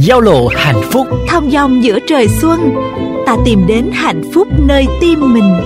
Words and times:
Giao 0.00 0.20
lộ 0.20 0.46
hạnh 0.46 0.80
phúc 0.92 1.06
Thong 1.28 1.50
dong 1.50 1.84
giữa 1.84 1.98
trời 2.06 2.28
xuân 2.28 2.74
Ta 3.26 3.36
tìm 3.44 3.66
đến 3.66 3.90
hạnh 3.92 4.22
phúc 4.34 4.48
nơi 4.66 4.86
tim 5.00 5.34
mình 5.34 5.60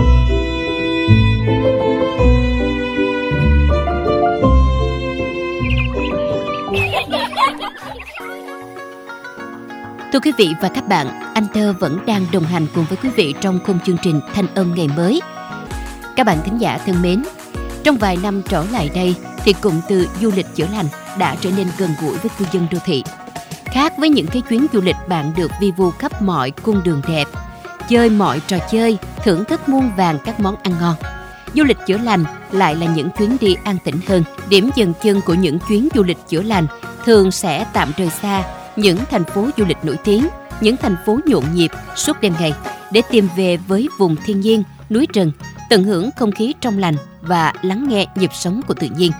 Thưa 10.12 10.21
quý 10.21 10.33
vị 10.39 10.55
và 10.62 10.69
các 10.69 10.89
bạn, 10.89 11.07
anh 11.35 11.47
Thơ 11.55 11.75
vẫn 11.81 11.99
đang 12.07 12.27
đồng 12.33 12.45
hành 12.45 12.67
cùng 12.75 12.85
với 12.89 12.99
quý 13.03 13.09
vị 13.17 13.35
trong 13.41 13.61
khung 13.67 13.79
chương 13.87 13.97
trình 14.03 14.21
Thanh 14.35 14.47
âm 14.55 14.75
ngày 14.75 14.89
mới. 14.97 15.21
Các 16.17 16.25
bạn 16.25 16.39
thính 16.45 16.61
giả 16.61 16.79
thân 16.87 17.03
mến, 17.03 17.23
trong 17.85 17.97
vài 17.97 18.19
năm 18.23 18.43
trở 18.49 18.65
lại 18.73 18.91
đây 18.95 19.15
thì 19.45 19.53
cụm 19.53 19.81
từ 19.89 20.09
du 20.21 20.31
lịch 20.37 20.47
chữa 20.55 20.67
lành 20.73 20.87
đã 21.19 21.37
trở 21.41 21.51
nên 21.57 21.67
gần 21.79 21.91
gũi 22.03 22.17
với 22.17 22.31
cư 22.39 22.45
dân 22.53 22.67
đô 22.73 22.79
thị. 22.85 23.05
Khác 23.73 23.98
với 23.98 24.09
những 24.09 24.27
cái 24.27 24.42
chuyến 24.48 24.66
du 24.73 24.80
lịch 24.80 24.97
bạn 25.09 25.33
được 25.37 25.51
vi 25.60 25.70
vu 25.70 25.91
khắp 25.91 26.23
mọi 26.23 26.51
cung 26.51 26.80
đường 26.84 27.02
đẹp, 27.09 27.24
chơi 27.88 28.10
mọi 28.10 28.41
trò 28.46 28.59
chơi, 28.70 28.98
thưởng 29.24 29.45
thức 29.45 29.69
muôn 29.69 29.91
vàng 29.96 30.19
các 30.24 30.41
món 30.41 30.56
ăn 30.62 30.74
ngon. 30.80 30.95
Du 31.55 31.65
lịch 31.65 31.79
chữa 31.87 31.98
lành 31.98 32.24
lại 32.52 32.74
là 32.74 32.87
những 32.87 33.10
chuyến 33.19 33.37
đi 33.41 33.56
an 33.65 33.77
tĩnh 33.84 34.01
hơn. 34.09 34.24
Điểm 34.48 34.70
dừng 34.77 34.93
chân 35.02 35.20
của 35.27 35.34
những 35.34 35.59
chuyến 35.69 35.88
du 35.95 36.02
lịch 36.02 36.19
chữa 36.29 36.43
lành 36.43 36.66
thường 37.05 37.30
sẽ 37.30 37.66
tạm 37.73 37.93
rời 37.96 38.10
xa 38.10 38.45
những 38.77 38.98
thành 39.10 39.24
phố 39.24 39.48
du 39.56 39.65
lịch 39.65 39.84
nổi 39.84 39.98
tiếng, 40.05 40.29
những 40.60 40.77
thành 40.77 40.96
phố 41.07 41.18
nhộn 41.27 41.45
nhịp 41.55 41.71
suốt 41.96 42.21
đêm 42.21 42.34
ngày 42.41 42.52
để 42.93 43.02
tìm 43.10 43.29
về 43.37 43.57
với 43.57 43.88
vùng 43.98 44.16
thiên 44.24 44.41
nhiên, 44.41 44.62
núi 44.91 45.07
rừng, 45.15 45.32
tận 45.71 45.84
hưởng 45.84 46.10
không 46.16 46.32
khí 46.32 46.55
trong 46.60 46.79
lành 46.79 46.95
và 47.23 47.52
lắng 47.62 47.88
nghe 47.88 48.07
nhịp 48.15 48.30
sống 48.34 48.60
của 48.66 48.74
tự 48.74 48.88
nhiên. 48.96 49.12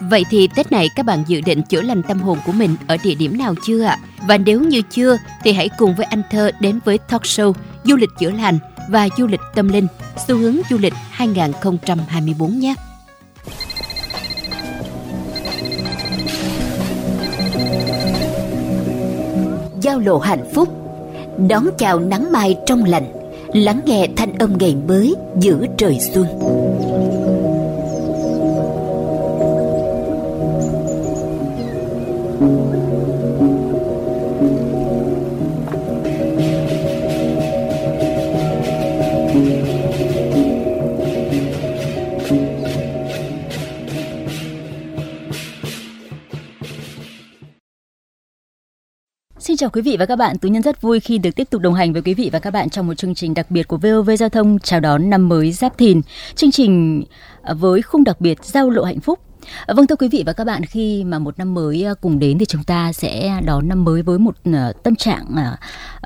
Vậy 0.00 0.24
thì 0.30 0.48
Tết 0.54 0.72
này 0.72 0.88
các 0.96 1.06
bạn 1.06 1.24
dự 1.26 1.40
định 1.40 1.62
chữa 1.62 1.82
lành 1.82 2.02
tâm 2.02 2.20
hồn 2.20 2.38
của 2.46 2.52
mình 2.52 2.76
ở 2.86 2.96
địa 3.04 3.14
điểm 3.14 3.38
nào 3.38 3.54
chưa 3.66 3.82
ạ? 3.82 3.98
Và 4.28 4.38
nếu 4.38 4.60
như 4.60 4.82
chưa 4.90 5.16
thì 5.44 5.52
hãy 5.52 5.68
cùng 5.78 5.94
với 5.94 6.06
anh 6.06 6.22
Thơ 6.30 6.50
đến 6.60 6.80
với 6.84 6.98
talk 6.98 7.22
show 7.22 7.52
Du 7.84 7.96
lịch 7.96 8.10
chữa 8.18 8.30
lành 8.30 8.58
và 8.88 9.08
du 9.18 9.26
lịch 9.26 9.40
tâm 9.54 9.68
linh, 9.68 9.86
xu 10.28 10.36
hướng 10.36 10.56
du 10.70 10.78
lịch 10.78 10.94
2024 11.10 12.58
nhé. 12.58 12.74
Giao 19.80 19.98
lộ 19.98 20.18
hạnh 20.18 20.44
phúc 20.54 20.68
Đón 21.48 21.68
chào 21.78 21.98
nắng 21.98 22.32
mai 22.32 22.56
trong 22.66 22.84
lành 22.84 23.12
Lắng 23.54 23.80
nghe 23.84 24.08
thanh 24.16 24.38
âm 24.38 24.58
ngày 24.58 24.76
mới 24.88 25.14
giữa 25.40 25.66
trời 25.76 25.98
xuân 26.14 26.26
Xin 32.40 32.48
chào 49.56 49.70
quý 49.70 49.82
vị 49.82 49.96
và 49.98 50.06
các 50.06 50.16
bạn, 50.16 50.38
Tú 50.38 50.48
Nhân 50.48 50.62
rất 50.62 50.80
vui 50.80 51.00
khi 51.00 51.18
được 51.18 51.30
tiếp 51.36 51.50
tục 51.50 51.62
đồng 51.62 51.74
hành 51.74 51.92
với 51.92 52.02
quý 52.02 52.14
vị 52.14 52.30
và 52.32 52.38
các 52.38 52.50
bạn 52.50 52.70
trong 52.70 52.86
một 52.86 52.94
chương 52.94 53.14
trình 53.14 53.34
đặc 53.34 53.50
biệt 53.50 53.68
của 53.68 53.76
VOV 53.76 54.10
Giao 54.18 54.28
thông 54.28 54.58
chào 54.58 54.80
đón 54.80 55.10
năm 55.10 55.28
mới 55.28 55.52
Giáp 55.52 55.78
Thìn. 55.78 56.00
Chương 56.34 56.50
trình 56.50 57.04
à, 57.42 57.54
với 57.54 57.82
khung 57.82 58.04
đặc 58.04 58.20
biệt 58.20 58.44
Giao 58.44 58.70
lộ 58.70 58.84
hạnh 58.84 59.00
phúc 59.00 59.18
Ờ, 59.66 59.74
vâng 59.74 59.86
thưa 59.86 59.96
quý 59.96 60.08
vị 60.08 60.22
và 60.26 60.32
các 60.32 60.44
bạn, 60.44 60.64
khi 60.64 61.04
mà 61.04 61.18
một 61.18 61.38
năm 61.38 61.54
mới 61.54 61.82
ờ, 61.82 61.94
cùng 61.94 62.18
đến 62.18 62.38
thì 62.38 62.46
chúng 62.46 62.64
ta 62.64 62.92
sẽ 62.92 63.40
đón 63.44 63.68
năm 63.68 63.84
mới 63.84 64.02
với 64.02 64.18
một 64.18 64.36
ờ, 64.52 64.72
tâm 64.82 64.96
trạng 64.96 65.24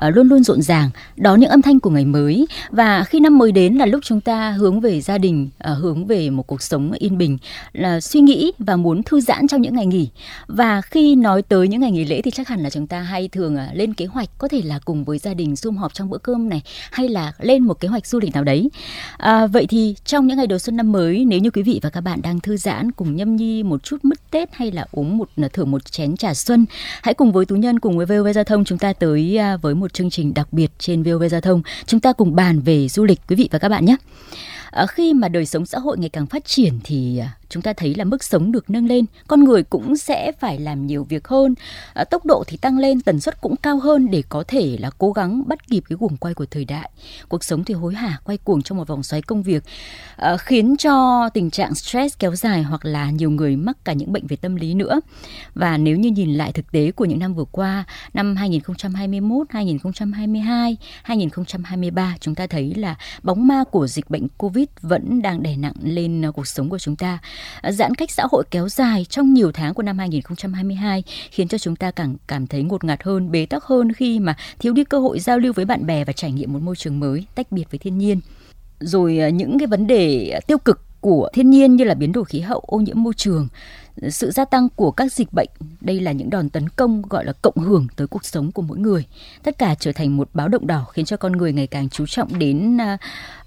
luôn 0.01 0.27
luôn 0.27 0.43
rộn 0.43 0.61
ràng, 0.61 0.89
đón 1.15 1.39
những 1.39 1.49
âm 1.49 1.61
thanh 1.61 1.79
của 1.79 1.89
ngày 1.89 2.05
mới 2.05 2.47
và 2.69 3.03
khi 3.03 3.19
năm 3.19 3.37
mới 3.37 3.51
đến 3.51 3.75
là 3.75 3.85
lúc 3.85 3.99
chúng 4.03 4.21
ta 4.21 4.51
hướng 4.51 4.81
về 4.81 5.01
gia 5.01 5.17
đình, 5.17 5.49
hướng 5.59 6.05
về 6.05 6.29
một 6.29 6.47
cuộc 6.47 6.61
sống 6.61 6.91
yên 6.91 7.17
bình, 7.17 7.37
là 7.73 7.99
suy 8.01 8.19
nghĩ 8.19 8.51
và 8.59 8.75
muốn 8.75 9.03
thư 9.03 9.21
giãn 9.21 9.47
trong 9.47 9.61
những 9.61 9.75
ngày 9.75 9.85
nghỉ. 9.85 10.09
Và 10.47 10.81
khi 10.81 11.15
nói 11.15 11.41
tới 11.41 11.67
những 11.67 11.81
ngày 11.81 11.91
nghỉ 11.91 12.05
lễ 12.05 12.21
thì 12.21 12.31
chắc 12.31 12.47
hẳn 12.47 12.59
là 12.59 12.69
chúng 12.69 12.87
ta 12.87 13.01
hay 13.01 13.27
thường 13.27 13.57
lên 13.73 13.93
kế 13.93 14.05
hoạch 14.05 14.29
có 14.37 14.47
thể 14.47 14.61
là 14.61 14.79
cùng 14.85 15.03
với 15.03 15.17
gia 15.17 15.33
đình 15.33 15.55
sum 15.55 15.77
họp 15.77 15.93
trong 15.93 16.09
bữa 16.09 16.17
cơm 16.17 16.49
này 16.49 16.61
hay 16.91 17.09
là 17.09 17.31
lên 17.39 17.63
một 17.63 17.79
kế 17.79 17.87
hoạch 17.87 18.05
du 18.05 18.19
lịch 18.19 18.33
nào 18.33 18.43
đấy. 18.43 18.69
À, 19.17 19.47
vậy 19.47 19.65
thì 19.69 19.95
trong 20.05 20.27
những 20.27 20.37
ngày 20.37 20.47
đầu 20.47 20.59
xuân 20.59 20.77
năm 20.77 20.91
mới 20.91 21.25
nếu 21.25 21.39
như 21.39 21.49
quý 21.49 21.63
vị 21.63 21.79
và 21.83 21.89
các 21.89 22.01
bạn 22.01 22.21
đang 22.21 22.39
thư 22.39 22.57
giãn 22.57 22.91
cùng 22.91 23.15
nhau 23.15 23.24
nhâm 23.25 23.35
nhi 23.35 23.63
một 23.63 23.83
chút 23.83 24.05
mứt 24.05 24.31
tết 24.31 24.49
hay 24.53 24.71
là 24.71 24.85
uống 24.91 25.17
một 25.17 25.29
thưởng 25.53 25.71
một 25.71 25.91
chén 25.91 26.17
trà 26.17 26.33
xuân. 26.33 26.65
Hãy 27.01 27.13
cùng 27.13 27.31
với 27.31 27.45
tú 27.45 27.55
nhân 27.55 27.79
cùng 27.79 27.97
với 27.97 28.05
vov 28.05 28.35
giao 28.35 28.43
thông 28.43 28.65
chúng 28.65 28.77
ta 28.77 28.93
tới 28.93 29.37
à, 29.37 29.57
với 29.57 29.75
một 29.75 29.93
chương 29.93 30.09
trình 30.09 30.33
đặc 30.33 30.47
biệt 30.53 30.71
trên 30.79 31.03
vov 31.03 31.23
giao 31.31 31.41
thông. 31.41 31.61
Chúng 31.85 31.99
ta 31.99 32.13
cùng 32.13 32.35
bàn 32.35 32.59
về 32.59 32.87
du 32.87 33.03
lịch 33.05 33.19
quý 33.27 33.35
vị 33.35 33.49
và 33.51 33.59
các 33.59 33.69
bạn 33.69 33.85
nhé. 33.85 33.95
À, 34.71 34.85
khi 34.85 35.13
mà 35.13 35.27
đời 35.27 35.45
sống 35.45 35.65
xã 35.65 35.79
hội 35.79 35.97
ngày 35.97 36.09
càng 36.09 36.27
phát 36.27 36.45
triển 36.45 36.79
thì 36.83 37.17
à, 37.17 37.31
chúng 37.49 37.63
ta 37.63 37.73
thấy 37.73 37.95
là 37.95 38.03
mức 38.03 38.23
sống 38.23 38.51
được 38.51 38.69
nâng 38.69 38.85
lên 38.85 39.05
con 39.27 39.43
người 39.43 39.63
cũng 39.63 39.95
sẽ 39.95 40.31
phải 40.39 40.59
làm 40.59 40.87
nhiều 40.87 41.03
việc 41.03 41.27
hơn. 41.27 41.55
À, 41.93 42.03
tốc 42.03 42.25
độ 42.25 42.43
thì 42.47 42.57
tăng 42.57 42.77
lên 42.77 43.01
tần 43.01 43.19
suất 43.19 43.41
cũng 43.41 43.55
cao 43.55 43.79
hơn 43.79 44.11
để 44.11 44.23
có 44.29 44.43
thể 44.47 44.77
là 44.79 44.89
cố 44.97 45.11
gắng 45.11 45.47
bắt 45.47 45.67
kịp 45.67 45.83
cái 45.89 45.97
guồng 45.99 46.17
quay 46.17 46.33
của 46.33 46.45
thời 46.45 46.65
đại. 46.65 46.89
Cuộc 47.29 47.43
sống 47.43 47.63
thì 47.63 47.73
hối 47.73 47.95
hả 47.95 48.19
quay 48.23 48.37
cuồng 48.37 48.61
trong 48.61 48.77
một 48.77 48.87
vòng 48.87 49.03
xoáy 49.03 49.21
công 49.21 49.43
việc 49.43 49.63
à, 50.15 50.37
khiến 50.37 50.77
cho 50.77 51.29
tình 51.29 51.51
trạng 51.51 51.75
stress 51.75 52.17
kéo 52.19 52.35
dài 52.35 52.63
hoặc 52.63 52.85
là 52.85 53.09
nhiều 53.09 53.29
người 53.29 53.55
mắc 53.55 53.77
cả 53.83 53.93
những 53.93 54.13
bệnh 54.13 54.27
về 54.27 54.35
tâm 54.35 54.55
lý 54.55 54.73
nữa. 54.73 54.99
Và 55.55 55.77
nếu 55.77 55.97
như 55.97 56.11
nhìn 56.11 56.33
lại 56.33 56.51
thực 56.51 56.71
tế 56.71 56.91
của 56.91 57.05
những 57.05 57.19
năm 57.19 57.33
vừa 57.33 57.45
qua 57.51 57.83
năm 58.13 58.35
2021 58.35 59.47
2022 59.49 60.77
2023 61.03 62.15
chúng 62.19 62.35
ta 62.35 62.47
thấy 62.47 62.73
là 62.75 62.95
bóng 63.23 63.47
ma 63.47 63.63
của 63.71 63.87
dịch 63.87 64.09
bệnh 64.09 64.27
covid 64.37 64.65
vẫn 64.81 65.21
đang 65.21 65.43
đè 65.43 65.57
nặng 65.57 65.73
lên 65.83 66.25
à, 66.25 66.31
cuộc 66.31 66.47
sống 66.47 66.69
của 66.69 66.79
chúng 66.79 66.95
ta. 66.95 67.19
Ờ, 67.61 67.71
giãn 67.71 67.95
cách 67.95 68.11
xã 68.11 68.23
hội 68.31 68.43
kéo 68.51 68.69
dài 68.69 69.05
trong 69.09 69.33
nhiều 69.33 69.51
tháng 69.51 69.73
của 69.73 69.83
năm 69.83 69.97
2022 69.97 71.03
khiến 71.31 71.47
cho 71.47 71.57
chúng 71.57 71.75
ta 71.75 71.91
càng 71.91 72.15
cảm 72.27 72.47
thấy 72.47 72.63
ngột 72.63 72.83
ngạt 72.83 73.03
hơn, 73.03 73.31
bế 73.31 73.45
tắc 73.45 73.63
hơn 73.63 73.93
khi 73.93 74.19
mà 74.19 74.35
thiếu 74.59 74.73
đi 74.73 74.83
cơ 74.83 74.99
hội 74.99 75.19
giao 75.19 75.39
lưu 75.39 75.53
với 75.53 75.65
bạn 75.65 75.85
bè 75.85 76.05
và 76.05 76.13
trải 76.13 76.31
nghiệm 76.31 76.53
một 76.53 76.59
môi 76.61 76.75
trường 76.75 76.99
mới, 76.99 77.25
tách 77.35 77.51
biệt 77.51 77.71
với 77.71 77.79
thiên 77.79 77.97
nhiên. 77.97 78.19
Rồi 78.79 79.17
ờ, 79.17 79.27
những 79.27 79.59
cái 79.59 79.67
vấn 79.67 79.87
đề 79.87 80.39
tiêu 80.47 80.57
cực 80.57 80.81
của 81.01 81.29
thiên 81.33 81.49
nhiên 81.49 81.75
như 81.75 81.83
là 81.83 81.93
biến 81.93 82.11
đổi 82.11 82.25
khí 82.25 82.39
hậu, 82.39 82.59
ô 82.59 82.77
nhiễm 82.77 83.03
môi 83.03 83.13
trường, 83.17 83.47
sự 84.09 84.31
gia 84.31 84.45
tăng 84.45 84.69
của 84.75 84.91
các 84.91 85.13
dịch 85.13 85.33
bệnh, 85.33 85.49
đây 85.81 85.99
là 85.99 86.11
những 86.11 86.29
đòn 86.29 86.49
tấn 86.49 86.69
công 86.69 87.01
gọi 87.09 87.25
là 87.25 87.33
cộng 87.41 87.57
hưởng 87.57 87.87
tới 87.95 88.07
cuộc 88.07 88.25
sống 88.25 88.51
của 88.51 88.61
mỗi 88.61 88.77
người. 88.77 89.05
Tất 89.43 89.57
cả 89.57 89.75
trở 89.79 89.91
thành 89.91 90.17
một 90.17 90.29
báo 90.33 90.47
động 90.47 90.67
đỏ 90.67 90.85
khiến 90.93 91.05
cho 91.05 91.17
con 91.17 91.31
người 91.31 91.53
ngày 91.53 91.67
càng 91.67 91.89
chú 91.89 92.05
trọng 92.05 92.39
đến 92.39 92.77
uh, 92.77 92.99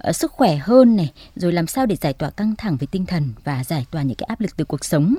uh, 0.08 0.16
sức 0.16 0.32
khỏe 0.32 0.56
hơn 0.56 0.96
này, 0.96 1.12
rồi 1.36 1.52
làm 1.52 1.66
sao 1.66 1.86
để 1.86 1.96
giải 1.96 2.12
tỏa 2.12 2.30
căng 2.30 2.56
thẳng 2.58 2.76
về 2.76 2.86
tinh 2.90 3.06
thần 3.06 3.32
và 3.44 3.64
giải 3.64 3.86
tỏa 3.90 4.02
những 4.02 4.16
cái 4.16 4.26
áp 4.26 4.40
lực 4.40 4.56
từ 4.56 4.64
cuộc 4.64 4.84
sống. 4.84 5.14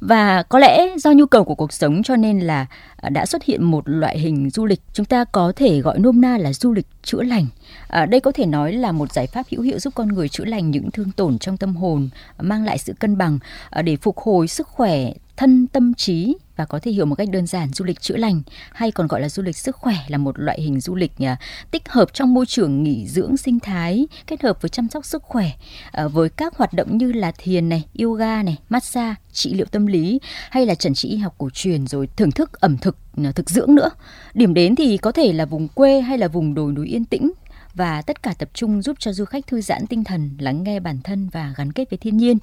Và 0.00 0.42
có 0.42 0.58
lẽ 0.58 0.96
do 0.98 1.12
nhu 1.12 1.26
cầu 1.26 1.44
của 1.44 1.54
cuộc 1.54 1.72
sống 1.72 2.02
cho 2.02 2.16
nên 2.16 2.40
là 2.40 2.66
à, 2.96 3.08
đã 3.08 3.26
xuất 3.26 3.44
hiện 3.44 3.64
một 3.64 3.88
loại 3.88 4.18
hình 4.18 4.50
du 4.50 4.66
lịch. 4.66 4.80
Chúng 4.92 5.06
ta 5.06 5.24
có 5.24 5.52
thể 5.56 5.80
gọi 5.80 5.98
nôm 5.98 6.20
na 6.20 6.38
là 6.38 6.52
du 6.52 6.72
lịch 6.72 6.86
chữa 7.02 7.22
lành 7.22 7.46
à, 7.88 8.06
đây 8.06 8.20
có 8.20 8.32
thể 8.32 8.46
nói 8.46 8.72
là 8.72 8.92
một 8.92 9.12
giải 9.12 9.26
pháp 9.26 9.46
hữu 9.50 9.62
hiệu 9.62 9.78
giúp 9.78 9.94
con 9.94 10.08
người 10.08 10.28
chữa 10.28 10.44
lành 10.44 10.70
những 10.70 10.90
thương 10.90 11.12
tổn 11.12 11.38
trong 11.38 11.56
tâm 11.56 11.76
hồn 11.76 12.08
mang 12.38 12.64
lại 12.64 12.78
sự 12.78 12.92
cân 12.98 13.18
bằng 13.18 13.38
à, 13.70 13.82
để 13.82 13.96
phục 13.96 14.18
hồi 14.18 14.48
sức 14.48 14.68
khỏe 14.68 15.12
thân 15.40 15.66
tâm 15.66 15.94
trí 15.94 16.36
và 16.56 16.64
có 16.66 16.78
thể 16.78 16.90
hiểu 16.90 17.06
một 17.06 17.14
cách 17.14 17.28
đơn 17.30 17.46
giản 17.46 17.72
du 17.72 17.84
lịch 17.84 18.00
chữa 18.00 18.16
lành 18.16 18.42
hay 18.72 18.90
còn 18.90 19.06
gọi 19.06 19.20
là 19.20 19.28
du 19.28 19.42
lịch 19.42 19.56
sức 19.56 19.76
khỏe 19.76 19.94
là 20.08 20.18
một 20.18 20.38
loại 20.38 20.60
hình 20.60 20.80
du 20.80 20.94
lịch 20.94 21.12
uh, 21.22 21.28
tích 21.70 21.88
hợp 21.88 22.14
trong 22.14 22.34
môi 22.34 22.46
trường 22.46 22.82
nghỉ 22.82 23.06
dưỡng 23.08 23.36
sinh 23.36 23.60
thái 23.60 24.06
kết 24.26 24.42
hợp 24.42 24.62
với 24.62 24.68
chăm 24.68 24.88
sóc 24.88 25.04
sức 25.04 25.22
khỏe 25.22 25.50
à, 25.92 26.08
với 26.08 26.28
các 26.28 26.56
hoạt 26.56 26.72
động 26.72 26.98
như 26.98 27.12
là 27.12 27.32
thiền 27.32 27.68
này, 27.68 27.84
yoga 28.02 28.42
này, 28.42 28.58
massage, 28.68 29.14
trị 29.32 29.54
liệu 29.54 29.66
tâm 29.66 29.86
lý 29.86 30.20
hay 30.50 30.66
là 30.66 30.74
trần 30.74 30.94
trị 30.94 31.08
y 31.08 31.16
học 31.16 31.34
cổ 31.38 31.50
truyền 31.54 31.86
rồi 31.86 32.08
thưởng 32.16 32.30
thức 32.30 32.60
ẩm 32.60 32.78
thực 32.78 32.96
thực 33.34 33.50
dưỡng 33.50 33.74
nữa. 33.74 33.90
Điểm 34.34 34.54
đến 34.54 34.76
thì 34.76 34.96
có 34.96 35.12
thể 35.12 35.32
là 35.32 35.44
vùng 35.44 35.68
quê 35.68 36.00
hay 36.00 36.18
là 36.18 36.28
vùng 36.28 36.54
đồi 36.54 36.72
núi 36.72 36.86
yên 36.86 37.04
tĩnh 37.04 37.32
và 37.74 38.02
tất 38.02 38.22
cả 38.22 38.34
tập 38.38 38.48
trung 38.54 38.82
giúp 38.82 38.96
cho 39.00 39.12
du 39.12 39.24
khách 39.24 39.46
thư 39.46 39.60
giãn 39.60 39.86
tinh 39.86 40.04
thần, 40.04 40.30
lắng 40.38 40.62
nghe 40.62 40.80
bản 40.80 40.98
thân 41.04 41.28
và 41.32 41.54
gắn 41.56 41.72
kết 41.72 41.90
với 41.90 41.98
thiên 41.98 42.16
nhiên. 42.16 42.38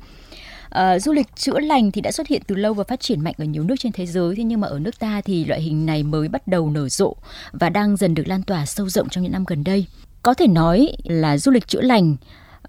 À, 0.70 1.00
du 1.00 1.12
lịch 1.12 1.36
chữa 1.36 1.60
lành 1.60 1.92
thì 1.92 2.02
đã 2.02 2.12
xuất 2.12 2.28
hiện 2.28 2.42
từ 2.48 2.56
lâu 2.56 2.74
và 2.74 2.84
phát 2.84 3.00
triển 3.00 3.22
mạnh 3.22 3.34
ở 3.38 3.46
nhiều 3.46 3.64
nước 3.64 3.76
trên 3.80 3.92
thế 3.92 4.06
giới 4.06 4.36
thế 4.36 4.44
nhưng 4.44 4.62
mà 4.62 4.68
ở 4.68 4.80
nước 4.80 5.00
ta 5.00 5.22
thì 5.26 5.46
loại 5.46 5.62
hình 5.62 5.86
này 5.86 6.04
mới 6.04 6.28
bắt 6.28 6.48
đầu 6.48 6.70
nở 6.70 6.90
rộ 6.90 7.16
và 7.52 7.70
đang 7.70 7.98
dần 7.98 8.14
được 8.14 8.28
lan 8.28 8.44
tỏa 8.44 8.66
sâu 8.66 8.90
rộng 8.90 9.10
trong 9.10 9.24
những 9.24 9.34
năm 9.34 9.44
gần 9.48 9.64
đây 9.64 9.86
có 10.24 10.34
thể 10.34 10.48
nói 10.48 10.90
là 11.04 11.38
du 11.38 11.52
lịch 11.52 11.68
chữa 11.68 11.82
lành 11.82 12.16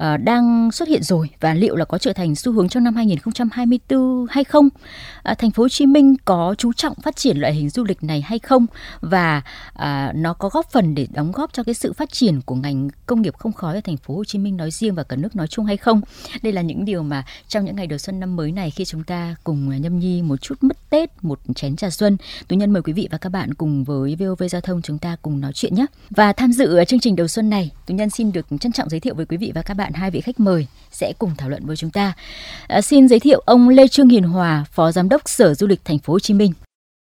uh, 0.02 0.20
đang 0.24 0.72
xuất 0.72 0.88
hiện 0.88 1.02
rồi 1.02 1.30
và 1.40 1.54
liệu 1.54 1.76
là 1.76 1.84
có 1.84 1.98
trở 1.98 2.12
thành 2.12 2.34
xu 2.34 2.52
hướng 2.52 2.68
trong 2.68 2.84
năm 2.84 2.96
2024 2.96 4.26
hay 4.30 4.44
không? 4.44 4.66
Uh, 4.66 5.38
thành 5.38 5.50
phố 5.50 5.62
Hồ 5.62 5.68
Chí 5.68 5.86
Minh 5.86 6.16
có 6.24 6.54
chú 6.58 6.72
trọng 6.72 6.94
phát 6.94 7.16
triển 7.16 7.38
loại 7.38 7.54
hình 7.54 7.68
du 7.68 7.84
lịch 7.84 8.02
này 8.02 8.20
hay 8.20 8.38
không 8.38 8.66
và 9.00 9.42
uh, 9.74 10.14
nó 10.14 10.34
có 10.34 10.48
góp 10.48 10.70
phần 10.70 10.94
để 10.94 11.06
đóng 11.14 11.32
góp 11.32 11.52
cho 11.52 11.62
cái 11.62 11.74
sự 11.74 11.92
phát 11.92 12.12
triển 12.12 12.40
của 12.40 12.54
ngành 12.54 12.88
công 13.06 13.22
nghiệp 13.22 13.34
không 13.38 13.52
khói 13.52 13.74
ở 13.74 13.80
thành 13.80 13.96
phố 13.96 14.14
Hồ 14.14 14.24
Chí 14.24 14.38
Minh 14.38 14.56
nói 14.56 14.70
riêng 14.70 14.94
và 14.94 15.02
cả 15.02 15.16
nước 15.16 15.36
nói 15.36 15.46
chung 15.46 15.64
hay 15.64 15.76
không? 15.76 16.00
Đây 16.42 16.52
là 16.52 16.62
những 16.62 16.84
điều 16.84 17.02
mà 17.02 17.24
trong 17.48 17.64
những 17.64 17.76
ngày 17.76 17.86
đầu 17.86 17.98
xuân 17.98 18.20
năm 18.20 18.36
mới 18.36 18.52
này 18.52 18.70
khi 18.70 18.84
chúng 18.84 19.04
ta 19.04 19.36
cùng 19.44 19.80
nhâm 19.80 19.98
nhi 19.98 20.22
một 20.22 20.36
chút 20.36 20.54
mất 20.60 20.90
Tết, 20.90 21.24
một 21.24 21.38
chén 21.54 21.76
trà 21.76 21.90
xuân, 21.90 22.16
Tú 22.48 22.56
Nhân 22.56 22.72
mời 22.72 22.82
quý 22.82 22.92
vị 22.92 23.08
và 23.10 23.18
các 23.18 23.28
bạn 23.28 23.54
cùng 23.54 23.84
với 23.84 24.16
VOV 24.16 24.42
Giao 24.50 24.60
thông 24.60 24.82
chúng 24.82 24.98
ta 24.98 25.16
cùng 25.22 25.40
nói 25.40 25.52
chuyện 25.54 25.74
nhé. 25.74 25.86
Và 26.10 26.32
tham 26.32 26.52
dự 26.52 26.84
chương 26.84 27.00
trình 27.00 27.16
đầu 27.16 27.28
xuân 27.28 27.50
này, 27.50 27.70
Tú 27.86 27.94
Nhân 27.94 28.10
xin 28.10 28.32
được 28.32 28.46
trân 28.60 28.72
trọng 28.72 28.88
giới 28.88 29.00
thiệu 29.00 29.14
với 29.14 29.26
quý 29.26 29.36
vị 29.36 29.52
và 29.54 29.62
các 29.62 29.74
bạn 29.74 29.87
hai 29.94 30.10
vị 30.10 30.20
khách 30.20 30.40
mời 30.40 30.66
sẽ 30.90 31.12
cùng 31.18 31.30
thảo 31.38 31.48
luận 31.48 31.66
với 31.66 31.76
chúng 31.76 31.90
ta. 31.90 32.12
À, 32.66 32.80
xin 32.80 33.08
giới 33.08 33.20
thiệu 33.20 33.42
ông 33.46 33.68
Lê 33.68 33.88
Trương 33.88 34.08
Hiền 34.08 34.24
Hòa, 34.24 34.64
Phó 34.72 34.92
Giám 34.92 35.08
đốc 35.08 35.22
Sở 35.28 35.54
Du 35.54 35.66
lịch 35.66 35.80
Thành 35.84 35.98
phố 35.98 36.12
Hồ 36.12 36.18
Chí 36.18 36.34
Minh. 36.34 36.52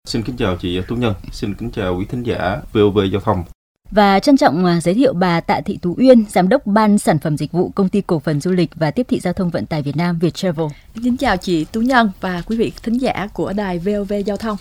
Xin 0.09 0.23
kính 0.23 0.37
chào 0.37 0.57
chị 0.57 0.81
Tú 0.89 0.97
Nhân, 0.97 1.15
xin 1.33 1.55
kính 1.55 1.71
chào 1.71 1.97
quý 1.99 2.05
thính 2.09 2.23
giả 2.23 2.61
VOV 2.73 2.99
Giao 3.13 3.21
thông. 3.21 3.45
Và 3.91 4.21
trân 4.21 4.37
trọng 4.37 4.65
à, 4.65 4.81
giới 4.81 4.95
thiệu 4.95 5.13
bà 5.13 5.41
Tạ 5.41 5.61
Thị 5.61 5.79
Tú 5.83 5.95
Uyên, 5.99 6.25
Giám 6.29 6.49
đốc 6.49 6.67
Ban 6.67 6.99
Sản 6.99 7.19
phẩm 7.19 7.37
Dịch 7.37 7.53
vụ 7.53 7.71
Công 7.75 7.89
ty 7.89 8.01
Cổ 8.01 8.19
phần 8.19 8.41
Du 8.41 8.51
lịch 8.51 8.71
và 8.75 8.91
Tiếp 8.91 9.07
thị 9.09 9.21
Giao 9.21 9.33
thông 9.33 9.51
Vận 9.51 9.67
tải 9.67 9.83
Việt 9.83 9.97
Nam 9.97 10.19
Viettravel. 10.19 10.67
Xin 11.03 11.17
chào 11.17 11.37
chị 11.37 11.65
Tú 11.65 11.81
Nhân 11.81 12.11
và 12.21 12.43
quý 12.47 12.57
vị 12.57 12.73
thính 12.83 12.99
giả 12.99 13.29
của 13.33 13.53
đài 13.53 13.79
VOV 13.79 14.13
Giao 14.27 14.37
thông. 14.37 14.57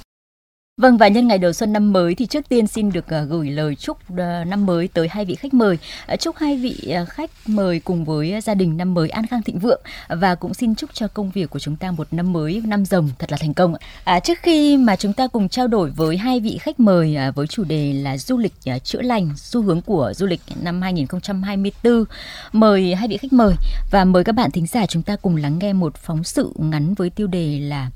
Vâng 0.82 0.98
và 0.98 1.08
nhân 1.08 1.28
ngày 1.28 1.38
đầu 1.38 1.54
xuân 1.54 1.74
năm 1.74 1.94
mới 1.94 2.16
thì 2.16 2.26
trước 2.26 2.50
tiên 2.50 2.68
xin 2.68 2.92
được 2.92 3.14
à, 3.14 3.22
gửi 3.22 3.50
lời 3.50 3.76
chúc 3.76 3.98
à, 4.18 4.44
năm 4.48 4.66
mới 4.66 4.88
tới 4.88 5.08
hai 5.08 5.26
vị 5.26 5.36
khách 5.36 5.54
mời. 5.54 5.78
À, 6.06 6.16
chúc 6.16 6.36
hai 6.38 6.58
vị 6.58 6.94
khách 7.10 7.32
mời 7.48 7.80
cùng 7.80 8.06
với 8.06 8.42
gia 8.42 8.54
đình 8.54 8.78
năm 8.78 8.94
mới 8.94 9.10
an 9.10 9.28
khang 9.28 9.42
thịnh 9.42 9.60
vượng 9.60 9.82
và 10.10 10.36
cũng 10.36 10.54
xin 10.54 10.76
chúc 10.76 10.90
cho 10.94 11.08
công 11.08 11.32
việc 11.32 11.50
của 11.50 11.60
chúng 11.60 11.76
ta 11.76 11.92
một 11.92 12.08
năm 12.12 12.34
mới 12.34 12.62
năm 12.66 12.86
rồng 12.86 13.10
thật 13.20 13.32
là 13.32 13.38
thành 13.42 13.54
công. 13.54 13.76
À, 14.04 14.20
trước 14.20 14.38
khi 14.42 14.78
mà 14.78 14.96
chúng 14.96 15.14
ta 15.14 15.28
cùng 15.28 15.50
trao 15.50 15.68
đổi 15.68 15.90
với 15.90 16.18
hai 16.18 16.40
vị 16.40 16.58
khách 16.62 16.80
mời 16.80 17.18
với 17.36 17.48
chủ 17.48 17.64
đề 17.64 17.94
là 17.94 18.18
du 18.18 18.38
lịch 18.38 18.54
chữa 18.84 19.02
lành, 19.02 19.30
xu 19.36 19.62
hướng 19.62 19.82
của 19.82 20.14
du 20.16 20.26
lịch 20.26 20.42
năm 20.62 20.82
2024, 20.82 22.04
mời 22.52 22.96
hai 22.96 23.08
vị 23.08 23.18
khách 23.18 23.34
mời 23.34 23.54
và 23.92 24.06
mời 24.06 24.24
các 24.24 24.36
bạn 24.36 24.52
thính 24.52 24.68
giả 24.68 24.86
chúng 24.86 25.04
ta 25.04 25.16
cùng 25.16 25.36
lắng 25.36 25.60
nghe 25.60 25.74
một 25.74 25.96
phóng 25.96 26.24
sự 26.24 26.52
ngắn 26.56 26.94
với 26.94 27.10
tiêu 27.10 27.28
đề 27.28 27.60
là 27.60 27.90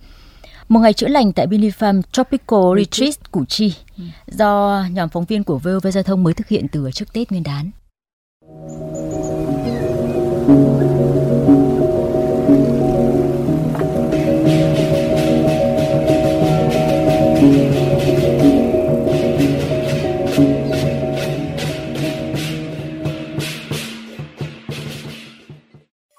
một 0.72 0.80
ngày 0.80 0.94
chữa 0.94 1.08
lành 1.08 1.34
tại 1.34 1.48
Billy 1.48 1.70
Farm 1.70 2.02
Tropical 2.12 2.60
Retreat 2.78 3.32
Củ 3.32 3.46
Chi 3.46 3.74
do 4.28 4.84
nhóm 4.92 5.10
phóng 5.10 5.26
viên 5.26 5.44
của 5.44 5.58
VOV 5.58 5.88
Giao 5.94 6.04
thông 6.04 6.24
mới 6.24 6.34
thực 6.34 6.48
hiện 6.48 6.68
từ 6.72 6.92
trước 6.92 7.14
Tết 7.14 7.32
Nguyên 7.32 7.44
đán. 7.44 7.72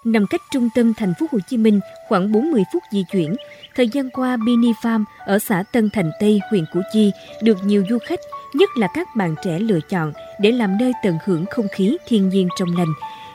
nằm 0.05 0.27
cách 0.27 0.41
trung 0.51 0.69
tâm 0.75 0.95
thành 0.95 1.15
phố 1.21 1.27
Hồ 1.33 1.39
Chí 1.49 1.57
Minh 1.57 1.81
khoảng 2.09 2.33
40 2.33 2.63
phút 2.73 2.83
di 2.93 3.05
chuyển. 3.13 3.35
Thời 3.77 3.89
gian 3.89 4.11
qua, 4.11 4.37
Bini 4.37 4.73
Farm 4.83 5.05
ở 5.27 5.39
xã 5.39 5.63
Tân 5.73 5.91
Thành 5.91 6.11
Tây, 6.21 6.41
huyện 6.51 6.65
Củ 6.73 6.81
Chi 6.93 7.13
được 7.43 7.59
nhiều 7.65 7.85
du 7.91 7.99
khách, 8.07 8.21
nhất 8.55 8.69
là 8.77 8.89
các 8.95 9.17
bạn 9.17 9.35
trẻ 9.45 9.59
lựa 9.59 9.81
chọn 9.89 10.13
để 10.41 10.53
làm 10.53 10.79
nơi 10.79 10.93
tận 11.05 11.19
hưởng 11.25 11.45
không 11.51 11.67
khí 11.73 11.97
thiên 12.07 12.29
nhiên 12.29 12.49
trong 12.59 12.77
lành. 12.77 12.93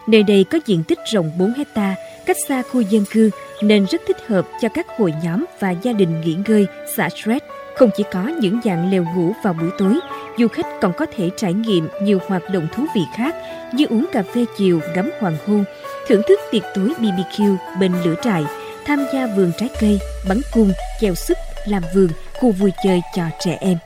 Nơi 0.07 0.23
đây 0.23 0.43
có 0.43 0.59
diện 0.65 0.83
tích 0.83 0.99
rộng 1.11 1.31
4 1.39 1.53
hecta, 1.53 1.95
cách 2.25 2.37
xa 2.47 2.61
khu 2.71 2.81
dân 2.81 3.05
cư 3.11 3.29
nên 3.61 3.85
rất 3.85 4.01
thích 4.07 4.27
hợp 4.27 4.47
cho 4.61 4.69
các 4.69 4.87
hội 4.97 5.13
nhóm 5.23 5.45
và 5.59 5.71
gia 5.71 5.93
đình 5.93 6.21
nghỉ 6.21 6.35
ngơi, 6.47 6.67
xả 6.95 7.09
stress. 7.09 7.45
Không 7.75 7.89
chỉ 7.97 8.03
có 8.11 8.27
những 8.27 8.59
dạng 8.63 8.91
lều 8.91 9.05
ngủ 9.15 9.33
vào 9.43 9.53
buổi 9.53 9.69
tối, 9.77 9.99
du 10.37 10.47
khách 10.47 10.65
còn 10.81 10.93
có 10.93 11.05
thể 11.15 11.29
trải 11.37 11.53
nghiệm 11.53 11.87
nhiều 12.01 12.19
hoạt 12.27 12.43
động 12.53 12.67
thú 12.75 12.85
vị 12.95 13.01
khác 13.15 13.35
như 13.73 13.85
uống 13.85 14.05
cà 14.11 14.23
phê 14.33 14.45
chiều 14.57 14.79
ngắm 14.95 15.09
hoàng 15.19 15.37
hôn, 15.47 15.63
thưởng 16.07 16.21
thức 16.27 16.39
tiệc 16.51 16.63
tối 16.75 16.93
BBQ 16.99 17.55
bên 17.79 17.91
lửa 18.05 18.15
trại, 18.23 18.45
tham 18.87 19.05
gia 19.13 19.27
vườn 19.27 19.51
trái 19.57 19.69
cây, 19.79 19.99
bắn 20.29 20.41
cung, 20.53 20.71
chèo 21.01 21.15
súp, 21.15 21.37
làm 21.65 21.83
vườn, 21.93 22.09
khu 22.39 22.51
vui 22.51 22.71
chơi 22.83 23.01
cho 23.15 23.23
trẻ 23.39 23.57
em. 23.61 23.77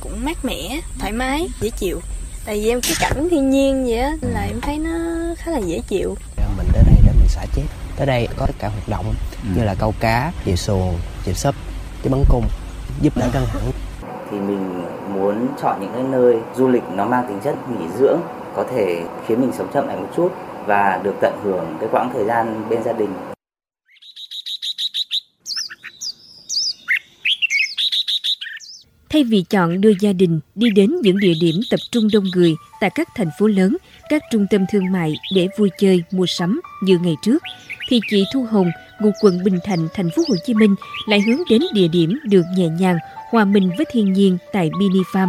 Cũng 0.00 0.24
mát 0.24 0.44
mẻ, 0.44 0.80
thoải 0.98 1.12
mái, 1.12 1.48
dễ 1.60 1.70
chịu. 1.70 2.00
Tại 2.46 2.54
vì 2.54 2.68
em 2.68 2.80
cái 2.80 2.92
cảnh 3.00 3.28
thiên 3.30 3.50
nhiên 3.50 3.84
vậy 3.84 3.98
á, 3.98 4.12
là 4.20 4.40
em 4.40 4.60
thấy 4.60 4.78
nó 4.78 4.90
khá 5.36 5.50
là 5.50 5.58
dễ 5.58 5.80
chịu. 5.88 6.14
Mình 6.56 6.66
tới 6.72 6.82
đây 6.86 6.94
để 7.06 7.12
mình 7.18 7.28
xả 7.28 7.44
chết. 7.54 7.62
Tới 7.96 8.06
đây 8.06 8.28
có 8.36 8.46
tất 8.46 8.54
cả 8.58 8.68
hoạt 8.68 8.88
động 8.88 9.14
ừ. 9.42 9.48
như 9.56 9.64
là 9.64 9.74
câu 9.74 9.94
cá, 10.00 10.32
chèo 10.46 10.56
xuồng, 10.56 10.98
chèo 11.26 11.34
súp, 11.34 11.54
cái 12.02 12.12
bắn 12.12 12.24
cung, 12.28 12.44
giúp 13.02 13.16
đỡ 13.16 13.28
căng 13.32 13.46
thẳng. 13.46 13.62
Thì 14.30 14.38
mình 14.38 14.84
muốn 15.14 15.48
chọn 15.62 15.80
những 15.80 15.92
cái 15.94 16.02
nơi 16.02 16.36
du 16.56 16.68
lịch 16.68 16.82
nó 16.94 17.04
mang 17.04 17.26
tính 17.28 17.40
chất 17.44 17.54
nghỉ 17.70 17.86
dưỡng 17.98 18.18
có 18.56 18.64
thể 18.74 19.02
khiến 19.26 19.40
mình 19.40 19.52
sống 19.58 19.68
chậm 19.74 19.88
lại 19.88 19.96
một 19.96 20.08
chút 20.16 20.32
và 20.66 21.00
được 21.02 21.14
tận 21.20 21.40
hưởng 21.44 21.76
cái 21.80 21.88
quãng 21.92 22.10
thời 22.14 22.24
gian 22.24 22.68
bên 22.68 22.82
gia 22.82 22.92
đình. 22.92 23.14
Thay 29.10 29.24
vì 29.24 29.44
chọn 29.50 29.80
đưa 29.80 29.92
gia 30.00 30.12
đình 30.12 30.40
đi 30.54 30.70
đến 30.70 30.96
những 31.02 31.18
địa 31.20 31.34
điểm 31.40 31.54
tập 31.70 31.80
trung 31.90 32.08
đông 32.12 32.24
người 32.34 32.54
tại 32.80 32.90
các 32.90 33.08
thành 33.16 33.30
phố 33.38 33.46
lớn, 33.46 33.76
các 34.08 34.22
trung 34.32 34.46
tâm 34.50 34.64
thương 34.72 34.92
mại 34.92 35.14
để 35.34 35.48
vui 35.58 35.70
chơi, 35.78 36.02
mua 36.10 36.26
sắm 36.26 36.60
như 36.82 36.98
ngày 36.98 37.16
trước, 37.22 37.42
thì 37.88 38.00
chị 38.10 38.24
Thu 38.34 38.46
Hồng, 38.50 38.70
ngụ 39.00 39.10
quận 39.22 39.44
Bình 39.44 39.58
Thạnh, 39.64 39.88
thành 39.94 40.10
phố 40.10 40.22
Hồ 40.28 40.34
Chí 40.46 40.54
Minh 40.54 40.74
lại 41.06 41.20
hướng 41.20 41.40
đến 41.50 41.62
địa 41.74 41.88
điểm 41.88 42.18
được 42.24 42.44
nhẹ 42.56 42.68
nhàng, 42.68 42.98
hòa 43.30 43.44
mình 43.44 43.70
với 43.76 43.86
thiên 43.92 44.12
nhiên 44.12 44.38
tại 44.52 44.70
Bini 44.78 45.00
Farm. 45.12 45.28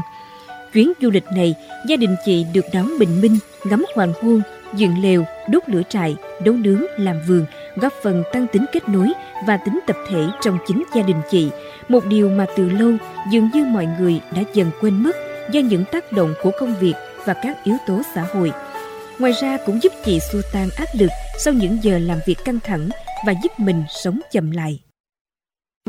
Chuyến 0.74 0.94
du 1.02 1.10
lịch 1.10 1.26
này, 1.36 1.56
gia 1.88 1.96
đình 1.96 2.16
chị 2.26 2.46
được 2.54 2.66
đón 2.74 3.00
bình 3.00 3.22
minh, 3.22 3.38
ngắm 3.64 3.86
hoàng 3.96 4.14
hôn, 4.22 4.42
dựng 4.76 5.04
lều, 5.04 5.26
đốt 5.50 5.64
lửa 5.68 5.82
trại, 5.90 6.16
nấu 6.46 6.54
nướng, 6.54 6.82
làm 6.98 7.16
vườn, 7.28 7.46
góp 7.76 7.94
phần 8.04 8.24
tăng 8.34 8.48
tính 8.48 8.66
kết 8.74 8.90
nối 8.90 9.12
và 9.48 9.58
tính 9.58 9.80
tập 9.88 9.96
thể 10.10 10.28
trong 10.42 10.58
chính 10.68 10.84
gia 10.96 11.02
đình 11.02 11.22
chị. 11.32 11.50
Một 11.90 12.06
điều 12.06 12.30
mà 12.30 12.46
từ 12.56 12.70
lâu 12.70 12.92
dường 13.32 13.50
như 13.54 13.66
mọi 13.66 13.88
người 14.00 14.22
đã 14.36 14.42
dần 14.54 14.72
quên 14.82 15.04
mất 15.04 15.16
do 15.52 15.60
những 15.60 15.84
tác 15.92 16.12
động 16.12 16.34
của 16.44 16.52
công 16.60 16.76
việc 16.80 16.94
và 17.26 17.34
các 17.34 17.64
yếu 17.64 17.76
tố 17.88 18.02
xã 18.16 18.26
hội. 18.34 18.52
Ngoài 19.20 19.32
ra 19.42 19.58
cũng 19.66 19.80
giúp 19.84 19.92
chị 20.06 20.20
xua 20.32 20.42
tan 20.54 20.70
áp 20.78 20.86
lực 21.00 21.10
sau 21.40 21.54
những 21.54 21.78
giờ 21.82 22.00
làm 22.00 22.18
việc 22.26 22.38
căng 22.46 22.60
thẳng 22.64 22.90
và 23.26 23.34
giúp 23.44 23.52
mình 23.58 23.84
sống 23.90 24.20
chậm 24.32 24.52
lại. 24.52 24.80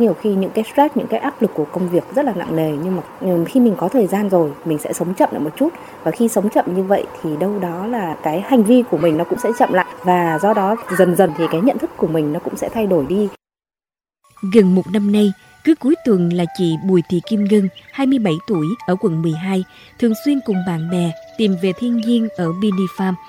Nhiều 0.00 0.14
khi 0.14 0.35
những 0.35 0.50
cái 0.50 0.64
stress 0.73 0.97
những 0.97 1.06
cái 1.06 1.20
áp 1.20 1.43
lực 1.43 1.50
của 1.55 1.64
công 1.64 1.88
việc 1.88 2.05
rất 2.14 2.25
là 2.25 2.32
nặng 2.37 2.56
nề 2.56 2.70
nhưng 2.85 2.97
mà 2.97 3.02
ừ, 3.20 3.44
khi 3.49 3.61
mình 3.61 3.75
có 3.79 3.88
thời 3.88 4.06
gian 4.06 4.29
rồi 4.29 4.50
mình 4.64 4.79
sẽ 4.79 4.93
sống 4.93 5.14
chậm 5.14 5.29
lại 5.32 5.41
một 5.41 5.52
chút. 5.56 5.69
Và 6.02 6.11
khi 6.11 6.29
sống 6.29 6.50
chậm 6.50 6.75
như 6.75 6.82
vậy 6.82 7.05
thì 7.23 7.37
đâu 7.37 7.58
đó 7.58 7.87
là 7.87 8.17
cái 8.23 8.41
hành 8.41 8.62
vi 8.62 8.82
của 8.91 8.99
mình 8.99 9.17
nó 9.17 9.25
cũng 9.25 9.38
sẽ 9.38 9.50
chậm 9.58 9.73
lại. 9.73 9.87
Và 10.05 10.38
do 10.43 10.55
đó 10.55 10.76
dần 10.99 11.17
dần 11.17 11.32
thì 11.38 11.44
cái 11.52 11.61
nhận 11.61 11.79
thức 11.79 11.91
của 11.97 12.06
mình 12.06 12.32
nó 12.32 12.41
cũng 12.41 12.56
sẽ 12.56 12.69
thay 12.69 12.87
đổi 12.87 13.06
đi. 13.06 13.29
Gần 14.55 14.75
một 14.75 14.85
năm 14.93 15.12
nay 15.12 15.32
cứ 15.65 15.75
cuối 15.75 15.95
tuần 16.05 16.33
là 16.33 16.45
chị 16.59 16.77
Bùi 16.85 17.03
Thị 17.11 17.21
Kim 17.29 17.45
Ngân, 17.45 17.69
27 17.93 18.35
tuổi, 18.49 18.67
ở 18.87 18.97
quận 19.00 19.23
12, 19.23 19.64
thường 19.99 20.12
xuyên 20.25 20.40
cùng 20.45 20.57
bạn 20.67 20.90
bè 20.90 21.12
tìm 21.38 21.57
về 21.62 21.73
thiên 21.79 21.97
nhiên 21.97 22.29
ở 22.37 22.52
Bini 22.52 22.87
Farm– 22.97 23.14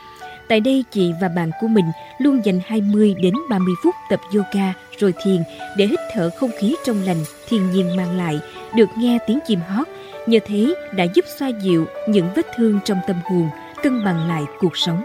Tại 0.52 0.60
đây 0.60 0.84
chị 0.92 1.14
và 1.22 1.28
bạn 1.28 1.52
của 1.62 1.68
mình 1.68 1.86
luôn 2.18 2.46
dành 2.46 2.60
20 2.68 3.16
đến 3.22 3.34
30 3.50 3.76
phút 3.84 3.96
tập 4.10 4.20
yoga 4.34 4.74
rồi 5.00 5.14
thiền 5.24 5.44
để 5.78 5.88
hít 5.88 6.00
thở 6.14 6.30
không 6.40 6.52
khí 6.60 6.76
trong 6.86 7.04
lành 7.04 7.24
thiên 7.50 7.72
nhiên 7.72 7.96
mang 7.96 8.18
lại, 8.18 8.40
được 8.76 8.90
nghe 8.98 9.18
tiếng 9.28 9.40
chim 9.48 9.60
hót. 9.70 9.88
Nhờ 10.28 10.40
thế 10.46 10.74
đã 10.96 11.04
giúp 11.16 11.26
xoa 11.40 11.52
dịu 11.64 11.86
những 12.08 12.30
vết 12.36 12.46
thương 12.56 12.80
trong 12.86 12.98
tâm 13.08 13.16
hồn, 13.26 13.50
cân 13.84 14.04
bằng 14.06 14.28
lại 14.28 14.44
cuộc 14.60 14.78
sống. 14.78 15.04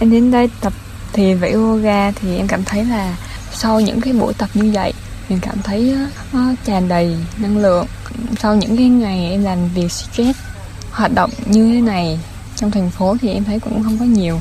Em 0.00 0.10
đến 0.10 0.30
đây 0.30 0.48
tập 0.60 0.72
thiền 1.12 1.38
và 1.38 1.48
yoga 1.48 2.10
thì 2.10 2.36
em 2.36 2.46
cảm 2.46 2.64
thấy 2.64 2.84
là 2.84 3.16
sau 3.52 3.80
những 3.80 4.00
cái 4.00 4.12
buổi 4.12 4.32
tập 4.38 4.48
như 4.54 4.70
vậy 4.74 4.92
mình 5.30 5.38
cảm 5.42 5.62
thấy 5.62 5.96
nó 6.32 6.52
tràn 6.64 6.88
đầy 6.88 7.16
năng 7.38 7.58
lượng. 7.58 7.86
Sau 8.38 8.56
những 8.56 8.76
cái 8.76 8.88
ngày 8.88 9.30
em 9.30 9.44
làm 9.44 9.68
việc 9.68 9.92
stress 9.92 10.38
hoạt 10.90 11.14
động 11.14 11.30
như 11.46 11.74
thế 11.74 11.80
này 11.80 12.18
trong 12.56 12.70
thành 12.70 12.90
phố 12.90 13.16
thì 13.20 13.32
em 13.32 13.44
thấy 13.44 13.60
cũng 13.60 13.82
không 13.82 13.98
có 13.98 14.04
nhiều. 14.04 14.40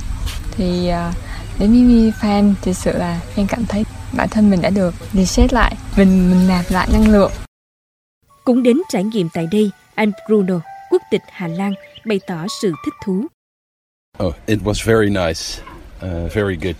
Thì 0.52 0.92
uh, 1.10 1.16
đến 1.60 1.72
Mimi 1.72 2.12
Fan 2.12 2.54
thực 2.62 2.74
sự 2.74 2.92
là 2.98 3.20
em 3.36 3.48
cảm 3.48 3.66
thấy 3.66 3.84
bản 4.14 4.30
thân 4.30 4.50
mình 4.50 4.62
đã 4.62 4.70
được 4.70 4.96
reset 5.14 5.54
lại 5.54 5.76
mình 5.98 6.30
mình 6.30 6.48
nạp 6.48 6.66
lại 6.72 6.88
năng 6.94 7.08
lượng. 7.12 7.32
Cũng 8.44 8.64
đến 8.64 8.78
trải 8.90 9.04
nghiệm 9.04 9.30
tại 9.34 9.48
đây 9.52 9.72
anh 9.96 10.12
Bruno 10.28 10.60
quốc 10.90 11.02
tịch 11.12 11.22
Hà 11.32 11.48
Lan 11.48 11.74
bày 12.06 12.20
tỏ 12.28 12.46
sự 12.62 12.74
thích 12.86 12.94
thú. 13.06 13.26
Oh, 14.24 14.36
it 14.46 14.60
was 14.64 14.86
very 14.86 15.10
nice, 15.10 15.62
uh, 16.06 16.34
very 16.34 16.56
good, 16.56 16.76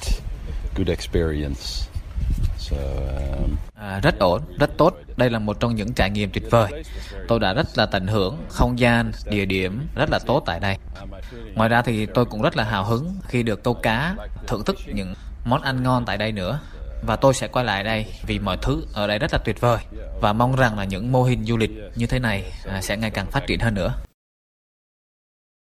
good 0.76 0.90
experience. 0.90 1.90
So, 2.58 2.78
um... 2.78 3.69
À, 3.80 4.00
rất 4.04 4.20
ổn, 4.20 4.42
rất 4.60 4.78
tốt. 4.78 4.98
Đây 5.18 5.30
là 5.30 5.40
một 5.40 5.60
trong 5.60 5.76
những 5.76 5.94
trải 5.94 6.10
nghiệm 6.10 6.30
tuyệt 6.30 6.44
vời. 6.52 6.84
Tôi 7.28 7.40
đã 7.40 7.54
rất 7.54 7.68
là 7.76 7.86
tận 7.86 8.08
hưởng 8.08 8.38
không 8.50 8.80
gian, 8.80 9.12
địa 9.30 9.46
điểm 9.46 9.88
rất 9.96 10.10
là 10.10 10.20
tốt 10.20 10.44
tại 10.46 10.60
đây. 10.60 10.78
Ngoài 11.56 11.70
ra 11.70 11.82
thì 11.82 12.06
tôi 12.06 12.26
cũng 12.26 12.42
rất 12.42 12.58
là 12.58 12.64
hào 12.64 12.84
hứng 12.84 13.16
khi 13.28 13.44
được 13.44 13.64
câu 13.64 13.74
cá, 13.74 14.16
thưởng 14.48 14.64
thức 14.64 14.76
những 14.86 15.14
món 15.46 15.62
ăn 15.62 15.84
ngon 15.84 16.06
tại 16.06 16.18
đây 16.18 16.32
nữa. 16.32 16.60
Và 17.08 17.16
tôi 17.16 17.34
sẽ 17.34 17.48
quay 17.48 17.66
lại 17.66 17.84
đây 17.84 18.06
vì 18.28 18.40
mọi 18.40 18.58
thứ 18.62 18.84
ở 18.94 19.08
đây 19.08 19.20
rất 19.20 19.34
là 19.34 19.40
tuyệt 19.46 19.62
vời 19.62 19.78
và 20.22 20.34
mong 20.34 20.56
rằng 20.56 20.78
là 20.78 20.84
những 20.84 21.12
mô 21.12 21.24
hình 21.24 21.46
du 21.46 21.58
lịch 21.58 21.72
như 21.96 22.06
thế 22.06 22.20
này 22.20 22.52
à, 22.66 22.82
sẽ 22.82 22.98
ngày 22.98 23.12
càng 23.12 23.32
phát 23.32 23.48
triển 23.48 23.60
hơn 23.60 23.74
nữa. 23.74 23.94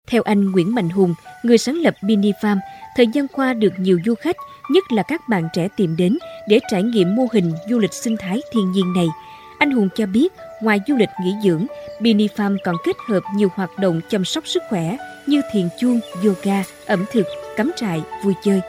Theo 0.08 0.22
anh 0.22 0.52
Nguyễn 0.52 0.76
Mạnh 0.76 0.90
Hùng, 0.90 1.14
người 1.44 1.58
sáng 1.58 1.76
lập 1.76 1.94
Bini 2.04 2.32
Farm, 2.32 2.58
thời 2.96 3.08
gian 3.08 3.28
qua 3.28 3.54
được 3.54 3.74
nhiều 3.78 4.00
du 4.06 4.16
khách, 4.16 4.36
nhất 4.70 4.84
là 4.92 5.04
các 5.04 5.22
bạn 5.30 5.44
trẻ 5.54 5.68
tìm 5.78 5.96
đến 5.98 6.18
để 6.50 6.60
trải 6.72 6.84
nghiệm 6.84 7.16
mô 7.16 7.24
hình 7.34 7.52
du 7.70 7.80
lịch 7.80 7.94
sinh 7.94 8.16
thái 8.20 8.40
thiên 8.54 8.72
nhiên 8.72 8.94
này. 8.96 9.08
Anh 9.60 9.72
Hùng 9.72 9.90
cho 9.96 10.06
biết, 10.14 10.34
ngoài 10.64 10.80
du 10.88 10.96
lịch 10.96 11.10
nghỉ 11.24 11.34
dưỡng, 11.44 11.66
Bini 12.02 12.28
Farm 12.28 12.58
còn 12.66 12.76
kết 12.86 12.96
hợp 13.08 13.20
nhiều 13.36 13.48
hoạt 13.56 13.70
động 13.80 14.00
chăm 14.10 14.24
sóc 14.24 14.48
sức 14.48 14.64
khỏe 14.70 14.98
như 15.28 15.42
thiền 15.54 15.66
chuông, 15.80 16.00
yoga, 16.26 16.64
ẩm 16.88 17.00
thực, 17.12 17.26
cắm 17.58 17.72
trại, 17.76 18.02
vui 18.24 18.34
chơi. 18.44 18.62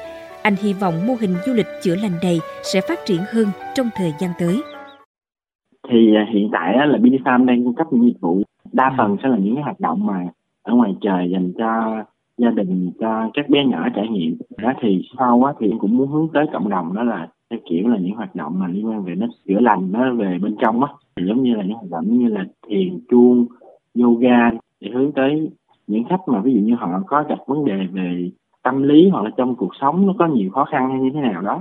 Anh 0.42 0.54
hy 0.62 0.72
vọng 0.72 1.06
mô 1.06 1.14
hình 1.20 1.34
du 1.46 1.52
lịch 1.52 1.66
chữa 1.82 1.96
lành 1.96 2.18
này 2.22 2.40
sẽ 2.62 2.80
phát 2.88 2.98
triển 3.06 3.20
hơn 3.32 3.46
trong 3.74 3.90
thời 3.94 4.12
gian 4.20 4.30
tới. 4.38 4.62
Thì 5.88 6.14
à, 6.16 6.26
hiện 6.34 6.48
tại 6.52 6.74
là 6.86 6.98
Bini 6.98 7.18
Farm 7.18 7.44
đang 7.44 7.64
cung 7.64 7.74
cấp 7.74 7.86
những 7.90 8.04
dịch 8.04 8.20
vụ 8.20 8.42
đa 8.72 8.94
phần 8.98 9.16
sẽ 9.22 9.28
là 9.28 9.36
những 9.38 9.54
cái 9.54 9.64
hoạt 9.64 9.80
động 9.80 10.06
mà 10.06 10.26
ở 10.62 10.74
ngoài 10.74 10.94
trời 11.00 11.30
dành 11.32 11.52
cho 11.58 12.02
gia 12.40 12.50
đình 12.50 12.90
cho 13.00 13.30
các 13.34 13.48
bé 13.48 13.64
nhỏ 13.64 13.88
trải 13.94 14.08
nghiệm. 14.08 14.36
Đó 14.58 14.72
thì 14.80 15.02
sau 15.18 15.44
á 15.44 15.52
thì 15.60 15.72
cũng 15.78 15.96
muốn 15.96 16.08
hướng 16.08 16.28
tới 16.32 16.46
cộng 16.52 16.68
đồng, 16.68 16.94
đó 16.94 17.02
là 17.02 17.28
theo 17.50 17.60
kiểu 17.70 17.88
là 17.88 17.98
những 17.98 18.14
hoạt 18.14 18.34
động 18.34 18.58
mà 18.58 18.68
liên 18.68 18.86
quan 18.86 19.02
về 19.04 19.14
nó 19.14 19.26
chữa 19.48 19.60
lành, 19.60 19.92
nó 19.92 20.14
về 20.14 20.38
bên 20.42 20.56
trong 20.60 20.84
á. 20.84 20.92
Thì 21.16 21.26
giống 21.26 21.42
như 21.42 21.54
là 21.54 21.62
những 21.62 21.76
hoạt 21.76 21.90
động 21.90 22.18
như 22.18 22.28
là 22.28 22.44
thiền, 22.68 23.00
chuông, 23.10 23.46
yoga 23.98 24.50
để 24.80 24.90
hướng 24.94 25.12
tới 25.12 25.50
những 25.86 26.04
khách 26.08 26.20
mà 26.26 26.40
ví 26.40 26.54
dụ 26.54 26.60
như 26.60 26.74
họ 26.74 27.02
có 27.06 27.24
gặp 27.28 27.38
vấn 27.46 27.64
đề 27.64 27.86
về 27.92 28.30
tâm 28.62 28.82
lý 28.82 29.08
hoặc 29.08 29.22
là 29.24 29.30
trong 29.36 29.54
cuộc 29.54 29.74
sống 29.80 30.06
nó 30.06 30.14
có 30.18 30.26
nhiều 30.26 30.50
khó 30.50 30.64
khăn 30.64 30.90
hay 30.90 31.00
như 31.00 31.10
thế 31.14 31.20
nào 31.20 31.42
đó, 31.42 31.60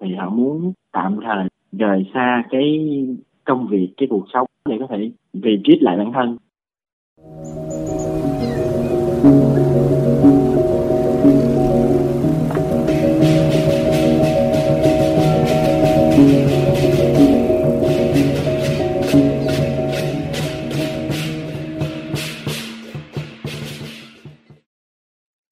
thì 0.00 0.14
họ 0.14 0.30
muốn 0.30 0.72
tạm 0.92 1.18
thời 1.24 1.48
rời 1.72 2.06
xa 2.14 2.44
cái 2.50 2.88
công 3.44 3.66
việc, 3.66 3.88
cái 3.96 4.08
cuộc 4.10 4.24
sống 4.32 4.46
để 4.68 4.76
có 4.80 4.86
thể 4.86 5.10
vì 5.32 5.58
lại 5.80 5.96
bản 5.96 6.12
thân. 6.12 6.36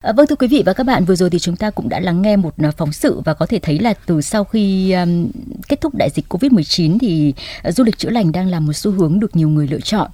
À, 0.07 0.13
vâng 0.13 0.27
thưa 0.27 0.37
quý 0.37 0.47
vị 0.49 0.63
và 0.67 0.73
các 0.73 0.85
bạn, 0.85 1.05
vừa 1.05 1.15
rồi 1.15 1.31
thì 1.31 1.39
chúng 1.39 1.57
ta 1.57 1.71
cũng 1.71 1.89
đã 1.89 2.01
lắng 2.01 2.23
nghe 2.23 2.37
một 2.37 2.55
à, 2.59 2.71
phóng 2.77 2.93
sự 2.93 3.21
và 3.25 3.35
có 3.35 3.47
thể 3.47 3.59
thấy 3.59 3.79
là 3.79 3.95
từ 4.07 4.21
sau 4.21 4.45
khi 4.45 4.93
um, 4.93 5.29
kết 5.69 5.81
thúc 5.81 5.95
đại 5.95 6.11
dịch 6.15 6.25
Covid-19 6.29 6.99
thì 7.01 7.35
uh, 7.69 7.75
du 7.75 7.85
lịch 7.85 7.99
chữa 7.99 8.11
lành 8.11 8.33
đang 8.33 8.47
là 8.47 8.61
một 8.61 8.73
xu 8.73 8.91
hướng 8.91 9.21
được 9.21 9.37
nhiều 9.37 9.49
người 9.49 9.67
lựa 9.67 9.81
chọn 9.81 10.11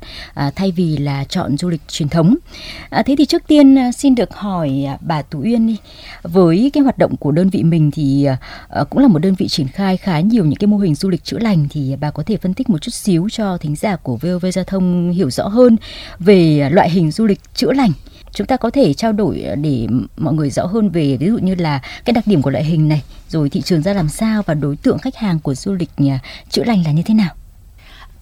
uh, 0.46 0.56
thay 0.56 0.72
vì 0.72 0.96
là 0.96 1.24
chọn 1.24 1.56
du 1.56 1.68
lịch 1.68 1.80
truyền 1.88 2.08
thống. 2.08 2.36
À, 2.90 3.02
thế 3.02 3.14
thì 3.18 3.24
trước 3.24 3.42
tiên 3.46 3.74
uh, 3.74 3.94
xin 3.94 4.14
được 4.14 4.34
hỏi 4.34 4.84
uh, 4.94 5.02
bà 5.02 5.22
Tú 5.22 5.40
Uyên 5.42 5.66
đi. 5.66 5.76
Với 6.22 6.70
cái 6.72 6.82
hoạt 6.82 6.98
động 6.98 7.16
của 7.16 7.30
đơn 7.30 7.50
vị 7.50 7.62
mình 7.62 7.90
thì 7.90 8.28
uh, 8.80 8.90
cũng 8.90 9.02
là 9.02 9.08
một 9.08 9.18
đơn 9.18 9.34
vị 9.34 9.48
triển 9.48 9.68
khai 9.68 9.96
khá 9.96 10.20
nhiều 10.20 10.44
những 10.44 10.58
cái 10.58 10.66
mô 10.66 10.78
hình 10.78 10.94
du 10.94 11.08
lịch 11.08 11.24
chữa 11.24 11.38
lành 11.38 11.66
thì 11.70 11.96
bà 12.00 12.10
có 12.10 12.22
thể 12.22 12.36
phân 12.36 12.54
tích 12.54 12.70
một 12.70 12.78
chút 12.78 12.94
xíu 12.94 13.28
cho 13.32 13.58
thính 13.58 13.76
giả 13.76 13.96
của 13.96 14.16
VOV 14.16 14.46
Giao 14.52 14.64
thông 14.64 15.10
hiểu 15.10 15.30
rõ 15.30 15.48
hơn 15.48 15.76
về 16.18 16.70
loại 16.70 16.90
hình 16.90 17.10
du 17.10 17.26
lịch 17.26 17.40
chữa 17.54 17.72
lành 17.72 17.92
chúng 18.32 18.46
ta 18.46 18.56
có 18.56 18.70
thể 18.70 18.94
trao 18.94 19.12
đổi 19.12 19.44
để 19.62 19.86
mọi 20.16 20.34
người 20.34 20.50
rõ 20.50 20.66
hơn 20.66 20.90
về 20.90 21.16
ví 21.20 21.26
dụ 21.26 21.38
như 21.38 21.54
là 21.54 21.80
cái 22.04 22.12
đặc 22.12 22.26
điểm 22.26 22.42
của 22.42 22.50
loại 22.50 22.64
hình 22.64 22.88
này 22.88 23.02
rồi 23.28 23.50
thị 23.50 23.60
trường 23.60 23.82
ra 23.82 23.92
làm 23.92 24.08
sao 24.08 24.42
và 24.46 24.54
đối 24.54 24.76
tượng 24.76 24.98
khách 24.98 25.16
hàng 25.16 25.38
của 25.38 25.54
du 25.54 25.72
lịch 25.72 25.90
nhà 25.96 26.20
chữa 26.50 26.64
lành 26.64 26.82
là 26.84 26.92
như 26.92 27.02
thế 27.02 27.14
nào? 27.14 27.34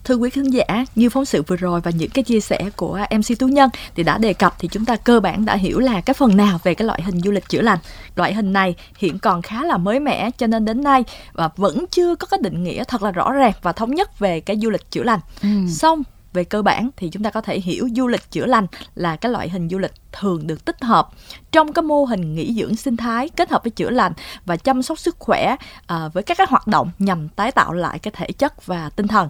Thưa 0.03 0.15
quý 0.15 0.29
khán 0.29 0.43
giả 0.43 0.85
như 0.95 1.09
phóng 1.09 1.25
sự 1.25 1.41
vừa 1.41 1.55
rồi 1.55 1.81
và 1.81 1.91
những 1.91 2.09
cái 2.09 2.23
chia 2.23 2.39
sẻ 2.39 2.69
của 2.75 2.99
mc 3.17 3.39
tú 3.39 3.47
nhân 3.47 3.69
thì 3.95 4.03
đã 4.03 4.17
đề 4.17 4.33
cập 4.33 4.55
thì 4.59 4.67
chúng 4.71 4.85
ta 4.85 4.95
cơ 4.95 5.19
bản 5.19 5.45
đã 5.45 5.55
hiểu 5.55 5.79
là 5.79 6.01
cái 6.01 6.13
phần 6.13 6.37
nào 6.37 6.59
về 6.63 6.73
cái 6.75 6.85
loại 6.85 7.01
hình 7.01 7.21
du 7.21 7.31
lịch 7.31 7.49
chữa 7.49 7.61
lành. 7.61 7.79
Loại 8.15 8.33
hình 8.33 8.53
này 8.53 8.75
hiện 8.97 9.19
còn 9.19 9.41
khá 9.41 9.63
là 9.63 9.77
mới 9.77 9.99
mẻ 9.99 10.29
cho 10.37 10.47
nên 10.47 10.65
đến 10.65 10.83
nay 10.83 11.03
và 11.33 11.49
vẫn 11.55 11.85
chưa 11.91 12.15
có 12.15 12.27
cái 12.27 12.39
định 12.43 12.63
nghĩa 12.63 12.83
thật 12.83 13.03
là 13.03 13.11
rõ 13.11 13.31
ràng 13.31 13.53
và 13.61 13.71
thống 13.71 13.95
nhất 13.95 14.19
về 14.19 14.39
cái 14.39 14.57
du 14.61 14.69
lịch 14.69 14.91
chữa 14.91 15.03
lành. 15.03 15.19
Ừ. 15.41 15.49
xong 15.69 16.03
về 16.33 16.43
cơ 16.43 16.61
bản 16.61 16.89
thì 16.97 17.09
chúng 17.09 17.23
ta 17.23 17.29
có 17.29 17.41
thể 17.41 17.59
hiểu 17.59 17.89
du 17.95 18.07
lịch 18.07 18.31
chữa 18.31 18.45
lành 18.45 18.67
là 18.95 19.15
cái 19.15 19.31
loại 19.31 19.49
hình 19.49 19.69
du 19.69 19.77
lịch 19.77 19.93
thường 20.11 20.47
được 20.47 20.65
tích 20.65 20.81
hợp 20.81 21.09
trong 21.51 21.73
cái 21.73 21.83
mô 21.83 22.05
hình 22.05 22.35
nghỉ 22.35 22.53
dưỡng 22.53 22.75
sinh 22.75 22.97
thái 22.97 23.29
kết 23.29 23.49
hợp 23.49 23.63
với 23.63 23.71
chữa 23.71 23.89
lành 23.89 24.13
và 24.45 24.57
chăm 24.57 24.81
sóc 24.81 24.99
sức 24.99 25.15
khỏe 25.19 25.55
à, 25.87 26.07
với 26.13 26.23
các 26.23 26.37
cái 26.37 26.47
hoạt 26.49 26.67
động 26.67 26.91
nhằm 26.99 27.29
tái 27.29 27.51
tạo 27.51 27.73
lại 27.73 27.99
cái 27.99 28.13
thể 28.17 28.27
chất 28.31 28.65
và 28.65 28.89
tinh 28.89 29.07
thần 29.07 29.29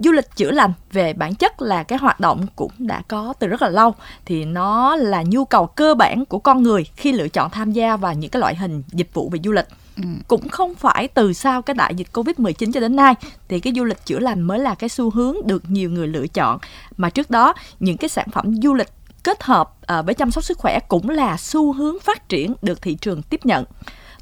du 0.00 0.12
lịch 0.12 0.36
chữa 0.36 0.50
lành 0.50 0.72
về 0.92 1.12
bản 1.12 1.34
chất 1.34 1.62
là 1.62 1.82
cái 1.82 1.98
hoạt 1.98 2.20
động 2.20 2.46
cũng 2.56 2.72
đã 2.78 3.02
có 3.08 3.34
từ 3.38 3.46
rất 3.46 3.62
là 3.62 3.68
lâu 3.68 3.94
thì 4.24 4.44
nó 4.44 4.96
là 4.96 5.22
nhu 5.22 5.44
cầu 5.44 5.66
cơ 5.66 5.94
bản 5.94 6.24
của 6.24 6.38
con 6.38 6.62
người 6.62 6.84
khi 6.96 7.12
lựa 7.12 7.28
chọn 7.28 7.50
tham 7.50 7.72
gia 7.72 7.96
vào 7.96 8.14
những 8.14 8.30
cái 8.30 8.40
loại 8.40 8.54
hình 8.54 8.82
dịch 8.92 9.14
vụ 9.14 9.28
về 9.28 9.40
du 9.44 9.52
lịch 9.52 9.66
Ừ. 9.96 10.08
cũng 10.28 10.48
không 10.48 10.74
phải 10.74 11.08
từ 11.08 11.32
sau 11.32 11.62
cái 11.62 11.74
đại 11.74 11.94
dịch 11.94 12.08
Covid-19 12.12 12.72
cho 12.72 12.80
đến 12.80 12.96
nay 12.96 13.14
thì 13.48 13.60
cái 13.60 13.72
du 13.76 13.84
lịch 13.84 14.06
chữa 14.06 14.18
lành 14.18 14.42
mới 14.42 14.58
là 14.58 14.74
cái 14.74 14.88
xu 14.88 15.10
hướng 15.10 15.36
được 15.46 15.62
nhiều 15.68 15.90
người 15.90 16.08
lựa 16.08 16.26
chọn 16.26 16.58
mà 16.96 17.10
trước 17.10 17.30
đó 17.30 17.54
những 17.80 17.96
cái 17.96 18.08
sản 18.08 18.28
phẩm 18.32 18.54
du 18.62 18.74
lịch 18.74 18.88
kết 19.24 19.42
hợp 19.42 19.70
uh, 19.98 20.06
với 20.06 20.14
chăm 20.14 20.30
sóc 20.30 20.44
sức 20.44 20.58
khỏe 20.58 20.78
cũng 20.88 21.08
là 21.08 21.36
xu 21.36 21.72
hướng 21.72 22.00
phát 22.00 22.28
triển 22.28 22.54
được 22.62 22.82
thị 22.82 22.94
trường 22.94 23.22
tiếp 23.22 23.46
nhận. 23.46 23.64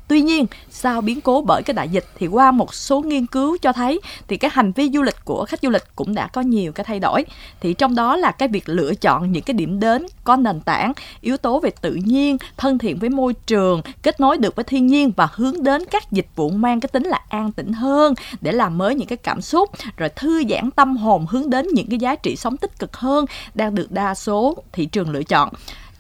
Tuy 0.09 0.21
nhiên, 0.21 0.47
sau 0.71 1.01
biến 1.01 1.21
cố 1.21 1.41
bởi 1.41 1.63
cái 1.63 1.75
đại 1.75 1.89
dịch 1.89 2.05
thì 2.19 2.27
qua 2.27 2.51
một 2.51 2.75
số 2.75 3.01
nghiên 3.01 3.27
cứu 3.27 3.57
cho 3.63 3.73
thấy 3.73 4.01
thì 4.29 4.37
cái 4.37 4.51
hành 4.55 4.73
vi 4.73 4.91
du 4.95 5.03
lịch 5.03 5.25
của 5.25 5.45
khách 5.45 5.61
du 5.63 5.71
lịch 5.71 5.85
cũng 5.97 6.15
đã 6.15 6.27
có 6.27 6.41
nhiều 6.41 6.73
cái 6.73 6.85
thay 6.85 7.01
đổi. 7.01 7.25
Thì 7.61 7.75
trong 7.75 7.95
đó 7.95 8.17
là 8.17 8.31
cái 8.31 8.49
việc 8.49 8.69
lựa 8.69 8.95
chọn 8.95 9.33
những 9.33 9.43
cái 9.43 9.55
điểm 9.55 9.81
đến 9.81 10.07
có 10.25 10.37
nền 10.37 10.61
tảng, 10.61 10.93
yếu 11.21 11.37
tố 11.37 11.61
về 11.61 11.71
tự 11.81 11.95
nhiên, 11.95 12.37
thân 12.57 12.79
thiện 12.79 12.99
với 12.99 13.11
môi 13.11 13.35
trường, 13.47 13.83
kết 14.03 14.21
nối 14.21 14.37
được 14.37 14.57
với 14.57 14.65
thiên 14.65 14.87
nhiên 14.87 15.11
và 15.17 15.29
hướng 15.33 15.63
đến 15.63 15.85
các 15.91 16.13
dịch 16.13 16.29
vụ 16.37 16.51
mang 16.51 16.81
cái 16.81 16.89
tính 16.89 17.05
là 17.05 17.21
an 17.29 17.53
tĩnh 17.53 17.73
hơn 17.73 18.15
để 18.41 18.53
làm 18.53 18.79
mới 18.79 18.95
những 18.95 19.09
cái 19.09 19.17
cảm 19.17 19.41
xúc 19.41 19.71
rồi 19.97 20.09
thư 20.09 20.43
giãn 20.51 20.71
tâm 20.71 20.97
hồn 20.97 21.27
hướng 21.27 21.51
đến 21.51 21.67
những 21.75 21.87
cái 21.91 21.99
giá 21.99 22.15
trị 22.15 22.37
sống 22.37 22.57
tích 22.57 22.79
cực 22.79 22.97
hơn 22.97 23.25
đang 23.55 23.75
được 23.75 23.93
đa 23.93 24.15
số 24.15 24.57
thị 24.73 24.87
trường 24.87 25.11
lựa 25.11 25.23
chọn. 25.23 25.49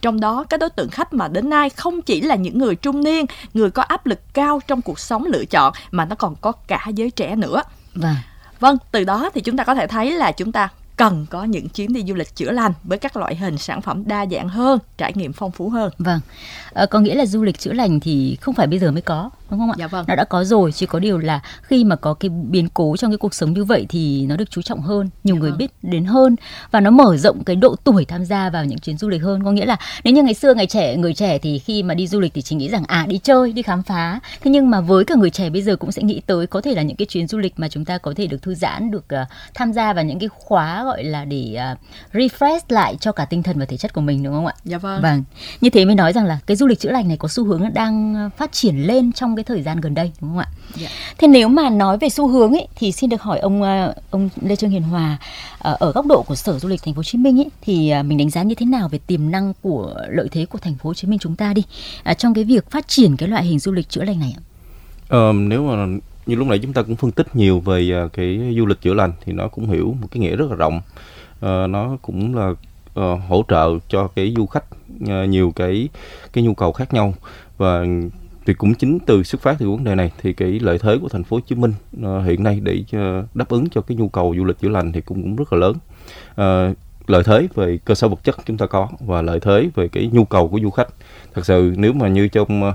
Trong 0.02 0.20
đó, 0.20 0.44
các 0.48 0.60
đối 0.60 0.70
tượng 0.70 0.88
khách 0.88 1.12
mà 1.12 1.28
đến 1.28 1.50
nay 1.50 1.70
không 1.70 2.02
chỉ 2.02 2.20
là 2.20 2.34
những 2.34 2.58
người 2.58 2.74
trung 2.74 3.04
niên, 3.04 3.26
người 3.54 3.70
có 3.70 3.82
áp 3.82 4.06
lực 4.06 4.34
cao 4.34 4.60
trong 4.66 4.82
cuộc 4.82 4.98
sống 4.98 5.24
lựa 5.24 5.44
chọn 5.44 5.72
mà 5.90 6.04
nó 6.04 6.16
còn 6.16 6.34
có 6.40 6.52
cả 6.52 6.86
giới 6.94 7.10
trẻ 7.10 7.36
nữa. 7.36 7.62
Vâng. 7.94 8.16
Vâng, 8.60 8.76
từ 8.92 9.04
đó 9.04 9.30
thì 9.34 9.40
chúng 9.40 9.56
ta 9.56 9.64
có 9.64 9.74
thể 9.74 9.86
thấy 9.86 10.10
là 10.10 10.32
chúng 10.32 10.52
ta 10.52 10.68
cần 10.96 11.26
có 11.30 11.44
những 11.44 11.68
chuyến 11.68 11.92
đi 11.92 12.04
du 12.08 12.14
lịch 12.14 12.36
chữa 12.36 12.50
lành 12.50 12.72
với 12.84 12.98
các 12.98 13.16
loại 13.16 13.36
hình 13.36 13.58
sản 13.58 13.82
phẩm 13.82 14.02
đa 14.06 14.26
dạng 14.26 14.48
hơn, 14.48 14.78
trải 14.98 15.12
nghiệm 15.14 15.32
phong 15.32 15.50
phú 15.50 15.68
hơn. 15.68 15.90
Vâng, 15.98 16.20
à, 16.74 16.86
có 16.86 17.00
nghĩa 17.00 17.14
là 17.14 17.26
du 17.26 17.42
lịch 17.42 17.58
chữa 17.58 17.72
lành 17.72 18.00
thì 18.00 18.36
không 18.40 18.54
phải 18.54 18.66
bây 18.66 18.78
giờ 18.78 18.90
mới 18.90 19.02
có, 19.02 19.30
đúng 19.50 19.60
không 19.60 19.70
ạ? 19.70 19.74
Dạ 19.78 19.86
vâng. 19.86 20.04
Nó 20.08 20.14
đã 20.14 20.24
có 20.24 20.44
rồi, 20.44 20.72
chỉ 20.72 20.86
có 20.86 20.98
điều 20.98 21.18
là 21.18 21.40
khi 21.62 21.84
mà 21.84 21.96
có 21.96 22.14
cái 22.14 22.28
biến 22.28 22.68
cố 22.74 22.96
trong 22.96 23.10
cái 23.10 23.18
cuộc 23.18 23.34
sống 23.34 23.52
như 23.52 23.64
vậy 23.64 23.86
thì 23.88 24.26
nó 24.26 24.36
được 24.36 24.50
chú 24.50 24.62
trọng 24.62 24.80
hơn, 24.80 25.10
nhiều 25.24 25.36
dạ 25.36 25.40
người 25.40 25.50
vâng. 25.50 25.58
biết 25.58 25.70
đến 25.82 26.04
hơn 26.04 26.36
và 26.70 26.80
nó 26.80 26.90
mở 26.90 27.16
rộng 27.16 27.44
cái 27.44 27.56
độ 27.56 27.76
tuổi 27.84 28.04
tham 28.04 28.24
gia 28.24 28.50
vào 28.50 28.64
những 28.64 28.78
chuyến 28.78 28.98
du 28.98 29.08
lịch 29.08 29.22
hơn. 29.22 29.44
Có 29.44 29.52
nghĩa 29.52 29.66
là 29.66 29.76
nếu 30.04 30.14
như 30.14 30.22
ngày 30.22 30.34
xưa 30.34 30.54
ngày 30.54 30.66
trẻ 30.66 30.96
người 30.96 31.14
trẻ 31.14 31.38
thì 31.38 31.58
khi 31.58 31.82
mà 31.82 31.94
đi 31.94 32.06
du 32.06 32.20
lịch 32.20 32.34
thì 32.34 32.42
chỉ 32.42 32.56
nghĩ 32.56 32.68
rằng 32.68 32.84
à 32.86 33.06
đi 33.08 33.18
chơi, 33.18 33.52
đi 33.52 33.62
khám 33.62 33.82
phá. 33.82 34.20
Thế 34.40 34.50
nhưng 34.50 34.70
mà 34.70 34.80
với 34.80 35.04
cả 35.04 35.14
người 35.14 35.30
trẻ 35.30 35.50
bây 35.50 35.62
giờ 35.62 35.76
cũng 35.76 35.92
sẽ 35.92 36.02
nghĩ 36.02 36.20
tới 36.26 36.46
có 36.46 36.60
thể 36.60 36.74
là 36.74 36.82
những 36.82 36.96
cái 36.96 37.06
chuyến 37.06 37.28
du 37.28 37.38
lịch 37.38 37.54
mà 37.56 37.68
chúng 37.68 37.84
ta 37.84 37.98
có 37.98 38.14
thể 38.16 38.26
được 38.26 38.42
thư 38.42 38.54
giãn, 38.54 38.90
được 38.90 39.04
uh, 39.22 39.28
tham 39.54 39.72
gia 39.72 39.92
vào 39.92 40.04
những 40.04 40.18
cái 40.18 40.28
khóa 40.28 40.84
gọi 40.84 41.04
là 41.04 41.24
để 41.24 41.58
uh, 41.72 41.78
refresh 42.16 42.60
lại 42.68 42.96
cho 43.00 43.12
cả 43.12 43.24
tinh 43.24 43.42
thần 43.42 43.58
và 43.58 43.64
thể 43.64 43.76
chất 43.76 43.92
của 43.92 44.00
mình 44.00 44.22
đúng 44.22 44.34
không 44.34 44.46
ạ? 44.46 44.54
Dạ 44.64 44.78
vâng. 44.78 45.02
Vâng. 45.02 45.24
Như 45.60 45.70
thế 45.70 45.84
mới 45.84 45.94
nói 45.94 46.12
rằng 46.12 46.24
là 46.24 46.38
cái 46.46 46.56
du 46.56 46.66
lịch 46.66 46.80
chữa 46.80 46.90
lành 46.90 47.08
này 47.08 47.16
có 47.16 47.28
xu 47.28 47.44
hướng 47.44 47.74
đang 47.74 48.30
phát 48.36 48.52
triển 48.52 48.76
lên 48.76 49.12
trong 49.12 49.37
cái 49.38 49.44
thời 49.44 49.62
gian 49.62 49.80
gần 49.80 49.94
đây 49.94 50.12
đúng 50.20 50.30
không 50.30 50.38
ạ? 50.38 50.48
Dạ. 50.74 50.88
Thế 51.18 51.28
nếu 51.28 51.48
mà 51.48 51.70
nói 51.70 51.98
về 51.98 52.08
xu 52.08 52.28
hướng 52.28 52.52
ấy 52.52 52.68
thì 52.76 52.92
xin 52.92 53.10
được 53.10 53.22
hỏi 53.22 53.38
ông 53.38 53.62
uh, 53.62 53.94
ông 54.10 54.28
Lê 54.42 54.56
Trương 54.56 54.70
Hiền 54.70 54.82
Hòa 54.82 55.18
uh, 55.54 55.78
ở 55.78 55.92
góc 55.92 56.06
độ 56.06 56.22
của 56.22 56.34
Sở 56.34 56.58
Du 56.58 56.68
lịch 56.68 56.82
Thành 56.84 56.94
phố 56.94 56.98
Hồ 56.98 57.02
Chí 57.02 57.18
Minh 57.18 57.40
ấy 57.40 57.48
thì 57.62 57.92
uh, 58.00 58.06
mình 58.06 58.18
đánh 58.18 58.30
giá 58.30 58.42
như 58.42 58.54
thế 58.54 58.66
nào 58.66 58.88
về 58.88 58.98
tiềm 59.06 59.30
năng 59.30 59.52
của 59.62 59.94
lợi 60.08 60.28
thế 60.32 60.46
của 60.46 60.58
Thành 60.58 60.74
phố 60.74 60.90
Hồ 60.90 60.94
Chí 60.94 61.08
Minh 61.08 61.18
chúng 61.18 61.36
ta 61.36 61.52
đi 61.52 61.62
uh, 62.10 62.18
trong 62.18 62.34
cái 62.34 62.44
việc 62.44 62.70
phát 62.70 62.88
triển 62.88 63.16
cái 63.16 63.28
loại 63.28 63.44
hình 63.44 63.58
du 63.58 63.72
lịch 63.72 63.88
chữa 63.88 64.04
lành 64.04 64.20
này 64.20 64.34
ạ? 64.36 64.40
Ờ, 65.08 65.32
nếu 65.32 65.62
mà 65.62 65.86
như 66.26 66.36
lúc 66.36 66.46
nãy 66.46 66.58
chúng 66.62 66.72
ta 66.72 66.82
cũng 66.82 66.96
phân 66.96 67.10
tích 67.10 67.36
nhiều 67.36 67.60
về 67.60 67.92
cái 68.12 68.54
du 68.56 68.66
lịch 68.66 68.80
chữa 68.80 68.94
lành 68.94 69.12
thì 69.24 69.32
nó 69.32 69.48
cũng 69.48 69.70
hiểu 69.70 69.96
một 70.00 70.08
cái 70.10 70.20
nghĩa 70.20 70.36
rất 70.36 70.46
là 70.50 70.56
rộng 70.56 70.80
uh, 71.38 71.70
nó 71.70 71.96
cũng 72.02 72.34
là 72.34 72.48
uh, 73.00 73.20
hỗ 73.28 73.44
trợ 73.48 73.78
cho 73.88 74.08
cái 74.08 74.34
du 74.36 74.46
khách 74.46 74.64
uh, 75.04 75.28
nhiều 75.28 75.52
cái 75.56 75.88
cái 76.32 76.44
nhu 76.44 76.54
cầu 76.54 76.72
khác 76.72 76.94
nhau 76.94 77.14
và 77.58 77.84
thì 78.48 78.54
cũng 78.54 78.74
chính 78.74 78.98
từ 78.98 79.22
xuất 79.22 79.40
phát 79.40 79.56
từ 79.58 79.70
vấn 79.70 79.84
đề 79.84 79.94
này 79.94 80.12
thì 80.22 80.32
cái 80.32 80.58
lợi 80.60 80.78
thế 80.78 80.98
của 81.02 81.08
thành 81.08 81.24
phố 81.24 81.36
Hồ 81.36 81.40
Chí 81.46 81.54
Minh 81.54 81.72
uh, 81.96 82.24
hiện 82.24 82.42
nay 82.42 82.60
để 82.62 82.82
uh, 82.96 83.36
đáp 83.36 83.48
ứng 83.48 83.68
cho 83.70 83.80
cái 83.80 83.96
nhu 83.96 84.08
cầu 84.08 84.34
du 84.36 84.44
lịch 84.44 84.60
chữa 84.60 84.68
lành 84.68 84.92
thì 84.92 85.00
cũng 85.00 85.22
cũng 85.22 85.36
rất 85.36 85.52
là 85.52 85.58
lớn. 85.58 85.76
Uh, 86.30 86.76
lợi 87.06 87.22
thế 87.24 87.48
về 87.54 87.78
cơ 87.84 87.94
sở 87.94 88.08
vật 88.08 88.24
chất 88.24 88.36
chúng 88.46 88.56
ta 88.56 88.66
có 88.66 88.88
và 89.00 89.22
lợi 89.22 89.40
thế 89.40 89.68
về 89.74 89.88
cái 89.88 90.10
nhu 90.12 90.24
cầu 90.24 90.48
của 90.48 90.60
du 90.62 90.70
khách. 90.70 90.88
Thật 91.34 91.46
sự 91.46 91.74
nếu 91.76 91.92
mà 91.92 92.08
như 92.08 92.28
trong 92.28 92.72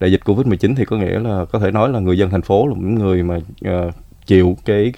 đại 0.00 0.12
dịch 0.12 0.20
Covid-19 0.24 0.74
thì 0.76 0.84
có 0.84 0.96
nghĩa 0.96 1.18
là 1.18 1.44
có 1.44 1.58
thể 1.58 1.70
nói 1.70 1.88
là 1.88 1.98
người 1.98 2.18
dân 2.18 2.30
thành 2.30 2.42
phố 2.42 2.66
là 2.66 2.74
những 2.78 2.94
người 2.94 3.22
mà 3.22 3.36
uh, 3.68 3.94
chịu 4.26 4.56
cái 4.64 4.92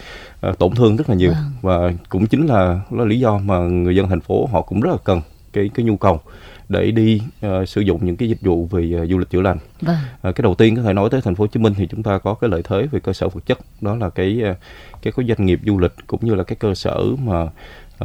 uh, 0.49 0.59
tổn 0.59 0.75
thương 0.75 0.97
rất 0.97 1.09
là 1.11 1.14
nhiều 1.14 1.30
vâng. 1.30 1.52
và 1.62 1.92
cũng 2.09 2.26
chính 2.26 2.47
là 2.47 2.80
là 2.90 3.04
lý 3.04 3.21
do 3.21 3.38
mà 3.38 3.59
người 3.59 3.97
dân 3.97 4.09
thành 4.09 4.21
phố 4.21 4.49
họ 4.52 4.62
cũng 4.62 4.80
rất 4.80 4.90
là 4.90 4.99
cần 5.04 5.21
cái 5.52 5.71
cái 5.75 5.85
nhu 5.85 5.97
cầu 5.97 6.21
để 6.68 6.90
đi 6.90 7.23
uh, 7.46 7.68
sử 7.68 7.80
dụng 7.80 8.06
những 8.06 8.16
cái 8.16 8.28
dịch 8.28 8.40
vụ 8.40 8.66
về 8.70 9.00
uh, 9.02 9.11
du 9.11 9.18
lịch 9.18 9.30
chữa 9.30 9.40
lành. 9.40 9.58
Vâng. 9.80 9.96
Uh, 10.28 10.35
cái 10.37 10.42
đầu 10.42 10.54
tiên 10.54 10.76
có 10.76 10.82
thể 10.82 10.92
nói 10.92 11.11
tới 11.11 11.20
thành 11.20 11.35
phố 11.35 11.44
Hồ 11.44 11.49
Chí 11.49 11.61
Minh 11.61 11.75
thì 11.76 11.87
chúng 11.87 12.02
ta 12.02 12.18
có 12.18 12.35
cái 12.35 12.50
lợi 12.50 12.62
thế 12.64 12.87
về 12.87 13.00
cơ 13.00 13.12
sở 13.12 13.28
vật 13.28 13.46
chất 13.46 13.58
đó 13.80 13.96
là 13.96 14.11
cái 14.11 14.42
uh, 14.50 14.56
cái 15.02 15.12
có 15.12 15.23
doanh 15.28 15.46
nghiệp 15.46 15.61
du 15.66 15.78
lịch 15.78 15.92
cũng 16.06 16.20
như 16.23 16.35
là 16.35 16.44
cái 16.44 16.56
cơ 16.56 16.75
sở 16.75 17.04
mà 17.25 17.42
uh, 17.42 17.50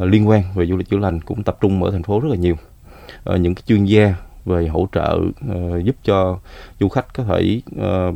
liên 0.01 0.29
quan 0.29 0.43
về 0.55 0.65
du 0.65 0.77
lịch 0.77 0.89
chữa 0.89 0.97
lành 0.97 1.21
cũng 1.21 1.43
tập 1.43 1.57
trung 1.61 1.83
ở 1.83 1.91
thành 1.91 2.03
phố 2.03 2.19
rất 2.19 2.29
là 2.29 2.35
nhiều. 2.35 2.55
Uh, 3.33 3.39
những 3.39 3.55
cái 3.55 3.63
chuyên 3.67 3.85
gia 3.85 4.15
về 4.45 4.67
hỗ 4.67 4.87
trợ 4.91 5.19
uh, 5.51 5.83
giúp 5.83 5.95
cho 6.03 6.39
du 6.79 6.89
khách 6.89 7.13
có 7.13 7.23
thể 7.23 7.61
uh, 7.75 8.15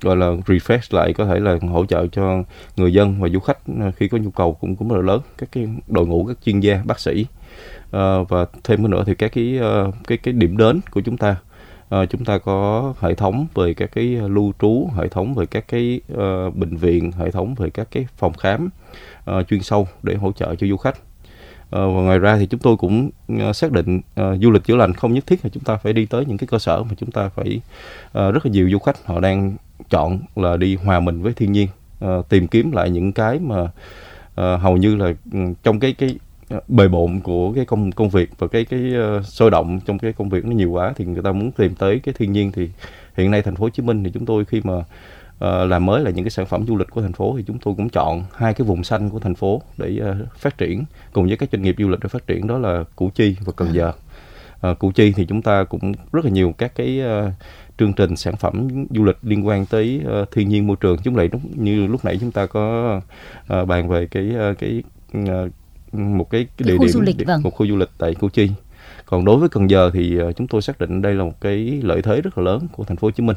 gọi 0.00 0.16
là 0.16 0.26
refresh 0.26 0.96
lại 0.96 1.12
có 1.12 1.26
thể 1.26 1.40
là 1.40 1.58
hỗ 1.70 1.86
trợ 1.86 2.06
cho 2.12 2.42
người 2.76 2.92
dân 2.92 3.20
và 3.20 3.28
du 3.28 3.40
khách 3.40 3.58
khi 3.96 4.08
có 4.08 4.18
nhu 4.18 4.30
cầu 4.30 4.54
cũng 4.54 4.76
cũng 4.76 4.88
rất 4.88 4.96
là 4.96 5.02
lớn 5.02 5.20
các 5.38 5.48
cái 5.52 5.68
đội 5.88 6.06
ngũ 6.06 6.24
các 6.24 6.36
chuyên 6.44 6.60
gia 6.60 6.82
bác 6.84 7.00
sĩ 7.00 7.26
uh, 7.96 8.28
và 8.28 8.46
thêm 8.64 8.90
nữa 8.90 9.02
thì 9.06 9.14
các 9.14 9.32
cái 9.32 9.60
uh, 9.88 9.94
cái 10.06 10.18
cái 10.18 10.34
điểm 10.34 10.56
đến 10.56 10.80
của 10.90 11.00
chúng 11.00 11.16
ta. 11.16 11.36
Uh, 11.94 12.10
chúng 12.10 12.24
ta 12.24 12.38
có 12.38 12.94
hệ 13.00 13.14
thống 13.14 13.46
về 13.54 13.74
các 13.74 13.90
cái 13.92 14.04
lưu 14.04 14.52
trú 14.60 14.88
hệ 14.96 15.08
thống 15.08 15.34
về 15.34 15.46
các 15.46 15.68
cái 15.68 16.00
uh, 16.12 16.56
bệnh 16.56 16.76
viện 16.76 17.12
hệ 17.12 17.30
thống 17.30 17.54
về 17.54 17.70
các 17.70 17.88
cái 17.90 18.06
phòng 18.16 18.32
khám 18.32 18.68
uh, 19.30 19.48
chuyên 19.48 19.62
sâu 19.62 19.88
để 20.02 20.14
hỗ 20.14 20.32
trợ 20.32 20.54
cho 20.54 20.66
du 20.66 20.76
khách. 20.76 20.98
Và 21.70 21.78
ngoài 21.80 22.18
ra 22.18 22.36
thì 22.38 22.46
chúng 22.46 22.60
tôi 22.60 22.76
cũng 22.76 23.10
xác 23.54 23.72
định 23.72 24.00
uh, 24.20 24.40
du 24.42 24.50
lịch 24.50 24.64
chữa 24.64 24.76
lành 24.76 24.94
không 24.94 25.14
nhất 25.14 25.26
thiết 25.26 25.44
là 25.44 25.50
chúng 25.54 25.64
ta 25.64 25.76
phải 25.76 25.92
đi 25.92 26.06
tới 26.06 26.24
những 26.26 26.38
cái 26.38 26.46
cơ 26.46 26.58
sở 26.58 26.82
mà 26.82 26.94
chúng 26.96 27.10
ta 27.10 27.28
phải 27.28 27.60
uh, 28.06 28.34
rất 28.34 28.46
là 28.46 28.52
nhiều 28.52 28.70
du 28.70 28.78
khách 28.78 29.06
họ 29.06 29.20
đang 29.20 29.56
chọn 29.90 30.18
là 30.36 30.56
đi 30.56 30.76
hòa 30.76 31.00
mình 31.00 31.22
với 31.22 31.32
thiên 31.32 31.52
nhiên 31.52 31.68
uh, 32.04 32.28
tìm 32.28 32.46
kiếm 32.46 32.72
lại 32.72 32.90
những 32.90 33.12
cái 33.12 33.38
mà 33.38 33.62
uh, 33.62 34.60
hầu 34.60 34.76
như 34.76 34.96
là 34.96 35.12
ừ, 35.32 35.38
trong 35.62 35.80
cái 35.80 35.92
cái 35.92 36.16
bề 36.68 36.88
bộn 36.88 37.20
của 37.20 37.52
cái 37.52 37.64
công 37.64 37.92
công 37.92 38.08
việc 38.08 38.30
và 38.38 38.46
cái 38.48 38.64
cái 38.64 38.92
uh, 39.18 39.24
sôi 39.24 39.50
động 39.50 39.80
trong 39.86 39.98
cái 39.98 40.12
công 40.12 40.28
việc 40.28 40.44
nó 40.44 40.50
nhiều 40.50 40.70
quá 40.70 40.92
thì 40.96 41.04
người 41.04 41.22
ta 41.22 41.32
muốn 41.32 41.52
tìm 41.52 41.74
tới 41.74 42.00
cái 42.04 42.14
thiên 42.18 42.32
nhiên 42.32 42.52
thì 42.52 42.70
hiện 43.16 43.30
nay 43.30 43.42
thành 43.42 43.56
phố 43.56 43.64
Hồ 43.64 43.70
Chí 43.70 43.82
Minh 43.82 44.04
thì 44.04 44.10
chúng 44.10 44.26
tôi 44.26 44.44
khi 44.44 44.60
mà 44.64 44.74
uh, 44.76 44.84
làm 45.70 45.86
mới 45.86 46.02
là 46.02 46.10
những 46.10 46.24
cái 46.24 46.30
sản 46.30 46.46
phẩm 46.46 46.66
du 46.66 46.76
lịch 46.76 46.90
của 46.90 47.02
thành 47.02 47.12
phố 47.12 47.34
thì 47.36 47.44
chúng 47.46 47.58
tôi 47.58 47.74
cũng 47.74 47.88
chọn 47.88 48.24
hai 48.34 48.54
cái 48.54 48.66
vùng 48.66 48.84
xanh 48.84 49.10
của 49.10 49.18
thành 49.18 49.34
phố 49.34 49.62
để 49.76 50.00
uh, 50.10 50.32
phát 50.36 50.58
triển 50.58 50.84
cùng 51.12 51.26
với 51.26 51.36
các 51.36 51.48
doanh 51.52 51.62
nghiệp 51.62 51.74
du 51.78 51.88
lịch 51.88 52.00
để 52.00 52.08
phát 52.08 52.26
triển 52.26 52.46
đó 52.46 52.58
là 52.58 52.84
Củ 52.96 53.10
Chi 53.14 53.36
và 53.44 53.52
Cần 53.56 53.74
Giờ. 53.74 53.92
Uh, 54.70 54.78
Củ 54.78 54.92
Chi 54.92 55.12
thì 55.16 55.26
chúng 55.26 55.42
ta 55.42 55.64
cũng 55.64 55.92
rất 56.12 56.24
là 56.24 56.30
nhiều 56.30 56.54
các 56.58 56.72
cái 56.74 57.00
uh, 57.26 57.32
chương 57.78 57.92
trình 57.92 58.16
sản 58.16 58.36
phẩm 58.36 58.68
du 58.90 59.04
lịch 59.04 59.16
liên 59.22 59.46
quan 59.46 59.66
tới 59.66 60.02
uh, 60.22 60.30
thiên 60.30 60.48
nhiên 60.48 60.66
môi 60.66 60.76
trường 60.80 60.96
chúng 61.04 61.16
lại 61.16 61.28
như 61.54 61.86
lúc 61.86 62.04
nãy 62.04 62.18
chúng 62.20 62.32
ta 62.32 62.46
có 62.46 62.96
uh, 63.60 63.68
bàn 63.68 63.88
về 63.88 64.06
cái 64.06 64.30
uh, 64.50 64.58
cái 64.58 64.82
uh, 65.18 65.52
một 65.92 66.30
cái, 66.30 66.44
cái, 66.44 66.54
cái 66.56 66.68
địa 66.68 66.78
điểm, 66.78 66.88
du 66.88 67.00
lịch, 67.00 67.16
vâng. 67.26 67.42
một 67.42 67.50
khu 67.50 67.66
du 67.66 67.76
lịch 67.76 67.90
tại 67.98 68.14
Củ 68.14 68.28
Chi. 68.28 68.50
Còn 69.06 69.24
đối 69.24 69.36
với 69.36 69.48
Cần 69.48 69.70
Giờ 69.70 69.90
thì 69.94 70.22
uh, 70.22 70.36
chúng 70.36 70.46
tôi 70.46 70.62
xác 70.62 70.78
định 70.78 71.02
đây 71.02 71.14
là 71.14 71.24
một 71.24 71.40
cái 71.40 71.80
lợi 71.82 72.02
thế 72.02 72.20
rất 72.20 72.38
là 72.38 72.44
lớn 72.44 72.66
của 72.72 72.84
thành 72.84 72.96
phố 72.96 73.06
Hồ 73.06 73.10
Chí 73.10 73.22
Minh. 73.22 73.36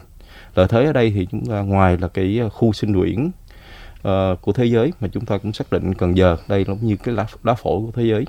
Lợi 0.55 0.67
thế 0.69 0.85
ở 0.85 0.93
đây 0.93 1.11
thì 1.15 1.27
chúng 1.31 1.45
ta 1.45 1.61
ngoài 1.61 1.97
là 1.97 2.07
cái 2.07 2.39
khu 2.53 2.73
sinh 2.73 2.99
quyển 2.99 3.31
uh, 4.07 4.41
của 4.41 4.51
thế 4.51 4.65
giới 4.65 4.93
mà 4.99 5.07
chúng 5.07 5.25
ta 5.25 5.37
cũng 5.37 5.53
xác 5.53 5.71
định 5.71 5.93
Cần 5.93 6.17
Giờ 6.17 6.37
đây 6.47 6.65
là 6.67 6.75
như 6.81 6.95
cái 6.95 7.15
lá, 7.15 7.25
đá 7.43 7.53
phổi 7.53 7.81
của 7.81 7.91
thế 7.95 8.03
giới. 8.03 8.25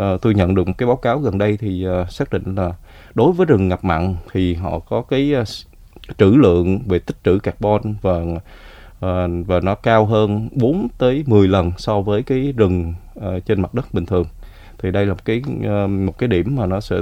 Uh, 0.00 0.22
tôi 0.22 0.34
nhận 0.34 0.54
được 0.54 0.68
một 0.68 0.74
cái 0.78 0.86
báo 0.86 0.96
cáo 0.96 1.18
gần 1.18 1.38
đây 1.38 1.56
thì 1.56 1.86
uh, 2.02 2.10
xác 2.10 2.32
định 2.32 2.54
là 2.54 2.72
đối 3.14 3.32
với 3.32 3.46
rừng 3.46 3.68
ngập 3.68 3.84
mặn 3.84 4.16
thì 4.32 4.54
họ 4.54 4.78
có 4.78 5.02
cái 5.02 5.34
uh, 5.40 5.48
trữ 6.18 6.30
lượng 6.30 6.78
về 6.88 6.98
tích 6.98 7.16
trữ 7.24 7.38
carbon 7.38 7.94
và 8.02 8.20
và 9.46 9.60
nó 9.62 9.74
cao 9.74 10.06
hơn 10.06 10.48
4 10.52 10.88
tới 10.98 11.24
10 11.26 11.48
lần 11.48 11.72
so 11.78 12.00
với 12.00 12.22
cái 12.22 12.52
rừng 12.56 12.94
uh, 13.18 13.46
trên 13.46 13.62
mặt 13.62 13.74
đất 13.74 13.94
bình 13.94 14.06
thường 14.06 14.24
thì 14.78 14.90
đây 14.90 15.06
là 15.06 15.12
một 15.12 15.24
cái 15.24 15.42
uh, 15.48 15.90
một 15.90 16.18
cái 16.18 16.28
điểm 16.28 16.56
mà 16.56 16.66
nó 16.66 16.80
sẽ 16.80 16.96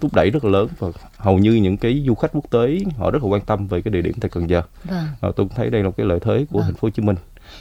thúc 0.00 0.14
đẩy 0.14 0.30
rất 0.30 0.44
là 0.44 0.50
lớn 0.50 0.68
và 0.78 0.88
hầu 1.16 1.38
như 1.38 1.52
những 1.52 1.76
cái 1.76 2.04
du 2.06 2.14
khách 2.14 2.32
quốc 2.32 2.50
tế 2.50 2.78
họ 2.96 3.10
rất 3.10 3.22
là 3.22 3.28
quan 3.28 3.40
tâm 3.40 3.66
về 3.66 3.82
cái 3.82 3.92
địa 3.92 4.02
điểm 4.02 4.14
tại 4.20 4.30
Cần 4.30 4.50
Giờ. 4.50 4.62
Vâng. 4.84 5.04
Uh, 5.14 5.20
tôi 5.20 5.32
cũng 5.46 5.56
thấy 5.56 5.70
đây 5.70 5.82
là 5.82 5.88
một 5.88 5.96
cái 5.96 6.06
lợi 6.06 6.20
thế 6.20 6.46
của 6.50 6.58
vâng. 6.58 6.62
thành 6.62 6.74
phố 6.74 6.86
Hồ 6.86 6.90
Chí 6.90 7.02
Minh. 7.02 7.16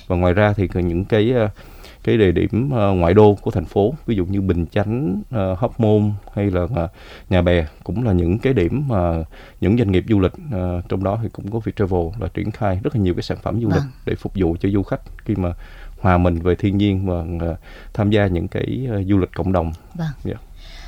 Và 0.08 0.16
ngoài 0.16 0.34
ra 0.34 0.54
thì 0.54 0.68
những 0.74 1.06
cái 1.06 1.34
cái 2.04 2.18
địa 2.18 2.32
điểm 2.32 2.66
uh, 2.66 2.98
ngoại 2.98 3.14
đô 3.14 3.36
của 3.42 3.52
thành 3.52 3.66
phố 3.66 3.94
ví 4.06 4.16
dụ 4.16 4.26
như 4.26 4.42
Bình 4.42 4.66
Chánh, 4.72 5.22
uh, 5.36 5.60
Hóc 5.60 5.80
Môn 5.80 6.12
hay 6.34 6.52
là 6.52 6.64
uh, 6.64 6.72
Nhà 7.30 7.42
Bè 7.42 7.66
cũng 7.84 8.04
là 8.04 8.14
những 8.14 8.40
cái 8.40 8.54
điểm 8.54 8.84
mà 8.88 9.24
những 9.62 9.78
doanh 9.78 9.92
nghiệp 9.92 10.06
du 10.10 10.20
lịch 10.20 10.34
uh, 10.34 10.90
trong 10.90 11.04
đó 11.04 11.20
thì 11.24 11.30
cũng 11.30 11.52
có 11.52 11.60
Viettravel 11.60 12.08
là 12.20 12.28
triển 12.34 12.52
khai 12.52 12.80
rất 12.84 12.96
là 12.96 13.02
nhiều 13.02 13.14
cái 13.14 13.24
sản 13.24 13.38
phẩm 13.42 13.62
du 13.62 13.68
lịch 13.68 13.80
vâng. 13.80 13.92
để 14.06 14.16
phục 14.16 14.34
vụ 14.36 14.56
cho 14.60 14.70
du 14.70 14.84
khách 14.84 15.02
khi 15.26 15.36
mà 15.36 15.54
hòa 16.00 16.18
mình 16.18 16.40
về 16.40 16.56
thiên 16.56 16.78
nhiên 16.78 17.06
và 17.06 17.50
uh, 17.52 17.58
tham 17.94 18.10
gia 18.10 18.28
những 18.28 18.48
cái 18.48 18.88
du 19.08 19.18
lịch 19.18 19.32
cộng 19.36 19.52
đồng. 19.52 19.74
Vâng. 19.96 20.08
Yeah. 20.26 20.40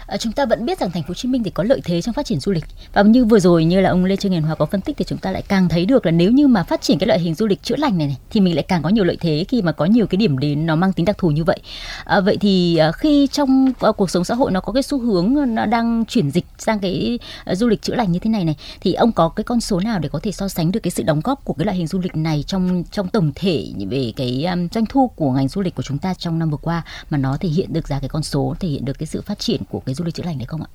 À, 0.08 0.18
chúng 0.18 0.34
ta 0.34 0.46
vẫn 0.46 0.65
biết 0.65 0.80
rằng 0.80 0.91
thành 0.91 1.04
phố 1.04 1.08
Hồ 1.08 1.13
Chí 1.13 1.30
Minh 1.30 1.44
thì 1.44 1.52
có 1.52 1.63
lợi 1.63 1.82
thế 1.84 2.02
trong 2.02 2.13
phát 2.13 2.26
triển 2.26 2.39
du 2.39 2.52
lịch 2.52 2.65
và 2.94 3.02
như 3.02 3.26
vừa 3.26 3.39
rồi 3.39 3.65
như 3.65 3.82
là 3.82 3.89
ông 3.89 4.06
Lê 4.06 4.15
Trương 4.15 4.32
Hiền 4.32 4.41
Hòa 4.41 4.56
có 4.56 4.65
phân 4.65 4.82
tích 4.82 4.98
thì 4.98 5.06
chúng 5.08 5.18
ta 5.18 5.32
lại 5.32 5.44
càng 5.48 5.70
thấy 5.70 5.86
được 5.86 6.06
là 6.06 6.12
nếu 6.12 6.32
như 6.32 6.48
mà 6.48 6.63
phát 6.63 6.82
triển 6.82 7.00
cái 7.00 7.08
loại 7.08 7.20
hình 7.20 7.36
du 7.36 7.48
lịch 7.48 7.63
chữa 7.63 7.76
lành 7.76 7.98
này, 7.98 8.08
này 8.08 8.18
thì 8.30 8.41
mình 8.41 8.56
lại 8.56 8.63
càng 8.63 8.82
có 8.82 8.89
nhiều 8.89 9.04
lợi 9.04 9.18
thế 9.20 9.46
khi 9.48 9.62
mà 9.62 9.72
có 9.72 9.86
nhiều 9.86 10.08
cái 10.08 10.18
điểm 10.18 10.38
đến 10.38 10.65
nó 10.65 10.76
mang 10.76 10.94
tính 10.94 11.06
đặc 11.06 11.18
thù 11.18 11.30
như 11.30 11.44
vậy. 11.44 11.60
À, 12.06 12.20
vậy 12.20 12.38
thì 12.38 12.78
à, 12.78 12.91
khi 12.91 13.28
trong 13.32 13.72
à, 13.80 13.91
cuộc 13.91 14.10
sống 14.10 14.24
xã 14.24 14.36
hội 14.36 14.52
nó 14.52 14.60
có 14.60 14.74
cái 14.74 14.84
xu 14.84 15.00
hướng 15.00 15.56
nó 15.56 15.65
đang 15.65 16.06
chuyển 16.06 16.32
dịch 16.32 16.46
sang 16.58 16.80
cái 16.80 17.20
à, 17.46 17.56
du 17.56 17.68
lịch 17.68 17.82
chữa 17.82 17.96
lành 17.96 18.12
như 18.12 18.20
thế 18.20 18.30
này 18.30 18.46
này 18.46 18.56
thì 18.82 18.94
ông 18.94 19.12
có 19.12 19.30
cái 19.30 19.44
con 19.44 19.62
số 19.62 19.80
nào 19.80 20.00
để 20.00 20.10
có 20.10 20.20
thể 20.24 20.32
so 20.32 20.48
sánh 20.48 20.72
được 20.72 20.80
cái 20.80 20.91
sự 20.91 21.04
đóng 21.04 21.22
góp 21.24 21.46
của 21.46 21.54
cái 21.54 21.65
loại 21.65 21.78
hình 21.78 21.88
du 21.88 22.00
lịch 22.00 22.15
này 22.15 22.44
trong 22.48 22.84
trong 22.91 23.08
tổng 23.08 23.32
thể 23.36 23.68
về 23.89 24.13
cái 24.15 24.46
um, 24.46 24.68
doanh 24.72 24.86
thu 24.86 25.08
của 25.08 25.32
ngành 25.32 25.48
du 25.48 25.62
lịch 25.62 25.76
của 25.76 25.84
chúng 25.84 25.98
ta 25.98 26.13
trong 26.13 26.39
năm 26.39 26.50
vừa 26.50 26.58
qua 26.58 26.84
mà 27.10 27.18
nó 27.18 27.38
thể 27.39 27.50
hiện 27.50 27.74
được 27.74 27.88
ra 27.88 28.00
cái 28.00 28.10
con 28.10 28.24
số 28.24 28.56
thể 28.60 28.68
hiện 28.68 28.86
được 28.86 29.00
cái 29.00 29.08
sự 29.08 29.22
phát 29.22 29.39
triển 29.39 29.62
của 29.70 29.80
cái 29.80 29.95
du 29.96 30.06
lịch 30.06 30.14
chữa 30.14 30.24
lành 30.24 30.38
đấy 30.38 30.46
không 30.46 30.62
ạ? 30.62 30.70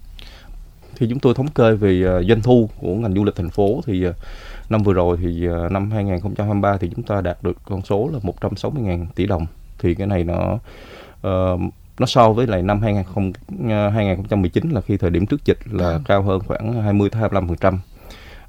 Thì 0.97 1.07
chúng 1.11 1.19
tôi 1.19 1.35
thống 1.35 1.49
kê 1.49 1.73
về 1.73 2.19
uh, 2.19 2.27
doanh 2.29 2.43
thu 2.43 2.71
của 2.81 2.95
ngành 2.95 3.15
du 3.15 3.25
lịch 3.25 3.37
thành 3.37 3.51
phố 3.51 3.81
thì 3.87 4.09
uh, 4.09 4.15
năm 4.69 4.83
vừa 4.83 4.93
rồi 4.93 5.17
thì 5.23 5.49
uh, 5.49 5.73
năm 5.73 5.91
2023 5.91 6.77
thì 6.77 6.91
chúng 6.95 7.05
ta 7.05 7.21
đạt 7.21 7.43
được 7.43 7.57
con 7.65 7.83
số 7.83 8.11
là 8.13 8.19
160.000 8.19 9.07
tỷ 9.15 9.27
đồng. 9.27 9.47
Thì 9.79 9.95
cái 9.95 10.07
này 10.07 10.25
nó 10.25 10.59
uh, 11.27 11.61
nó 11.99 12.07
so 12.07 12.33
với 12.33 12.47
lại 12.47 12.63
năm 12.63 12.81
20, 12.81 13.05
2019 13.69 14.71
là 14.71 14.81
khi 14.81 14.97
thời 14.97 15.11
điểm 15.11 15.27
trước 15.27 15.45
dịch 15.45 15.59
là 15.71 15.91
à. 15.91 15.99
cao 16.05 16.23
hơn 16.23 16.41
khoảng 16.41 16.83
20 16.83 17.09
25%. 17.09 17.79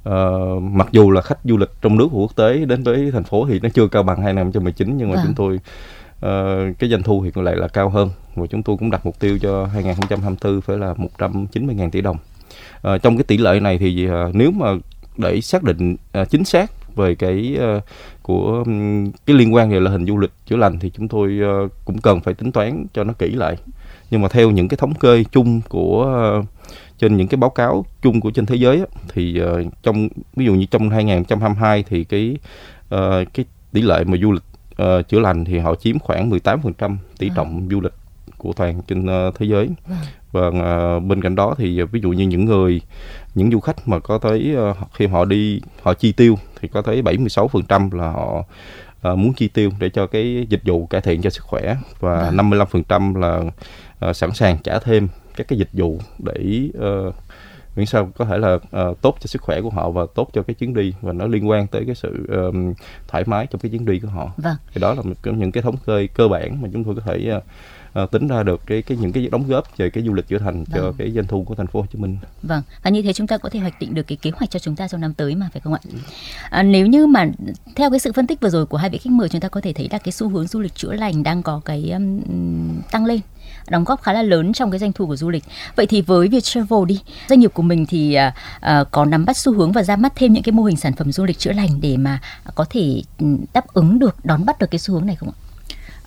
Uh, 0.09 0.63
mặc 0.63 0.87
dù 0.91 1.11
là 1.11 1.21
khách 1.21 1.39
du 1.43 1.57
lịch 1.57 1.69
trong 1.81 1.97
nước 1.97 2.07
và 2.11 2.17
quốc 2.17 2.35
tế 2.35 2.65
đến 2.65 2.83
với 2.83 3.11
thành 3.11 3.23
phố 3.23 3.45
thì 3.49 3.59
nó 3.59 3.69
chưa 3.69 3.87
cao 3.87 4.03
bằng 4.03 4.21
2019 4.21 4.97
nhưng 4.97 5.11
mà 5.11 5.15
à. 5.17 5.23
chúng 5.25 5.35
tôi 5.35 5.59
uh, 6.25 6.79
cái 6.79 6.89
doanh 6.89 7.03
thu 7.03 7.21
thì 7.25 7.31
còn 7.31 7.43
lại 7.45 7.55
là 7.55 7.67
cao 7.67 7.89
hơn 7.89 8.09
và 8.35 8.47
chúng 8.47 8.63
tôi 8.63 8.77
cũng 8.77 8.91
đặt 8.91 9.05
mục 9.05 9.19
tiêu 9.19 9.37
cho 9.41 9.65
2024 9.65 10.61
phải 10.61 10.77
là 10.77 10.93
190.000 11.17 11.89
tỷ 11.89 12.01
đồng. 12.01 12.17
Uh, 12.87 13.01
trong 13.01 13.17
cái 13.17 13.23
tỷ 13.23 13.37
lệ 13.37 13.59
này 13.59 13.77
thì 13.77 14.07
uh, 14.09 14.35
nếu 14.35 14.51
mà 14.51 14.67
để 15.17 15.41
xác 15.41 15.63
định 15.63 15.95
uh, 16.21 16.29
chính 16.29 16.45
xác 16.45 16.95
về 16.95 17.15
cái 17.15 17.57
uh, 17.77 17.83
của 18.21 18.63
um, 18.65 19.11
cái 19.25 19.35
liên 19.35 19.53
quan 19.53 19.71
về 19.71 19.79
là 19.79 19.91
hình 19.91 20.05
du 20.05 20.17
lịch 20.17 20.31
chữa 20.45 20.55
lành 20.55 20.79
thì 20.79 20.89
chúng 20.89 21.07
tôi 21.07 21.39
uh, 21.65 21.71
cũng 21.85 21.97
cần 21.97 22.21
phải 22.21 22.33
tính 22.33 22.51
toán 22.51 22.85
cho 22.93 23.03
nó 23.03 23.13
kỹ 23.13 23.31
lại. 23.31 23.57
Nhưng 24.11 24.21
mà 24.21 24.27
theo 24.27 24.51
những 24.51 24.67
cái 24.67 24.77
thống 24.77 24.93
kê 24.93 25.23
chung 25.31 25.61
của 25.69 26.35
uh, 26.39 26.45
trên 26.99 27.17
những 27.17 27.27
cái 27.27 27.37
báo 27.37 27.49
cáo 27.49 27.85
chung 28.01 28.21
của 28.21 28.31
trên 28.31 28.45
thế 28.45 28.55
giới 28.55 28.77
á, 28.77 28.85
thì 29.13 29.41
uh, 29.43 29.73
trong 29.83 30.09
ví 30.35 30.45
dụ 30.45 30.53
như 30.53 30.65
trong 30.65 30.89
2022 30.89 31.83
thì 31.83 32.03
cái 32.03 32.37
uh, 32.95 33.33
cái 33.33 33.45
tỷ 33.73 33.81
lệ 33.81 34.03
mà 34.03 34.17
du 34.21 34.31
lịch 34.31 34.43
uh, 34.81 35.07
chữa 35.07 35.19
lành 35.19 35.45
thì 35.45 35.59
họ 35.59 35.75
chiếm 35.75 35.99
khoảng 35.99 36.29
18% 36.29 36.95
tỷ 37.17 37.29
à. 37.29 37.33
trọng 37.35 37.67
du 37.71 37.81
lịch 37.81 37.93
của 38.37 38.53
toàn 38.53 38.81
trên 38.87 39.27
uh, 39.27 39.35
thế 39.35 39.45
giới 39.45 39.69
vâng. 39.85 39.99
và 40.31 40.47
uh, 40.95 41.03
bên 41.03 41.21
cạnh 41.21 41.35
đó 41.35 41.55
thì 41.57 41.81
ví 41.81 42.01
dụ 42.01 42.09
như 42.09 42.27
những 42.27 42.45
người 42.45 42.81
những 43.35 43.51
du 43.51 43.59
khách 43.59 43.87
mà 43.87 43.99
có 43.99 44.17
tới 44.17 44.55
uh, 44.71 44.77
khi 44.93 45.07
họ 45.07 45.25
đi 45.25 45.61
họ 45.81 45.93
chi 45.93 46.11
tiêu 46.11 46.37
thì 46.61 46.67
có 46.67 46.81
tới 46.81 47.01
76% 47.01 47.97
là 47.97 48.11
họ 48.11 48.43
uh, 49.11 49.17
muốn 49.17 49.33
chi 49.33 49.47
tiêu 49.47 49.71
để 49.79 49.89
cho 49.89 50.07
cái 50.07 50.45
dịch 50.49 50.61
vụ 50.63 50.85
cải 50.85 51.01
thiện 51.01 51.21
cho 51.21 51.29
sức 51.29 51.43
khỏe 51.43 51.75
và 51.99 52.31
vâng. 52.31 52.49
55% 52.51 53.19
là 53.19 53.41
uh, 54.09 54.15
sẵn 54.15 54.33
sàng 54.33 54.57
trả 54.63 54.79
thêm 54.79 55.07
các 55.35 55.47
cái 55.47 55.59
dịch 55.59 55.69
vụ 55.73 55.99
để 56.19 56.69
uh, 56.77 57.15
miễn 57.75 57.85
sao 57.85 58.11
có 58.15 58.25
thể 58.25 58.37
là 58.37 58.53
uh, 58.53 59.01
tốt 59.01 59.17
cho 59.19 59.27
sức 59.27 59.41
khỏe 59.41 59.61
của 59.61 59.69
họ 59.69 59.89
và 59.89 60.05
tốt 60.15 60.29
cho 60.33 60.43
cái 60.43 60.53
chuyến 60.53 60.73
đi 60.73 60.93
và 61.01 61.13
nó 61.13 61.27
liên 61.27 61.49
quan 61.49 61.67
tới 61.67 61.83
cái 61.85 61.95
sự 61.95 62.27
um, 62.27 62.73
thoải 63.07 63.23
mái 63.27 63.47
trong 63.47 63.61
cái 63.61 63.69
chuyến 63.69 63.85
đi 63.85 63.99
của 63.99 64.07
họ 64.07 64.31
vâng. 64.37 64.55
thì 64.73 64.81
đó 64.81 64.93
là 64.93 65.01
một 65.01 65.13
những 65.23 65.51
cái 65.51 65.63
thống 65.63 65.77
kê 65.85 66.07
cơ 66.07 66.27
bản 66.27 66.61
mà 66.61 66.69
chúng 66.73 66.83
tôi 66.83 66.95
có 66.95 67.01
thể 67.05 67.33
uh, 67.37 67.43
uh, 68.03 68.11
tính 68.11 68.27
ra 68.27 68.43
được 68.43 68.61
cái 68.65 68.81
cái 68.81 68.97
những 68.97 69.11
cái 69.11 69.27
đóng 69.31 69.47
góp 69.47 69.77
về 69.77 69.89
cái 69.89 70.03
du 70.03 70.13
lịch 70.13 70.27
chữa 70.27 70.37
thành 70.37 70.63
vâng. 70.63 70.65
cho 70.73 70.93
cái 70.97 71.11
doanh 71.11 71.27
thu 71.27 71.43
của 71.43 71.55
thành 71.55 71.67
phố 71.67 71.81
Hồ 71.81 71.85
Chí 71.93 71.99
Minh. 71.99 72.17
Vâng, 72.43 72.61
và 72.83 72.89
như 72.89 73.01
thế 73.01 73.13
chúng 73.13 73.27
ta 73.27 73.37
có 73.37 73.49
thể 73.49 73.59
hoạch 73.59 73.79
định 73.79 73.93
được 73.93 74.03
cái 74.07 74.17
kế 74.21 74.31
hoạch 74.31 74.49
cho 74.49 74.59
chúng 74.59 74.75
ta 74.75 74.87
trong 74.87 75.01
năm 75.01 75.13
tới 75.13 75.35
mà 75.35 75.49
phải 75.53 75.61
không 75.61 75.73
ạ? 75.73 75.79
À, 76.49 76.63
nếu 76.63 76.87
như 76.87 77.07
mà 77.07 77.27
theo 77.75 77.89
cái 77.89 77.99
sự 77.99 78.11
phân 78.11 78.27
tích 78.27 78.41
vừa 78.41 78.49
rồi 78.49 78.65
của 78.65 78.77
hai 78.77 78.89
vị 78.89 78.97
khách 78.97 79.11
mời 79.11 79.29
chúng 79.29 79.41
ta 79.41 79.47
có 79.47 79.61
thể 79.61 79.73
thấy 79.73 79.87
là 79.91 79.97
cái 79.97 80.11
xu 80.11 80.29
hướng 80.29 80.47
du 80.47 80.59
lịch 80.59 80.75
chữa 80.75 80.93
lành 80.93 81.23
đang 81.23 81.43
có 81.43 81.61
cái 81.65 81.91
um, 81.91 82.21
tăng 82.91 83.05
lên 83.05 83.19
đóng 83.71 83.83
góp 83.83 84.01
khá 84.01 84.13
là 84.13 84.21
lớn 84.21 84.53
trong 84.53 84.71
cái 84.71 84.79
doanh 84.79 84.93
thu 84.93 85.07
của 85.07 85.15
du 85.15 85.29
lịch. 85.29 85.43
Vậy 85.75 85.87
thì 85.87 86.01
với 86.01 86.27
việc 86.27 86.43
travel 86.43 86.85
đi, 86.87 86.99
doanh 87.29 87.39
nghiệp 87.39 87.51
của 87.53 87.63
mình 87.63 87.85
thì 87.85 88.17
uh, 88.57 88.91
có 88.91 89.05
nắm 89.05 89.25
bắt 89.25 89.37
xu 89.37 89.53
hướng 89.53 89.71
và 89.71 89.83
ra 89.83 89.95
mắt 89.95 90.13
thêm 90.15 90.33
những 90.33 90.43
cái 90.43 90.53
mô 90.53 90.63
hình 90.63 90.77
sản 90.77 90.93
phẩm 90.93 91.11
du 91.11 91.25
lịch 91.25 91.39
chữa 91.39 91.51
lành 91.51 91.81
để 91.81 91.97
mà 91.97 92.19
có 92.55 92.65
thể 92.69 93.01
ừ, 93.19 93.25
đáp 93.53 93.67
ứng 93.73 93.99
được 93.99 94.15
đón 94.25 94.45
bắt 94.45 94.59
được 94.59 94.71
cái 94.71 94.79
xu 94.79 94.93
hướng 94.93 95.05
này 95.05 95.15
không 95.15 95.29
ạ? 95.29 95.37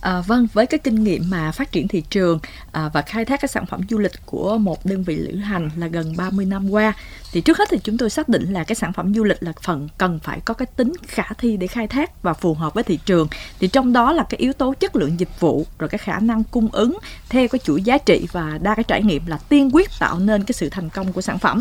À, 0.05 0.21
vâng, 0.21 0.47
với 0.53 0.67
cái 0.67 0.79
kinh 0.79 1.05
nghiệm 1.05 1.31
mà 1.31 1.53
phát 1.53 1.73
triển 1.73 1.89
thị 1.89 2.03
trường 2.11 2.39
à, 2.73 2.91
và 2.93 3.03
khai 3.03 3.25
thác 3.25 3.41
các 3.41 3.51
sản 3.51 3.67
phẩm 3.67 3.81
du 3.91 3.99
lịch 3.99 4.13
của 4.27 4.59
một 4.59 4.87
đơn 4.87 5.05
vị 5.05 5.17
lữ 5.17 5.37
hành 5.37 5.71
là 5.77 5.87
gần 5.87 6.17
30 6.17 6.47
năm 6.47 6.71
qua 6.71 6.93
thì 7.33 7.41
trước 7.41 7.59
hết 7.59 7.69
thì 7.71 7.79
chúng 7.85 7.99
tôi 7.99 8.11
xác 8.11 8.29
định 8.29 8.53
là 8.53 8.65
cái 8.65 8.75
sản 8.75 8.93
phẩm 8.93 9.15
du 9.15 9.25
lịch 9.25 9.43
là 9.43 9.53
phần 9.63 9.89
cần 9.99 10.19
phải 10.19 10.41
có 10.41 10.55
cái 10.55 10.67
tính 10.67 10.93
khả 11.07 11.25
thi 11.39 11.57
để 11.57 11.67
khai 11.67 11.87
thác 11.87 12.23
và 12.23 12.33
phù 12.33 12.55
hợp 12.55 12.75
với 12.75 12.85
thị 12.85 12.99
trường. 13.05 13.29
Thì 13.61 13.69
trong 13.69 13.93
đó 13.93 14.13
là 14.13 14.25
cái 14.29 14.39
yếu 14.39 14.53
tố 14.53 14.75
chất 14.81 14.97
lượng 14.97 15.21
dịch 15.21 15.41
vụ 15.41 15.67
rồi 15.79 15.89
cái 15.89 15.99
khả 15.99 16.19
năng 16.19 16.45
cung 16.45 16.69
ứng 16.73 16.99
theo 17.29 17.49
cái 17.49 17.59
chuỗi 17.59 17.83
giá 17.83 17.99
trị 17.99 18.27
và 18.33 18.59
đa 18.63 18.75
cái 18.75 18.85
trải 18.85 19.03
nghiệm 19.03 19.27
là 19.27 19.39
tiên 19.49 19.71
quyết 19.73 19.91
tạo 19.99 20.19
nên 20.19 20.45
cái 20.45 20.53
sự 20.53 20.69
thành 20.69 20.91
công 20.91 21.13
của 21.13 21.21
sản 21.21 21.39
phẩm. 21.39 21.61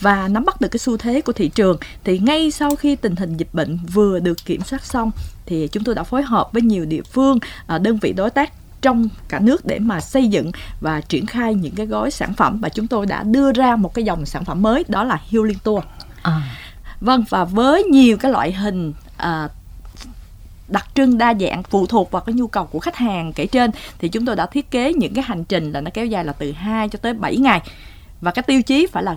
Và 0.00 0.28
nắm 0.28 0.44
bắt 0.44 0.60
được 0.60 0.68
cái 0.68 0.78
xu 0.78 0.96
thế 0.96 1.20
của 1.20 1.32
thị 1.32 1.48
trường 1.48 1.78
thì 2.04 2.18
ngay 2.18 2.50
sau 2.50 2.76
khi 2.76 2.96
tình 2.96 3.16
hình 3.16 3.36
dịch 3.36 3.48
bệnh 3.52 3.78
vừa 3.92 4.18
được 4.18 4.44
kiểm 4.44 4.62
soát 4.62 4.84
xong 4.84 5.10
thì 5.48 5.68
chúng 5.68 5.84
tôi 5.84 5.94
đã 5.94 6.02
phối 6.02 6.22
hợp 6.22 6.52
với 6.52 6.62
nhiều 6.62 6.84
địa 6.84 7.02
phương 7.02 7.38
à, 7.66 7.78
đơn 7.78 7.98
vị 8.02 8.12
đối 8.12 8.30
tác 8.30 8.52
trong 8.80 9.08
cả 9.28 9.38
nước 9.38 9.66
để 9.66 9.78
mà 9.78 10.00
xây 10.00 10.28
dựng 10.28 10.52
và 10.80 11.00
triển 11.00 11.26
khai 11.26 11.54
những 11.54 11.74
cái 11.74 11.86
gói 11.86 12.10
sản 12.10 12.34
phẩm 12.34 12.58
và 12.60 12.68
chúng 12.68 12.86
tôi 12.86 13.06
đã 13.06 13.22
đưa 13.22 13.52
ra 13.52 13.76
một 13.76 13.94
cái 13.94 14.04
dòng 14.04 14.26
sản 14.26 14.44
phẩm 14.44 14.62
mới 14.62 14.84
đó 14.88 15.04
là 15.04 15.20
Healing 15.30 15.58
Tour. 15.58 15.84
À. 16.22 16.42
Vâng 17.00 17.24
và 17.28 17.44
với 17.44 17.84
nhiều 17.84 18.16
cái 18.16 18.32
loại 18.32 18.52
hình 18.52 18.92
à, 19.16 19.48
đặc 20.68 20.86
trưng 20.94 21.18
đa 21.18 21.34
dạng 21.40 21.62
phụ 21.62 21.86
thuộc 21.86 22.10
vào 22.10 22.22
cái 22.22 22.34
nhu 22.34 22.46
cầu 22.46 22.64
của 22.64 22.78
khách 22.78 22.96
hàng 22.96 23.32
kể 23.32 23.46
trên 23.46 23.70
thì 23.98 24.08
chúng 24.08 24.26
tôi 24.26 24.36
đã 24.36 24.46
thiết 24.46 24.70
kế 24.70 24.92
những 24.92 25.14
cái 25.14 25.24
hành 25.24 25.44
trình 25.44 25.72
là 25.72 25.80
nó 25.80 25.90
kéo 25.94 26.06
dài 26.06 26.24
là 26.24 26.32
từ 26.32 26.52
2 26.52 26.88
cho 26.88 26.98
tới 27.02 27.14
7 27.14 27.36
ngày 27.36 27.60
và 28.20 28.30
cái 28.30 28.42
tiêu 28.42 28.62
chí 28.62 28.86
phải 28.86 29.02
là 29.02 29.16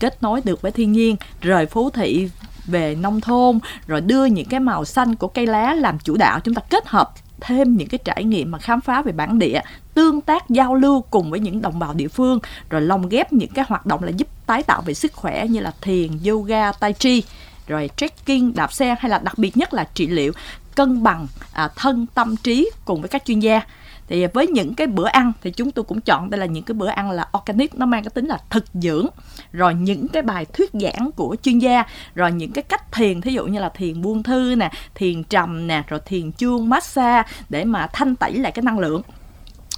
kết 0.00 0.22
nối 0.22 0.40
được 0.44 0.62
với 0.62 0.72
thiên 0.72 0.92
nhiên 0.92 1.16
rời 1.40 1.66
phố 1.66 1.90
thị 1.90 2.28
về 2.68 2.94
nông 2.94 3.20
thôn 3.20 3.58
rồi 3.86 4.00
đưa 4.00 4.24
những 4.24 4.48
cái 4.48 4.60
màu 4.60 4.84
xanh 4.84 5.14
của 5.14 5.28
cây 5.28 5.46
lá 5.46 5.74
làm 5.74 5.98
chủ 5.98 6.16
đạo 6.16 6.40
chúng 6.40 6.54
ta 6.54 6.62
kết 6.70 6.88
hợp 6.88 7.14
thêm 7.40 7.76
những 7.76 7.88
cái 7.88 7.98
trải 8.04 8.24
nghiệm 8.24 8.50
mà 8.50 8.58
khám 8.58 8.80
phá 8.80 9.02
về 9.02 9.12
bản 9.12 9.38
địa 9.38 9.60
tương 9.94 10.20
tác 10.20 10.50
giao 10.50 10.74
lưu 10.74 11.00
cùng 11.00 11.30
với 11.30 11.40
những 11.40 11.62
đồng 11.62 11.78
bào 11.78 11.94
địa 11.94 12.08
phương 12.08 12.38
rồi 12.70 12.80
lồng 12.80 13.08
ghép 13.08 13.32
những 13.32 13.50
cái 13.54 13.64
hoạt 13.68 13.86
động 13.86 14.04
là 14.04 14.10
giúp 14.10 14.28
tái 14.46 14.62
tạo 14.62 14.82
về 14.82 14.94
sức 14.94 15.12
khỏe 15.12 15.46
như 15.46 15.60
là 15.60 15.72
thiền 15.80 16.10
yoga 16.26 16.72
tai 16.72 16.92
chi 16.92 17.22
rồi 17.66 17.90
trekking 17.96 18.54
đạp 18.54 18.72
xe 18.72 18.96
hay 19.00 19.10
là 19.10 19.18
đặc 19.18 19.38
biệt 19.38 19.56
nhất 19.56 19.74
là 19.74 19.84
trị 19.94 20.06
liệu 20.06 20.32
cân 20.78 21.02
bằng 21.02 21.26
à, 21.52 21.68
thân 21.76 22.06
tâm 22.14 22.36
trí 22.36 22.70
cùng 22.84 23.00
với 23.00 23.08
các 23.08 23.24
chuyên 23.24 23.40
gia. 23.40 23.60
Thì 24.08 24.26
với 24.26 24.46
những 24.46 24.74
cái 24.74 24.86
bữa 24.86 25.06
ăn 25.06 25.32
thì 25.42 25.50
chúng 25.50 25.70
tôi 25.70 25.84
cũng 25.84 26.00
chọn 26.00 26.30
đây 26.30 26.40
là 26.40 26.46
những 26.46 26.64
cái 26.64 26.74
bữa 26.74 26.88
ăn 26.88 27.10
là 27.10 27.28
organic 27.38 27.74
nó 27.74 27.86
mang 27.86 28.04
cái 28.04 28.10
tính 28.10 28.26
là 28.26 28.38
thực 28.50 28.64
dưỡng 28.74 29.06
rồi 29.52 29.74
những 29.74 30.08
cái 30.08 30.22
bài 30.22 30.44
thuyết 30.44 30.70
giảng 30.72 31.10
của 31.16 31.36
chuyên 31.42 31.58
gia 31.58 31.84
rồi 32.14 32.32
những 32.32 32.52
cái 32.52 32.62
cách 32.62 32.92
thiền 32.92 33.20
thí 33.20 33.32
dụ 33.32 33.46
như 33.46 33.60
là 33.60 33.68
thiền 33.68 34.02
buông 34.02 34.22
thư 34.22 34.54
nè 34.54 34.70
thiền 34.94 35.24
trầm 35.24 35.66
nè 35.66 35.82
rồi 35.88 36.00
thiền 36.06 36.32
chuông 36.32 36.68
massage 36.68 37.28
để 37.48 37.64
mà 37.64 37.86
thanh 37.92 38.16
tẩy 38.16 38.32
lại 38.32 38.52
cái 38.52 38.62
năng 38.62 38.78
lượng. 38.78 39.02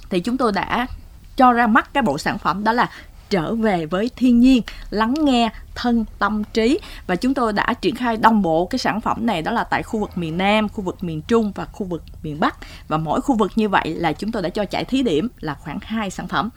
Thì 0.09 0.19
chúng 0.19 0.37
tôi 0.37 0.51
đã 0.51 0.87
cho 1.35 1.51
ra 1.51 1.67
mắt 1.67 1.93
cái 1.93 2.03
bộ 2.03 2.17
sản 2.17 2.37
phẩm 2.37 2.63
đó 2.63 2.71
là 2.71 2.89
trở 3.29 3.55
về 3.55 3.85
với 3.85 4.11
thiên 4.15 4.39
nhiên 4.39 4.61
lắng 4.89 5.13
nghe 5.17 5.49
thân 5.75 6.05
tâm 6.19 6.43
trí. 6.53 6.79
Và 7.07 7.15
chúng 7.15 7.33
tôi 7.33 7.53
đã 7.53 7.73
triển 7.73 7.95
khai 7.95 8.17
đồng 8.17 8.41
bộ 8.41 8.65
cái 8.65 8.79
sản 8.79 9.01
phẩm 9.01 9.25
này 9.25 9.41
đó 9.41 9.51
là 9.51 9.63
tại 9.63 9.83
khu 9.83 9.99
vực 9.99 10.17
miền 10.17 10.37
Nam, 10.37 10.69
khu 10.69 10.83
vực 10.83 11.03
miền 11.03 11.21
Trung 11.21 11.51
và 11.55 11.65
khu 11.65 11.85
vực 11.85 12.03
miền 12.23 12.39
Bắc. 12.39 12.55
Và 12.87 12.97
mỗi 12.97 13.21
khu 13.21 13.35
vực 13.35 13.51
như 13.55 13.69
vậy 13.69 13.95
là 13.95 14.13
chúng 14.13 14.31
tôi 14.31 14.41
đã 14.41 14.49
cho 14.49 14.65
chạy 14.65 14.85
thí 14.85 15.03
điểm 15.03 15.27
là 15.39 15.53
khoảng 15.53 15.79
2 15.81 16.09
sản 16.09 16.27
phẩm 16.27 16.49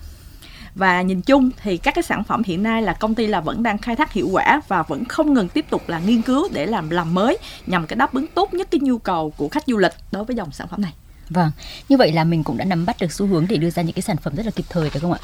và 0.75 1.03
nhìn 1.03 1.21
chung 1.21 1.51
thì 1.63 1.77
các 1.77 1.95
cái 1.95 2.03
sản 2.03 2.25
phẩm 2.25 2.43
hiện 2.47 2.63
nay 2.63 2.83
là 2.83 2.93
công 2.93 3.15
ty 3.15 3.27
là 3.27 3.41
vẫn 3.41 3.63
đang 3.63 3.79
khai 3.79 3.97
thác 3.97 4.13
hiệu 4.13 4.29
quả 4.33 4.61
và 4.69 4.83
vẫn 4.83 5.05
không 5.05 5.35
ngừng 5.35 5.49
tiếp 5.49 5.65
tục 5.71 5.89
là 5.89 5.99
nghiên 5.99 6.23
cứu 6.23 6.49
để 6.53 6.67
làm 6.67 6.91
làm 6.91 7.15
mới 7.15 7.39
nhằm 7.67 7.87
cái 7.87 7.97
đáp 7.97 8.15
ứng 8.15 8.27
tốt 8.27 8.55
nhất 8.55 8.69
cái 8.71 8.81
nhu 8.81 8.99
cầu 8.99 9.33
của 9.37 9.49
khách 9.49 9.65
du 9.67 9.79
lịch 9.79 9.93
đối 10.13 10.25
với 10.25 10.37
dòng 10.37 10.53
sản 10.53 10.69
phẩm 10.69 10.83
này. 10.83 10.93
Vâng, 11.31 11.51
như 11.89 11.97
vậy 11.97 12.13
là 12.13 12.25
mình 12.25 12.45
cũng 12.45 12.57
đã 12.57 12.65
nắm 12.65 12.87
bắt 12.87 12.97
được 13.01 13.13
xu 13.13 13.27
hướng 13.27 13.47
để 13.49 13.57
đưa 13.57 13.71
ra 13.71 13.83
những 13.83 13.93
cái 13.93 14.03
sản 14.03 14.17
phẩm 14.17 14.35
rất 14.37 14.47
là 14.47 14.53
kịp 14.57 14.65
thời 14.71 14.91
phải 14.91 15.01
không 15.01 15.13
ạ? 15.13 15.19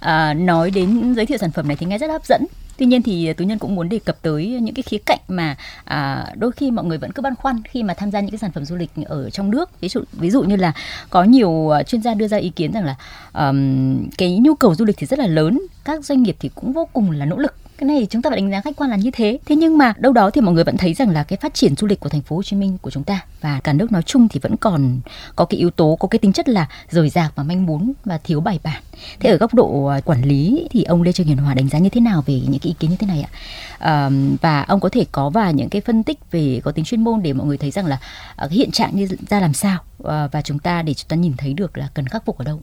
À, 0.00 0.34
nói 0.34 0.70
đến 0.70 1.14
giới 1.14 1.26
thiệu 1.26 1.38
sản 1.38 1.50
phẩm 1.52 1.68
này 1.68 1.76
thì 1.76 1.86
nghe 1.86 1.98
rất 1.98 2.10
hấp 2.10 2.26
dẫn. 2.26 2.46
Tuy 2.78 2.86
nhiên 2.86 3.02
thì 3.02 3.26
à, 3.26 3.32
tú 3.32 3.44
nhân 3.44 3.58
cũng 3.58 3.74
muốn 3.74 3.88
đề 3.88 3.98
cập 3.98 4.22
tới 4.22 4.46
những 4.46 4.74
cái 4.74 4.82
khía 4.82 4.98
cạnh 5.06 5.20
mà 5.28 5.56
à, 5.84 6.26
đôi 6.36 6.52
khi 6.52 6.70
mọi 6.70 6.84
người 6.84 6.98
vẫn 6.98 7.12
cứ 7.12 7.22
băn 7.22 7.34
khoăn 7.34 7.62
khi 7.64 7.82
mà 7.82 7.94
tham 7.94 8.10
gia 8.10 8.20
những 8.20 8.30
cái 8.30 8.38
sản 8.38 8.52
phẩm 8.52 8.64
du 8.64 8.76
lịch 8.76 8.90
ở 9.06 9.30
trong 9.30 9.50
nước. 9.50 9.80
Ví 9.80 9.88
dụ 9.88 10.00
ví 10.12 10.30
dụ 10.30 10.42
như 10.42 10.56
là 10.56 10.72
có 11.10 11.24
nhiều 11.24 11.70
à, 11.70 11.82
chuyên 11.82 12.02
gia 12.02 12.14
đưa 12.14 12.28
ra 12.28 12.36
ý 12.36 12.48
kiến 12.48 12.72
rằng 12.72 12.84
là 12.84 12.96
um, 13.32 14.08
cái 14.18 14.38
nhu 14.38 14.54
cầu 14.54 14.74
du 14.74 14.84
lịch 14.84 14.96
thì 14.98 15.06
rất 15.06 15.18
là 15.18 15.26
lớn, 15.26 15.60
các 15.84 16.04
doanh 16.04 16.22
nghiệp 16.22 16.36
thì 16.40 16.50
cũng 16.54 16.72
vô 16.72 16.88
cùng 16.92 17.10
là 17.10 17.24
nỗ 17.24 17.36
lực 17.36 17.54
cái 17.78 17.86
này 17.86 18.06
chúng 18.10 18.22
ta 18.22 18.30
phải 18.30 18.40
đánh 18.40 18.50
giá 18.50 18.60
khách 18.60 18.76
quan 18.76 18.90
là 18.90 18.96
như 18.96 19.10
thế. 19.10 19.38
Thế 19.46 19.56
nhưng 19.56 19.78
mà 19.78 19.94
đâu 19.98 20.12
đó 20.12 20.30
thì 20.30 20.40
mọi 20.40 20.54
người 20.54 20.64
vẫn 20.64 20.76
thấy 20.76 20.94
rằng 20.94 21.10
là 21.10 21.24
cái 21.24 21.36
phát 21.36 21.54
triển 21.54 21.76
du 21.76 21.86
lịch 21.86 22.00
của 22.00 22.08
thành 22.08 22.22
phố 22.22 22.36
Hồ 22.36 22.42
Chí 22.42 22.56
Minh 22.56 22.78
của 22.82 22.90
chúng 22.90 23.04
ta 23.04 23.20
và 23.40 23.60
cả 23.60 23.72
nước 23.72 23.92
nói 23.92 24.02
chung 24.02 24.28
thì 24.28 24.40
vẫn 24.40 24.56
còn 24.56 25.00
có 25.36 25.44
cái 25.44 25.58
yếu 25.58 25.70
tố 25.70 25.96
có 26.00 26.08
cái 26.08 26.18
tính 26.18 26.32
chất 26.32 26.48
là 26.48 26.68
rời 26.90 27.08
rạc 27.08 27.32
và 27.36 27.42
manh 27.42 27.66
mún 27.66 27.92
và 28.04 28.18
thiếu 28.18 28.40
bài 28.40 28.58
bản. 28.62 28.82
Thế 29.20 29.30
ở 29.30 29.36
góc 29.36 29.54
độ 29.54 29.86
à, 29.86 30.00
quản 30.00 30.22
lý 30.22 30.68
thì 30.70 30.82
ông 30.82 31.02
Lê 31.02 31.12
Trường 31.12 31.26
Hiền 31.26 31.36
Hòa 31.36 31.54
đánh 31.54 31.68
giá 31.68 31.78
như 31.78 31.88
thế 31.88 32.00
nào 32.00 32.22
về 32.26 32.34
những 32.34 32.60
cái 32.60 32.68
ý 32.68 32.74
kiến 32.78 32.90
như 32.90 32.96
thế 32.96 33.06
này 33.06 33.22
ạ? 33.22 33.30
À, 33.78 34.10
và 34.40 34.62
ông 34.62 34.80
có 34.80 34.88
thể 34.88 35.04
có 35.12 35.30
vài 35.30 35.54
những 35.54 35.68
cái 35.68 35.80
phân 35.80 36.02
tích 36.02 36.18
về 36.30 36.60
có 36.64 36.72
tính 36.72 36.84
chuyên 36.84 37.04
môn 37.04 37.22
để 37.22 37.32
mọi 37.32 37.46
người 37.46 37.58
thấy 37.58 37.70
rằng 37.70 37.86
là 37.86 37.98
à, 38.36 38.46
cái 38.48 38.58
hiện 38.58 38.70
trạng 38.70 38.96
như 38.96 39.08
ra 39.28 39.40
làm 39.40 39.52
sao 39.52 39.78
à, 40.04 40.28
và 40.32 40.42
chúng 40.42 40.58
ta 40.58 40.82
để 40.82 40.94
chúng 40.94 41.08
ta 41.08 41.16
nhìn 41.16 41.32
thấy 41.38 41.54
được 41.54 41.78
là 41.78 41.88
cần 41.94 42.06
khắc 42.06 42.24
phục 42.24 42.38
ở 42.38 42.44
đâu? 42.44 42.60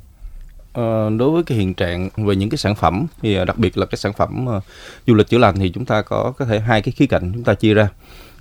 Ờ, 0.73 1.09
đối 1.17 1.31
với 1.31 1.43
cái 1.43 1.57
hiện 1.57 1.73
trạng 1.73 2.09
về 2.17 2.35
những 2.35 2.49
cái 2.49 2.57
sản 2.57 2.75
phẩm 2.75 3.05
thì 3.21 3.35
ờ, 3.35 3.45
đặc 3.45 3.57
biệt 3.57 3.77
là 3.77 3.85
cái 3.85 3.97
sản 3.97 4.13
phẩm 4.13 4.45
uh, 4.57 4.63
du 5.07 5.13
lịch 5.13 5.27
chữa 5.27 5.37
lành 5.37 5.55
thì 5.55 5.69
chúng 5.69 5.85
ta 5.85 6.01
có 6.01 6.33
có 6.37 6.45
thể 6.45 6.59
hai 6.59 6.81
cái 6.81 6.91
khía 6.91 7.05
cạnh 7.05 7.31
chúng 7.33 7.43
ta 7.43 7.53
chia 7.53 7.73
ra. 7.73 7.89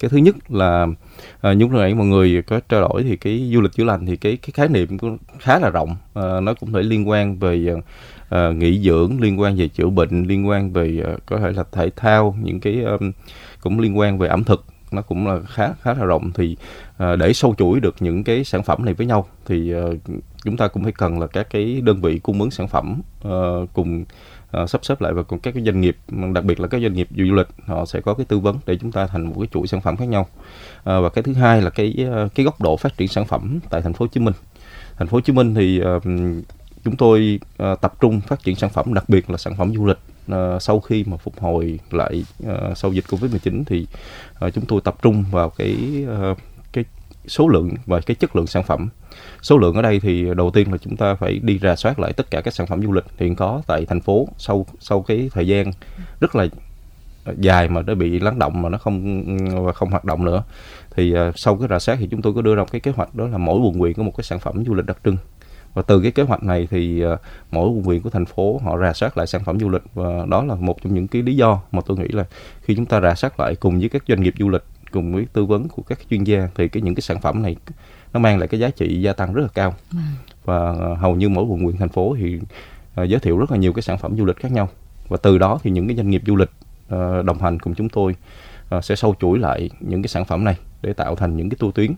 Cái 0.00 0.08
thứ 0.08 0.16
nhất 0.16 0.36
là 0.48 0.86
như 1.42 1.58
lúc 1.58 1.70
nãy 1.70 1.94
mọi 1.94 2.06
người 2.06 2.42
có 2.42 2.60
trao 2.68 2.80
đổi 2.80 3.02
thì 3.02 3.16
cái 3.16 3.50
du 3.54 3.60
lịch 3.60 3.72
chữa 3.72 3.84
lành 3.84 4.06
thì 4.06 4.16
cái 4.16 4.36
cái 4.36 4.50
khái 4.54 4.68
niệm 4.68 4.98
cũng 4.98 5.18
khá 5.38 5.58
là 5.58 5.70
rộng. 5.70 5.96
Nó 6.14 6.54
cũng 6.60 6.72
thể 6.72 6.82
liên 6.82 7.08
quan 7.08 7.38
về 7.38 7.74
nghỉ 8.54 8.80
dưỡng 8.80 9.20
liên 9.20 9.40
quan 9.40 9.56
về 9.56 9.68
chữa 9.68 9.88
bệnh 9.88 10.24
liên 10.24 10.48
quan 10.48 10.72
về 10.72 11.02
có 11.26 11.38
thể 11.38 11.52
là 11.52 11.64
thể 11.72 11.90
thao 11.96 12.36
những 12.42 12.60
cái 12.60 12.82
um, 12.82 13.12
cũng 13.60 13.80
liên 13.80 13.98
quan 13.98 14.18
về 14.18 14.28
ẩm 14.28 14.44
thực 14.44 14.64
nó 14.94 15.02
cũng 15.02 15.26
là 15.26 15.40
khá 15.48 15.72
khá 15.82 15.94
là 15.94 16.04
rộng. 16.04 16.32
Thì 16.34 16.56
uh, 17.02 17.18
để 17.18 17.32
sâu 17.32 17.54
chuỗi 17.58 17.80
được 17.80 17.94
những 18.00 18.24
cái 18.24 18.44
sản 18.44 18.62
phẩm 18.62 18.84
này 18.84 18.94
với 18.94 19.06
nhau 19.06 19.26
thì 19.46 19.74
uh, 19.74 19.94
chúng 20.44 20.56
ta 20.56 20.68
cũng 20.68 20.82
phải 20.82 20.92
cần 20.92 21.20
là 21.20 21.26
các 21.26 21.46
cái 21.50 21.80
đơn 21.84 22.00
vị 22.00 22.18
cung 22.18 22.40
ứng 22.40 22.50
sản 22.50 22.68
phẩm 22.68 23.02
uh, 23.28 23.68
cùng 23.72 24.04
uh, 24.62 24.70
sắp 24.70 24.84
xếp 24.84 25.00
lại 25.00 25.12
và 25.12 25.22
cùng 25.22 25.38
các 25.38 25.54
cái 25.54 25.64
doanh 25.64 25.80
nghiệp 25.80 25.96
đặc 26.32 26.44
biệt 26.44 26.60
là 26.60 26.68
các 26.68 26.80
doanh 26.82 26.92
nghiệp 26.92 27.08
du 27.16 27.34
lịch 27.34 27.48
họ 27.66 27.84
sẽ 27.84 28.00
có 28.00 28.14
cái 28.14 28.26
tư 28.26 28.38
vấn 28.38 28.58
để 28.66 28.78
chúng 28.80 28.92
ta 28.92 29.06
thành 29.06 29.26
một 29.26 29.34
cái 29.38 29.48
chuỗi 29.52 29.66
sản 29.66 29.80
phẩm 29.80 29.96
khác 29.96 30.08
nhau. 30.08 30.22
Uh, 30.22 30.84
và 30.84 31.08
cái 31.08 31.22
thứ 31.22 31.32
hai 31.32 31.62
là 31.62 31.70
cái 31.70 32.08
cái 32.34 32.44
góc 32.44 32.60
độ 32.60 32.76
phát 32.76 32.96
triển 32.96 33.08
sản 33.08 33.24
phẩm 33.26 33.58
tại 33.70 33.82
thành 33.82 33.92
phố 33.92 34.04
Hồ 34.04 34.08
Chí 34.08 34.20
Minh. 34.20 34.34
Thành 34.98 35.08
phố 35.08 35.16
Hồ 35.16 35.20
Chí 35.20 35.32
Minh 35.32 35.54
thì 35.54 35.82
uh, 35.96 36.02
chúng 36.84 36.96
tôi 36.96 37.40
uh, 37.62 37.80
tập 37.80 37.94
trung 38.00 38.20
phát 38.20 38.42
triển 38.42 38.56
sản 38.56 38.70
phẩm 38.70 38.94
đặc 38.94 39.04
biệt 39.08 39.30
là 39.30 39.36
sản 39.36 39.54
phẩm 39.56 39.74
du 39.74 39.86
lịch 39.86 39.98
uh, 40.30 40.62
sau 40.62 40.80
khi 40.80 41.04
mà 41.06 41.16
phục 41.16 41.40
hồi 41.40 41.78
lại 41.90 42.24
uh, 42.42 42.78
sau 42.78 42.92
dịch 42.92 43.04
Covid-19 43.08 43.64
thì 43.66 43.86
uh, 44.46 44.54
chúng 44.54 44.66
tôi 44.66 44.80
tập 44.84 44.96
trung 45.02 45.24
vào 45.30 45.50
cái 45.50 46.04
uh, 46.30 46.38
cái 46.72 46.84
số 47.26 47.48
lượng 47.48 47.70
và 47.86 48.00
cái 48.00 48.14
chất 48.14 48.36
lượng 48.36 48.46
sản 48.46 48.62
phẩm. 48.62 48.88
Số 49.42 49.58
lượng 49.58 49.74
ở 49.74 49.82
đây 49.82 50.00
thì 50.00 50.34
đầu 50.36 50.50
tiên 50.50 50.72
là 50.72 50.78
chúng 50.78 50.96
ta 50.96 51.14
phải 51.14 51.38
đi 51.42 51.58
rà 51.62 51.76
soát 51.76 51.98
lại 51.98 52.12
tất 52.12 52.30
cả 52.30 52.40
các 52.40 52.54
sản 52.54 52.66
phẩm 52.66 52.82
du 52.82 52.92
lịch 52.92 53.04
hiện 53.18 53.36
có 53.36 53.62
tại 53.66 53.86
thành 53.86 54.00
phố 54.00 54.28
sau 54.38 54.66
sau 54.80 55.02
cái 55.02 55.30
thời 55.32 55.46
gian 55.46 55.70
rất 56.20 56.36
là 56.36 56.46
dài 57.36 57.68
mà 57.68 57.82
nó 57.82 57.94
bị 57.94 58.18
lắng 58.18 58.38
động 58.38 58.62
mà 58.62 58.68
nó 58.68 58.78
không 58.78 59.24
và 59.66 59.72
không 59.72 59.90
hoạt 59.90 60.04
động 60.04 60.24
nữa 60.24 60.42
thì 60.94 61.14
uh, 61.14 61.38
sau 61.38 61.56
cái 61.56 61.68
rà 61.68 61.78
soát 61.78 61.96
thì 62.00 62.08
chúng 62.10 62.22
tôi 62.22 62.34
có 62.34 62.42
đưa 62.42 62.54
ra 62.54 62.62
một 62.62 62.72
cái 62.72 62.80
kế 62.80 62.90
hoạch 62.90 63.14
đó 63.14 63.28
là 63.28 63.38
mỗi 63.38 63.60
quận 63.60 63.74
huyện 63.74 63.94
có 63.94 64.02
một 64.02 64.12
cái 64.16 64.24
sản 64.24 64.40
phẩm 64.40 64.64
du 64.66 64.74
lịch 64.74 64.86
đặc 64.86 64.98
trưng 65.04 65.16
và 65.74 65.82
từ 65.82 66.00
cái 66.00 66.12
kế 66.12 66.22
hoạch 66.22 66.42
này 66.42 66.68
thì 66.70 67.04
uh, 67.06 67.18
mỗi 67.50 67.68
quận 67.68 67.82
huyện 67.82 68.00
của 68.00 68.10
thành 68.10 68.26
phố 68.26 68.60
họ 68.64 68.78
rà 68.78 68.92
soát 68.92 69.18
lại 69.18 69.26
sản 69.26 69.44
phẩm 69.44 69.60
du 69.60 69.68
lịch 69.68 69.82
và 69.94 70.26
đó 70.28 70.44
là 70.44 70.54
một 70.54 70.82
trong 70.82 70.94
những 70.94 71.08
cái 71.08 71.22
lý 71.22 71.36
do 71.36 71.60
mà 71.72 71.80
tôi 71.86 71.96
nghĩ 71.96 72.08
là 72.08 72.24
khi 72.62 72.74
chúng 72.74 72.86
ta 72.86 73.00
rà 73.00 73.14
soát 73.14 73.40
lại 73.40 73.54
cùng 73.54 73.80
với 73.80 73.88
các 73.88 74.02
doanh 74.08 74.22
nghiệp 74.22 74.34
du 74.38 74.48
lịch 74.48 74.64
cùng 74.90 75.14
với 75.14 75.26
tư 75.32 75.44
vấn 75.44 75.68
của 75.68 75.82
các 75.82 75.98
chuyên 76.10 76.24
gia 76.24 76.48
thì 76.54 76.68
cái 76.68 76.82
những 76.82 76.94
cái 76.94 77.02
sản 77.02 77.20
phẩm 77.20 77.42
này 77.42 77.56
nó 78.12 78.20
mang 78.20 78.38
lại 78.38 78.48
cái 78.48 78.60
giá 78.60 78.70
trị 78.70 79.00
gia 79.00 79.12
tăng 79.12 79.32
rất 79.32 79.42
là 79.42 79.48
cao. 79.54 79.74
Ừ. 79.92 79.98
và 80.44 80.70
uh, 80.70 80.98
hầu 80.98 81.16
như 81.16 81.28
mỗi 81.28 81.44
quận 81.44 81.62
huyện 81.62 81.76
thành 81.76 81.88
phố 81.88 82.16
thì 82.18 82.36
uh, 82.36 83.08
giới 83.08 83.20
thiệu 83.20 83.38
rất 83.38 83.50
là 83.50 83.56
nhiều 83.56 83.72
cái 83.72 83.82
sản 83.82 83.98
phẩm 83.98 84.16
du 84.16 84.24
lịch 84.24 84.36
khác 84.36 84.52
nhau. 84.52 84.68
Và 85.08 85.16
từ 85.22 85.38
đó 85.38 85.58
thì 85.62 85.70
những 85.70 85.86
cái 85.86 85.96
doanh 85.96 86.10
nghiệp 86.10 86.22
du 86.26 86.36
lịch 86.36 86.50
đồng 87.24 87.38
hành 87.40 87.58
cùng 87.58 87.74
chúng 87.74 87.88
tôi 87.88 88.16
sẽ 88.82 88.96
sâu 88.96 89.14
chuỗi 89.20 89.38
lại 89.38 89.70
những 89.80 90.02
cái 90.02 90.08
sản 90.08 90.24
phẩm 90.24 90.44
này 90.44 90.56
để 90.82 90.92
tạo 90.92 91.16
thành 91.16 91.36
những 91.36 91.50
cái 91.50 91.56
tour 91.60 91.74
tuyến. 91.74 91.92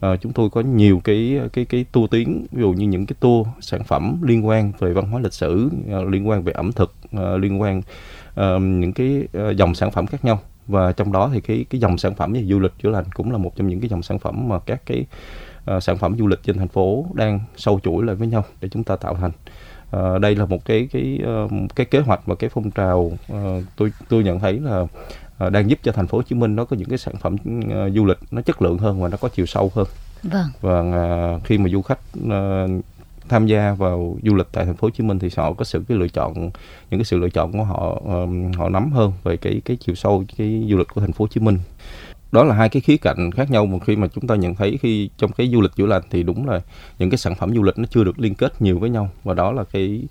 À, 0.00 0.16
chúng 0.16 0.32
tôi 0.32 0.50
có 0.50 0.60
nhiều 0.60 1.00
cái 1.04 1.40
cái 1.52 1.64
cái 1.64 1.84
tour 1.92 2.10
tuyến 2.10 2.46
ví 2.52 2.60
dụ 2.60 2.72
như 2.72 2.86
những 2.86 3.06
cái 3.06 3.16
tour 3.20 3.46
sản 3.60 3.84
phẩm 3.84 4.18
liên 4.22 4.46
quan 4.46 4.72
về 4.78 4.92
văn 4.92 5.10
hóa 5.10 5.20
lịch 5.20 5.32
sử 5.32 5.70
ờ, 5.90 6.04
liên 6.04 6.28
quan 6.28 6.42
về 6.42 6.52
ẩm 6.52 6.72
thực 6.72 6.94
ờ, 7.12 7.36
liên 7.36 7.60
quan 7.60 7.78
uh, 7.78 8.62
những 8.62 8.92
cái 8.92 9.28
dòng 9.56 9.74
sản 9.74 9.90
phẩm 9.90 10.06
khác 10.06 10.24
nhau. 10.24 10.40
Và 10.66 10.92
trong 10.92 11.12
đó 11.12 11.30
thì 11.32 11.40
cái 11.40 11.64
cái 11.70 11.80
dòng 11.80 11.98
sản 11.98 12.14
phẩm 12.14 12.32
như 12.32 12.46
du 12.48 12.58
lịch 12.58 12.72
chữa 12.82 12.90
lành 12.90 13.04
cũng 13.14 13.32
là 13.32 13.38
một 13.38 13.56
trong 13.56 13.68
những 13.68 13.80
cái 13.80 13.88
dòng 13.88 14.02
sản 14.02 14.18
phẩm 14.18 14.48
mà 14.48 14.58
các 14.58 14.86
cái 14.86 15.04
uh, 15.76 15.82
sản 15.82 15.96
phẩm 15.96 16.16
du 16.18 16.26
lịch 16.26 16.42
trên 16.42 16.58
thành 16.58 16.68
phố 16.68 17.06
đang 17.14 17.40
sâu 17.56 17.80
chuỗi 17.82 18.04
lại 18.04 18.16
với 18.16 18.28
nhau 18.28 18.44
để 18.60 18.68
chúng 18.68 18.84
ta 18.84 18.96
tạo 18.96 19.14
thành. 19.14 19.30
Uh, 19.96 20.20
đây 20.20 20.36
là 20.36 20.46
một 20.46 20.64
cái 20.64 20.88
cái 20.92 21.20
uh, 21.44 21.50
cái 21.76 21.86
kế 21.86 21.98
hoạch 21.98 22.26
và 22.26 22.34
cái 22.34 22.50
phong 22.50 22.70
trào 22.70 22.98
uh, 23.00 23.18
tôi 23.76 23.92
tôi 24.08 24.24
nhận 24.24 24.40
thấy 24.40 24.60
là 24.60 24.86
đang 25.38 25.70
giúp 25.70 25.78
cho 25.82 25.92
thành 25.92 26.06
phố 26.06 26.18
Hồ 26.18 26.22
Chí 26.22 26.34
Minh 26.34 26.56
nó 26.56 26.64
có 26.64 26.76
những 26.76 26.88
cái 26.88 26.98
sản 26.98 27.14
phẩm 27.16 27.34
uh, 27.34 27.94
du 27.94 28.04
lịch 28.04 28.18
nó 28.30 28.42
chất 28.42 28.62
lượng 28.62 28.78
hơn 28.78 29.00
và 29.00 29.08
nó 29.08 29.16
có 29.16 29.28
chiều 29.28 29.46
sâu 29.46 29.72
hơn. 29.74 29.86
Vâng. 30.22 30.46
Và 30.60 30.80
uh, 30.80 31.44
khi 31.44 31.58
mà 31.58 31.68
du 31.68 31.82
khách 31.82 31.98
tham 33.28 33.46
gia 33.46 33.74
vào 33.74 34.16
du 34.22 34.34
lịch 34.34 34.46
tại 34.52 34.64
thành 34.64 34.76
phố 34.76 34.86
Hồ 34.86 34.90
Chí 34.90 35.04
Minh 35.04 35.18
thì 35.18 35.30
họ 35.36 35.52
có 35.52 35.64
sự 35.64 35.84
cái 35.88 35.98
lựa 35.98 36.08
chọn 36.08 36.34
những 36.90 37.00
cái 37.00 37.04
sự 37.04 37.18
lựa 37.18 37.28
chọn 37.28 37.52
của 37.52 37.64
họ 37.64 38.00
họ 38.56 38.68
nắm 38.68 38.92
hơn 38.92 39.12
về 39.24 39.36
cái 39.36 39.60
cái 39.64 39.76
chiều 39.76 39.94
sâu 39.94 40.24
cái 40.36 40.66
du 40.70 40.76
lịch 40.76 40.86
của 40.94 41.00
thành 41.00 41.12
phố 41.12 41.22
Hồ 41.22 41.28
Chí 41.28 41.40
Minh 41.40 41.58
đó 42.32 42.44
là 42.44 42.54
hai 42.54 42.68
cái 42.68 42.80
khía 42.80 42.96
cạnh 42.96 43.30
khác 43.32 43.50
nhau 43.50 43.66
mà 43.66 43.78
khi 43.86 43.96
mà 43.96 44.06
chúng 44.06 44.26
ta 44.26 44.34
nhận 44.34 44.54
thấy 44.54 44.78
khi 44.82 45.10
trong 45.18 45.32
cái 45.32 45.48
du 45.48 45.60
lịch 45.60 45.76
chữa 45.76 45.86
lành 45.86 46.02
thì 46.10 46.22
đúng 46.22 46.48
là 46.48 46.60
những 46.98 47.10
cái 47.10 47.18
sản 47.18 47.34
phẩm 47.34 47.54
du 47.54 47.62
lịch 47.62 47.78
nó 47.78 47.84
chưa 47.90 48.04
được 48.04 48.20
liên 48.20 48.34
kết 48.34 48.62
nhiều 48.62 48.78
với 48.78 48.90
nhau 48.90 49.10
và 49.24 49.34
đó 49.34 49.52
là 49.52 49.64
cái 49.72 50.02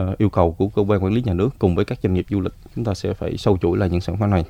uh, 0.00 0.18
yêu 0.18 0.28
cầu 0.28 0.52
của 0.52 0.68
cơ 0.68 0.82
quan 0.82 1.04
quản 1.04 1.12
lý 1.12 1.22
nhà 1.22 1.34
nước 1.34 1.48
cùng 1.58 1.74
với 1.74 1.84
các 1.84 1.98
doanh 2.02 2.14
nghiệp 2.14 2.26
du 2.30 2.40
lịch 2.40 2.52
chúng 2.76 2.84
ta 2.84 2.94
sẽ 2.94 3.14
phải 3.14 3.36
sâu 3.36 3.58
chuỗi 3.62 3.78
lại 3.78 3.90
những 3.90 4.00
sản 4.00 4.16
phẩm 4.16 4.30
này 4.30 4.44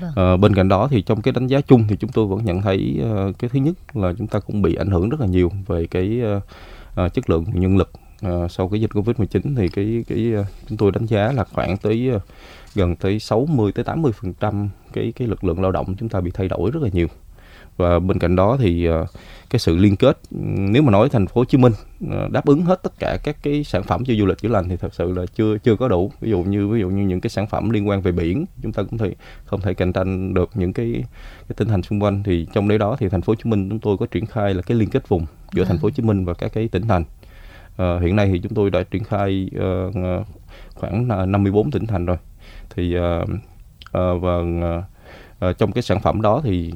Vâng. 0.00 0.10
Ờ, 0.16 0.36
bên 0.36 0.54
cạnh 0.54 0.68
đó 0.68 0.88
thì 0.90 1.02
trong 1.02 1.22
cái 1.22 1.32
đánh 1.32 1.46
giá 1.46 1.60
chung 1.60 1.84
thì 1.88 1.96
chúng 1.96 2.10
tôi 2.12 2.26
vẫn 2.26 2.44
nhận 2.44 2.62
thấy 2.62 3.00
uh, 3.02 3.38
cái 3.38 3.50
thứ 3.52 3.58
nhất 3.58 3.74
là 3.96 4.12
chúng 4.18 4.26
ta 4.26 4.40
cũng 4.40 4.62
bị 4.62 4.74
ảnh 4.74 4.90
hưởng 4.90 5.08
rất 5.08 5.20
là 5.20 5.26
nhiều 5.26 5.50
về 5.66 5.86
cái 5.86 6.20
uh, 6.36 6.42
uh, 7.06 7.14
chất 7.14 7.30
lượng 7.30 7.44
nhân 7.52 7.76
lực 7.76 7.90
uh, 8.26 8.50
sau 8.50 8.68
cái 8.68 8.80
dịch 8.80 8.90
covid 8.94 9.16
19 9.16 9.54
thì 9.56 9.68
cái 9.68 10.04
cái 10.08 10.32
uh, 10.40 10.46
chúng 10.68 10.78
tôi 10.78 10.92
đánh 10.92 11.06
giá 11.06 11.32
là 11.32 11.44
khoảng 11.44 11.76
tới 11.76 12.10
uh, 12.16 12.22
gần 12.74 12.96
tới 12.96 13.18
60 13.18 13.72
tới 13.72 13.84
80 13.84 14.12
phần 14.12 14.32
trăm 14.40 14.68
cái 14.92 15.12
cái 15.16 15.28
lực 15.28 15.44
lượng 15.44 15.62
lao 15.62 15.72
động 15.72 15.94
chúng 15.98 16.08
ta 16.08 16.20
bị 16.20 16.30
thay 16.34 16.48
đổi 16.48 16.70
rất 16.70 16.82
là 16.82 16.88
nhiều 16.92 17.08
và 17.80 17.98
bên 17.98 18.18
cạnh 18.18 18.36
đó 18.36 18.56
thì 18.60 18.88
uh, 18.88 19.08
cái 19.50 19.60
sự 19.60 19.76
liên 19.76 19.96
kết 19.96 20.18
nếu 20.70 20.82
mà 20.82 20.90
nói 20.90 21.08
thành 21.08 21.26
phố 21.26 21.40
Hồ 21.40 21.44
Chí 21.44 21.58
Minh 21.58 21.72
uh, 22.04 22.30
đáp 22.30 22.46
ứng 22.46 22.62
hết 22.62 22.82
tất 22.82 22.92
cả 22.98 23.18
các 23.24 23.36
cái 23.42 23.64
sản 23.64 23.82
phẩm 23.82 24.04
cho 24.04 24.14
du 24.14 24.26
lịch 24.26 24.38
chữa 24.38 24.48
lành 24.48 24.68
thì 24.68 24.76
thật 24.76 24.94
sự 24.94 25.12
là 25.12 25.26
chưa 25.26 25.58
chưa 25.58 25.76
có 25.76 25.88
đủ. 25.88 26.12
Ví 26.20 26.30
dụ 26.30 26.42
như 26.42 26.68
ví 26.68 26.80
dụ 26.80 26.88
như 26.88 27.02
những 27.02 27.20
cái 27.20 27.30
sản 27.30 27.46
phẩm 27.46 27.70
liên 27.70 27.88
quan 27.88 28.02
về 28.02 28.12
biển 28.12 28.44
chúng 28.62 28.72
ta 28.72 28.82
cũng 28.82 28.98
thể 28.98 29.14
không 29.44 29.60
thể 29.60 29.74
cạnh 29.74 29.92
tranh 29.92 30.34
được 30.34 30.50
những 30.54 30.72
cái 30.72 30.92
cái 31.48 31.54
tỉnh 31.56 31.68
thành 31.68 31.82
xung 31.82 32.02
quanh. 32.02 32.22
Thì 32.22 32.46
trong 32.52 32.68
đấy 32.68 32.78
đó 32.78 32.96
thì 32.98 33.08
thành 33.08 33.22
phố 33.22 33.30
Hồ 33.30 33.34
Chí 33.34 33.50
Minh 33.50 33.68
chúng 33.70 33.78
tôi 33.78 33.96
có 33.96 34.06
triển 34.06 34.26
khai 34.26 34.54
là 34.54 34.62
cái 34.62 34.76
liên 34.76 34.90
kết 34.90 35.08
vùng 35.08 35.26
giữa 35.52 35.64
thành 35.64 35.78
phố 35.78 35.82
Hồ 35.82 35.90
Chí 35.90 36.02
Minh 36.02 36.24
và 36.24 36.34
các 36.34 36.52
cái 36.52 36.68
tỉnh 36.68 36.88
thành. 36.88 37.04
Uh, 37.82 38.02
hiện 38.02 38.16
nay 38.16 38.28
thì 38.32 38.38
chúng 38.38 38.54
tôi 38.54 38.70
đã 38.70 38.82
triển 38.82 39.04
khai 39.04 39.50
uh, 39.56 40.26
khoảng 40.74 41.08
54 41.32 41.70
tỉnh 41.70 41.86
thành 41.86 42.06
rồi. 42.06 42.16
Thì 42.74 42.96
uh, 42.98 43.28
uh, 43.98 44.22
và 44.22 44.38
uh, 45.48 45.58
trong 45.58 45.72
cái 45.72 45.82
sản 45.82 46.00
phẩm 46.00 46.22
đó 46.22 46.40
thì 46.44 46.72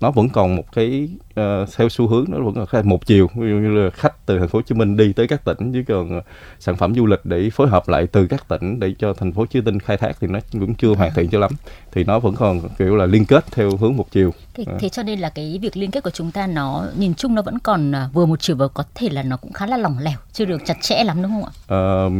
nó 0.00 0.10
vẫn 0.10 0.28
còn 0.28 0.56
một 0.56 0.72
cái 0.72 1.08
uh, 1.40 1.68
theo 1.76 1.88
xu 1.88 2.08
hướng 2.08 2.24
nó 2.28 2.38
vẫn 2.50 2.64
là 2.70 2.82
một 2.82 3.06
chiều 3.06 3.26
ví 3.34 3.50
dụ 3.50 3.56
như 3.56 3.68
là 3.68 3.90
khách 3.90 4.26
từ 4.26 4.38
thành 4.38 4.48
phố 4.48 4.58
Hồ 4.58 4.62
Chí 4.62 4.74
Minh 4.74 4.96
đi 4.96 5.12
tới 5.12 5.28
các 5.28 5.44
tỉnh 5.44 5.72
chứ 5.72 5.84
còn 5.88 6.18
uh, 6.18 6.24
sản 6.58 6.76
phẩm 6.76 6.94
du 6.94 7.06
lịch 7.06 7.20
để 7.24 7.50
phối 7.50 7.68
hợp 7.68 7.88
lại 7.88 8.06
từ 8.12 8.26
các 8.26 8.48
tỉnh 8.48 8.80
để 8.80 8.94
cho 8.98 9.12
thành 9.12 9.32
phố 9.32 9.42
Hồ 9.42 9.46
Chí 9.46 9.60
Minh 9.60 9.80
khai 9.80 9.96
thác 9.96 10.16
thì 10.20 10.26
nó 10.26 10.38
cũng 10.52 10.74
chưa 10.74 10.94
hoàn 10.94 11.12
thiện 11.14 11.28
cho 11.30 11.38
lắm 11.38 11.50
thì 11.92 12.04
nó 12.04 12.18
vẫn 12.18 12.34
còn 12.34 12.60
kiểu 12.78 12.96
là 12.96 13.06
liên 13.06 13.24
kết 13.24 13.44
theo 13.52 13.76
hướng 13.76 13.96
một 13.96 14.06
chiều 14.10 14.34
thế, 14.54 14.64
uh. 14.74 14.80
thế 14.80 14.88
cho 14.88 15.02
nên 15.02 15.20
là 15.20 15.30
cái 15.30 15.58
việc 15.62 15.76
liên 15.76 15.90
kết 15.90 16.04
của 16.04 16.10
chúng 16.10 16.30
ta 16.30 16.46
nó 16.46 16.86
nhìn 16.96 17.14
chung 17.14 17.34
nó 17.34 17.42
vẫn 17.42 17.58
còn 17.58 17.92
vừa 18.12 18.26
một 18.26 18.40
chiều 18.40 18.56
và 18.56 18.68
có 18.68 18.84
thể 18.94 19.08
là 19.08 19.22
nó 19.22 19.36
cũng 19.36 19.52
khá 19.52 19.66
là 19.66 19.76
lỏng 19.76 19.96
lẻo 20.00 20.18
chưa 20.32 20.44
được 20.44 20.62
chặt 20.66 20.76
chẽ 20.80 21.04
lắm 21.04 21.22
đúng 21.22 21.32
không 21.32 21.44
ạ? 21.44 22.06
Uh, 22.06 22.12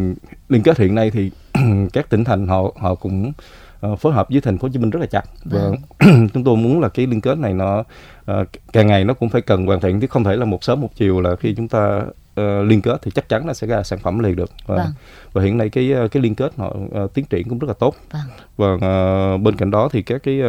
liên 0.49 0.63
kết 0.63 0.79
hiện 0.79 0.95
nay 0.95 1.11
thì 1.11 1.31
các 1.93 2.11
tỉnh 2.11 2.25
thành 2.25 2.49
họ 2.49 2.63
họ 2.77 2.95
cũng 2.95 3.33
uh, 3.87 3.99
phối 3.99 4.13
hợp 4.13 4.29
với 4.31 4.41
thành 4.41 4.59
phố 4.59 4.69
Hồ 4.69 4.73
Chí 4.73 4.79
Minh 4.79 4.91
rất 4.91 5.01
là 5.01 5.07
chặt 5.07 5.23
và 5.45 5.61
vâng. 5.61 6.29
chúng 6.35 6.45
tôi 6.45 6.57
muốn 6.57 6.81
là 6.81 6.89
cái 6.89 7.07
liên 7.07 7.21
kết 7.21 7.39
này 7.39 7.55
nó 7.55 7.85
uh, 8.31 8.47
càng 8.73 8.87
ngày 8.87 9.05
nó 9.05 9.15
cũng 9.15 9.29
phải 9.29 9.43
cần 9.43 9.67
hoàn 9.67 9.81
thiện 9.81 10.01
chứ 10.01 10.07
không 10.07 10.25
thể 10.25 10.37
là 10.37 10.45
một 10.45 10.65
sớm 10.65 10.81
một 10.81 10.91
chiều 10.95 11.21
là 11.21 11.37
khi 11.37 11.55
chúng 11.55 11.69
ta 11.69 12.03
uh, 12.41 12.67
liên 12.67 12.83
kết 12.83 12.99
thì 13.03 13.11
chắc 13.15 13.29
chắn 13.29 13.47
nó 13.47 13.53
sẽ 13.53 13.67
ra 13.67 13.83
sản 13.83 13.99
phẩm 13.99 14.19
liền 14.19 14.37
được 14.37 14.51
và, 14.67 14.77
vâng. 14.77 14.93
và 15.33 15.43
hiện 15.43 15.59
nay 15.59 15.69
cái 15.69 15.95
cái 16.11 16.23
liên 16.23 16.35
kết 16.35 16.53
họ 16.57 16.77
uh, 17.05 17.15
tiến 17.15 17.25
triển 17.25 17.49
cũng 17.49 17.59
rất 17.59 17.69
là 17.69 17.75
tốt 17.75 17.95
vâng. 18.11 18.23
và 18.57 18.75
uh, 19.35 19.41
bên 19.41 19.57
cạnh 19.57 19.71
đó 19.71 19.89
thì 19.93 20.03
các 20.03 20.23
cái 20.23 20.41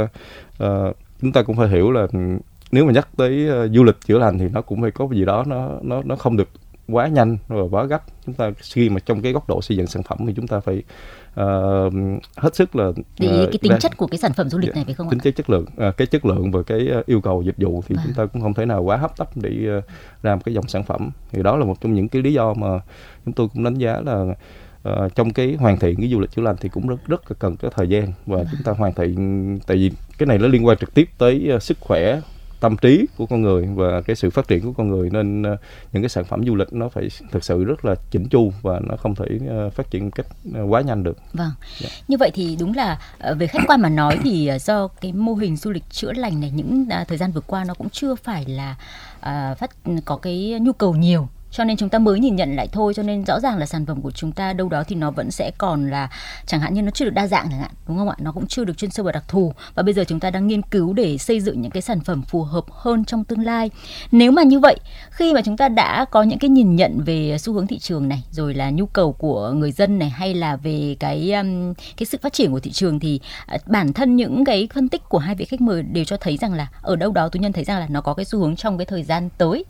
uh, 0.63 0.95
chúng 1.21 1.31
ta 1.31 1.43
cũng 1.43 1.55
phải 1.55 1.69
hiểu 1.69 1.91
là 1.91 2.07
nếu 2.71 2.85
mà 2.85 2.91
nhắc 2.91 3.07
tới 3.17 3.49
uh, 3.49 3.71
du 3.71 3.83
lịch 3.83 3.95
chữa 4.05 4.19
lành 4.19 4.39
thì 4.39 4.45
nó 4.49 4.61
cũng 4.61 4.81
phải 4.81 4.91
có 4.91 5.07
gì 5.11 5.25
đó 5.25 5.43
nó 5.47 5.69
nó 5.81 6.01
nó 6.05 6.15
không 6.15 6.37
được 6.37 6.49
quá 6.91 7.07
nhanh 7.07 7.37
và 7.47 7.63
quá 7.71 7.83
gấp 7.83 8.03
chúng 8.25 8.35
ta 8.35 8.51
khi 8.57 8.89
mà 8.89 8.99
trong 8.99 9.21
cái 9.21 9.31
góc 9.31 9.49
độ 9.49 9.61
xây 9.61 9.77
dựng 9.77 9.87
sản 9.87 10.03
phẩm 10.03 10.17
thì 10.27 10.33
chúng 10.35 10.47
ta 10.47 10.59
phải 10.59 10.83
uh, 11.29 11.93
hết 12.37 12.55
sức 12.55 12.75
là 12.75 12.91
để 13.19 13.27
ý 13.27 13.45
cái 13.45 13.59
tính 13.61 13.79
chất 13.79 13.97
của 13.97 14.07
cái 14.07 14.17
sản 14.17 14.33
phẩm 14.33 14.49
du 14.49 14.57
lịch 14.57 14.75
này 14.75 14.85
phải 14.85 14.93
không 14.93 15.09
tính 15.09 15.19
chất 15.19 15.35
chất 15.35 15.49
lượng 15.49 15.65
uh, 15.87 15.97
cái 15.97 16.07
chất 16.07 16.25
lượng 16.25 16.51
và 16.51 16.63
cái 16.63 16.87
yêu 17.05 17.21
cầu 17.21 17.41
dịch 17.41 17.57
vụ 17.57 17.83
thì 17.87 17.95
vâng. 17.95 18.05
chúng 18.05 18.13
ta 18.13 18.25
cũng 18.25 18.41
không 18.41 18.53
thể 18.53 18.65
nào 18.65 18.83
quá 18.83 18.97
hấp 18.97 19.17
tấp 19.17 19.27
để 19.35 19.77
uh, 19.77 19.83
ra 20.23 20.35
một 20.35 20.41
cái 20.45 20.53
dòng 20.53 20.67
sản 20.67 20.83
phẩm 20.83 21.09
thì 21.31 21.43
đó 21.43 21.57
là 21.57 21.65
một 21.65 21.81
trong 21.81 21.93
những 21.93 22.09
cái 22.09 22.21
lý 22.21 22.33
do 22.33 22.53
mà 22.53 22.67
chúng 23.25 23.33
tôi 23.33 23.47
cũng 23.53 23.63
đánh 23.63 23.75
giá 23.75 24.01
là 24.05 24.25
uh, 24.89 25.15
trong 25.15 25.33
cái 25.33 25.55
hoàn 25.59 25.79
thiện 25.79 25.95
cái 25.95 26.09
du 26.09 26.19
lịch 26.19 26.31
chữa 26.31 26.41
lành 26.41 26.55
thì 26.59 26.69
cũng 26.69 26.87
rất 26.87 27.07
rất 27.07 27.31
là 27.31 27.35
cần 27.39 27.55
cái 27.57 27.71
thời 27.75 27.87
gian 27.87 28.13
và 28.25 28.37
à. 28.37 28.43
chúng 28.51 28.61
ta 28.63 28.71
hoàn 28.71 28.93
thiện 28.93 29.59
tại 29.67 29.77
vì 29.77 29.91
cái 30.17 30.27
này 30.27 30.37
nó 30.37 30.47
liên 30.47 30.65
quan 30.65 30.77
trực 30.77 30.93
tiếp 30.93 31.09
tới 31.17 31.51
uh, 31.55 31.63
sức 31.63 31.77
khỏe 31.79 32.19
tâm 32.59 32.77
trí 32.77 33.05
của 33.17 33.25
con 33.25 33.41
người 33.41 33.65
và 33.75 34.01
cái 34.01 34.15
sự 34.15 34.29
phát 34.29 34.47
triển 34.47 34.61
của 34.61 34.73
con 34.73 34.89
người 34.89 35.09
nên 35.09 35.41
uh, 35.41 35.59
những 35.93 36.03
cái 36.03 36.09
sản 36.09 36.23
phẩm 36.23 36.45
du 36.45 36.55
lịch 36.55 36.73
nó 36.73 36.89
phải 36.89 37.07
thực 37.31 37.43
sự 37.43 37.63
rất 37.63 37.85
là 37.85 37.95
chỉnh 38.11 38.27
chu 38.29 38.53
và 38.61 38.79
nó 38.83 38.95
không 38.95 39.15
thể 39.15 39.25
uh, 39.35 39.73
phát 39.73 39.91
triển 39.91 40.03
một 40.03 40.11
cách 40.15 40.25
uh, 40.49 40.71
quá 40.71 40.81
nhanh 40.81 41.03
được. 41.03 41.17
Vâng. 41.33 41.51
Yeah. 41.59 41.79
Dạ. 41.79 41.89
Như 42.07 42.17
vậy 42.17 42.31
thì 42.33 42.57
đúng 42.59 42.73
là 42.73 42.99
về 43.37 43.47
khách 43.47 43.63
quan 43.67 43.81
mà 43.81 43.89
nói 43.89 44.19
thì 44.23 44.51
do 44.61 44.87
cái 44.87 45.13
mô 45.13 45.33
hình 45.33 45.57
du 45.57 45.71
lịch 45.71 45.83
chữa 45.89 46.13
lành 46.13 46.41
này 46.41 46.51
những 46.51 46.85
uh, 47.01 47.07
thời 47.07 47.17
gian 47.17 47.31
vừa 47.31 47.41
qua 47.41 47.63
nó 47.63 47.73
cũng 47.73 47.89
chưa 47.89 48.15
phải 48.15 48.45
là 48.45 48.75
uh, 49.19 49.57
phát 49.57 49.71
có 50.05 50.17
cái 50.17 50.57
nhu 50.61 50.73
cầu 50.73 50.95
nhiều 50.95 51.27
cho 51.51 51.63
nên 51.63 51.77
chúng 51.77 51.89
ta 51.89 51.99
mới 51.99 52.19
nhìn 52.19 52.35
nhận 52.35 52.55
lại 52.55 52.67
thôi, 52.71 52.93
cho 52.93 53.03
nên 53.03 53.25
rõ 53.25 53.39
ràng 53.39 53.57
là 53.57 53.65
sản 53.65 53.85
phẩm 53.85 54.01
của 54.01 54.11
chúng 54.11 54.31
ta 54.31 54.53
đâu 54.53 54.69
đó 54.69 54.83
thì 54.87 54.95
nó 54.95 55.11
vẫn 55.11 55.31
sẽ 55.31 55.51
còn 55.57 55.89
là, 55.89 56.09
chẳng 56.45 56.59
hạn 56.59 56.73
như 56.73 56.81
nó 56.81 56.91
chưa 56.91 57.05
được 57.05 57.13
đa 57.13 57.27
dạng 57.27 57.47
chẳng 57.49 57.59
hạn, 57.59 57.71
đúng 57.87 57.97
không 57.97 58.09
ạ? 58.09 58.15
Nó 58.19 58.31
cũng 58.31 58.47
chưa 58.47 58.63
được 58.63 58.77
chuyên 58.77 58.91
sâu 58.91 59.05
và 59.05 59.11
đặc 59.11 59.23
thù. 59.27 59.53
Và 59.75 59.83
bây 59.83 59.93
giờ 59.93 60.03
chúng 60.03 60.19
ta 60.19 60.29
đang 60.29 60.47
nghiên 60.47 60.61
cứu 60.61 60.93
để 60.93 61.17
xây 61.17 61.39
dựng 61.39 61.61
những 61.61 61.71
cái 61.71 61.81
sản 61.81 61.99
phẩm 61.99 62.21
phù 62.21 62.43
hợp 62.43 62.65
hơn 62.71 63.05
trong 63.05 63.23
tương 63.23 63.45
lai. 63.45 63.69
Nếu 64.11 64.31
mà 64.31 64.43
như 64.43 64.59
vậy, 64.59 64.77
khi 65.11 65.33
mà 65.33 65.41
chúng 65.41 65.57
ta 65.57 65.69
đã 65.69 66.05
có 66.05 66.23
những 66.23 66.39
cái 66.39 66.49
nhìn 66.49 66.75
nhận 66.75 67.01
về 67.05 67.37
xu 67.37 67.53
hướng 67.53 67.67
thị 67.67 67.79
trường 67.79 68.09
này, 68.09 68.23
rồi 68.31 68.53
là 68.53 68.69
nhu 68.69 68.85
cầu 68.85 69.13
của 69.13 69.51
người 69.51 69.71
dân 69.71 69.99
này, 69.99 70.09
hay 70.09 70.33
là 70.33 70.55
về 70.55 70.95
cái 70.99 71.31
um, 71.31 71.73
cái 71.73 72.05
sự 72.05 72.17
phát 72.21 72.33
triển 72.33 72.51
của 72.51 72.59
thị 72.59 72.71
trường 72.71 72.99
thì 72.99 73.19
à, 73.45 73.57
bản 73.65 73.93
thân 73.93 74.15
những 74.15 74.45
cái 74.45 74.67
phân 74.73 74.89
tích 74.89 75.09
của 75.09 75.17
hai 75.17 75.35
vị 75.35 75.45
khách 75.45 75.61
mời 75.61 75.83
đều 75.83 76.03
cho 76.03 76.17
thấy 76.17 76.37
rằng 76.37 76.53
là 76.53 76.67
ở 76.81 76.95
đâu 76.95 77.11
đó, 77.11 77.29
tôi 77.29 77.39
nhân 77.39 77.53
thấy 77.53 77.63
rằng 77.63 77.79
là 77.79 77.87
nó 77.89 78.01
có 78.01 78.13
cái 78.13 78.25
xu 78.25 78.39
hướng 78.39 78.55
trong 78.55 78.77
cái 78.77 78.85
thời 78.85 79.03
gian 79.03 79.29
tới. 79.37 79.65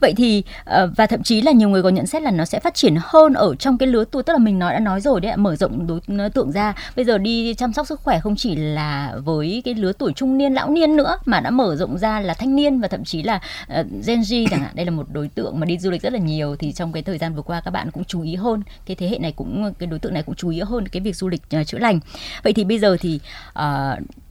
Vậy 0.00 0.12
thì 0.16 0.42
ờ, 0.64 0.90
và 0.96 1.06
thậm 1.14 1.22
chí 1.22 1.40
là 1.40 1.52
nhiều 1.52 1.68
người 1.68 1.82
có 1.82 1.88
nhận 1.88 2.06
xét 2.06 2.22
là 2.22 2.30
nó 2.30 2.44
sẽ 2.44 2.60
phát 2.60 2.74
triển 2.74 2.94
hơn 3.00 3.34
ở 3.34 3.54
trong 3.54 3.78
cái 3.78 3.86
lứa 3.86 4.04
tuổi 4.04 4.22
tức 4.22 4.32
là 4.32 4.38
mình 4.38 4.58
nói 4.58 4.72
đã 4.72 4.80
nói 4.80 5.00
rồi 5.00 5.20
đấy 5.20 5.36
mở 5.36 5.56
rộng 5.56 5.86
đối 6.06 6.30
tượng 6.30 6.52
ra. 6.52 6.74
Bây 6.96 7.04
giờ 7.04 7.18
đi 7.18 7.54
chăm 7.54 7.72
sóc 7.72 7.86
sức 7.86 8.00
khỏe 8.00 8.20
không 8.20 8.36
chỉ 8.36 8.56
là 8.56 9.14
với 9.24 9.62
cái 9.64 9.74
lứa 9.74 9.92
tuổi 9.92 10.12
trung 10.12 10.38
niên 10.38 10.54
lão 10.54 10.70
niên 10.70 10.96
nữa 10.96 11.16
mà 11.24 11.40
đã 11.40 11.50
mở 11.50 11.76
rộng 11.76 11.98
ra 11.98 12.20
là 12.20 12.34
thanh 12.34 12.56
niên 12.56 12.80
và 12.80 12.88
thậm 12.88 13.04
chí 13.04 13.22
là 13.22 13.40
uh, 13.80 13.86
Gen 14.06 14.20
Z 14.20 14.46
chẳng 14.50 14.60
hạn. 14.60 14.70
Đây 14.74 14.86
là 14.86 14.90
một 14.90 15.06
đối 15.12 15.28
tượng 15.28 15.60
mà 15.60 15.66
đi 15.66 15.78
du 15.78 15.90
lịch 15.90 16.02
rất 16.02 16.12
là 16.12 16.18
nhiều 16.18 16.56
thì 16.56 16.72
trong 16.72 16.92
cái 16.92 17.02
thời 17.02 17.18
gian 17.18 17.34
vừa 17.34 17.42
qua 17.42 17.60
các 17.64 17.70
bạn 17.70 17.90
cũng 17.90 18.04
chú 18.04 18.22
ý 18.22 18.34
hơn 18.34 18.62
cái 18.86 18.96
thế 18.96 19.08
hệ 19.08 19.18
này 19.18 19.32
cũng 19.32 19.72
cái 19.78 19.86
đối 19.86 19.98
tượng 19.98 20.14
này 20.14 20.22
cũng 20.22 20.34
chú 20.34 20.48
ý 20.48 20.60
hơn 20.60 20.88
cái 20.88 21.00
việc 21.00 21.16
du 21.16 21.28
lịch 21.28 21.42
uh, 21.60 21.66
chữa 21.66 21.78
lành. 21.78 22.00
Vậy 22.42 22.52
thì 22.52 22.64
bây 22.64 22.78
giờ 22.78 22.96
thì 23.00 23.20
uh, 23.58 23.64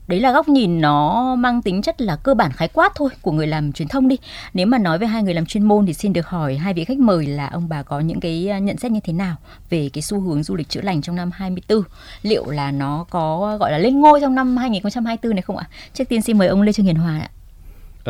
đấy 0.06 0.20
là 0.20 0.32
góc 0.32 0.48
nhìn 0.48 0.80
nó 0.80 1.34
mang 1.34 1.62
tính 1.62 1.82
chất 1.82 2.00
là 2.00 2.16
cơ 2.16 2.34
bản 2.34 2.52
khái 2.52 2.68
quát 2.68 2.92
thôi 2.94 3.10
của 3.22 3.32
người 3.32 3.46
làm 3.46 3.72
truyền 3.72 3.88
thông 3.88 4.08
đi. 4.08 4.16
Nếu 4.54 4.66
mà 4.66 4.78
nói 4.78 4.98
về 4.98 5.06
hai 5.06 5.22
người 5.22 5.34
làm 5.34 5.46
chuyên 5.46 5.62
môn 5.62 5.86
thì 5.86 5.92
xin 5.92 6.12
được 6.12 6.26
hỏi 6.26 6.56
hai 6.56 6.74
vị 6.74 6.84
khách 6.84 6.98
mời 6.98 7.26
là 7.26 7.46
ông 7.46 7.68
bà 7.68 7.82
có 7.82 8.00
những 8.00 8.20
cái 8.20 8.48
à, 8.48 8.58
nhận 8.58 8.76
xét 8.76 8.92
như 8.92 9.00
thế 9.04 9.12
nào 9.12 9.36
về 9.70 9.90
cái 9.92 10.02
xu 10.02 10.20
hướng 10.20 10.42
du 10.42 10.54
lịch 10.54 10.68
chữa 10.68 10.80
lành 10.80 11.02
trong 11.02 11.16
năm 11.16 11.30
24 11.34 11.82
liệu 12.22 12.50
là 12.50 12.70
nó 12.70 13.04
có 13.10 13.56
gọi 13.60 13.72
là 13.72 13.78
lên 13.78 14.00
ngôi 14.00 14.20
trong 14.20 14.34
năm 14.34 14.56
2024 14.56 15.34
này 15.34 15.42
không 15.42 15.56
ạ? 15.56 15.68
Trước 15.94 16.04
tiên 16.08 16.22
xin 16.22 16.38
mời 16.38 16.48
ông 16.48 16.62
Lê 16.62 16.72
Trương 16.72 16.86
Hiền 16.86 16.96
Hòa 16.96 17.18
ạ. 17.18 17.30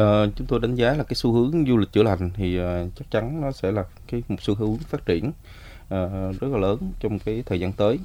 Uh, 0.00 0.32
chúng 0.36 0.46
tôi 0.46 0.60
đánh 0.60 0.74
giá 0.74 0.94
là 0.94 1.04
cái 1.04 1.14
xu 1.14 1.32
hướng 1.32 1.66
du 1.66 1.76
lịch 1.76 1.92
chữa 1.92 2.02
lành 2.02 2.30
thì 2.36 2.60
uh, 2.60 2.64
chắc 2.98 3.10
chắn 3.10 3.40
nó 3.40 3.52
sẽ 3.52 3.72
là 3.72 3.84
cái 4.10 4.22
một 4.28 4.36
xu 4.40 4.54
hướng 4.54 4.76
phát 4.76 5.06
triển 5.06 5.28
uh, 5.28 6.40
rất 6.40 6.48
là 6.52 6.58
lớn 6.58 6.78
trong 7.00 7.18
cái 7.18 7.42
thời 7.46 7.60
gian 7.60 7.72
tới 7.72 7.98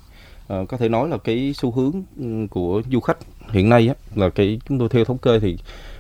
uh, 0.53 0.69
có 0.69 0.77
thể 0.77 0.89
nói 0.89 1.09
là 1.09 1.17
cái 1.17 1.53
xu 1.57 1.71
hướng 1.71 1.93
ừ, 2.19 2.47
của 2.49 2.81
du 2.91 2.99
khách 2.99 3.17
hiện 3.49 3.69
nay 3.69 3.87
á, 3.87 3.93
là 4.15 4.29
cái 4.29 4.59
chúng 4.69 4.79
tôi 4.79 4.89
theo 4.89 5.05
thống 5.05 5.17
kê 5.17 5.39
thì 5.39 5.57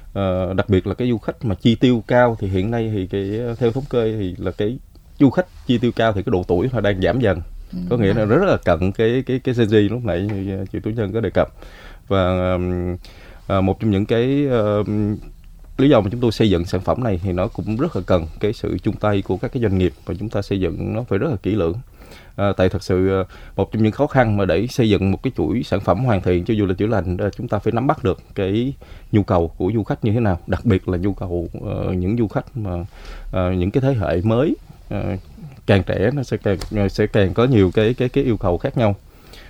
uh, 0.09 0.55
đặc 0.55 0.69
biệt 0.69 0.87
là 0.87 0.93
cái 0.93 1.09
du 1.09 1.17
khách 1.17 1.45
mà 1.45 1.55
chi 1.55 1.75
tiêu 1.75 2.03
cao 2.07 2.37
thì 2.39 2.47
hiện 2.47 2.71
nay 2.71 2.91
thì 2.93 3.07
cái 3.07 3.39
theo 3.59 3.71
thống 3.71 3.83
kê 3.89 4.15
thì 4.19 4.35
là 4.37 4.51
cái 4.51 4.77
du 5.19 5.29
khách 5.29 5.45
chi 5.67 5.77
tiêu 5.77 5.91
cao 5.95 6.13
thì 6.13 6.23
cái 6.23 6.31
độ 6.31 6.43
tuổi 6.47 6.69
nó 6.73 6.81
đang 6.81 7.01
giảm 7.01 7.19
dần. 7.19 7.41
Ừ, 7.71 7.77
có 7.89 7.97
nghĩa 7.97 8.13
là 8.13 8.25
rất 8.25 8.45
là 8.45 8.57
cận 8.57 8.91
cái 8.91 9.23
cái 9.25 9.39
cái 9.39 9.55
CG 9.55 9.73
lúc 9.73 10.05
nãy 10.05 10.29
chị 10.71 10.79
tú 10.79 10.89
nhân 10.89 11.13
có 11.13 11.19
đề 11.19 11.29
cập. 11.29 11.47
Và 12.07 12.55
uh, 12.55 13.63
một 13.63 13.79
trong 13.79 13.91
những 13.91 14.05
cái 14.05 14.47
uh, 14.79 14.87
lý 15.77 15.89
do 15.89 16.01
mà 16.01 16.09
chúng 16.11 16.21
tôi 16.21 16.31
xây 16.31 16.49
dựng 16.49 16.65
sản 16.65 16.81
phẩm 16.81 17.03
này 17.03 17.19
thì 17.23 17.31
nó 17.31 17.47
cũng 17.47 17.77
rất 17.77 17.95
là 17.95 18.01
cần 18.05 18.27
cái 18.39 18.53
sự 18.53 18.77
chung 18.83 18.95
tay 18.95 19.21
của 19.21 19.37
các 19.37 19.51
cái 19.53 19.63
doanh 19.63 19.77
nghiệp 19.77 19.93
và 20.05 20.13
chúng 20.19 20.29
ta 20.29 20.41
xây 20.41 20.59
dựng 20.59 20.93
nó 20.93 21.03
phải 21.03 21.19
rất 21.19 21.29
là 21.29 21.35
kỹ 21.43 21.55
lưỡng 21.55 21.73
à, 22.39 22.53
tại 22.57 22.69
thật 22.69 22.83
sự 22.83 23.09
ờ, 23.09 23.25
một 23.55 23.71
trong 23.71 23.83
những 23.83 23.91
khó 23.91 24.07
khăn 24.07 24.37
mà 24.37 24.45
để 24.45 24.67
xây 24.67 24.89
dựng 24.89 25.11
một 25.11 25.23
cái 25.23 25.31
chuỗi 25.37 25.63
sản 25.63 25.79
phẩm 25.79 26.05
hoàn 26.05 26.21
thiện 26.21 26.45
cho 26.45 26.53
du 26.53 26.65
lịch 26.65 26.77
chữa 26.77 26.87
lành 26.87 27.17
chúng 27.37 27.47
ta 27.47 27.59
phải 27.59 27.73
nắm 27.73 27.87
bắt 27.87 28.03
được 28.03 28.19
cái 28.35 28.73
nhu 29.11 29.23
cầu 29.23 29.47
của 29.47 29.71
du 29.73 29.83
khách 29.83 30.05
như 30.05 30.11
thế 30.11 30.19
nào 30.19 30.39
đặc 30.47 30.65
biệt 30.65 30.89
là 30.89 30.97
nhu 30.97 31.13
cầu 31.13 31.49
uh, 31.57 31.95
những 31.95 32.17
du 32.17 32.27
khách 32.27 32.57
mà 32.57 32.73
uh, 32.75 33.57
những 33.57 33.71
cái 33.71 33.81
thế 33.81 33.93
hệ 33.93 34.21
mới 34.23 34.55
uh, 34.93 35.19
càng 35.65 35.83
trẻ 35.83 36.09
nó 36.13 36.23
sẽ 36.23 36.37
càng 36.37 36.89
sẽ 36.89 37.07
càng 37.07 37.33
có 37.33 37.45
nhiều 37.45 37.71
cái 37.73 37.93
cái 37.93 38.09
cái 38.09 38.23
yêu 38.23 38.37
cầu 38.37 38.57
khác 38.57 38.77
nhau. 38.77 38.95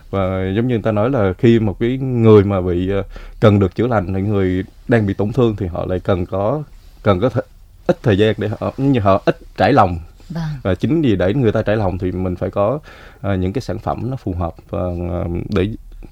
Và 0.09 0.51
giống 0.55 0.67
như 0.67 0.75
người 0.75 0.83
ta 0.83 0.91
nói 0.91 1.09
là 1.09 1.33
khi 1.37 1.59
một 1.59 1.79
cái 1.79 1.97
người 1.97 2.43
mà 2.43 2.61
bị 2.61 2.91
cần 3.39 3.59
được 3.59 3.75
chữa 3.75 3.87
lành 3.87 4.13
thì 4.13 4.21
người 4.21 4.63
đang 4.87 5.07
bị 5.07 5.13
tổn 5.13 5.31
thương 5.31 5.55
thì 5.55 5.67
họ 5.67 5.85
lại 5.85 5.99
cần 5.99 6.25
có 6.25 6.63
cần 7.03 7.19
có 7.19 7.27
th- 7.27 7.41
ít 7.87 7.97
thời 8.03 8.17
gian 8.17 8.35
để 8.37 8.49
họ 8.59 8.73
như 8.77 8.99
họ 8.99 9.21
ít 9.25 9.37
trải 9.57 9.73
lòng 9.73 9.99
Vâng. 10.29 10.49
và 10.63 10.75
chính 10.75 11.01
vì 11.01 11.15
để 11.15 11.33
người 11.33 11.51
ta 11.51 11.61
trải 11.61 11.75
lòng 11.75 11.97
thì 11.97 12.11
mình 12.11 12.35
phải 12.35 12.49
có 12.49 12.79
uh, 13.17 13.39
những 13.39 13.53
cái 13.53 13.61
sản 13.61 13.79
phẩm 13.79 14.09
nó 14.09 14.15
phù 14.15 14.33
hợp 14.33 14.55
và 14.69 14.83
uh, 14.85 15.27
để 15.49 15.69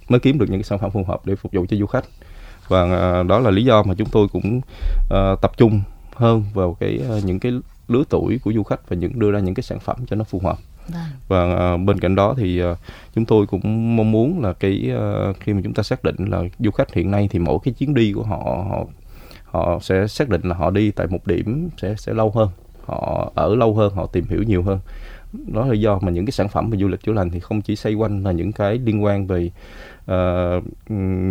mới 0.10 0.20
kiếm 0.20 0.40
được 0.40 0.46
những 0.50 0.60
cái 0.60 0.64
sản 0.64 0.80
phẩm 0.80 0.92
phù 0.92 1.04
hợp 1.04 1.26
để 1.26 1.36
phục 1.36 1.54
vụ 1.54 1.66
cho 1.70 1.78
du 1.78 1.86
khách 1.86 2.06
và 2.68 2.84
uh, 2.84 3.28
đó 3.28 3.40
là 3.40 3.52
lý 3.52 3.64
do 3.66 3.84
mà 3.84 3.94
chúng 3.98 4.10
tôi 4.10 4.28
cũng 4.28 4.58
uh, 4.58 5.42
tập 5.42 5.52
trung 5.58 5.82
hơn 6.16 6.44
vào 6.54 6.78
cái 6.80 7.00
uh, 7.18 7.26
những 7.26 7.40
cái 7.40 7.52
lứa 7.88 8.04
tuổi 8.10 8.40
của 8.44 8.54
du 8.54 8.64
khách 8.64 8.90
và 8.90 8.96
những 8.96 9.20
đưa 9.20 9.32
ra 9.32 9.40
những 9.40 9.56
cái 9.56 9.64
sản 9.64 9.80
phẩm 9.80 9.98
cho 10.08 10.16
nó 10.16 10.24
phù 10.24 10.40
hợp 10.40 10.58
Vâng. 10.88 11.02
và 11.28 11.74
uh, 11.74 11.82
bên 11.82 12.00
cạnh 12.00 12.16
đó 12.16 12.34
thì 12.38 12.64
uh, 12.64 12.78
chúng 13.16 13.26
tôi 13.26 13.48
cũng 13.48 13.96
mong 13.96 14.12
muốn 14.12 14.44
là 14.44 14.54
cái 14.54 14.92
uh, 15.30 15.36
khi 15.40 15.54
mà 15.54 15.62
chúng 15.64 15.74
ta 15.74 15.84
xác 15.84 16.04
định 16.04 16.16
là 16.18 16.44
du 16.60 16.72
khách 16.72 16.94
hiện 16.94 17.12
nay 17.12 17.28
thì 17.32 17.40
mỗi 17.40 17.60
cái 17.64 17.74
chuyến 17.74 17.94
đi 17.94 18.14
của 18.14 18.24
họ 18.24 18.66
họ 18.70 18.86
họ 19.46 19.80
sẽ 19.82 20.08
xác 20.08 20.30
định 20.30 20.42
là 20.44 20.56
họ 20.56 20.70
đi 20.70 20.92
tại 20.92 21.08
một 21.08 21.28
điểm 21.28 21.70
sẽ 21.82 21.96
sẽ 21.98 22.14
lâu 22.14 22.32
hơn 22.32 22.50
họ 22.88 23.32
ở 23.36 23.56
lâu 23.56 23.74
hơn 23.74 23.94
họ 23.94 24.06
tìm 24.06 24.26
hiểu 24.30 24.44
nhiều 24.44 24.64
hơn 24.64 24.80
đó 25.48 25.66
là 25.66 25.74
do 25.74 26.00
mà 26.02 26.12
những 26.12 26.26
cái 26.26 26.32
sản 26.32 26.48
phẩm 26.48 26.70
về 26.70 26.78
du 26.78 26.88
lịch 26.88 27.04
chữa 27.04 27.14
lành 27.14 27.30
thì 27.30 27.40
không 27.40 27.62
chỉ 27.62 27.76
xoay 27.76 27.96
quanh 27.96 28.24
là 28.24 28.32
những 28.32 28.52
cái 28.52 28.80
liên 28.86 29.04
quan 29.04 29.28
về 29.28 29.52
uh, 30.12 30.64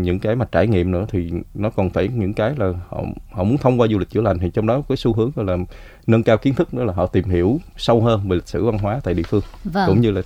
những 0.03 0.19
cái 0.19 0.37
mà 0.37 0.45
trải 0.53 0.67
nghiệm 0.67 0.91
nữa 0.91 1.07
thì 1.09 1.33
nó 1.55 1.71
còn 1.71 1.91
phải 1.91 2.09
những 2.09 2.35
cái 2.35 2.55
là 2.57 2.73
họ 2.89 3.03
họ 3.33 3.45
muốn 3.45 3.59
thông 3.59 3.81
qua 3.81 3.89
du 3.89 3.99
lịch 3.99 4.11
chữa 4.11 4.21
lành 4.21 4.39
thì 4.39 4.51
trong 4.51 4.67
đó 4.67 4.83
có 4.89 4.97
xu 4.97 5.13
hướng 5.13 5.31
là 5.37 5.57
nâng 6.07 6.23
cao 6.23 6.39
kiến 6.39 6.55
thức 6.55 6.75
nữa 6.75 6.85
là 6.85 6.93
họ 6.93 7.07
tìm 7.07 7.25
hiểu 7.25 7.61
sâu 7.77 8.01
hơn 8.01 8.29
về 8.29 8.37
lịch 8.37 8.49
sử 8.49 8.65
văn 8.65 8.79
hóa 8.79 9.01
tại 9.05 9.15
địa 9.15 9.23
phương 9.23 9.43
vâng. 9.65 9.89
cũng 9.89 10.01
như 10.01 10.11
là 10.11 10.23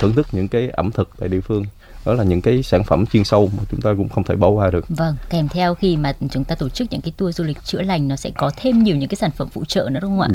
thưởng 0.00 0.12
thức 0.12 0.26
những 0.32 0.48
cái 0.48 0.68
ẩm 0.68 0.90
thực 0.90 1.08
tại 1.18 1.28
địa 1.28 1.40
phương 1.40 1.64
đó 2.04 2.14
là 2.14 2.24
những 2.24 2.40
cái 2.40 2.62
sản 2.62 2.84
phẩm 2.84 3.06
chuyên 3.06 3.24
sâu 3.24 3.50
mà 3.56 3.62
chúng 3.70 3.80
ta 3.80 3.90
cũng 3.96 4.08
không 4.08 4.24
thể 4.24 4.34
bỏ 4.34 4.48
qua 4.48 4.70
được. 4.70 4.84
Vâng, 4.88 5.16
kèm 5.30 5.48
theo 5.48 5.74
khi 5.74 5.96
mà 5.96 6.12
chúng 6.30 6.44
ta 6.44 6.54
tổ 6.54 6.68
chức 6.68 6.92
những 6.92 7.00
cái 7.00 7.12
tour 7.16 7.36
du 7.36 7.44
lịch 7.44 7.64
chữa 7.64 7.82
lành 7.82 8.08
nó 8.08 8.16
sẽ 8.16 8.30
có 8.30 8.50
thêm 8.56 8.82
nhiều 8.82 8.96
những 8.96 9.08
cái 9.08 9.16
sản 9.16 9.30
phẩm 9.30 9.48
phụ 9.52 9.64
trợ 9.64 9.88
nữa 9.90 10.00
đúng 10.02 10.18
không 10.18 10.20
ạ? 10.20 10.28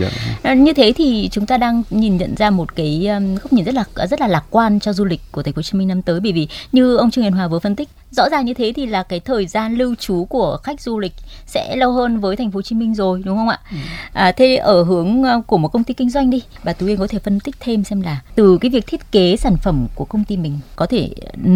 Dạ. 0.44 0.54
Như 0.54 0.74
thế 0.74 0.94
thì 0.96 1.30
chúng 1.32 1.46
ta 1.46 1.58
đang 1.58 1.84
nhìn 1.90 2.18
nhận 2.18 2.36
ra 2.36 2.50
một 2.50 2.76
cái 2.76 3.08
um, 3.08 3.36
góc 3.36 3.54
nhìn 3.54 3.66
rất 3.66 3.76
là 3.76 3.84
rất 4.10 4.22
là 4.22 4.28
lạc 4.28 4.44
quan 4.50 4.80
cho 4.80 4.94
du 4.94 5.06
lịch 5.06 5.22
của 5.32 5.44
thành 5.44 5.54
phố 5.54 5.58
Hồ 5.58 5.64
Chí 5.64 5.78
Minh 5.78 5.88
năm 5.88 6.02
tới 6.02 6.20
bởi 6.20 6.32
vì 6.32 6.48
như 6.72 6.96
ông 6.96 7.12
Trương 7.12 7.24
Hiền 7.24 7.34
Hòa 7.34 7.48
vừa 7.48 7.60
phân 7.60 7.76
tích 7.76 7.90
rõ 8.12 8.30
ràng 8.30 8.46
như 8.46 8.54
thế 8.54 8.74
thì 8.76 8.86
là 8.86 9.04
cái 9.04 9.20
thời 9.20 9.48
gian 9.48 9.76
lưu 9.76 9.96
trú 9.96 10.26
của 10.26 10.58
khách 10.64 10.82
du 10.82 11.00
lịch 11.00 11.14
sẽ 11.46 11.76
lâu 11.76 11.92
hơn 11.92 12.20
với 12.20 12.36
thành 12.36 12.52
phố 12.52 12.58
Hồ 12.58 12.62
Chí 12.62 12.76
Minh 12.76 12.96
rồi 12.96 13.22
đúng 13.26 13.38
không 13.38 13.50
ạ? 13.50 13.60
Ừ. 13.72 13.78
À, 14.14 14.32
thế 14.32 14.56
ở 14.56 14.84
hướng 14.84 15.22
uh, 15.22 15.48
của 15.48 15.58
một 15.58 15.68
công 15.68 15.84
ty 15.84 15.94
kinh 15.94 16.10
doanh 16.10 16.30
đi, 16.30 16.44
bà 16.64 16.74
Tú 16.74 16.88
Yên 16.88 16.98
có 16.98 17.08
thể 17.08 17.20
phân 17.20 17.40
tích 17.40 17.56
thêm 17.60 17.84
xem 17.84 18.02
là 18.02 18.22
từ 18.36 18.58
cái 18.58 18.72
việc 18.72 18.88
thiết 18.88 19.12
kế 19.12 19.38
sản 19.38 19.56
phẩm 19.58 19.88
của 19.96 20.06
công 20.06 20.24
ty 20.24 20.38
mình 20.38 20.60
có 20.76 20.86
thể 20.86 21.10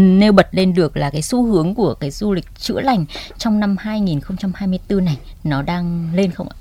nêu 0.04 0.32
bật 0.32 0.48
lên 0.52 0.74
được 0.74 0.98
là 0.98 1.10
cái 1.10 1.22
xu 1.22 1.46
hướng 1.46 1.76
của 1.76 1.94
cái 1.94 2.12
du 2.12 2.34
lịch 2.34 2.46
chữa 2.60 2.82
lành 2.82 3.06
trong 3.38 3.60
năm 3.60 3.76
2024 3.80 5.06
này 5.06 5.18
nó 5.44 5.62
đang 5.62 6.10
lên 6.14 6.32
không 6.32 6.50
ạ? 6.50 6.56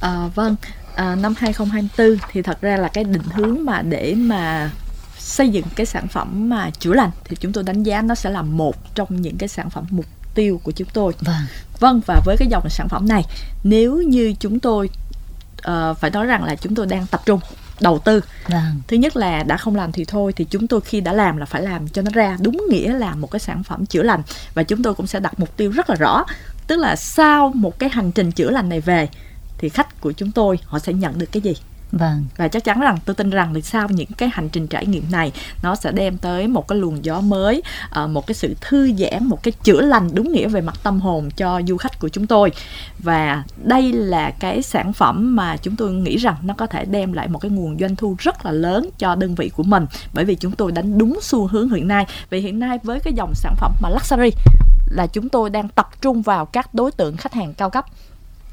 À, 0.00 0.28
vâng, 0.34 0.56
à, 0.94 1.14
năm 1.14 1.34
2024 1.38 2.18
thì 2.32 2.42
thật 2.42 2.60
ra 2.60 2.76
là 2.76 2.88
cái 2.88 3.04
định 3.04 3.22
hướng 3.34 3.64
mà 3.64 3.82
để 3.82 4.14
mà 4.14 4.70
xây 5.18 5.48
dựng 5.48 5.64
cái 5.74 5.86
sản 5.86 6.08
phẩm 6.08 6.48
mà 6.48 6.70
chữa 6.70 6.92
lành 6.92 7.10
thì 7.24 7.36
chúng 7.40 7.52
tôi 7.52 7.64
đánh 7.64 7.82
giá 7.82 8.02
nó 8.02 8.14
sẽ 8.14 8.30
là 8.30 8.42
một 8.42 8.94
trong 8.94 9.22
những 9.22 9.36
cái 9.38 9.48
sản 9.48 9.70
phẩm 9.70 9.86
mục 9.90 10.06
tiêu 10.34 10.60
của 10.64 10.72
chúng 10.72 10.88
tôi. 10.92 11.12
Vâng. 11.20 11.46
Vâng 11.80 12.00
và 12.06 12.20
với 12.24 12.36
cái 12.38 12.48
dòng 12.50 12.68
sản 12.70 12.88
phẩm 12.88 13.08
này 13.08 13.24
nếu 13.64 13.96
như 13.96 14.34
chúng 14.40 14.60
tôi 14.60 14.90
uh, 15.58 15.98
phải 15.98 16.10
nói 16.10 16.26
rằng 16.26 16.44
là 16.44 16.54
chúng 16.54 16.74
tôi 16.74 16.86
đang 16.86 17.06
tập 17.06 17.22
trung 17.26 17.40
đầu 17.80 17.98
tư. 17.98 18.20
Vâng. 18.48 18.82
thứ 18.88 18.96
nhất 18.96 19.16
là 19.16 19.42
đã 19.42 19.56
không 19.56 19.76
làm 19.76 19.92
thì 19.92 20.04
thôi 20.04 20.32
thì 20.36 20.46
chúng 20.50 20.66
tôi 20.66 20.80
khi 20.80 21.00
đã 21.00 21.12
làm 21.12 21.36
là 21.36 21.46
phải 21.46 21.62
làm 21.62 21.88
cho 21.88 22.02
nó 22.02 22.10
ra 22.14 22.36
đúng 22.40 22.66
nghĩa 22.70 22.92
là 22.92 23.14
một 23.14 23.30
cái 23.30 23.40
sản 23.40 23.62
phẩm 23.62 23.86
chữa 23.86 24.02
lành 24.02 24.22
và 24.54 24.62
chúng 24.62 24.82
tôi 24.82 24.94
cũng 24.94 25.06
sẽ 25.06 25.20
đặt 25.20 25.40
mục 25.40 25.56
tiêu 25.56 25.70
rất 25.70 25.90
là 25.90 25.96
rõ. 25.96 26.24
Tức 26.66 26.76
là 26.76 26.96
sau 26.96 27.52
một 27.54 27.78
cái 27.78 27.90
hành 27.90 28.12
trình 28.12 28.32
chữa 28.32 28.50
lành 28.50 28.68
này 28.68 28.80
về 28.80 29.08
thì 29.58 29.68
khách 29.68 30.00
của 30.00 30.12
chúng 30.12 30.32
tôi 30.32 30.58
họ 30.64 30.78
sẽ 30.78 30.92
nhận 30.92 31.18
được 31.18 31.32
cái 31.32 31.42
gì 31.42 31.54
Vâng. 31.92 32.24
Và 32.36 32.48
chắc 32.48 32.64
chắn 32.64 32.80
rằng 32.80 32.98
tôi 33.04 33.14
tin 33.14 33.30
rằng 33.30 33.54
là 33.54 33.60
sau 33.60 33.88
những 33.88 34.12
cái 34.16 34.28
hành 34.32 34.48
trình 34.48 34.66
trải 34.66 34.86
nghiệm 34.86 35.04
này 35.10 35.32
nó 35.62 35.74
sẽ 35.74 35.92
đem 35.92 36.18
tới 36.18 36.48
một 36.48 36.68
cái 36.68 36.78
luồng 36.78 37.04
gió 37.04 37.20
mới, 37.20 37.62
ờ, 37.90 38.06
một 38.06 38.26
cái 38.26 38.34
sự 38.34 38.54
thư 38.60 38.92
giãn, 38.98 39.24
một 39.24 39.42
cái 39.42 39.52
chữa 39.62 39.80
lành 39.80 40.10
đúng 40.14 40.32
nghĩa 40.32 40.48
về 40.48 40.60
mặt 40.60 40.74
tâm 40.82 41.00
hồn 41.00 41.30
cho 41.36 41.60
du 41.68 41.76
khách 41.76 42.00
của 42.00 42.08
chúng 42.08 42.26
tôi. 42.26 42.52
Và 42.98 43.44
đây 43.64 43.92
là 43.92 44.30
cái 44.30 44.62
sản 44.62 44.92
phẩm 44.92 45.36
mà 45.36 45.56
chúng 45.56 45.76
tôi 45.76 45.92
nghĩ 45.92 46.16
rằng 46.16 46.36
nó 46.42 46.54
có 46.54 46.66
thể 46.66 46.84
đem 46.84 47.12
lại 47.12 47.28
một 47.28 47.38
cái 47.38 47.50
nguồn 47.50 47.78
doanh 47.80 47.96
thu 47.96 48.16
rất 48.18 48.44
là 48.44 48.52
lớn 48.52 48.90
cho 48.98 49.14
đơn 49.14 49.34
vị 49.34 49.48
của 49.48 49.62
mình 49.62 49.86
bởi 50.12 50.24
vì 50.24 50.34
chúng 50.34 50.52
tôi 50.52 50.72
đánh 50.72 50.98
đúng 50.98 51.18
xu 51.22 51.46
hướng 51.46 51.70
hiện 51.70 51.88
nay. 51.88 52.06
Vì 52.30 52.40
hiện 52.40 52.58
nay 52.58 52.78
với 52.82 53.00
cái 53.00 53.12
dòng 53.12 53.34
sản 53.34 53.54
phẩm 53.56 53.72
mà 53.80 53.88
luxury 53.90 54.30
là 54.90 55.06
chúng 55.06 55.28
tôi 55.28 55.50
đang 55.50 55.68
tập 55.68 55.88
trung 56.00 56.22
vào 56.22 56.46
các 56.46 56.74
đối 56.74 56.92
tượng 56.92 57.16
khách 57.16 57.32
hàng 57.32 57.54
cao 57.54 57.70
cấp 57.70 57.84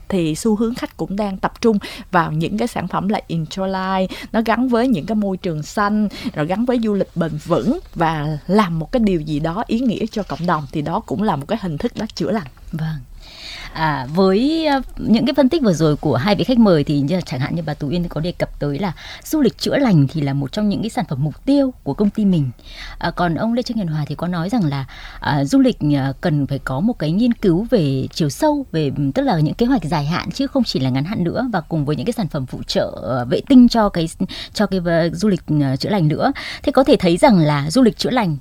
thì 0.10 0.36
xu 0.36 0.56
hướng 0.56 0.76
khách 0.76 0.98
cũng 0.98 1.16
đang 1.16 1.38
tập 1.38 1.62
trung 1.62 1.78
vào 2.12 2.32
những 2.32 2.58
cái 2.58 2.68
sản 2.68 2.88
phẩm 2.88 3.08
là 3.08 3.22
enjoy 3.28 4.08
nó 4.32 4.42
gắn 4.46 4.68
với 4.68 4.88
những 4.88 5.06
cái 5.06 5.16
môi 5.16 5.38
trường 5.38 5.64
xanh, 5.64 6.08
rồi 6.34 6.48
gắn 6.48 6.66
với 6.66 6.80
du 6.84 6.94
lịch 6.94 7.10
bền 7.16 7.32
vững 7.46 7.80
và 7.96 8.38
làm 8.48 8.80
một 8.80 8.92
cái 8.92 9.00
điều 9.00 9.22
gì 9.22 9.40
đó 9.40 9.64
ý 9.68 9.80
nghĩa 9.80 10.06
cho 10.12 10.24
cộng 10.24 10.46
đồng. 10.48 10.68
Thì 10.72 10.82
đó 10.82 11.00
cũng 11.00 11.24
là 11.24 11.36
một 11.36 11.46
cái 11.48 11.60
hình 11.62 11.78
thức 11.78 11.96
đó 11.96 12.06
chữa 12.16 12.32
lành. 12.32 12.48
Vâng. 12.72 12.98
À, 13.76 14.08
với 14.14 14.66
ờ, 14.66 14.82
những 14.98 15.26
cái 15.26 15.34
phân 15.34 15.50
tích 15.50 15.62
vừa 15.64 15.74
rồi 15.74 15.96
của 15.96 16.16
hai 16.16 16.36
vị 16.36 16.44
khách 16.44 16.60
mời 16.60 16.84
thì 16.84 17.00
như, 17.00 17.20
chẳng 17.26 17.40
hạn 17.40 17.56
như 17.56 17.62
bà 17.66 17.74
Tú 17.74 17.90
Yên 17.90 18.08
có 18.10 18.22
đề 18.22 18.32
cập 18.32 18.60
tới 18.60 18.80
là 18.80 18.94
du 19.24 19.42
lịch 19.42 19.58
chữa 19.58 19.78
lành 19.78 20.08
thì 20.08 20.22
là 20.22 20.34
một 20.34 20.52
trong 20.52 20.70
những 20.70 20.82
cái 20.82 20.90
sản 20.90 21.06
phẩm 21.10 21.24
mục 21.24 21.46
tiêu 21.46 21.74
của 21.84 21.94
công 21.94 22.10
ty 22.10 22.26
mình. 22.26 22.52
À, 22.98 23.12
còn 23.12 23.36
ông 23.36 23.54
Lê 23.54 23.62
Trương 23.62 23.78
Hiền 23.78 23.88
Hòa 23.88 24.06
thì 24.08 24.16
có 24.16 24.28
nói 24.28 24.50
rằng 24.50 24.64
là 24.64 24.86
à, 25.20 25.46
du 25.46 25.60
lịch 25.60 25.78
à, 25.96 26.14
cần 26.22 26.48
phải 26.48 26.60
có 26.60 26.80
một 26.80 27.00
cái 27.00 27.12
nghiên 27.12 27.34
cứu 27.34 27.68
về 27.70 28.08
chiều 28.14 28.30
sâu 28.30 28.66
về 28.72 28.92
tức 29.16 29.22
là 29.22 29.40
những 29.40 29.54
kế 29.54 29.66
hoạch 29.66 29.84
dài 29.84 30.06
hạn 30.06 30.32
chứ 30.32 30.48
không 30.48 30.64
chỉ 30.64 30.80
là 30.80 30.90
ngắn 30.90 31.06
hạn 31.06 31.24
nữa 31.24 31.50
và 31.54 31.62
cùng 31.62 31.86
với 31.86 31.96
những 31.96 32.06
cái 32.06 32.14
sản 32.14 32.28
phẩm 32.28 32.46
phụ 32.46 32.64
trợ 32.68 32.92
ờ, 32.96 33.26
vệ 33.26 33.42
tinh 33.50 33.68
cho 33.70 33.90
cái 33.90 34.10
cho 34.54 34.66
cái 34.66 34.80
ờ, 34.86 35.10
du 35.10 35.30
lịch 35.30 35.42
chữa 35.80 35.90
lành 35.90 36.08
nữa. 36.08 36.32
Thế 36.64 36.72
có 36.72 36.84
thể 36.84 36.96
thấy 36.96 37.18
rằng 37.18 37.38
là 37.38 37.70
du 37.70 37.82
lịch 37.82 37.98
chữa 37.98 38.12
lành 38.12 38.38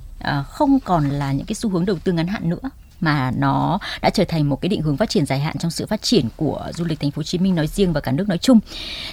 không 0.49 0.79
còn 0.79 1.09
là 1.09 1.31
những 1.31 1.45
cái 1.45 1.55
xu 1.55 1.69
hướng 1.69 1.85
đầu 1.85 1.97
tư 2.03 2.11
ngắn 2.11 2.27
hạn 2.27 2.49
nữa 2.49 2.69
mà 3.01 3.31
nó 3.37 3.79
đã 4.01 4.09
trở 4.09 4.23
thành 4.25 4.49
một 4.49 4.61
cái 4.61 4.69
định 4.69 4.81
hướng 4.81 4.97
phát 4.97 5.09
triển 5.09 5.25
dài 5.25 5.39
hạn 5.39 5.55
trong 5.59 5.71
sự 5.71 5.85
phát 5.85 6.01
triển 6.01 6.25
của 6.35 6.67
du 6.73 6.85
lịch 6.85 6.99
thành 6.99 7.11
phố 7.11 7.19
Hồ 7.19 7.23
Chí 7.23 7.37
Minh 7.37 7.55
nói 7.55 7.67
riêng 7.67 7.93
và 7.93 8.01
cả 8.01 8.11
nước 8.11 8.29
nói 8.29 8.37
chung. 8.37 8.59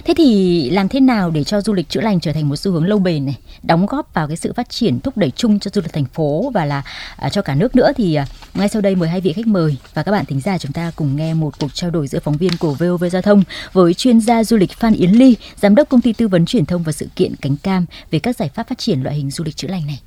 Thế 0.05 0.13
thì 0.17 0.69
làm 0.69 0.87
thế 0.87 0.99
nào 0.99 1.31
để 1.31 1.43
cho 1.43 1.61
du 1.61 1.73
lịch 1.73 1.89
chữa 1.89 2.01
lành 2.01 2.19
trở 2.19 2.33
thành 2.33 2.49
một 2.49 2.55
xu 2.55 2.71
hướng 2.71 2.85
lâu 2.85 2.99
bền 2.99 3.25
này, 3.25 3.37
đóng 3.63 3.85
góp 3.85 4.13
vào 4.13 4.27
cái 4.27 4.37
sự 4.37 4.53
phát 4.53 4.69
triển 4.69 4.99
thúc 4.99 5.17
đẩy 5.17 5.31
chung 5.31 5.59
cho 5.59 5.71
du 5.73 5.81
lịch 5.81 5.93
thành 5.93 6.05
phố 6.05 6.51
và 6.53 6.65
là 6.65 6.81
à, 7.15 7.29
cho 7.29 7.41
cả 7.41 7.55
nước 7.55 7.75
nữa 7.75 7.91
thì 7.95 8.15
à, 8.15 8.27
ngay 8.53 8.69
sau 8.69 8.81
đây 8.81 8.95
mời 8.95 9.09
hai 9.09 9.21
vị 9.21 9.33
khách 9.33 9.47
mời 9.47 9.77
và 9.93 10.03
các 10.03 10.11
bạn 10.11 10.25
thính 10.25 10.41
giả 10.41 10.57
chúng 10.57 10.71
ta 10.71 10.91
cùng 10.95 11.15
nghe 11.15 11.33
một 11.33 11.59
cuộc 11.59 11.73
trao 11.73 11.91
đổi 11.91 12.07
giữa 12.07 12.19
phóng 12.19 12.37
viên 12.37 12.57
của 12.59 12.73
VOV 12.73 13.03
Giao 13.11 13.21
thông 13.21 13.43
với 13.73 13.93
chuyên 13.93 14.21
gia 14.21 14.43
du 14.43 14.57
lịch 14.57 14.71
Phan 14.71 14.93
Yến 14.93 15.11
Ly, 15.11 15.35
giám 15.61 15.75
đốc 15.75 15.89
công 15.89 16.01
ty 16.01 16.13
tư 16.13 16.27
vấn 16.27 16.45
truyền 16.45 16.65
thông 16.65 16.83
và 16.83 16.91
sự 16.91 17.07
kiện 17.15 17.35
Cánh 17.35 17.57
Cam 17.57 17.85
về 18.11 18.19
các 18.19 18.35
giải 18.35 18.49
pháp 18.49 18.67
phát 18.67 18.77
triển 18.77 19.03
loại 19.03 19.15
hình 19.15 19.31
du 19.31 19.43
lịch 19.43 19.55
chữa 19.55 19.67
lành 19.67 19.83
này. 19.87 19.99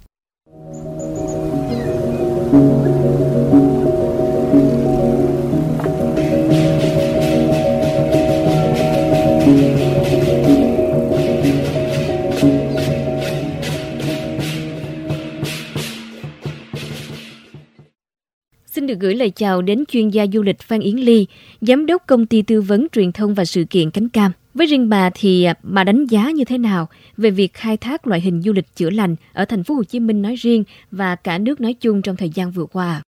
Xin 18.77 18.87
được 18.87 19.01
gửi 19.01 19.15
lời 19.15 19.31
chào 19.31 19.63
đến 19.63 19.85
chuyên 19.89 20.09
gia 20.09 20.27
du 20.27 20.43
lịch 20.43 20.59
Phan 20.59 20.81
Yến 20.81 20.97
Ly, 20.97 21.27
giám 21.61 21.87
đốc 21.87 22.03
công 22.07 22.27
ty 22.27 22.43
tư 22.43 22.61
vấn 22.61 22.87
truyền 22.93 23.13
thông 23.13 23.35
và 23.35 23.45
sự 23.45 23.65
kiện 23.71 23.91
Cánh 23.91 24.09
Cam. 24.09 24.31
Với 24.55 24.67
riêng 24.67 24.89
bà 24.89 25.11
thì 25.15 25.45
à, 25.45 25.55
bà 25.63 25.85
đánh 25.85 26.05
giá 26.05 26.31
như 26.35 26.45
thế 26.49 26.59
nào 26.59 26.87
về 27.17 27.31
việc 27.31 27.55
khai 27.55 27.77
thác 27.77 28.07
loại 28.07 28.21
hình 28.21 28.41
du 28.41 28.53
lịch 28.53 28.65
chữa 28.75 28.91
lành 28.91 29.17
ở 29.35 29.45
thành 29.45 29.65
phố 29.65 29.75
Hồ 29.75 29.85
Chí 29.85 30.01
Minh 30.01 30.23
nói 30.23 30.35
riêng 30.35 30.65
và 30.91 31.17
cả 31.25 31.39
nước 31.39 31.61
nói 31.61 31.75
chung 31.81 32.03
trong 32.03 32.17
thời 32.17 32.29
gian 32.29 32.51
vừa 32.51 32.67
qua? 32.73 33.01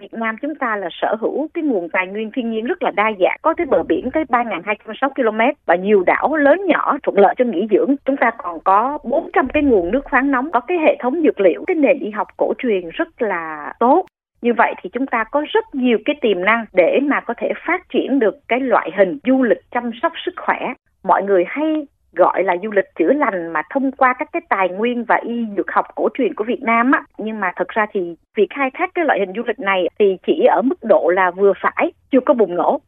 Việt 0.00 0.14
Nam 0.14 0.36
chúng 0.42 0.54
ta 0.54 0.76
là 0.76 0.88
sở 0.90 1.16
hữu 1.20 1.48
cái 1.54 1.64
nguồn 1.64 1.88
tài 1.92 2.06
nguyên 2.06 2.30
thiên 2.36 2.50
nhiên 2.50 2.64
rất 2.64 2.82
là 2.82 2.90
đa 2.90 3.12
dạng, 3.20 3.38
có 3.42 3.54
tới 3.56 3.66
bờ 3.66 3.82
biển 3.82 4.10
tới 4.14 4.24
3.206 4.24 5.10
km 5.14 5.60
và 5.66 5.76
nhiều 5.76 6.02
đảo 6.06 6.36
lớn 6.36 6.66
nhỏ 6.66 6.98
thuận 7.02 7.18
lợi 7.18 7.34
cho 7.38 7.44
nghỉ 7.44 7.66
dưỡng. 7.70 7.94
Chúng 8.04 8.16
ta 8.16 8.30
còn 8.38 8.60
có 8.64 8.98
400 9.04 9.48
cái 9.54 9.62
nguồn 9.62 9.90
nước 9.90 10.04
khoáng 10.04 10.30
nóng, 10.30 10.50
có 10.52 10.60
cái 10.60 10.78
hệ 10.78 10.96
thống 11.02 11.22
dược 11.22 11.40
liệu, 11.40 11.64
cái 11.66 11.74
nền 11.74 11.98
y 11.98 12.10
học 12.10 12.28
cổ 12.36 12.52
truyền 12.58 12.88
rất 12.88 13.22
là 13.22 13.72
tốt 13.80 14.04
như 14.42 14.52
vậy 14.54 14.74
thì 14.82 14.90
chúng 14.92 15.06
ta 15.06 15.24
có 15.24 15.44
rất 15.48 15.64
nhiều 15.74 15.98
cái 16.04 16.16
tiềm 16.20 16.44
năng 16.44 16.64
để 16.72 16.98
mà 17.02 17.20
có 17.20 17.34
thể 17.36 17.48
phát 17.66 17.88
triển 17.88 18.18
được 18.18 18.34
cái 18.48 18.60
loại 18.60 18.90
hình 18.96 19.18
du 19.24 19.42
lịch 19.42 19.60
chăm 19.70 19.90
sóc 20.02 20.12
sức 20.26 20.34
khỏe. 20.36 20.74
Mọi 21.04 21.22
người 21.22 21.44
hay 21.46 21.86
gọi 22.12 22.42
là 22.44 22.56
du 22.62 22.70
lịch 22.70 22.84
chữa 22.98 23.12
lành 23.12 23.52
mà 23.52 23.62
thông 23.70 23.92
qua 23.92 24.14
các 24.18 24.28
cái 24.32 24.42
tài 24.48 24.68
nguyên 24.68 25.04
và 25.04 25.20
y 25.24 25.46
dược 25.56 25.70
học 25.70 25.84
cổ 25.94 26.08
truyền 26.14 26.34
của 26.34 26.44
Việt 26.44 26.62
Nam 26.62 26.92
á. 26.92 27.02
Nhưng 27.18 27.40
mà 27.40 27.52
thật 27.56 27.68
ra 27.68 27.86
thì 27.92 28.16
việc 28.36 28.46
khai 28.50 28.70
thác 28.74 28.90
cái 28.94 29.04
loại 29.04 29.18
hình 29.20 29.32
du 29.36 29.42
lịch 29.46 29.58
này 29.58 29.88
thì 29.98 30.16
chỉ 30.26 30.44
ở 30.44 30.62
mức 30.62 30.76
độ 30.82 31.08
là 31.14 31.30
vừa 31.30 31.52
phải, 31.62 31.92
chưa 32.10 32.20
có 32.20 32.34
bùng 32.34 32.56
nổ 32.56 32.80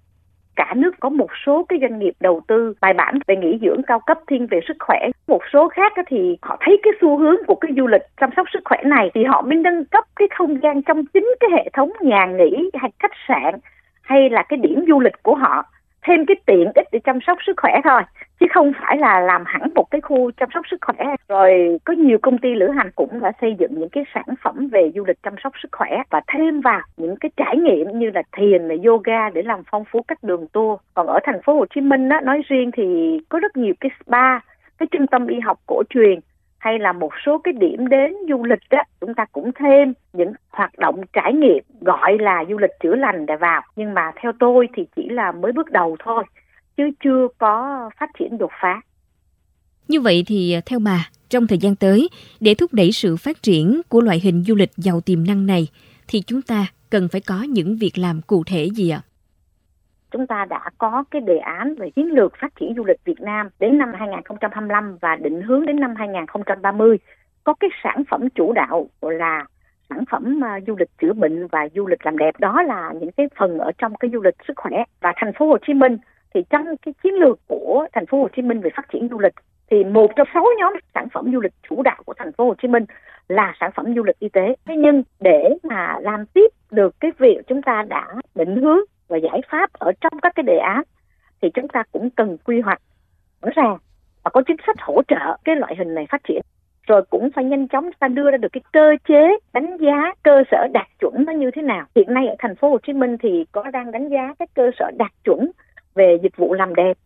cả 0.57 0.74
nước 0.76 0.90
có 1.01 1.09
một 1.09 1.30
số 1.46 1.66
cái 1.68 1.78
doanh 1.82 1.98
nghiệp 1.98 2.12
đầu 2.20 2.40
tư 2.46 2.74
bài 2.80 2.92
bản 2.92 3.18
về 3.26 3.36
nghỉ 3.36 3.59
dưỡng 3.62 3.82
cao 3.82 4.01
cấp 4.07 4.18
thiên 4.26 4.46
về 4.46 4.61
sức 4.68 4.76
khỏe. 4.80 5.09
Một 5.28 5.42
số 5.53 5.68
khác 5.68 5.92
thì 6.07 6.38
họ 6.42 6.57
thấy 6.61 6.80
cái 6.82 6.92
xu 7.01 7.18
hướng 7.18 7.36
của 7.46 7.55
cái 7.55 7.72
du 7.76 7.86
lịch 7.86 8.03
chăm 8.20 8.30
sóc 8.36 8.46
sức 8.53 8.61
khỏe 8.64 8.78
này 8.84 9.11
thì 9.14 9.24
họ 9.24 9.42
mới 9.42 9.57
nâng 9.57 9.84
cấp 9.84 10.05
cái 10.16 10.28
không 10.38 10.62
gian 10.62 10.82
trong 10.82 11.05
chính 11.07 11.34
cái 11.40 11.51
hệ 11.53 11.70
thống 11.72 11.90
nhà 12.01 12.26
nghỉ 12.26 12.70
hay 12.74 12.90
khách 12.98 13.16
sạn 13.28 13.55
hay 14.03 14.30
là 14.30 14.42
cái 14.42 14.57
điểm 14.57 14.84
du 14.88 15.01
lịch 15.01 15.22
của 15.22 15.34
họ 15.34 15.64
thêm 16.03 16.26
cái 16.26 16.36
tiện 16.46 16.72
ích 16.74 16.88
để 16.92 16.98
chăm 17.05 17.18
sóc 17.26 17.38
sức 17.46 17.53
khỏe 17.57 17.80
thôi 17.84 18.03
chứ 18.40 18.46
không 18.51 18.72
phải 18.80 18.96
là 18.96 19.20
làm 19.20 19.44
hẳn 19.46 19.62
một 19.74 19.90
cái 19.90 20.01
khu 20.01 20.30
chăm 20.30 20.48
sóc 20.55 20.64
sức 20.70 20.76
khỏe. 20.80 21.14
Rồi 21.28 21.78
có 21.84 21.92
nhiều 21.92 22.18
công 22.22 22.38
ty 22.38 22.55
lữ 22.55 22.68
hành 22.68 22.90
cũng 22.94 23.20
đã 23.20 23.32
xây 23.40 23.57
dựng 23.59 23.70
những 23.74 23.88
cái 23.88 24.05
sản 24.14 24.24
phẩm 24.42 24.68
về 24.68 24.90
du 24.94 25.05
lịch 25.05 25.22
chăm 25.22 25.34
sóc 25.42 25.53
sức 25.62 25.68
khỏe 25.72 26.03
và 26.11 26.20
thêm 26.32 26.61
vào 26.61 26.80
những 26.96 27.16
cái 27.16 27.30
trải 27.36 27.57
nghiệm 27.57 27.98
như 27.98 28.11
là 28.14 28.22
thiền 28.36 28.62
là 28.62 28.74
yoga 28.84 29.30
để 29.30 29.42
làm 29.42 29.62
phong 29.70 29.84
phú 29.90 30.03
các 30.09 30.22
đường 30.22 30.46
tour. 30.53 30.80
Còn 30.94 31.07
ở 31.07 31.18
thành 31.24 31.42
phố 31.42 31.55
Hồ 31.55 31.64
Chí 31.74 31.80
Minh 31.80 32.09
đó, 32.09 32.20
nói 32.20 32.42
riêng 32.48 32.70
thì 32.76 33.18
có 33.28 33.38
rất 33.38 33.57
nhiều 33.57 33.74
cái 33.80 33.90
spa 34.01 34.38
cái 34.78 34.86
trung 34.90 35.07
tâm 35.07 35.26
y 35.26 35.40
học 35.40 35.59
cổ 35.66 35.82
truyền 35.90 36.20
hay 36.61 36.78
là 36.78 36.92
một 36.92 37.12
số 37.26 37.40
cái 37.44 37.52
điểm 37.52 37.88
đến 37.88 38.14
du 38.28 38.44
lịch 38.44 38.62
đó 38.70 38.82
chúng 39.00 39.14
ta 39.14 39.24
cũng 39.32 39.50
thêm 39.58 39.92
những 40.12 40.32
hoạt 40.50 40.78
động 40.78 41.00
trải 41.12 41.32
nghiệm 41.32 41.64
gọi 41.80 42.18
là 42.18 42.44
du 42.48 42.58
lịch 42.58 42.70
chữa 42.82 42.94
lành 42.94 43.26
để 43.26 43.36
vào 43.36 43.62
nhưng 43.76 43.94
mà 43.94 44.12
theo 44.22 44.32
tôi 44.40 44.68
thì 44.76 44.82
chỉ 44.96 45.08
là 45.08 45.32
mới 45.32 45.52
bước 45.52 45.70
đầu 45.70 45.96
thôi 46.04 46.24
chứ 46.76 46.90
chưa 47.04 47.28
có 47.38 47.90
phát 48.00 48.11
triển 48.18 48.38
đột 48.38 48.50
phá. 48.62 48.80
Như 49.88 50.00
vậy 50.00 50.24
thì 50.26 50.52
à, 50.52 50.61
theo 50.66 50.78
bà, 50.78 51.08
trong 51.28 51.46
thời 51.46 51.58
gian 51.58 51.76
tới, 51.76 52.08
để 52.40 52.54
thúc 52.54 52.74
đẩy 52.74 52.92
sự 52.92 53.16
phát 53.16 53.42
triển 53.42 53.80
của 53.88 54.00
loại 54.00 54.20
hình 54.20 54.44
du 54.46 54.54
lịch 54.54 54.70
giàu 54.76 55.00
tiềm 55.00 55.26
năng 55.26 55.46
này, 55.46 55.68
thì 56.08 56.22
chúng 56.26 56.42
ta 56.42 56.66
cần 56.90 57.08
phải 57.08 57.20
có 57.20 57.42
những 57.42 57.76
việc 57.76 57.98
làm 57.98 58.20
cụ 58.26 58.44
thể 58.46 58.64
gì 58.64 58.90
ạ? 58.90 59.02
Chúng 60.11 60.26
ta 60.26 60.44
đã 60.44 60.70
có 60.78 61.04
cái 61.11 61.20
đề 61.20 61.38
án 61.38 61.74
về 61.74 61.90
chiến 61.90 62.06
lược 62.06 62.32
phát 62.40 62.52
triển 62.61 62.74
du 62.76 62.84
lịch 62.84 63.04
Việt 63.04 63.20
Nam 63.20 63.48
đến 63.61 63.78
năm 63.78 63.92
2025 63.98 64.96
và 65.00 65.16
định 65.16 65.42
hướng 65.42 65.66
đến 65.66 65.80
năm 65.80 65.94
2030. 65.96 66.98
Có 67.44 67.54
cái 67.61 67.70
sản 67.82 68.02
phẩm 68.11 68.28
chủ 68.34 68.52
đạo 68.52 68.88
là 69.00 69.44
sản 69.88 70.04
phẩm 70.11 70.40
uh, 70.56 70.62
du 70.66 70.76
lịch 70.78 70.90
chữa 71.00 71.12
bệnh 71.12 71.46
và 71.46 71.68
du 71.74 71.86
lịch 71.86 72.06
làm 72.06 72.18
đẹp 72.18 72.40
đó 72.40 72.62
là 72.62 72.92
những 73.00 73.12
cái 73.12 73.26
phần 73.38 73.58
ở 73.58 73.72
trong 73.78 73.94
cái 73.94 74.11
du 74.12 74.22
lịch 74.22 74.34
sức 74.48 74.54
khỏe 74.56 74.84
và 75.00 75.12
thành 75.16 75.32
phố 75.38 75.46
Hồ 75.46 75.56
Chí 75.66 75.74
Minh 75.74 75.98
thì 76.34 76.40
trong 76.50 76.76
cái 76.82 76.94
chiến 77.02 77.14
lược 77.14 77.38
của 77.46 77.86
thành 77.92 78.06
phố 78.06 78.18
Hồ 78.18 78.28
Chí 78.36 78.42
Minh 78.42 78.61
về 78.61 78.70
phát 78.76 78.88
triển 78.92 79.08
du 79.11 79.18
lịch 79.18 79.34
thì 79.70 79.84
một 79.84 80.11
trong 80.16 80.28
sáu 80.34 80.46
nhóm 80.58 80.74
sản 80.94 81.08
phẩm 81.12 81.32
du 81.32 81.40
lịch 81.40 81.52
chủ 81.68 81.82
đạo 81.82 82.02
của 82.04 82.14
thành 82.16 82.32
phố 82.32 82.44
Hồ 82.44 82.54
Chí 82.62 82.68
Minh 82.68 82.84
là 83.28 83.54
sản 83.61 83.70
phẩm 83.74 83.94
du 83.96 84.02
lịch 84.02 84.18
y 84.18 84.28
tế. 84.28 84.56
Thế 84.66 84.74
nhưng 84.76 85.02
để 85.20 85.56
mà 85.62 85.98
làm 86.00 86.26
tiếp 86.26 86.46
được 86.70 87.00
cái 87.00 87.11
việc 87.18 87.36
chúng 87.46 87.62
ta 87.62 87.84
đã 87.88 88.06
định 88.34 88.56
hướng 88.56 88.78
và 89.11 89.16
giải 89.16 89.40
pháp 89.50 89.72
ở 89.72 89.92
trong 90.00 90.12
các 90.22 90.32
cái 90.34 90.42
đề 90.42 90.58
án 90.58 90.82
thì 91.42 91.50
chúng 91.54 91.68
ta 91.68 91.82
cũng 91.92 92.11
cần 92.11 92.36
quy 92.44 92.61
hoạch 92.61 92.82
rõ 93.42 93.50
ràng 93.54 93.78
và 94.24 94.30
có 94.30 94.42
chính 94.46 94.56
sách 94.66 94.76
hỗ 94.80 95.02
trợ 95.08 95.36
cái 95.44 95.56
loại 95.56 95.74
hình 95.78 95.94
này 95.94 96.06
phát 96.11 96.24
triển. 96.28 96.42
Rồi 96.86 97.02
cũng 97.11 97.30
phải 97.34 97.44
nhanh 97.44 97.68
chóng 97.68 97.90
ta 98.00 98.08
đưa 98.08 98.30
ra 98.30 98.36
được 98.36 98.48
cái 98.52 98.62
cơ 98.72 98.96
chế 99.08 99.38
đánh 99.52 99.76
giá 99.76 100.12
cơ 100.22 100.42
sở 100.50 100.66
đạt 100.72 100.86
chuẩn 101.00 101.24
nó 101.26 101.32
như 101.32 101.50
thế 101.50 101.62
nào. 101.62 101.86
Hiện 101.96 102.14
nay 102.14 102.26
ở 102.26 102.34
thành 102.38 102.56
phố 102.56 102.70
Hồ 102.70 102.78
Chí 102.86 102.92
Minh 102.92 103.16
thì 103.22 103.44
có 103.52 103.62
đang 103.72 103.90
đánh 103.90 104.08
giá 104.08 104.34
các 104.38 104.48
cơ 104.54 104.70
sở 104.78 104.90
đạt 104.98 105.11
chuẩn 105.24 105.50
về 105.94 106.18
dịch 106.22 106.36
vụ 106.36 106.54
làm 106.54 106.74
đẹp, 106.74 106.96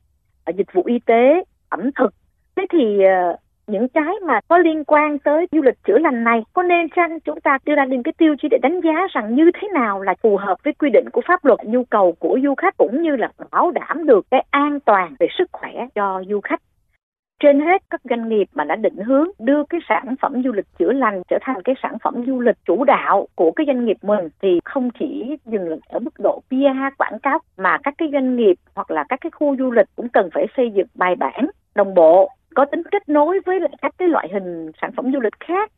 dịch 0.56 0.72
vụ 0.72 0.82
y 0.86 0.98
tế, 0.98 1.44
ẩm 1.68 1.90
thực. 1.98 2.14
Thế 2.56 2.66
thì 2.72 3.02
ờ, 3.02 3.36
những 3.66 3.88
cái 3.88 4.14
mà 4.26 4.40
có 4.48 4.58
liên 4.58 4.84
quan 4.84 5.18
tới 5.18 5.46
du 5.52 5.62
lịch 5.62 5.74
chữa 5.86 5.98
lành 5.98 6.24
này, 6.24 6.42
có 6.52 6.62
nên 6.62 6.88
chăng 6.88 7.20
chúng 7.20 7.40
ta 7.40 7.58
đưa 7.64 7.74
ra 7.74 7.84
những 7.84 8.02
cái 8.02 8.12
tiêu 8.18 8.34
chí 8.42 8.48
để 8.50 8.58
đánh 8.62 8.80
giá 8.80 9.06
rằng 9.12 9.34
như 9.34 9.50
thế 9.54 9.68
nào 9.74 10.02
là 10.02 10.14
phù 10.22 10.36
hợp 10.36 10.56
với 10.64 10.72
quy 10.72 10.90
định 10.90 11.04
của 11.12 11.20
pháp 11.28 11.44
luật, 11.44 11.58
nhu 11.64 11.84
cầu 11.84 12.14
của 12.18 12.38
du 12.42 12.54
khách 12.54 12.76
cũng 12.76 13.02
như 13.02 13.16
là 13.16 13.28
bảo 13.50 13.70
đảm 13.70 14.06
được 14.06 14.26
cái 14.30 14.44
an 14.50 14.80
toàn 14.80 15.14
về 15.18 15.26
sức 15.38 15.48
khỏe 15.52 15.72
cho 15.94 16.22
du 16.28 16.40
khách? 16.40 16.60
Trên 17.42 17.60
hết, 17.60 17.82
các 17.90 18.00
doanh 18.10 18.28
nghiệp 18.28 18.44
mà 18.54 18.64
đã 18.64 18.76
định 18.76 18.96
hướng 18.96 19.28
đưa 19.38 19.64
cái 19.64 19.80
sản 19.88 20.14
phẩm 20.20 20.42
du 20.44 20.52
lịch 20.52 20.66
chữa 20.78 20.92
lành 20.92 21.22
trở 21.28 21.38
thành 21.42 21.62
cái 21.62 21.74
sản 21.82 21.96
phẩm 22.02 22.14
du 22.26 22.40
lịch 22.40 22.56
chủ 22.66 22.84
đạo 22.84 23.26
của 23.34 23.50
cái 23.50 23.66
doanh 23.66 23.84
nghiệp 23.84 23.96
mình 24.02 24.28
thì 24.42 24.60
không 24.64 24.90
chỉ 24.98 25.36
dừng 25.44 25.78
ở 25.88 25.98
mức 25.98 26.14
độ 26.18 26.40
PR 26.48 26.96
quảng 26.98 27.18
cáo 27.22 27.38
mà 27.56 27.78
các 27.82 27.94
cái 27.98 28.08
doanh 28.12 28.36
nghiệp 28.36 28.54
hoặc 28.74 28.90
là 28.90 29.04
các 29.08 29.20
cái 29.20 29.30
khu 29.30 29.56
du 29.58 29.70
lịch 29.70 29.86
cũng 29.96 30.08
cần 30.08 30.28
phải 30.34 30.46
xây 30.56 30.70
dựng 30.70 30.86
bài 30.94 31.16
bản, 31.16 31.50
đồng 31.74 31.94
bộ 31.94 32.30
có 32.54 32.64
tính 32.64 32.82
kết 32.92 33.08
nối 33.08 33.40
với 33.46 33.60
lại 33.60 33.72
các 33.82 33.94
cái 33.98 34.08
loại 34.08 34.28
hình 34.32 34.70
sản 34.80 34.92
phẩm 34.96 35.12
du 35.12 35.20
lịch 35.20 35.40
khác. 35.40 35.72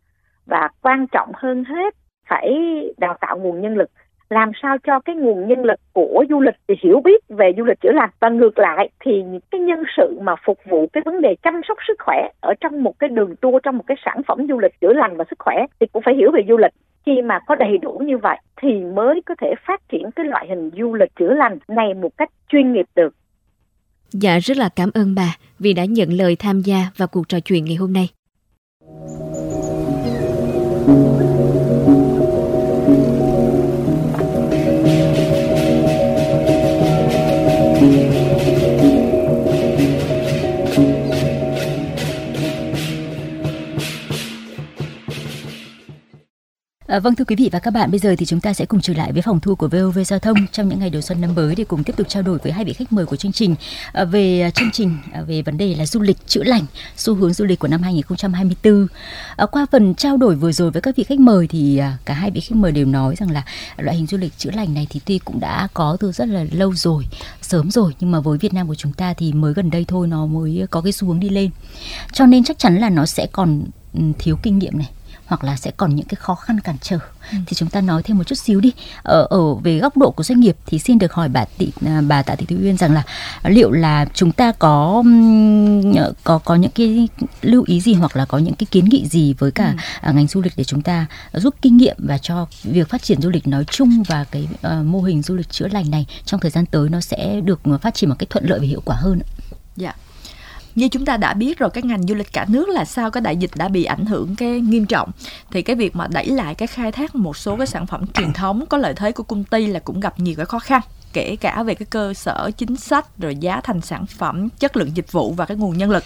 Và 0.47 0.69
quan 0.83 1.07
trọng 1.07 1.33
hơn 1.35 1.65
hết, 1.65 1.95
phải 2.29 2.55
đào 2.99 3.17
tạo 3.21 3.39
nguồn 3.39 3.61
nhân 3.61 3.77
lực. 3.77 3.91
Làm 4.31 4.51
sao 4.63 4.77
cho 4.79 5.01
cái 5.01 5.17
nguồn 5.17 5.49
nhân 5.49 5.65
lực 5.65 5.81
của 5.93 6.25
du 6.31 6.41
lịch 6.41 6.55
thì 6.69 6.75
hiểu 6.83 7.01
biết 7.05 7.25
về 7.29 7.53
du 7.57 7.65
lịch 7.65 7.81
chữa 7.81 7.93
lành. 7.93 8.11
Và 8.21 8.29
ngược 8.29 8.59
lại 8.59 8.89
thì 9.01 9.23
những 9.23 9.41
cái 9.51 9.61
nhân 9.61 9.83
sự 9.97 10.19
mà 10.23 10.35
phục 10.45 10.59
vụ 10.69 10.87
cái 10.93 11.03
vấn 11.05 11.21
đề 11.21 11.35
chăm 11.43 11.61
sóc 11.69 11.79
sức 11.89 11.95
khỏe 11.99 12.29
ở 12.41 12.55
trong 12.61 12.83
một 12.83 12.99
cái 12.99 13.09
đường 13.09 13.37
tour, 13.37 13.63
trong 13.63 13.77
một 13.77 13.85
cái 13.87 13.97
sản 14.05 14.23
phẩm 14.29 14.47
du 14.49 14.59
lịch 14.59 14.81
chữa 14.81 14.93
lành 14.93 15.17
và 15.17 15.25
sức 15.31 15.39
khỏe 15.39 15.67
thì 15.81 15.87
cũng 15.93 16.03
phải 16.03 16.15
hiểu 16.15 16.31
về 16.35 16.43
du 16.49 16.57
lịch. 16.57 16.73
Khi 17.07 17.23
mà 17.23 17.39
có 17.47 17.55
đầy 17.55 17.79
đủ 17.79 17.93
như 17.93 18.19
vậy 18.19 18.39
thì 18.57 18.85
mới 18.85 19.23
có 19.27 19.35
thể 19.39 19.55
phát 19.67 19.81
triển 19.89 20.11
cái 20.17 20.27
loại 20.27 20.47
hình 20.49 20.71
du 20.79 20.95
lịch 20.95 21.15
chữa 21.17 21.35
lành 21.35 21.59
này 21.69 21.95
một 21.95 22.17
cách 22.17 22.29
chuyên 22.49 22.73
nghiệp 22.73 22.87
được. 22.95 23.15
Dạ 24.13 24.39
rất 24.39 24.57
là 24.57 24.69
cảm 24.69 24.91
ơn 24.95 25.15
bà 25.15 25.37
vì 25.59 25.73
đã 25.73 25.85
nhận 25.85 26.13
lời 26.13 26.37
tham 26.37 26.61
gia 26.61 26.91
vào 26.97 27.09
cuộc 27.09 27.29
trò 27.29 27.41
chuyện 27.41 27.65
ngày 27.65 27.77
hôm 27.77 27.93
nay. 27.93 28.09
À, 46.87 47.01
vâng 47.01 47.15
thưa 47.15 47.25
quý 47.25 47.37
vị 47.37 47.49
và 47.53 47.59
các 47.59 47.71
bạn, 47.71 47.91
bây 47.91 48.01
giờ 48.01 48.15
thì 48.19 48.27
chúng 48.27 48.41
ta 48.41 48.53
sẽ 48.53 48.67
cùng 48.67 48.81
trở 48.81 48.95
lại 48.95 49.13
với 49.13 49.23
phòng 49.23 49.41
thu 49.41 49.55
của 49.55 49.69
VOV 49.69 49.99
Giao 50.07 50.19
thông 50.19 50.37
trong 50.53 50.69
những 50.69 50.79
ngày 50.79 50.91
đầu 50.91 51.03
xuân 51.03 51.21
năm 51.21 51.35
mới 51.35 51.55
để 51.55 51.65
cùng 51.65 51.85
tiếp 51.85 51.97
tục 51.97 52.09
trao 52.09 52.23
đổi 52.23 52.39
với 52.39 52.53
hai 52.53 52.65
vị 52.65 52.73
khách 52.73 52.93
mời 52.93 53.07
của 53.07 53.17
chương 53.17 53.33
trình 53.33 53.55
à, 53.93 54.05
về 54.05 54.41
ờ, 54.41 54.51
chương 54.51 54.71
trình 54.73 54.99
à, 55.13 55.23
về 55.23 55.43
vấn 55.43 55.59
đề 55.59 55.75
là 55.75 55.87
du 55.87 56.01
lịch 56.01 56.17
chữa 56.27 56.43
lành, 56.45 56.67
xu 56.97 57.15
hướng 57.15 57.33
du 57.33 57.45
lịch 57.45 57.59
của 57.59 57.69
năm 57.69 57.83
2024. 57.83 58.87
À, 59.37 59.47
qua 59.47 59.67
phần 59.73 59.95
trao 59.95 60.17
đổi 60.17 60.35
vừa 60.35 60.53
rồi 60.53 60.71
với 60.71 60.83
các 60.83 60.97
vị 60.97 61.05
khách 61.05 61.21
mời 61.21 61.47
thì 61.47 61.79
à, 61.79 61.99
cả 62.05 62.15
hai 62.15 62.31
vị 62.31 62.41
khách 62.41 62.57
mời 62.57 62.73
đều 62.73 62.87
nói 62.87 63.15
rằng 63.19 63.31
là 63.31 63.45
loại 63.77 63.97
hình 63.97 64.07
du 64.07 64.19
lịch 64.19 64.39
chữa 64.39 64.51
lành 64.51 64.75
này 64.75 64.87
thì 64.91 65.01
tuy 65.05 65.19
cũng 65.19 65.41
đã 65.41 65.69
có 65.75 65.97
từ 66.01 66.13
rất 66.13 66.29
là 66.29 66.45
lâu 66.51 66.75
rồi, 66.75 67.07
sớm 67.43 67.71
rồi 67.71 67.93
nhưng 68.01 68.11
mà 68.11 68.21
với 68.21 68.39
Việt 68.39 68.55
Nam 68.55 68.69
của 68.69 68.75
chúng 68.75 68.93
ta 68.93 69.15
thì 69.15 69.33
mới 69.33 69.55
gần 69.55 69.71
đây 69.71 69.85
thôi 69.89 70.09
nó 70.09 70.27
mới 70.27 70.67
có 70.71 70.81
cái 70.81 70.93
xu 70.93 71.09
hướng 71.09 71.21
đi 71.21 71.29
lên. 71.29 71.51
Cho 72.13 72.27
nên 72.27 72.45
chắc 72.45 72.59
chắn 72.59 72.77
là 72.77 72.91
nó 72.91 73.07
sẽ 73.07 73.27
còn 73.33 73.63
ừ, 73.95 74.01
thiếu 74.19 74.37
kinh 74.43 74.59
nghiệm 74.59 74.79
này 74.79 74.91
hoặc 75.27 75.45
là 75.45 75.57
sẽ 75.57 75.71
còn 75.77 75.95
những 75.97 76.07
cái 76.07 76.17
khó 76.21 76.35
khăn 76.35 76.61
cản 76.61 76.77
trở 76.81 76.99
ừ. 77.33 77.39
thì 77.47 77.55
chúng 77.55 77.69
ta 77.69 77.81
nói 77.81 78.03
thêm 78.03 78.19
một 78.19 78.25
chút 78.25 78.35
xíu 78.39 78.61
đi 78.61 78.73
ở 79.03 79.27
ở 79.31 79.55
về 79.55 79.79
góc 79.79 79.97
độ 79.97 80.11
của 80.11 80.23
doanh 80.23 80.41
nghiệp 80.41 80.57
thì 80.67 80.79
xin 80.79 80.99
được 80.99 81.13
hỏi 81.13 81.29
bà 81.29 81.45
tỷ 81.59 81.71
à, 81.87 82.01
bà 82.09 82.23
tạ 82.23 82.35
thị 82.35 82.47
thúy 82.47 82.59
uyên 82.63 82.77
rằng 82.77 82.95
là 82.95 83.03
liệu 83.45 83.71
là 83.71 84.07
chúng 84.15 84.33
ta 84.33 84.53
có 84.53 85.05
có 86.25 86.39
có 86.39 86.55
những 86.55 86.71
cái 86.71 87.09
lưu 87.43 87.65
ý 87.67 87.81
gì 87.81 87.95
hoặc 87.95 88.17
là 88.17 88.25
có 88.25 88.39
những 88.39 88.55
cái 88.55 88.67
kiến 88.71 88.85
nghị 88.85 89.07
gì 89.07 89.35
với 89.39 89.51
cả 89.51 89.75
ừ. 90.03 90.13
ngành 90.13 90.27
du 90.27 90.43
lịch 90.43 90.53
để 90.57 90.65
chúng 90.65 90.83
ta 90.83 91.07
rút 91.33 91.55
kinh 91.63 91.77
nghiệm 91.77 91.97
và 91.99 92.19
cho 92.19 92.47
việc 92.63 92.89
phát 92.89 93.03
triển 93.03 93.23
du 93.23 93.31
lịch 93.31 93.47
nói 93.47 93.65
chung 93.65 94.03
và 94.09 94.25
cái 94.25 94.49
uh, 94.67 94.85
mô 94.85 95.03
hình 95.03 95.23
du 95.23 95.35
lịch 95.35 95.51
chữa 95.51 95.69
lành 95.69 95.91
này 95.91 96.07
trong 96.25 96.41
thời 96.41 96.51
gian 96.51 96.67
tới 96.67 96.89
nó 96.89 97.01
sẽ 97.01 97.41
được 97.41 97.61
phát 97.83 97.95
triển 97.95 98.11
một 98.11 98.17
cách 98.19 98.31
thuận 98.31 98.47
lợi 98.47 98.59
và 98.59 98.67
hiệu 98.67 98.83
quả 98.85 98.97
hơn. 98.97 99.21
Dạ. 99.77 99.87
Yeah 99.87 100.06
như 100.77 100.89
chúng 100.89 101.05
ta 101.05 101.17
đã 101.17 101.35
biết 101.35 101.59
rồi 101.59 101.71
các 101.71 101.85
ngành 101.85 102.03
du 102.03 102.15
lịch 102.15 102.33
cả 102.33 102.45
nước 102.49 102.69
là 102.69 102.85
sao, 102.85 103.11
cái 103.11 103.21
đại 103.21 103.37
dịch 103.37 103.51
đã 103.55 103.69
bị 103.69 103.85
ảnh 103.85 104.07
hưởng 104.07 104.37
cái 104.37 104.61
nghiêm 104.61 104.87
trọng. 104.87 105.11
Thì 105.51 105.63
cái 105.63 105.77
việc 105.77 105.97
mà 105.97 106.07
đẩy 106.07 106.27
lại 106.27 106.55
cái 106.55 106.67
khai 106.67 106.93
thác 106.93 107.15
một 107.15 107.37
số 107.37 107.57
cái 107.57 107.67
sản 107.67 107.87
phẩm 107.87 108.05
truyền 108.15 108.33
thống, 108.33 108.67
có 108.67 108.79
lợi 108.79 108.95
thế 108.97 109.13
của 109.13 109.23
công 109.23 109.45
ty 109.45 109.67
là 109.67 109.81
cũng 109.81 110.01
gặp 110.01 110.21
nhiều 110.21 110.35
cái 110.37 110.47
khó 110.47 110.59
khăn, 110.59 110.83
kể 111.13 111.37
cả 111.37 111.63
về 111.63 111.75
cái 111.75 111.87
cơ 111.91 112.15
sở 112.15 112.51
chính 112.57 112.77
sách, 112.77 113.19
rồi 113.19 113.37
giá 113.37 113.61
thành 113.61 113.81
sản 113.81 114.07
phẩm, 114.07 114.49
chất 114.59 114.77
lượng 114.77 114.97
dịch 114.97 115.13
vụ 115.13 115.33
và 115.33 115.45
cái 115.47 115.57
nguồn 115.57 115.79
nhân 115.79 115.91
lực 115.91 116.05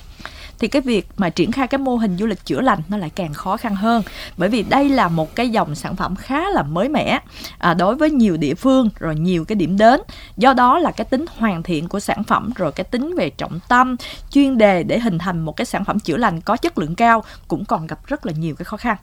thì 0.60 0.68
cái 0.68 0.82
việc 0.82 1.08
mà 1.16 1.30
triển 1.30 1.52
khai 1.52 1.66
cái 1.66 1.78
mô 1.78 1.96
hình 1.96 2.16
du 2.16 2.26
lịch 2.26 2.44
chữa 2.44 2.60
lành 2.60 2.78
nó 2.88 2.96
lại 2.96 3.10
càng 3.14 3.32
khó 3.32 3.56
khăn 3.56 3.74
hơn. 3.74 4.02
Bởi 4.36 4.48
vì 4.48 4.62
đây 4.62 4.88
là 4.88 5.08
một 5.08 5.34
cái 5.34 5.50
dòng 5.50 5.74
sản 5.74 5.96
phẩm 5.96 6.16
khá 6.16 6.50
là 6.50 6.62
mới 6.62 6.88
mẻ 6.88 7.18
à, 7.58 7.74
đối 7.74 7.94
với 7.94 8.10
nhiều 8.10 8.36
địa 8.36 8.54
phương 8.54 8.88
rồi 8.98 9.14
nhiều 9.14 9.44
cái 9.44 9.56
điểm 9.56 9.78
đến. 9.78 10.00
Do 10.36 10.52
đó 10.52 10.78
là 10.78 10.90
cái 10.90 11.04
tính 11.04 11.24
hoàn 11.38 11.62
thiện 11.62 11.88
của 11.88 12.00
sản 12.00 12.24
phẩm 12.24 12.50
rồi 12.56 12.72
cái 12.72 12.84
tính 12.84 13.14
về 13.16 13.30
trọng 13.30 13.60
tâm 13.68 13.96
chuyên 14.30 14.58
đề 14.58 14.82
để 14.82 14.98
hình 14.98 15.18
thành 15.18 15.40
một 15.40 15.56
cái 15.56 15.64
sản 15.64 15.84
phẩm 15.84 16.00
chữa 16.00 16.16
lành 16.16 16.40
có 16.40 16.56
chất 16.56 16.78
lượng 16.78 16.94
cao 16.94 17.24
cũng 17.48 17.64
còn 17.64 17.86
gặp 17.86 18.06
rất 18.06 18.26
là 18.26 18.32
nhiều 18.32 18.54
cái 18.54 18.64
khó 18.64 18.76
khăn. 18.76 18.96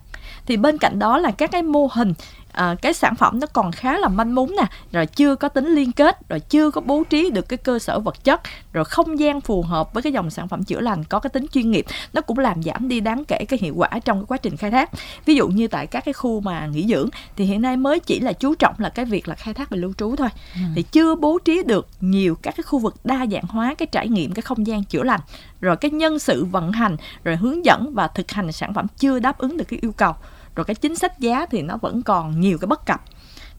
Thì 0.46 0.58
bên 0.58 0.78
cạnh 0.78 1.00
đó 1.00 1.18
là 1.18 1.32
các 1.32 1.52
cái 1.52 1.64
mô 1.64 1.90
hình 1.92 2.14
à, 2.58 2.76
cái 2.82 2.94
sản 2.94 3.16
phẩm 3.16 3.40
nó 3.40 3.48
còn 3.54 3.72
khá 3.72 3.98
là 3.98 4.08
manh 4.08 4.36
mún 4.36 4.56
nè 4.58 4.66
rồi 4.92 5.06
chưa 5.06 5.36
có 5.36 5.50
tính 5.50 5.68
liên 5.68 5.92
kết 5.92 6.30
rồi 6.30 6.40
chưa 6.40 6.72
có 6.72 6.82
bố 6.82 7.04
trí 7.10 7.30
được 7.30 7.50
cái 7.50 7.58
cơ 7.58 7.80
sở 7.80 8.00
vật 8.00 8.24
chất 8.24 8.42
rồi 8.74 8.86
không 8.86 9.20
gian 9.20 9.42
phù 9.42 9.62
hợp 9.62 9.94
với 9.94 10.04
cái 10.04 10.14
dòng 10.14 10.30
sản 10.30 10.48
phẩm 10.48 10.64
chữa 10.64 10.80
lành 10.80 11.04
có 11.04 11.20
cái 11.20 11.30
tính 11.30 11.46
chuyên 11.52 11.72
nghiệp 11.72 11.86
nó 12.14 12.22
cũng 12.22 12.40
làm 12.40 12.64
giảm 12.64 12.88
đi 12.88 13.00
đáng 13.00 13.26
kể 13.26 13.46
cái 13.50 13.60
hiệu 13.62 13.74
quả 13.76 13.90
trong 14.06 14.20
cái 14.20 14.26
quá 14.28 14.38
trình 14.38 14.58
khai 14.58 14.72
thác. 14.72 14.90
Ví 15.26 15.36
dụ 15.36 15.48
như 15.48 15.68
tại 15.68 15.88
các 15.88 16.06
cái 16.06 16.14
khu 16.14 16.42
mà 16.42 16.68
nghỉ 16.68 16.88
dưỡng 16.88 17.10
thì 17.36 17.46
hiện 17.46 17.62
nay 17.62 17.78
mới 17.78 18.00
chỉ 18.00 18.20
là 18.20 18.34
chú 18.34 18.56
trọng 18.56 18.76
là 18.78 18.90
cái 18.90 19.06
việc 19.06 19.28
là 19.28 19.36
khai 19.36 19.54
thác 19.54 19.70
về 19.70 19.78
lưu 19.78 19.94
trú 19.98 20.16
thôi. 20.16 20.30
Ừ. 20.54 20.62
thì 20.76 20.84
chưa 20.84 21.16
bố 21.16 21.40
trí 21.46 21.64
được 21.64 21.88
nhiều 22.02 22.36
các 22.42 22.54
cái 22.58 22.64
khu 22.64 22.80
vực 22.80 22.96
đa 23.04 23.26
dạng 23.32 23.46
hóa 23.50 23.76
cái 23.78 23.88
trải 23.92 24.08
nghiệm 24.08 24.34
cái 24.34 24.42
không 24.42 24.68
gian 24.68 24.84
chữa 24.84 25.04
lành 25.04 25.20
rồi 25.62 25.78
cái 25.78 25.92
nhân 25.92 26.20
sự 26.20 26.46
vận 26.46 26.72
hành 26.72 26.98
rồi 27.24 27.36
hướng 27.36 27.66
dẫn 27.66 27.94
và 27.94 28.08
thực 28.08 28.32
hành 28.32 28.52
sản 28.52 28.74
phẩm 28.74 28.88
chưa 28.98 29.20
đáp 29.20 29.38
ứng 29.38 29.58
được 29.58 29.66
cái 29.68 29.80
yêu 29.82 29.92
cầu 29.92 30.14
rồi 30.58 30.66
cái 30.66 30.76
chính 30.76 30.96
sách 30.96 31.20
giá 31.20 31.46
thì 31.46 31.62
nó 31.62 31.78
vẫn 31.78 32.02
còn 32.04 32.40
nhiều 32.40 32.58
cái 32.58 32.68
bất 32.68 32.86
cập 32.86 33.02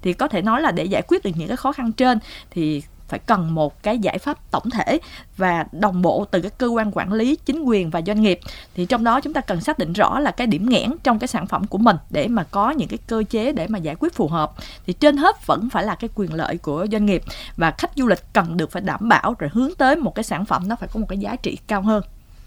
thì 0.03 0.13
có 0.13 0.29
thể 0.29 0.43
nói 0.43 0.63
là 0.63 0.71
để 0.71 0.85
giải 0.85 1.03
quyết 1.09 1.25
được 1.25 1.31
những 1.37 1.49
cái 1.49 1.57
khó 1.57 1.73
khăn 1.73 1.93
trên 1.93 2.19
thì 2.51 2.83
phải 3.09 3.19
cần 3.19 3.55
một 3.55 3.83
cái 3.83 3.99
giải 3.99 4.19
pháp 4.19 4.51
tổng 4.51 4.71
thể 4.71 4.99
và 5.37 5.65
đồng 5.73 6.03
bộ 6.03 6.25
từ 6.31 6.41
các 6.41 6.59
cơ 6.59 6.67
quan 6.67 6.91
quản 6.93 7.13
lý, 7.13 7.37
chính 7.37 7.63
quyền 7.63 7.91
và 7.91 8.03
doanh 8.07 8.23
nghiệp. 8.23 8.41
Thì 8.75 8.87
trong 8.87 9.05
đó 9.05 9.21
chúng 9.21 9.33
ta 9.33 9.41
cần 9.41 9.61
xác 9.61 9.79
định 9.79 9.93
rõ 9.93 10.19
là 10.19 10.31
cái 10.31 10.47
điểm 10.47 10.69
nghẽn 10.69 10.91
trong 11.03 11.19
cái 11.19 11.29
sản 11.29 11.47
phẩm 11.47 11.67
của 11.67 11.79
mình 11.79 11.97
để 12.11 12.29
mà 12.29 12.45
có 12.51 12.71
những 12.71 12.89
cái 12.89 12.99
cơ 13.07 13.23
chế 13.31 13.53
để 13.53 13.67
mà 13.67 13.79
giải 13.79 13.97
quyết 13.99 14.15
phù 14.15 14.29
hợp. 14.29 14.53
Thì 14.87 14.93
trên 14.93 15.17
hết 15.17 15.47
vẫn 15.47 15.71
phải 15.71 15.85
là 15.85 15.95
cái 15.95 16.11
quyền 16.15 16.35
lợi 16.35 16.59
của 16.59 16.87
doanh 16.93 17.07
nghiệp 17.07 17.23
và 17.57 17.71
khách 17.71 17.91
du 17.97 18.07
lịch 18.07 18.33
cần 18.33 18.57
được 18.57 18.73
phải 18.73 18.83
đảm 18.83 19.09
bảo 19.09 19.35
rồi 19.39 19.51
hướng 19.53 19.75
tới 19.79 19.97
một 19.97 20.15
cái 20.15 20.25
sản 20.25 20.45
phẩm 20.45 20.69
nó 20.69 20.77
phải 20.77 20.89
có 20.93 21.01
một 21.01 21.07
cái 21.09 21.19
giá 21.19 21.37
trị 21.37 21.59
cao 21.67 21.83
hơn. 21.83 22.03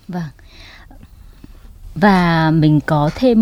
Vâng 0.08 0.24
và 1.96 2.52
mình 2.52 2.80
có 2.86 3.10
thêm 3.16 3.40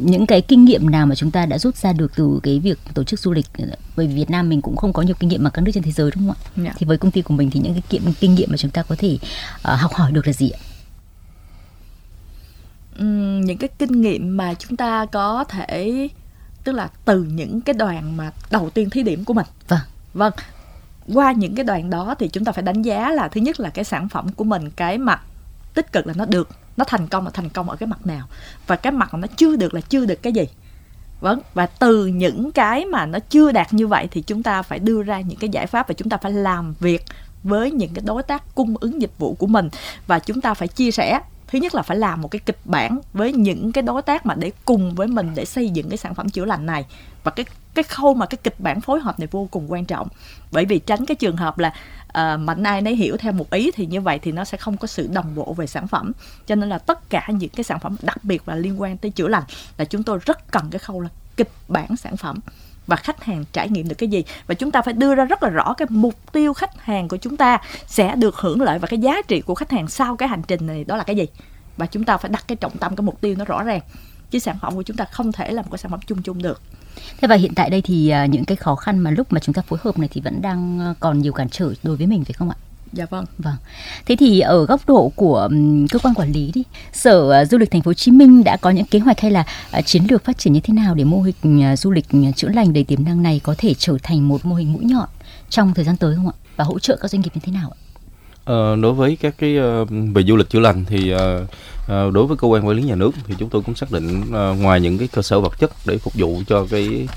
những 0.00 0.26
cái 0.26 0.40
kinh 0.40 0.64
nghiệm 0.64 0.90
nào 0.90 1.06
mà 1.06 1.14
chúng 1.14 1.30
ta 1.30 1.46
đã 1.46 1.58
rút 1.58 1.76
ra 1.76 1.92
được 1.92 2.12
từ 2.16 2.40
cái 2.42 2.58
việc 2.58 2.78
tổ 2.94 3.04
chức 3.04 3.20
du 3.20 3.32
lịch 3.32 3.46
bởi 3.96 4.06
vì 4.06 4.14
Việt 4.14 4.30
Nam 4.30 4.48
mình 4.48 4.60
cũng 4.60 4.76
không 4.76 4.92
có 4.92 5.02
nhiều 5.02 5.16
kinh 5.20 5.28
nghiệm 5.28 5.44
mà 5.44 5.50
các 5.50 5.62
nước 5.62 5.70
trên 5.74 5.82
thế 5.82 5.92
giới 5.92 6.10
đúng 6.14 6.26
không 6.26 6.36
ạ? 6.36 6.40
Yeah. 6.56 6.66
Dạ. 6.66 6.72
Thì 6.78 6.86
với 6.86 6.98
công 6.98 7.10
ty 7.10 7.22
của 7.22 7.34
mình 7.34 7.50
thì 7.50 7.60
những 7.60 7.72
cái 7.72 7.82
kinh, 7.88 8.02
kinh 8.20 8.34
nghiệm 8.34 8.48
mà 8.50 8.56
chúng 8.56 8.70
ta 8.70 8.82
có 8.82 8.96
thể 8.98 9.14
uh, 9.14 9.80
học 9.80 9.94
hỏi 9.94 10.12
được 10.12 10.26
là 10.26 10.32
gì 10.32 10.50
ạ? 10.50 10.60
Uhm, 13.02 13.40
những 13.40 13.58
cái 13.58 13.68
kinh 13.78 14.00
nghiệm 14.00 14.36
mà 14.36 14.54
chúng 14.54 14.76
ta 14.76 15.06
có 15.06 15.44
thể 15.44 16.08
tức 16.64 16.72
là 16.72 16.88
từ 17.04 17.22
những 17.22 17.60
cái 17.60 17.74
đoàn 17.74 18.16
mà 18.16 18.30
đầu 18.50 18.70
tiên 18.70 18.90
thí 18.90 19.02
điểm 19.02 19.24
của 19.24 19.34
mình. 19.34 19.46
Vâng. 19.68 19.80
Vâng. 20.14 20.32
Qua 21.14 21.32
những 21.32 21.54
cái 21.54 21.64
đoàn 21.64 21.90
đó 21.90 22.14
thì 22.18 22.28
chúng 22.28 22.44
ta 22.44 22.52
phải 22.52 22.62
đánh 22.62 22.82
giá 22.82 23.10
là 23.10 23.28
thứ 23.28 23.40
nhất 23.40 23.60
là 23.60 23.70
cái 23.70 23.84
sản 23.84 24.08
phẩm 24.08 24.32
của 24.32 24.44
mình 24.44 24.70
cái 24.70 24.98
mặt 24.98 25.20
tích 25.74 25.92
cực 25.92 26.06
là 26.06 26.14
nó 26.16 26.24
được 26.24 26.48
nó 26.76 26.84
thành 26.84 27.06
công 27.06 27.24
là 27.24 27.30
thành 27.30 27.48
công 27.48 27.70
ở 27.70 27.76
cái 27.76 27.86
mặt 27.86 28.06
nào? 28.06 28.26
Và 28.66 28.76
cái 28.76 28.92
mặt 28.92 29.14
nó 29.14 29.28
chưa 29.36 29.56
được 29.56 29.74
là 29.74 29.80
chưa 29.80 30.06
được 30.06 30.22
cái 30.22 30.32
gì? 30.32 30.48
Vâng 31.20 31.40
và 31.54 31.66
từ 31.66 32.06
những 32.06 32.52
cái 32.52 32.84
mà 32.84 33.06
nó 33.06 33.18
chưa 33.18 33.52
đạt 33.52 33.72
như 33.72 33.86
vậy 33.86 34.08
thì 34.10 34.22
chúng 34.22 34.42
ta 34.42 34.62
phải 34.62 34.78
đưa 34.78 35.02
ra 35.02 35.20
những 35.20 35.38
cái 35.38 35.50
giải 35.50 35.66
pháp 35.66 35.88
và 35.88 35.94
chúng 35.94 36.08
ta 36.08 36.16
phải 36.16 36.32
làm 36.32 36.74
việc 36.80 37.04
với 37.42 37.70
những 37.70 37.94
cái 37.94 38.02
đối 38.06 38.22
tác 38.22 38.54
cung 38.54 38.76
ứng 38.80 39.02
dịch 39.02 39.18
vụ 39.18 39.34
của 39.34 39.46
mình. 39.46 39.68
Và 40.06 40.18
chúng 40.18 40.40
ta 40.40 40.54
phải 40.54 40.68
chia 40.68 40.90
sẻ. 40.90 41.20
Thứ 41.46 41.58
nhất 41.58 41.74
là 41.74 41.82
phải 41.82 41.96
làm 41.96 42.20
một 42.20 42.28
cái 42.28 42.40
kịch 42.46 42.58
bản 42.64 42.98
với 43.12 43.32
những 43.32 43.72
cái 43.72 43.82
đối 43.82 44.02
tác 44.02 44.26
mà 44.26 44.34
để 44.34 44.52
cùng 44.64 44.94
với 44.94 45.06
mình 45.06 45.30
để 45.34 45.44
xây 45.44 45.70
dựng 45.70 45.88
cái 45.88 45.96
sản 45.96 46.14
phẩm 46.14 46.28
chữa 46.28 46.44
lành 46.44 46.66
này. 46.66 46.84
Và 47.24 47.30
cái 47.30 47.46
cái 47.74 47.82
khâu 47.82 48.14
mà 48.14 48.26
cái 48.26 48.38
kịch 48.42 48.60
bản 48.60 48.80
phối 48.80 49.00
hợp 49.00 49.18
này 49.18 49.28
vô 49.30 49.48
cùng 49.50 49.72
quan 49.72 49.84
trọng. 49.84 50.08
Bởi 50.52 50.64
vì 50.64 50.78
tránh 50.78 51.06
cái 51.06 51.14
trường 51.14 51.36
hợp 51.36 51.58
là 51.58 51.72
uh, 52.20 52.40
mạnh 52.40 52.62
ai 52.62 52.82
nấy 52.82 52.96
hiểu 52.96 53.16
theo 53.16 53.32
một 53.32 53.50
ý 53.50 53.70
thì 53.70 53.86
như 53.86 54.00
vậy 54.00 54.18
thì 54.22 54.32
nó 54.32 54.44
sẽ 54.44 54.58
không 54.58 54.76
có 54.76 54.86
sự 54.86 55.08
đồng 55.12 55.34
bộ 55.34 55.54
về 55.54 55.66
sản 55.66 55.88
phẩm. 55.88 56.12
Cho 56.46 56.54
nên 56.54 56.68
là 56.68 56.78
tất 56.78 57.10
cả 57.10 57.28
những 57.28 57.50
cái 57.50 57.64
sản 57.64 57.80
phẩm 57.80 57.96
đặc 58.02 58.24
biệt 58.24 58.48
là 58.48 58.54
liên 58.54 58.80
quan 58.80 58.96
tới 58.96 59.10
chữa 59.10 59.28
lành 59.28 59.44
là 59.78 59.84
chúng 59.84 60.02
tôi 60.02 60.18
rất 60.24 60.50
cần 60.52 60.70
cái 60.70 60.78
khâu 60.78 61.00
là 61.00 61.08
kịch 61.36 61.50
bản 61.68 61.96
sản 61.96 62.16
phẩm 62.16 62.40
và 62.86 62.96
khách 62.96 63.24
hàng 63.24 63.44
trải 63.52 63.68
nghiệm 63.68 63.88
được 63.88 63.94
cái 63.98 64.08
gì. 64.08 64.24
Và 64.46 64.54
chúng 64.54 64.70
ta 64.70 64.82
phải 64.82 64.94
đưa 64.94 65.14
ra 65.14 65.24
rất 65.24 65.42
là 65.42 65.48
rõ 65.48 65.74
cái 65.76 65.86
mục 65.90 66.32
tiêu 66.32 66.52
khách 66.52 66.82
hàng 66.82 67.08
của 67.08 67.16
chúng 67.16 67.36
ta 67.36 67.58
sẽ 67.86 68.14
được 68.16 68.36
hưởng 68.36 68.60
lợi 68.60 68.78
và 68.78 68.88
cái 68.88 68.98
giá 68.98 69.22
trị 69.28 69.40
của 69.40 69.54
khách 69.54 69.70
hàng 69.70 69.88
sau 69.88 70.16
cái 70.16 70.28
hành 70.28 70.42
trình 70.48 70.66
này 70.66 70.84
đó 70.84 70.96
là 70.96 71.04
cái 71.04 71.16
gì. 71.16 71.26
Và 71.76 71.86
chúng 71.86 72.04
ta 72.04 72.16
phải 72.16 72.30
đặt 72.30 72.44
cái 72.48 72.56
trọng 72.56 72.76
tâm 72.76 72.96
cái 72.96 73.02
mục 73.02 73.20
tiêu 73.20 73.34
nó 73.38 73.44
rõ 73.44 73.62
ràng. 73.62 73.80
Chứ 74.30 74.38
sản 74.38 74.58
phẩm 74.62 74.74
của 74.74 74.82
chúng 74.82 74.96
ta 74.96 75.04
không 75.04 75.32
thể 75.32 75.52
là 75.52 75.62
một 75.62 75.68
cái 75.70 75.78
sản 75.78 75.90
phẩm 75.90 76.00
chung 76.06 76.22
chung 76.22 76.42
được. 76.42 76.60
Thế 77.20 77.28
và 77.28 77.36
hiện 77.36 77.54
tại 77.54 77.70
đây 77.70 77.82
thì 77.82 78.12
uh, 78.24 78.30
những 78.30 78.44
cái 78.44 78.56
khó 78.56 78.74
khăn 78.74 78.98
mà 78.98 79.10
lúc 79.10 79.32
mà 79.32 79.40
chúng 79.40 79.52
ta 79.52 79.62
phối 79.62 79.78
hợp 79.82 79.98
này 79.98 80.08
thì 80.12 80.20
vẫn 80.20 80.42
đang 80.42 80.90
uh, 80.90 80.96
còn 81.00 81.18
nhiều 81.18 81.32
cản 81.32 81.48
trở 81.48 81.72
đối 81.82 81.96
với 81.96 82.06
mình 82.06 82.24
phải 82.24 82.32
không 82.32 82.50
ạ? 82.50 82.56
Dạ 82.92 83.06
vâng. 83.10 83.24
Vâng. 83.38 83.56
Thế 84.06 84.16
thì 84.16 84.40
ở 84.40 84.66
góc 84.66 84.80
độ 84.86 85.12
của 85.16 85.48
cơ 85.90 85.98
quan 85.98 86.14
quản 86.14 86.32
lý 86.32 86.50
đi, 86.54 86.62
Sở 86.92 87.42
uh, 87.42 87.50
Du 87.50 87.58
lịch 87.58 87.70
Thành 87.70 87.82
phố 87.82 87.88
Hồ 87.88 87.94
Chí 87.94 88.10
Minh 88.10 88.44
đã 88.44 88.56
có 88.56 88.70
những 88.70 88.86
kế 88.86 88.98
hoạch 88.98 89.20
hay 89.20 89.30
là 89.30 89.44
uh, 89.78 89.86
chiến 89.86 90.02
lược 90.10 90.24
phát 90.24 90.38
triển 90.38 90.52
như 90.52 90.60
thế 90.60 90.74
nào 90.74 90.94
để 90.94 91.04
mô 91.04 91.22
hình 91.22 91.76
du 91.76 91.90
lịch 91.90 92.06
chữa 92.36 92.48
lành 92.48 92.72
đầy 92.72 92.84
tiềm 92.84 93.04
năng 93.04 93.22
này 93.22 93.40
có 93.42 93.54
thể 93.58 93.74
trở 93.78 93.96
thành 94.02 94.28
một 94.28 94.44
mô 94.44 94.54
hình 94.54 94.72
mũi 94.72 94.84
nhọn 94.84 95.08
trong 95.50 95.74
thời 95.74 95.84
gian 95.84 95.96
tới 95.96 96.16
không 96.16 96.28
ạ? 96.28 96.34
Và 96.56 96.64
hỗ 96.64 96.78
trợ 96.78 96.96
các 97.00 97.10
doanh 97.10 97.22
nghiệp 97.22 97.30
như 97.34 97.40
thế 97.44 97.52
nào 97.52 97.70
ạ? 97.70 97.78
Ờ, 98.46 98.76
đối 98.76 98.92
với 98.92 99.16
các 99.20 99.34
cái 99.38 99.56
ờ, 99.56 99.84
về 99.84 100.22
du 100.22 100.36
lịch 100.36 100.50
chữa 100.50 100.60
lành 100.60 100.84
thì 100.84 101.10
ờ, 101.10 101.46
ờ, 101.88 102.10
đối 102.10 102.26
với 102.26 102.36
cơ 102.36 102.48
quan 102.48 102.66
quản 102.66 102.76
lý 102.76 102.82
nhà 102.82 102.94
nước 102.94 103.10
thì 103.26 103.34
chúng 103.38 103.48
tôi 103.48 103.62
cũng 103.62 103.74
xác 103.74 103.92
định 103.92 104.30
ngoài 104.30 104.80
những 104.80 104.98
cái 104.98 105.08
cơ 105.12 105.22
sở 105.22 105.40
vật 105.40 105.58
chất 105.58 105.70
để 105.86 105.98
phục 105.98 106.14
vụ 106.14 106.42
cho 106.46 106.66
cái 106.70 107.08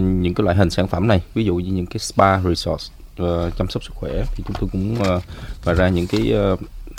những 0.00 0.34
cái 0.34 0.44
loại 0.44 0.56
hình 0.56 0.70
sản 0.70 0.88
phẩm 0.88 1.08
này 1.08 1.22
ví 1.34 1.44
dụ 1.44 1.54
như 1.54 1.72
những 1.72 1.86
cái 1.86 1.98
spa 1.98 2.40
resort 2.40 2.90
chăm 3.58 3.68
sóc 3.68 3.84
sức 3.84 3.92
khỏe 3.94 4.24
thì 4.36 4.44
chúng 4.46 4.56
tôi 4.60 4.68
cũng 4.72 4.96
và 5.64 5.74
ra 5.74 5.88
những 5.88 6.06
cái 6.06 6.32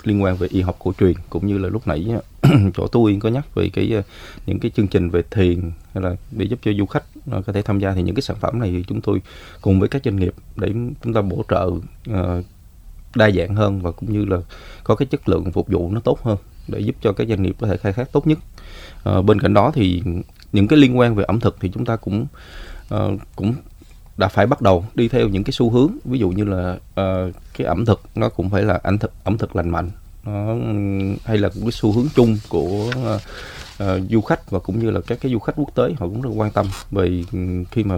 liên 0.03 0.23
quan 0.23 0.37
về 0.37 0.47
y 0.51 0.61
học 0.61 0.75
cổ 0.79 0.93
truyền 0.99 1.13
cũng 1.29 1.47
như 1.47 1.57
là 1.57 1.69
lúc 1.69 1.87
nãy 1.87 2.07
chỗ 2.77 2.87
tôi 2.87 3.17
có 3.21 3.29
nhắc 3.29 3.55
về 3.55 3.69
cái 3.73 4.03
những 4.45 4.59
cái 4.59 4.71
chương 4.75 4.87
trình 4.87 5.09
về 5.09 5.21
thiền 5.31 5.71
hay 5.93 6.03
là 6.03 6.15
để 6.31 6.45
giúp 6.45 6.59
cho 6.63 6.71
du 6.77 6.85
khách 6.85 7.03
có 7.45 7.53
thể 7.53 7.61
tham 7.61 7.79
gia 7.79 7.93
thì 7.93 8.01
những 8.01 8.15
cái 8.15 8.21
sản 8.21 8.37
phẩm 8.39 8.59
này 8.59 8.71
thì 8.71 8.83
chúng 8.87 9.01
tôi 9.01 9.21
cùng 9.61 9.79
với 9.79 9.89
các 9.89 10.01
doanh 10.05 10.15
nghiệp 10.15 10.33
để 10.55 10.67
chúng 11.03 11.13
ta 11.13 11.21
bổ 11.21 11.43
trợ 11.49 11.71
uh, 12.09 12.45
đa 13.15 13.31
dạng 13.31 13.55
hơn 13.55 13.81
và 13.81 13.91
cũng 13.91 14.13
như 14.13 14.25
là 14.25 14.37
có 14.83 14.95
cái 14.95 15.05
chất 15.05 15.29
lượng 15.29 15.51
phục 15.51 15.67
vụ 15.67 15.91
nó 15.91 15.99
tốt 15.99 16.23
hơn 16.23 16.37
để 16.67 16.79
giúp 16.79 16.95
cho 17.01 17.13
các 17.13 17.27
doanh 17.27 17.43
nghiệp 17.43 17.55
có 17.59 17.67
thể 17.67 17.77
khai 17.77 17.93
thác 17.93 18.11
tốt 18.11 18.27
nhất. 18.27 18.39
À, 19.03 19.21
bên 19.21 19.39
cạnh 19.39 19.53
đó 19.53 19.71
thì 19.73 20.03
những 20.51 20.67
cái 20.67 20.79
liên 20.79 20.97
quan 20.97 21.15
về 21.15 21.23
ẩm 21.23 21.39
thực 21.39 21.57
thì 21.59 21.69
chúng 21.73 21.85
ta 21.85 21.95
cũng 21.95 22.25
uh, 22.95 23.19
cũng 23.35 23.53
đã 24.17 24.27
phải 24.27 24.47
bắt 24.47 24.61
đầu 24.61 24.85
đi 24.95 25.07
theo 25.07 25.27
những 25.27 25.43
cái 25.43 25.51
xu 25.51 25.69
hướng. 25.69 25.91
Ví 26.05 26.19
dụ 26.19 26.29
như 26.29 26.43
là 26.43 26.77
uh, 27.01 27.33
cái 27.57 27.67
ẩm 27.67 27.85
thực 27.85 28.01
nó 28.15 28.29
cũng 28.29 28.49
phải 28.49 28.63
là 28.63 28.79
ẩm 28.83 28.97
thực 28.97 29.11
ẩm 29.23 29.37
thực 29.37 29.55
lành 29.55 29.69
mạnh. 29.69 29.89
Nó 30.25 30.55
hay 31.25 31.37
là 31.37 31.49
cái 31.49 31.71
xu 31.71 31.91
hướng 31.91 32.07
chung 32.15 32.37
của 32.49 32.89
uh, 32.89 33.21
uh, 33.83 34.09
du 34.09 34.21
khách 34.21 34.51
và 34.51 34.59
cũng 34.59 34.79
như 34.79 34.91
là 34.91 35.01
các 35.07 35.17
cái 35.21 35.31
du 35.31 35.39
khách 35.39 35.55
quốc 35.55 35.75
tế 35.75 35.83
họ 35.99 36.07
cũng 36.07 36.21
rất 36.21 36.29
quan 36.35 36.51
tâm. 36.51 36.65
Về 36.91 37.23
khi 37.71 37.83
mà 37.83 37.97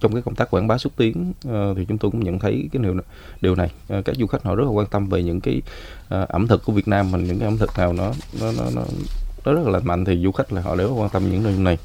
trong 0.00 0.12
cái 0.12 0.22
công 0.22 0.34
tác 0.34 0.50
quảng 0.50 0.68
bá 0.68 0.78
xúc 0.78 0.92
tiến 0.96 1.32
uh, 1.48 1.76
thì 1.76 1.84
chúng 1.84 1.98
tôi 1.98 2.10
cũng 2.10 2.24
nhận 2.24 2.38
thấy 2.38 2.68
cái 2.72 2.82
điều 2.82 2.94
điều 3.40 3.54
này. 3.54 3.70
Uh, 3.98 4.04
các 4.04 4.16
du 4.16 4.26
khách 4.26 4.42
họ 4.42 4.54
rất 4.54 4.64
là 4.64 4.70
quan 4.70 4.86
tâm 4.86 5.08
về 5.08 5.22
những 5.22 5.40
cái 5.40 5.62
uh, 6.14 6.28
ẩm 6.28 6.46
thực 6.46 6.64
của 6.64 6.72
Việt 6.72 6.88
Nam 6.88 7.10
mình 7.10 7.24
những 7.24 7.38
cái 7.38 7.48
ẩm 7.48 7.58
thực 7.58 7.78
nào 7.78 7.92
nó 7.92 8.12
nó 8.40 8.52
nó, 8.58 8.64
nó 8.74 8.82
nó 9.44 9.52
rất 9.52 9.66
là 9.66 9.80
mạnh 9.84 10.04
thì 10.04 10.22
du 10.22 10.32
khách 10.32 10.52
là 10.52 10.62
họ 10.62 10.76
đều 10.76 10.94
quan 10.94 11.10
tâm 11.10 11.30
những 11.30 11.42
nội 11.42 11.52
dung 11.52 11.64
này. 11.64 11.78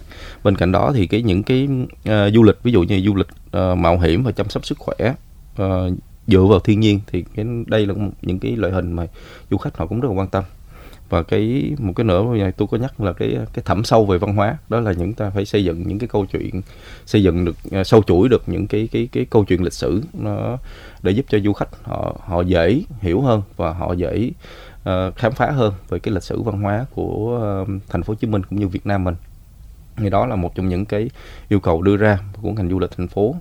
Bên 0.43 0.55
cạnh 0.55 0.71
đó 0.71 0.91
thì 0.95 1.07
cái 1.07 1.21
những 1.21 1.43
cái 1.43 1.67
uh, 2.09 2.33
du 2.33 2.43
lịch 2.43 2.63
ví 2.63 2.71
dụ 2.71 2.83
như 2.83 3.01
du 3.05 3.15
lịch 3.15 3.27
uh, 3.57 3.77
mạo 3.77 3.99
hiểm 3.99 4.23
và 4.23 4.31
chăm 4.31 4.49
sóc 4.49 4.65
sức 4.65 4.77
khỏe 4.77 5.13
uh, 5.61 5.93
dựa 6.27 6.43
vào 6.43 6.59
thiên 6.59 6.79
nhiên 6.79 6.99
thì 7.07 7.25
cái 7.35 7.45
đây 7.67 7.85
là 7.85 7.93
những 8.21 8.39
cái 8.39 8.55
loại 8.55 8.73
hình 8.73 8.91
mà 8.91 9.07
du 9.51 9.57
khách 9.57 9.77
họ 9.77 9.85
cũng 9.87 9.99
rất 9.99 10.09
là 10.09 10.15
quan 10.15 10.27
tâm 10.27 10.43
và 11.09 11.23
cái 11.23 11.75
một 11.79 11.93
cái 11.95 12.03
nữa 12.03 12.23
này 12.37 12.51
tôi 12.51 12.67
có 12.71 12.77
nhắc 12.77 13.01
là 13.01 13.13
cái 13.13 13.37
cái 13.53 13.63
thẩm 13.65 13.83
sâu 13.83 14.05
về 14.05 14.17
văn 14.17 14.35
hóa 14.35 14.57
đó 14.69 14.79
là 14.79 14.91
những 14.91 15.13
ta 15.13 15.29
phải 15.29 15.45
xây 15.45 15.63
dựng 15.63 15.87
những 15.87 15.99
cái 15.99 16.07
câu 16.07 16.25
chuyện 16.25 16.61
xây 17.05 17.23
dựng 17.23 17.45
được 17.45 17.55
à, 17.71 17.83
sâu 17.83 18.03
chuỗi 18.03 18.29
được 18.29 18.49
những 18.49 18.67
cái 18.67 18.89
cái 18.91 19.07
cái 19.11 19.25
câu 19.25 19.45
chuyện 19.45 19.63
lịch 19.63 19.73
sử 19.73 20.03
nó 20.13 20.57
để 21.03 21.11
giúp 21.11 21.25
cho 21.29 21.39
du 21.39 21.53
khách 21.53 21.69
họ 21.83 22.15
họ 22.25 22.41
dễ 22.41 22.81
hiểu 22.99 23.21
hơn 23.21 23.41
và 23.55 23.73
họ 23.73 23.93
dễ 23.93 24.31
uh, 24.89 25.15
khám 25.15 25.31
phá 25.31 25.51
hơn 25.51 25.73
về 25.89 25.99
cái 25.99 26.13
lịch 26.13 26.23
sử 26.23 26.41
văn 26.41 26.61
hóa 26.61 26.85
của 26.95 27.61
uh, 27.61 27.81
thành 27.89 28.03
phố 28.03 28.11
Hồ 28.11 28.15
Chí 28.15 28.27
Minh 28.27 28.43
cũng 28.43 28.59
như 28.59 28.67
Việt 28.67 28.85
Nam 28.85 29.03
mình 29.03 29.15
thì 29.97 30.09
đó 30.09 30.25
là 30.25 30.35
một 30.35 30.55
trong 30.55 30.69
những 30.69 30.85
cái 30.85 31.09
yêu 31.49 31.59
cầu 31.59 31.81
đưa 31.81 31.97
ra 31.97 32.19
của 32.41 32.51
ngành 32.51 32.69
du 32.69 32.79
lịch 32.79 32.91
thành 32.97 33.07
phố. 33.07 33.35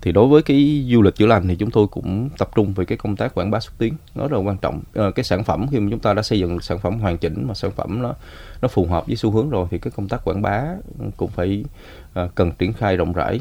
Thì 0.00 0.12
đối 0.12 0.28
với 0.28 0.42
cái 0.42 0.88
du 0.90 1.02
lịch 1.02 1.14
chữa 1.14 1.26
lành 1.26 1.48
thì 1.48 1.56
chúng 1.56 1.70
tôi 1.70 1.86
cũng 1.86 2.28
tập 2.38 2.50
trung 2.54 2.72
về 2.72 2.84
cái 2.84 2.98
công 2.98 3.16
tác 3.16 3.34
quảng 3.34 3.50
bá 3.50 3.60
xúc 3.60 3.74
tiến. 3.78 3.94
Nó 4.14 4.28
rất 4.28 4.36
là 4.36 4.42
quan 4.42 4.56
trọng. 4.56 4.80
À, 4.94 5.04
cái 5.14 5.24
sản 5.24 5.44
phẩm 5.44 5.66
khi 5.70 5.80
mà 5.80 5.88
chúng 5.90 6.00
ta 6.00 6.14
đã 6.14 6.22
xây 6.22 6.38
dựng 6.38 6.60
sản 6.60 6.78
phẩm 6.78 7.00
hoàn 7.00 7.18
chỉnh 7.18 7.44
mà 7.48 7.54
sản 7.54 7.70
phẩm 7.70 8.02
nó 8.02 8.14
nó 8.62 8.68
phù 8.68 8.86
hợp 8.86 9.06
với 9.06 9.16
xu 9.16 9.30
hướng 9.30 9.50
rồi 9.50 9.66
thì 9.70 9.78
cái 9.78 9.90
công 9.96 10.08
tác 10.08 10.24
quảng 10.24 10.42
bá 10.42 10.64
cũng 11.16 11.30
phải 11.30 11.64
à, 12.14 12.28
cần 12.34 12.52
triển 12.58 12.72
khai 12.72 12.96
rộng 12.96 13.12
rãi. 13.12 13.40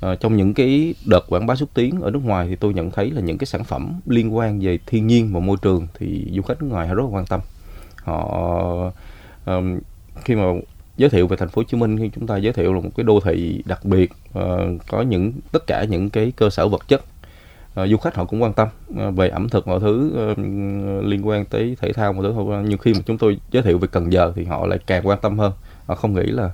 À, 0.00 0.14
trong 0.14 0.36
những 0.36 0.54
cái 0.54 0.94
đợt 1.06 1.20
quảng 1.28 1.46
bá 1.46 1.54
xúc 1.54 1.68
tiến 1.74 2.00
ở 2.00 2.10
nước 2.10 2.24
ngoài 2.24 2.46
thì 2.48 2.56
tôi 2.56 2.74
nhận 2.74 2.90
thấy 2.90 3.10
là 3.10 3.20
những 3.20 3.38
cái 3.38 3.46
sản 3.46 3.64
phẩm 3.64 4.00
liên 4.06 4.36
quan 4.36 4.60
về 4.60 4.78
thiên 4.86 5.06
nhiên 5.06 5.32
và 5.32 5.40
môi 5.40 5.56
trường 5.62 5.86
thì 5.94 6.26
du 6.34 6.42
khách 6.42 6.62
nước 6.62 6.68
ngoài 6.70 6.88
họ 6.88 6.94
rất 6.94 7.02
là 7.02 7.10
quan 7.10 7.26
tâm. 7.26 7.40
Họ 7.96 8.92
um, 9.46 9.78
khi 10.24 10.34
mà 10.34 10.44
giới 10.96 11.10
thiệu 11.10 11.26
về 11.26 11.36
thành 11.36 11.48
phố 11.48 11.60
Hồ 11.60 11.64
Chí 11.68 11.76
Minh 11.76 11.98
khi 11.98 12.10
chúng 12.14 12.26
ta 12.26 12.36
giới 12.36 12.52
thiệu 12.52 12.74
là 12.74 12.80
một 12.80 12.90
cái 12.96 13.04
đô 13.04 13.20
thị 13.24 13.62
đặc 13.64 13.84
biệt 13.84 14.12
uh, 14.38 14.42
có 14.88 15.02
những 15.02 15.32
tất 15.52 15.66
cả 15.66 15.84
những 15.84 16.10
cái 16.10 16.32
cơ 16.36 16.50
sở 16.50 16.68
vật 16.68 16.88
chất. 16.88 17.02
Uh, 17.82 17.88
du 17.88 17.96
khách 17.96 18.14
họ 18.14 18.24
cũng 18.24 18.42
quan 18.42 18.52
tâm 18.52 18.68
uh, 18.90 19.14
về 19.16 19.28
ẩm 19.28 19.48
thực 19.48 19.68
mọi 19.68 19.80
thứ 19.80 20.12
uh, 20.32 20.38
liên 21.06 21.26
quan 21.28 21.44
tới 21.44 21.76
thể 21.80 21.92
thao 21.92 22.12
mọi 22.12 22.22
thứ. 22.22 22.62
Nhưng 22.68 22.78
khi 22.78 22.94
mà 22.94 23.00
chúng 23.06 23.18
tôi 23.18 23.38
giới 23.50 23.62
thiệu 23.62 23.78
về 23.78 23.88
Cần 23.92 24.12
Giờ 24.12 24.32
thì 24.36 24.44
họ 24.44 24.66
lại 24.66 24.78
càng 24.86 25.06
quan 25.06 25.18
tâm 25.22 25.38
hơn. 25.38 25.52
Họ 25.86 25.94
không 25.94 26.14
nghĩ 26.14 26.26
là 26.26 26.50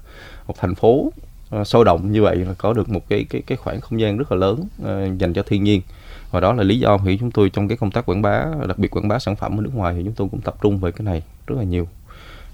một 0.47 0.55
thành 0.59 0.75
phố 0.75 1.13
uh, 1.61 1.67
sôi 1.67 1.85
động 1.85 2.13
như 2.13 2.23
vậy 2.23 2.37
là 2.37 2.55
có 2.59 2.73
được 2.73 2.89
một 2.89 3.09
cái 3.09 3.25
cái 3.31 3.43
cái 3.47 3.57
khoảng 3.57 3.81
không 3.81 4.01
gian 4.01 4.17
rất 4.17 4.33
là 4.33 4.39
lớn 4.39 4.65
uh, 4.83 5.19
dành 5.19 5.33
cho 5.33 5.43
thiên 5.43 5.65
nhiên. 5.65 5.83
Và 6.31 6.41
đó 6.41 6.53
là 6.53 6.63
lý 6.63 6.79
do 6.79 6.99
khi 6.99 7.17
chúng 7.17 7.31
tôi 7.31 7.51
trong 7.51 7.69
cái 7.69 7.77
công 7.77 7.91
tác 7.91 8.07
quảng 8.07 8.23
bá 8.23 8.45
đặc 8.69 8.79
biệt 8.79 8.89
quảng 8.97 9.09
bá 9.09 9.19
sản 9.19 9.37
phẩm 9.37 9.61
ở 9.61 9.63
nước 9.63 9.75
ngoài 9.75 9.95
thì 9.97 10.03
chúng 10.05 10.15
tôi 10.15 10.29
cũng 10.31 10.41
tập 10.41 10.55
trung 10.63 10.79
về 10.79 10.93
cái 10.93 11.05
này 11.05 11.23
rất 11.47 11.57
là 11.59 11.65
nhiều. 11.65 11.89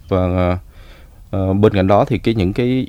Và 0.08 0.52
uh, 0.52 0.58
Ờ, 1.34 1.52
bên 1.52 1.72
cạnh 1.72 1.86
đó 1.86 2.04
thì 2.04 2.18
cái 2.18 2.34
những 2.34 2.52
cái 2.52 2.86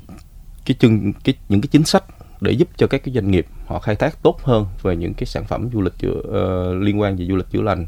cái 0.65 0.75
chương 0.79 1.13
cái 1.13 1.35
những 1.49 1.61
cái 1.61 1.67
chính 1.71 1.83
sách 1.83 2.03
để 2.41 2.51
giúp 2.51 2.67
cho 2.77 2.87
các 2.87 3.03
cái 3.03 3.13
doanh 3.13 3.31
nghiệp 3.31 3.45
họ 3.65 3.79
khai 3.79 3.95
thác 3.95 4.23
tốt 4.23 4.39
hơn 4.43 4.65
về 4.81 4.95
những 4.95 5.13
cái 5.13 5.25
sản 5.25 5.43
phẩm 5.45 5.69
du 5.73 5.81
lịch 5.81 5.93
chữa, 5.97 6.19
uh, 6.19 6.83
liên 6.83 6.99
quan 6.99 7.15
về 7.15 7.25
du 7.25 7.35
lịch 7.35 7.51
chữa 7.51 7.61
lành 7.61 7.85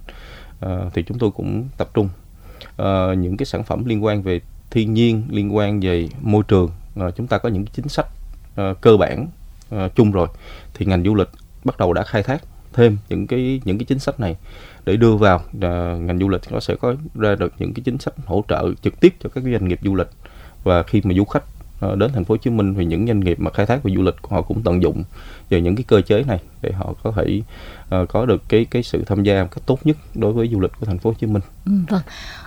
uh, 0.66 0.94
thì 0.94 1.04
chúng 1.04 1.20
tôi 1.20 1.32
cũng 1.32 1.68
tập 1.78 1.90
trung. 1.94 2.10
Uh, 2.82 3.18
những 3.18 3.38
cái 3.38 3.46
sản 3.46 3.64
phẩm 3.64 3.86
liên 3.86 4.04
quan 4.04 4.22
về 4.22 4.42
thiên 4.72 4.94
nhiên 4.94 5.24
liên 5.30 5.56
quan 5.56 5.80
về 5.80 6.10
môi 6.22 6.44
trường 6.48 6.72
uh, 7.00 7.16
chúng 7.16 7.28
ta 7.28 7.38
có 7.38 7.50
những 7.50 7.66
chính 7.66 7.88
sách 7.88 8.08
uh, 8.62 8.82
cơ 8.82 8.98
bản 8.98 9.28
uh, 9.76 9.96
chung 9.96 10.12
rồi. 10.12 10.28
Thì 10.74 10.86
ngành 10.86 11.04
du 11.04 11.16
lịch 11.16 11.30
bắt 11.64 11.78
đầu 11.78 11.94
đã 11.94 12.04
khai 12.04 12.24
thác 12.24 12.44
thêm 12.74 12.98
những 13.10 13.28
cái 13.28 13.62
những 13.66 13.78
cái 13.78 13.86
chính 13.86 14.00
sách 14.00 14.20
này 14.20 14.36
để 14.86 14.98
đưa 14.98 15.16
vào 15.16 15.36
uh, 15.58 15.62
ngành 16.02 16.20
du 16.20 16.30
lịch 16.30 16.42
nó 16.52 16.60
sẽ 16.60 16.76
có 16.76 16.96
ra 17.16 17.36
được 17.36 17.54
những 17.60 17.74
cái 17.74 17.84
chính 17.86 17.98
sách 17.98 18.14
hỗ 18.26 18.44
trợ 18.48 18.72
trực 18.82 19.00
tiếp 19.00 19.16
cho 19.20 19.30
các 19.30 19.44
doanh 19.44 19.68
nghiệp 19.68 19.80
du 19.84 19.96
lịch 19.96 20.08
và 20.68 20.84
khi 20.84 21.02
mà 21.04 21.14
du 21.14 21.26
khách 21.26 21.44
ờ, 21.80 21.96
đến 21.96 22.12
thành 22.14 22.26
phố 22.26 22.34
Hồ 22.34 22.38
Chí 22.38 22.50
Minh 22.50 22.74
thì 22.74 22.86
những 22.86 23.08
doanh 23.08 23.20
nghiệp 23.20 23.40
mà 23.40 23.52
khai 23.52 23.66
thác 23.66 23.84
về 23.84 23.94
du 23.96 24.02
lịch 24.02 24.16
họ 24.30 24.42
cũng 24.42 24.62
tận 24.64 24.82
dụng 24.82 25.04
về 25.50 25.62
những 25.62 25.76
cái 25.76 25.84
cơ 25.88 26.02
chế 26.02 26.24
này 26.24 26.40
để 26.62 26.72
họ 26.72 26.94
có 27.04 27.12
thể 27.16 27.42
uh, 28.02 28.10
có 28.10 28.26
được 28.26 28.44
cái 28.50 28.66
cái 28.66 28.84
sự 28.84 29.04
tham 29.08 29.24
gia 29.24 29.44
một 29.44 29.50
cách 29.52 29.64
tốt 29.66 29.80
nhất 29.84 29.98
đối 30.16 30.34
với 30.34 30.50
du 30.52 30.60
lịch 30.60 30.72
của 30.80 30.86
thành 30.86 30.98
phố 30.98 31.10
Hồ 31.10 31.14
Chí 31.20 31.28
Minh. 31.28 31.42
Ừ, 31.66 31.72
vâng. 31.90 32.02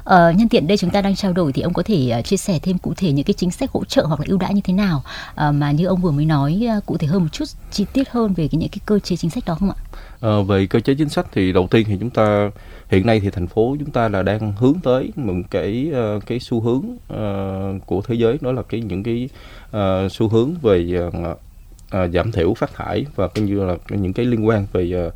Ờ, 0.04 0.30
nhân 0.30 0.48
tiện 0.48 0.66
đây 0.66 0.76
chúng 0.76 0.90
ta 0.90 1.02
đang 1.02 1.16
trao 1.16 1.32
đổi 1.32 1.52
thì 1.52 1.62
ông 1.62 1.72
có 1.72 1.82
thể 1.82 2.14
uh, 2.18 2.24
chia 2.24 2.36
sẻ 2.36 2.58
thêm 2.62 2.78
cụ 2.78 2.94
thể 2.96 3.12
những 3.12 3.24
cái 3.24 3.34
chính 3.34 3.50
sách 3.50 3.70
hỗ 3.70 3.84
trợ 3.84 4.04
hoặc 4.04 4.20
là 4.20 4.26
ưu 4.28 4.38
đãi 4.38 4.54
như 4.54 4.60
thế 4.64 4.72
nào 4.72 5.02
uh, 5.30 5.54
mà 5.54 5.70
như 5.70 5.86
ông 5.86 6.00
vừa 6.00 6.10
mới 6.10 6.24
nói 6.24 6.66
uh, 6.78 6.86
cụ 6.86 6.96
thể 6.96 7.06
hơn 7.06 7.22
một 7.22 7.28
chút 7.32 7.44
chi 7.70 7.86
tiết 7.92 8.10
hơn 8.10 8.34
về 8.34 8.48
cái 8.48 8.58
những 8.58 8.68
cái 8.68 8.80
cơ 8.86 8.98
chế 8.98 9.16
chính 9.16 9.30
sách 9.30 9.44
đó 9.46 9.54
không 9.54 9.70
ạ? 9.70 9.76
Ờ, 10.20 10.42
về 10.42 10.66
cơ 10.66 10.80
chế 10.80 10.94
chính 10.94 11.08
sách 11.08 11.26
thì 11.32 11.52
đầu 11.52 11.68
tiên 11.70 11.86
thì 11.88 11.96
chúng 12.00 12.10
ta 12.10 12.50
hiện 12.88 13.06
nay 13.06 13.20
thì 13.20 13.30
thành 13.30 13.46
phố 13.46 13.76
chúng 13.78 13.90
ta 13.90 14.08
là 14.08 14.22
đang 14.22 14.52
hướng 14.52 14.74
tới 14.82 15.12
một 15.16 15.34
cái 15.50 15.92
uh, 16.16 16.26
cái 16.26 16.40
xu 16.40 16.60
hướng 16.60 16.82
uh, 16.86 17.86
của 17.86 18.02
thế 18.02 18.14
giới 18.14 18.38
đó 18.40 18.52
là 18.52 18.62
cái 18.62 18.80
những 18.80 19.02
cái 19.02 19.28
uh, 19.68 20.12
xu 20.12 20.28
hướng 20.28 20.54
về 20.62 21.08
uh, 21.08 21.14
uh, 21.14 22.12
giảm 22.12 22.32
thiểu 22.32 22.54
phát 22.54 22.74
thải 22.74 23.06
và 23.16 23.28
cũng 23.28 23.44
như 23.44 23.64
là 23.64 23.76
những 23.88 24.12
cái 24.12 24.26
liên 24.26 24.46
quan 24.46 24.66
về 24.72 25.06
uh, 25.06 25.12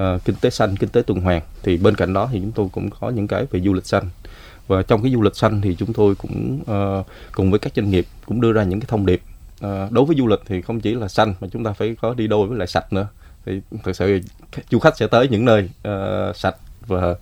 uh, 0.00 0.24
kinh 0.24 0.36
tế 0.40 0.50
xanh, 0.50 0.76
kinh 0.76 0.90
tế 0.90 1.02
tuần 1.02 1.20
hoàn. 1.20 1.42
Thì 1.62 1.76
bên 1.76 1.94
cạnh 1.94 2.12
đó 2.12 2.28
thì 2.32 2.40
chúng 2.40 2.52
tôi 2.52 2.68
cũng 2.72 2.90
có 3.00 3.10
những 3.10 3.26
cái 3.26 3.46
về 3.50 3.60
du 3.60 3.72
lịch 3.72 3.86
xanh. 3.86 4.04
Và 4.66 4.82
trong 4.82 5.02
cái 5.02 5.12
du 5.12 5.22
lịch 5.22 5.36
xanh 5.36 5.60
thì 5.60 5.74
chúng 5.74 5.92
tôi 5.92 6.14
cũng 6.14 6.58
uh, 6.62 7.06
cùng 7.32 7.50
với 7.50 7.58
các 7.58 7.72
doanh 7.76 7.90
nghiệp 7.90 8.06
cũng 8.26 8.40
đưa 8.40 8.52
ra 8.52 8.64
những 8.64 8.80
cái 8.80 8.86
thông 8.88 9.06
điệp. 9.06 9.20
Uh, 9.66 9.92
đối 9.92 10.04
với 10.04 10.16
du 10.16 10.26
lịch 10.26 10.40
thì 10.46 10.62
không 10.62 10.80
chỉ 10.80 10.94
là 10.94 11.08
xanh 11.08 11.34
mà 11.40 11.48
chúng 11.52 11.64
ta 11.64 11.72
phải 11.72 11.96
có 12.00 12.14
đi 12.14 12.26
đôi 12.26 12.46
với 12.46 12.58
lại 12.58 12.66
sạch 12.66 12.92
nữa 12.92 13.08
thì 13.46 13.60
thực 13.84 13.96
sự 13.96 14.20
du 14.70 14.78
khách 14.78 14.96
sẽ 14.96 15.06
tới 15.06 15.28
những 15.28 15.44
nơi 15.44 15.68
uh, 15.88 16.36
sạch 16.36 16.56
và 16.86 17.14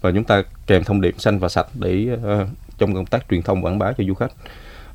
và 0.00 0.10
chúng 0.12 0.24
ta 0.24 0.42
kèm 0.66 0.84
thông 0.84 1.00
điệp 1.00 1.14
xanh 1.18 1.38
và 1.38 1.48
sạch 1.48 1.66
để 1.74 2.08
uh, 2.14 2.48
trong 2.78 2.94
công 2.94 3.06
tác 3.06 3.24
truyền 3.30 3.42
thông 3.42 3.64
quảng 3.64 3.78
bá 3.78 3.92
cho 3.92 4.04
du 4.04 4.14
khách. 4.14 4.32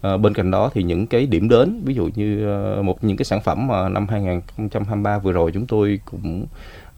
À, 0.01 0.17
bên 0.17 0.33
cạnh 0.33 0.51
đó 0.51 0.71
thì 0.73 0.83
những 0.83 1.07
cái 1.07 1.25
điểm 1.25 1.49
đến 1.49 1.81
ví 1.85 1.93
dụ 1.93 2.09
như 2.15 2.55
uh, 2.79 2.85
một 2.85 3.03
những 3.03 3.17
cái 3.17 3.25
sản 3.25 3.41
phẩm 3.41 3.67
mà 3.67 3.89
năm 3.89 4.07
2023 4.07 5.17
vừa 5.17 5.31
rồi 5.31 5.51
chúng 5.51 5.67
tôi 5.67 5.99
cũng 6.05 6.45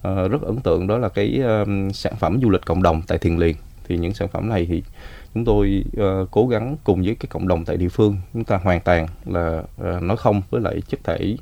uh, 0.07 0.32
rất 0.32 0.41
ấn 0.41 0.57
tượng 0.57 0.88
đó 0.88 0.97
là 0.97 1.09
cái 1.09 1.41
uh, 1.61 1.67
sản 1.95 2.13
phẩm 2.19 2.39
du 2.41 2.49
lịch 2.49 2.65
cộng 2.65 2.84
đồng 2.84 3.01
tại 3.07 3.17
Thiền 3.17 3.38
Liền 3.38 3.55
thì 3.88 3.97
những 3.97 4.13
sản 4.13 4.28
phẩm 4.28 4.49
này 4.49 4.65
thì 4.69 4.84
chúng 5.34 5.45
tôi 5.45 5.84
uh, 6.01 6.32
cố 6.32 6.47
gắng 6.47 6.78
cùng 6.84 7.03
với 7.03 7.15
cái 7.15 7.28
cộng 7.30 7.47
đồng 7.47 7.65
tại 7.65 7.78
địa 7.78 7.89
phương 7.89 8.17
chúng 8.34 8.43
ta 8.43 8.59
hoàn 8.63 8.82
toàn 8.82 9.07
là 9.26 9.63
uh, 9.82 10.03
nói 10.03 10.17
không 10.17 10.41
với 10.49 10.61
lại 10.61 10.82
chất 10.89 10.99
thải 11.03 11.38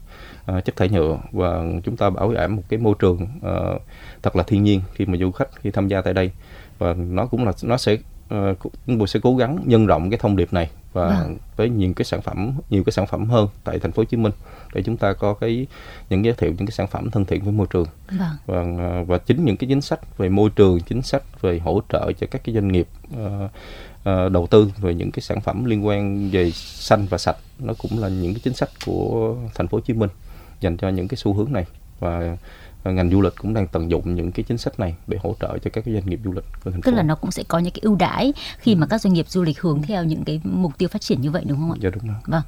uh, 0.58 0.66
chất 0.66 0.76
thải 0.76 0.90
nhựa 0.90 1.18
và 1.32 1.64
chúng 1.84 1.98
ta 1.98 2.10
bảo 2.10 2.34
đảm 2.34 2.56
một 2.56 2.64
cái 2.70 2.80
môi 2.80 2.96
trường 3.00 3.22
uh, 3.22 3.82
thật 4.24 4.36
là 4.36 4.44
thiên 4.44 4.64
nhiên 4.64 4.82
khi 4.94 5.06
mà 5.06 5.18
du 5.18 5.32
khách 5.32 5.50
khi 5.56 5.72
tham 5.72 5.88
gia 5.88 6.02
tại 6.02 6.14
đây 6.14 6.32
và 6.80 6.94
nó 6.94 7.26
cũng 7.26 7.46
là 7.46 7.52
nó 7.64 7.78
sẽ 7.78 7.94
uh, 7.94 8.58
chúng 8.88 8.98
tôi 8.98 9.08
sẽ 9.08 9.20
cố 9.24 9.36
gắng 9.36 9.60
nhân 9.66 9.86
rộng 9.86 10.10
cái 10.10 10.20
thông 10.20 10.36
điệp 10.36 10.54
này 10.54 10.70
và 10.94 11.08
vâng. 11.08 11.38
với 11.56 11.70
nhiều 11.70 11.94
cái 11.96 12.06
sản 12.06 12.22
phẩm 12.22 12.54
nhiều 12.70 12.84
cái 12.84 12.92
sản 12.92 13.08
phẩm 13.08 13.30
hơn 13.30 13.48
tại 13.64 13.80
thành 13.80 13.92
phố 13.92 14.02
Hồ 14.02 14.06
Chí 14.06 14.18
Minh 14.18 14.32
để 14.74 14.84
chúng 14.84 14.98
ta 14.98 15.14
có 15.14 15.34
cái 15.34 15.68
những 16.10 16.26
giới 16.26 16.34
thiệu 16.34 16.50
những 16.50 16.68
cái 16.68 16.72
sản 16.72 16.88
phẩm 16.88 17.12
thân 17.12 17.26
thiện 17.26 17.44
với 17.44 17.54
môi 17.54 17.68
trường 17.68 17.86
vâng. 18.46 18.78
và 18.78 19.04
và 19.08 19.18
chính 19.18 19.46
những 19.46 19.58
cái 19.58 19.68
chính 19.68 19.82
sách 19.82 20.18
về 20.18 20.30
môi 20.30 20.50
trường 20.50 20.80
chính 20.80 21.02
sách 21.02 21.42
về 21.42 21.60
hỗ 21.60 21.82
trợ 21.90 22.12
cho 22.20 22.28
các 22.32 22.42
cái 22.44 22.56
doanh 22.56 22.68
nghiệp 22.68 22.88
uh, 23.14 23.52
uh, 24.10 24.32
đầu 24.32 24.48
tư 24.48 24.72
về 24.78 24.94
những 24.94 25.12
cái 25.12 25.22
sản 25.22 25.42
phẩm 25.42 25.66
liên 25.66 25.86
quan 25.88 26.30
về 26.30 26.52
xanh 26.56 27.06
và 27.10 27.18
sạch 27.18 27.38
nó 27.60 27.74
cũng 27.78 28.00
là 28.00 28.08
những 28.08 28.34
cái 28.34 28.42
chính 28.44 28.54
sách 28.54 28.70
của 28.86 29.36
thành 29.56 29.68
phố 29.68 29.78
Hồ 29.78 29.82
Chí 29.82 29.94
Minh 29.94 30.10
dành 30.62 30.78
cho 30.78 30.90
những 30.90 31.08
cái 31.08 31.18
xu 31.18 31.34
hướng 31.34 31.54
này. 31.54 31.66
Và 32.00 32.38
ngành 32.84 33.10
du 33.10 33.22
lịch 33.22 33.34
cũng 33.38 33.54
đang 33.54 33.68
tận 33.68 33.92
dụng 33.92 34.16
những 34.16 34.32
cái 34.32 34.44
chính 34.48 34.58
sách 34.58 34.80
này 34.80 34.96
để 35.08 35.18
hỗ 35.24 35.36
trợ 35.40 35.58
cho 35.64 35.72
các 35.74 35.86
cái 35.86 35.94
doanh 35.94 36.06
nghiệp 36.06 36.20
du 36.24 36.32
lịch 36.32 36.46
của 36.64 36.72
thành 36.72 36.82
phố. 36.82 36.86
Tức 36.86 36.92
là 36.92 37.04
nó 37.04 37.16
cũng 37.16 37.32
sẽ 37.32 37.44
có 37.48 37.60
những 37.60 37.74
cái 37.74 37.80
ưu 37.82 37.96
đãi 37.96 38.34
khi 38.58 38.74
ừ. 38.74 38.78
mà 38.78 38.88
các 38.88 39.02
doanh 39.02 39.14
nghiệp 39.14 39.30
du 39.30 39.44
lịch 39.44 39.62
hướng 39.62 39.82
theo 39.82 40.04
những 40.04 40.24
cái 40.24 40.42
mục 40.44 40.78
tiêu 40.78 40.90
phát 40.90 41.02
triển 41.02 41.22
như 41.22 41.32
vậy 41.32 41.44
đúng 41.48 41.58
không 41.58 41.72
ạ? 41.72 41.78
Dạ 41.82 41.90
đúng 41.90 42.08
rồi. 42.08 42.18
Vâng. 42.26 42.42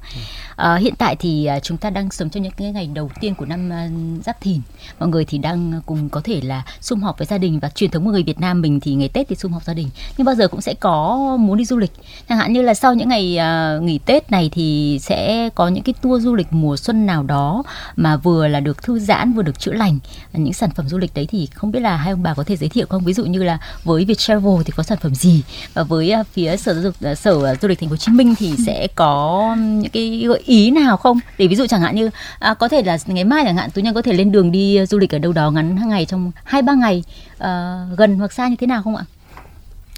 À, 0.56 0.76
hiện 0.76 0.94
tại 0.98 1.16
thì 1.16 1.44
à, 1.44 1.60
chúng 1.60 1.78
ta 1.78 1.90
đang 1.90 2.10
sống 2.10 2.30
trong 2.30 2.42
những 2.42 2.52
cái 2.56 2.72
ngày 2.72 2.90
đầu 2.94 3.10
tiên 3.20 3.34
của 3.34 3.44
năm 3.44 3.72
à, 3.72 3.88
Giáp 4.24 4.40
Thìn. 4.40 4.60
Mọi 4.98 5.08
người 5.08 5.24
thì 5.24 5.38
đang 5.38 5.80
cùng 5.86 6.08
có 6.08 6.20
thể 6.24 6.40
là 6.40 6.62
sum 6.80 7.00
họp 7.00 7.18
với 7.18 7.26
gia 7.26 7.38
đình 7.38 7.58
và 7.58 7.68
truyền 7.68 7.90
thống 7.90 8.04
của 8.04 8.10
người 8.10 8.22
Việt 8.22 8.40
Nam 8.40 8.60
mình 8.60 8.80
thì 8.80 8.94
ngày 8.94 9.08
Tết 9.08 9.28
thì 9.28 9.36
sum 9.36 9.52
họp 9.52 9.62
gia 9.62 9.74
đình. 9.74 9.88
Nhưng 10.16 10.24
bao 10.24 10.34
giờ 10.34 10.48
cũng 10.48 10.60
sẽ 10.60 10.74
có 10.74 11.16
muốn 11.40 11.58
đi 11.58 11.64
du 11.64 11.78
lịch. 11.78 11.92
Chẳng 12.28 12.38
hạn 12.38 12.52
như 12.52 12.62
là 12.62 12.74
sau 12.74 12.94
những 12.94 13.08
ngày 13.08 13.38
uh, 13.78 13.82
nghỉ 13.82 13.98
Tết 13.98 14.30
này 14.30 14.50
thì 14.52 14.98
sẽ 15.02 15.48
có 15.54 15.68
những 15.68 15.84
cái 15.84 15.94
tour 16.02 16.24
du 16.24 16.34
lịch 16.34 16.46
mùa 16.50 16.76
xuân 16.76 17.06
nào 17.06 17.22
đó 17.22 17.62
mà 17.96 18.16
vừa 18.16 18.48
là 18.48 18.60
được 18.60 18.82
thư 18.82 18.98
giãn 18.98 19.32
vừa 19.32 19.42
được 19.42 19.58
chữa 19.58 19.72
lành 19.72 19.98
những 20.34 20.52
sản 20.52 20.70
phẩm 20.70 20.88
du 20.88 20.98
lịch 20.98 21.14
đấy 21.14 21.26
thì 21.30 21.48
không 21.54 21.70
biết 21.70 21.80
là 21.80 21.96
hai 21.96 22.10
ông 22.10 22.22
bà 22.22 22.34
có 22.34 22.44
thể 22.44 22.56
giới 22.56 22.68
thiệu 22.68 22.86
không? 22.88 23.04
Ví 23.04 23.12
dụ 23.12 23.24
như 23.24 23.42
là 23.42 23.58
với 23.84 24.04
Viettravel 24.04 24.62
thì 24.64 24.72
có 24.76 24.82
sản 24.82 24.98
phẩm 25.02 25.14
gì? 25.14 25.42
Và 25.74 25.82
với 25.82 26.10
à, 26.10 26.22
phía 26.32 26.56
sở 26.56 26.74
giáo 26.74 26.82
dục 26.82 26.94
à, 27.02 27.14
sở 27.14 27.56
du 27.62 27.68
lịch 27.68 27.80
thành 27.80 27.88
phố 27.88 27.92
Hồ 27.92 27.96
Chí 27.96 28.12
Minh 28.12 28.34
thì 28.38 28.54
sẽ 28.66 28.86
có 28.94 29.56
những 29.58 29.92
cái 29.92 30.24
gợi 30.28 30.42
ý 30.44 30.70
nào 30.70 30.96
không? 30.96 31.20
Để 31.38 31.46
ví 31.46 31.56
dụ 31.56 31.66
chẳng 31.66 31.80
hạn 31.80 31.96
như 31.96 32.10
à, 32.38 32.54
có 32.54 32.68
thể 32.68 32.82
là 32.82 32.98
ngày 33.06 33.24
mai 33.24 33.44
chẳng 33.44 33.56
hạn 33.56 33.70
tú 33.70 33.80
nhân 33.80 33.94
có 33.94 34.02
thể 34.02 34.12
lên 34.12 34.32
đường 34.32 34.52
đi 34.52 34.86
du 34.86 34.98
lịch 34.98 35.14
ở 35.14 35.18
đâu 35.18 35.32
đó 35.32 35.50
ngắn 35.50 35.88
ngày 35.88 36.04
trong 36.04 36.32
hai 36.44 36.62
ba 36.62 36.74
ngày 36.74 37.04
à, 37.38 37.84
gần 37.96 38.18
hoặc 38.18 38.32
xa 38.32 38.48
như 38.48 38.56
thế 38.56 38.66
nào 38.66 38.82
không 38.82 38.96
ạ? 38.96 39.04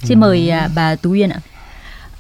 Xin 0.02 0.20
mời 0.20 0.50
à, 0.50 0.68
bà 0.74 0.96
Tú 0.96 1.12
Yên 1.12 1.30
ạ. 1.30 1.40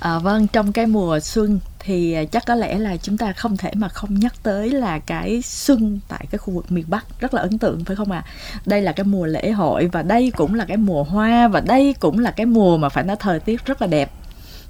À, 0.00 0.18
vâng, 0.18 0.46
trong 0.46 0.72
cái 0.72 0.86
mùa 0.86 1.20
xuân 1.20 1.60
thì 1.86 2.12
à, 2.12 2.24
chắc 2.24 2.46
có 2.46 2.54
lẽ 2.54 2.78
là 2.78 2.96
chúng 2.96 3.18
ta 3.18 3.32
không 3.32 3.56
thể 3.56 3.70
mà 3.74 3.88
không 3.88 4.14
nhắc 4.14 4.32
tới 4.42 4.70
là 4.70 4.98
cái 4.98 5.42
xuân 5.42 6.00
tại 6.08 6.26
cái 6.30 6.38
khu 6.38 6.54
vực 6.54 6.72
miền 6.72 6.84
Bắc 6.88 7.20
rất 7.20 7.34
là 7.34 7.42
ấn 7.42 7.58
tượng, 7.58 7.84
phải 7.84 7.96
không 7.96 8.12
ạ? 8.12 8.24
À? 8.26 8.30
Đây 8.66 8.82
là 8.82 8.92
cái 8.92 9.04
mùa 9.04 9.26
lễ 9.26 9.50
hội 9.50 9.88
và 9.92 10.02
đây 10.02 10.32
cũng 10.36 10.54
là 10.54 10.64
cái 10.64 10.76
mùa 10.76 11.02
hoa 11.02 11.48
và 11.48 11.60
đây 11.60 11.94
cũng 12.00 12.18
là 12.18 12.30
cái 12.30 12.46
mùa 12.46 12.76
mà 12.76 12.88
phải 12.88 13.04
nói 13.04 13.16
thời 13.20 13.40
tiết 13.40 13.66
rất 13.66 13.82
là 13.82 13.86
đẹp 13.86 14.10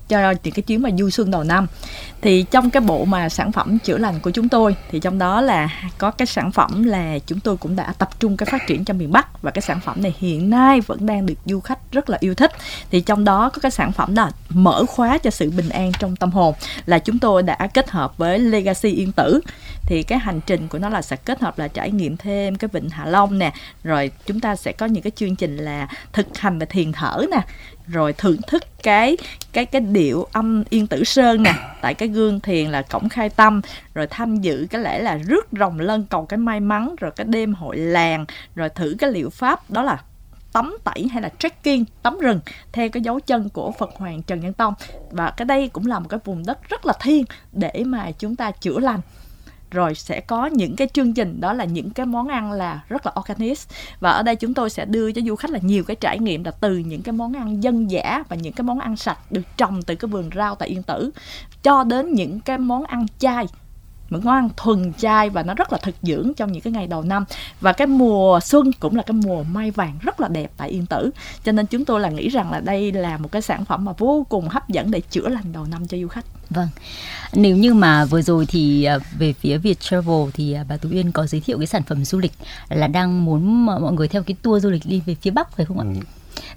cho 0.08 0.34
những 0.42 0.54
cái 0.54 0.62
chuyến 0.62 0.82
mà 0.82 0.90
du 0.98 1.10
xuân 1.10 1.30
đầu 1.30 1.44
năm. 1.44 1.66
Thì 2.22 2.42
trong 2.50 2.70
cái 2.70 2.80
bộ 2.80 3.04
mà 3.04 3.28
sản 3.28 3.52
phẩm 3.52 3.78
chữa 3.78 3.98
lành 3.98 4.20
của 4.20 4.30
chúng 4.30 4.48
tôi, 4.48 4.76
thì 4.90 5.00
trong 5.00 5.18
đó 5.18 5.40
là 5.40 5.82
có 5.98 6.10
cái 6.10 6.26
sản 6.26 6.52
phẩm 6.52 6.82
là 6.82 7.18
chúng 7.26 7.40
tôi 7.40 7.56
cũng 7.56 7.76
đã 7.76 7.94
tập 7.98 8.20
trung 8.20 8.36
cái 8.36 8.46
phát 8.50 8.66
triển 8.66 8.84
cho 8.84 8.94
miền 8.94 9.12
Bắc. 9.12 9.42
Và 9.42 9.50
cái 9.50 9.62
sản 9.62 9.80
phẩm 9.84 10.02
này 10.02 10.14
hiện 10.18 10.50
nay 10.50 10.80
vẫn 10.80 11.06
đang 11.06 11.26
được 11.26 11.34
du 11.44 11.60
khách 11.60 11.92
rất 11.92 12.10
là 12.10 12.18
yêu 12.20 12.34
thích. 12.34 12.52
Thì 12.90 13.00
trong 13.00 13.24
đó 13.24 13.50
có 13.50 13.60
cái 13.60 13.70
sản 13.70 13.92
phẩm 13.92 14.14
là 14.14 14.30
mở 14.48 14.84
khóa 14.86 15.18
cho 15.18 15.30
sự 15.30 15.50
bình 15.50 15.68
an 15.68 15.92
trong 15.98 16.16
tâm 16.16 16.30
hồn, 16.30 16.54
là 16.86 16.98
chúng 16.98 17.18
tôi 17.18 17.42
đã 17.42 17.68
kết 17.74 17.90
hợp 17.90 18.18
với 18.18 18.38
Legacy 18.38 18.90
Yên 18.90 19.12
Tử 19.12 19.40
thì 19.86 20.02
cái 20.02 20.18
hành 20.18 20.40
trình 20.46 20.68
của 20.68 20.78
nó 20.78 20.88
là 20.88 21.02
sẽ 21.02 21.16
kết 21.16 21.40
hợp 21.40 21.58
là 21.58 21.68
trải 21.68 21.90
nghiệm 21.90 22.16
thêm 22.16 22.54
cái 22.54 22.68
vịnh 22.72 22.88
Hạ 22.88 23.06
Long 23.06 23.38
nè. 23.38 23.52
Rồi 23.84 24.10
chúng 24.26 24.40
ta 24.40 24.56
sẽ 24.56 24.72
có 24.72 24.86
những 24.86 25.02
cái 25.02 25.10
chương 25.10 25.36
trình 25.36 25.56
là 25.56 25.88
thực 26.12 26.38
hành 26.38 26.58
và 26.58 26.66
thiền 26.66 26.92
thở 26.92 27.24
nè. 27.30 27.40
Rồi 27.86 28.12
thưởng 28.12 28.40
thức 28.46 28.64
cái 28.82 29.16
cái 29.52 29.66
cái 29.66 29.80
điệu 29.80 30.26
âm 30.32 30.64
yên 30.70 30.86
tử 30.86 31.04
sơn 31.04 31.42
nè. 31.42 31.54
Tại 31.80 31.94
cái 31.94 32.08
gương 32.08 32.40
thiền 32.40 32.70
là 32.70 32.82
cổng 32.82 33.08
khai 33.08 33.28
tâm. 33.28 33.60
Rồi 33.94 34.06
tham 34.06 34.36
dự 34.36 34.66
cái 34.70 34.80
lễ 34.80 34.98
là 34.98 35.16
rước 35.16 35.46
rồng 35.52 35.80
lân 35.80 36.04
cầu 36.10 36.26
cái 36.26 36.38
may 36.38 36.60
mắn. 36.60 36.94
Rồi 37.00 37.10
cái 37.16 37.26
đêm 37.30 37.54
hội 37.54 37.76
làng. 37.76 38.26
Rồi 38.54 38.68
thử 38.68 38.96
cái 38.98 39.10
liệu 39.10 39.30
pháp 39.30 39.70
đó 39.70 39.82
là 39.82 40.02
tắm 40.52 40.76
tẩy 40.84 41.08
hay 41.12 41.22
là 41.22 41.28
trekking, 41.38 41.84
tắm 42.02 42.18
rừng 42.18 42.40
theo 42.72 42.88
cái 42.88 43.02
dấu 43.02 43.20
chân 43.20 43.48
của 43.48 43.72
Phật 43.78 43.90
Hoàng 43.96 44.22
Trần 44.22 44.40
Nhân 44.40 44.52
Tông. 44.52 44.74
Và 45.10 45.30
cái 45.30 45.44
đây 45.44 45.68
cũng 45.68 45.86
là 45.86 45.98
một 45.98 46.08
cái 46.08 46.20
vùng 46.24 46.46
đất 46.46 46.68
rất 46.68 46.86
là 46.86 46.92
thiên 47.00 47.24
để 47.52 47.84
mà 47.86 48.10
chúng 48.10 48.36
ta 48.36 48.50
chữa 48.50 48.78
lành 48.78 49.00
rồi 49.70 49.94
sẽ 49.94 50.20
có 50.20 50.46
những 50.46 50.76
cái 50.76 50.88
chương 50.92 51.14
trình, 51.14 51.40
đó 51.40 51.52
là 51.52 51.64
những 51.64 51.90
cái 51.90 52.06
món 52.06 52.28
ăn 52.28 52.52
là 52.52 52.80
rất 52.88 53.06
là 53.06 53.12
organic. 53.20 53.58
Và 54.00 54.10
ở 54.10 54.22
đây 54.22 54.36
chúng 54.36 54.54
tôi 54.54 54.70
sẽ 54.70 54.84
đưa 54.84 55.12
cho 55.12 55.22
du 55.26 55.36
khách 55.36 55.50
là 55.50 55.58
nhiều 55.62 55.84
cái 55.84 55.96
trải 56.00 56.18
nghiệm 56.18 56.44
là 56.44 56.50
từ 56.50 56.76
những 56.76 57.02
cái 57.02 57.12
món 57.12 57.32
ăn 57.32 57.62
dân 57.62 57.90
dã 57.90 58.24
và 58.28 58.36
những 58.36 58.52
cái 58.52 58.62
món 58.62 58.78
ăn 58.78 58.96
sạch 58.96 59.18
được 59.30 59.42
trồng 59.56 59.82
từ 59.82 59.94
cái 59.94 60.08
vườn 60.08 60.30
rau 60.36 60.54
tại 60.54 60.68
Yên 60.68 60.82
Tử 60.82 61.10
cho 61.62 61.84
đến 61.84 62.14
những 62.14 62.40
cái 62.40 62.58
món 62.58 62.84
ăn 62.84 63.06
chay 63.18 63.46
một 64.10 64.18
món 64.24 64.34
ăn 64.34 64.48
thuần 64.56 64.92
chay 64.92 65.30
và 65.30 65.42
nó 65.42 65.54
rất 65.54 65.72
là 65.72 65.78
thực 65.82 65.94
dưỡng 66.02 66.32
trong 66.36 66.52
những 66.52 66.62
cái 66.62 66.72
ngày 66.72 66.86
đầu 66.86 67.02
năm 67.02 67.24
và 67.60 67.72
cái 67.72 67.86
mùa 67.86 68.40
xuân 68.40 68.70
cũng 68.80 68.96
là 68.96 69.02
cái 69.02 69.14
mùa 69.24 69.42
mai 69.42 69.70
vàng 69.70 69.98
rất 70.00 70.20
là 70.20 70.28
đẹp 70.28 70.50
tại 70.56 70.68
Yên 70.68 70.86
Tử 70.86 71.10
cho 71.44 71.52
nên 71.52 71.66
chúng 71.66 71.84
tôi 71.84 72.00
là 72.00 72.08
nghĩ 72.08 72.28
rằng 72.28 72.52
là 72.52 72.60
đây 72.60 72.92
là 72.92 73.16
một 73.16 73.32
cái 73.32 73.42
sản 73.42 73.64
phẩm 73.64 73.84
mà 73.84 73.92
vô 73.98 74.26
cùng 74.28 74.48
hấp 74.48 74.68
dẫn 74.68 74.90
để 74.90 75.00
chữa 75.00 75.28
lành 75.28 75.52
đầu 75.52 75.66
năm 75.70 75.86
cho 75.86 75.98
du 75.98 76.08
khách 76.08 76.24
Vâng. 76.50 76.68
Nếu 77.32 77.56
như 77.56 77.74
mà 77.74 78.04
vừa 78.04 78.22
rồi 78.22 78.46
thì 78.46 78.84
à, 78.84 78.98
về 79.18 79.32
phía 79.32 79.58
Việt 79.58 79.80
Travel 79.80 80.30
thì 80.34 80.52
à, 80.52 80.64
bà 80.68 80.76
Tú 80.76 80.88
Yên 80.90 81.12
có 81.12 81.26
giới 81.26 81.40
thiệu 81.40 81.58
cái 81.58 81.66
sản 81.66 81.82
phẩm 81.82 82.04
du 82.04 82.18
lịch 82.18 82.32
là 82.68 82.86
đang 82.86 83.24
muốn 83.24 83.66
mọi 83.66 83.92
người 83.92 84.08
theo 84.08 84.22
cái 84.22 84.36
tour 84.42 84.62
du 84.62 84.70
lịch 84.70 84.86
đi 84.86 85.02
về 85.06 85.14
phía 85.14 85.30
Bắc 85.30 85.56
phải 85.56 85.66
không 85.66 85.78
ạ? 85.78 85.84
Ừ. 85.94 86.00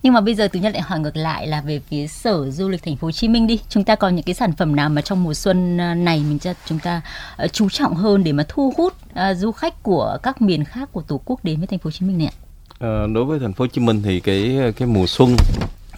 Nhưng 0.04 0.14
mà 0.14 0.22
bây 0.22 0.36
giờ 0.36 0.48
Tú 0.48 0.60
Nhân 0.60 0.74
lại 0.74 0.82
hỏi 0.82 1.00
ngược 1.00 1.18
lại 1.18 1.48
là 1.48 1.62
về 1.62 1.82
phía 1.90 2.08
Sở 2.08 2.52
Du 2.52 2.70
lịch 2.70 2.84
Thành 2.84 2.96
phố 2.96 3.08
Hồ 3.08 3.12
Chí 3.12 3.28
Minh 3.28 3.48
đi. 3.48 3.60
Chúng 3.70 3.84
ta 3.84 3.96
có 3.96 4.10
những 4.10 4.24
cái 4.24 4.36
sản 4.36 4.52
phẩm 4.52 4.76
nào 4.76 4.90
mà 4.90 5.02
trong 5.02 5.24
mùa 5.24 5.34
xuân 5.34 5.78
à, 5.82 5.96
này 5.96 6.24
mình 6.30 6.40
cho 6.40 6.54
chúng 6.66 6.80
ta 6.80 7.02
ờ, 7.38 7.48
chú 7.48 7.70
trọng 7.70 7.96
hơn 7.96 8.24
để 8.24 8.32
mà 8.32 8.46
thu 8.48 8.74
hút 8.78 8.94
à, 9.14 9.34
du 9.34 9.52
khách 9.52 9.84
của 9.84 10.18
các 10.24 10.42
miền 10.42 10.64
khác 10.64 10.90
của 10.92 11.02
Tổ 11.02 11.22
quốc 11.26 11.44
đến 11.44 11.58
với 11.58 11.68
Thành 11.68 11.80
phố 11.80 11.88
Hồ 11.88 11.92
Chí 11.92 12.06
Minh 12.06 12.18
này 12.18 12.28
ạ? 12.28 12.36
À, 12.80 13.08
đối 13.14 13.26
với 13.26 13.40
Thành 13.40 13.54
phố 13.54 13.64
Hồ 13.64 13.68
Chí 13.68 13.82
Minh 13.82 14.02
thì 14.04 14.20
cái 14.20 14.58
cái 14.78 14.88
mùa 14.88 15.08
xuân 15.08 15.36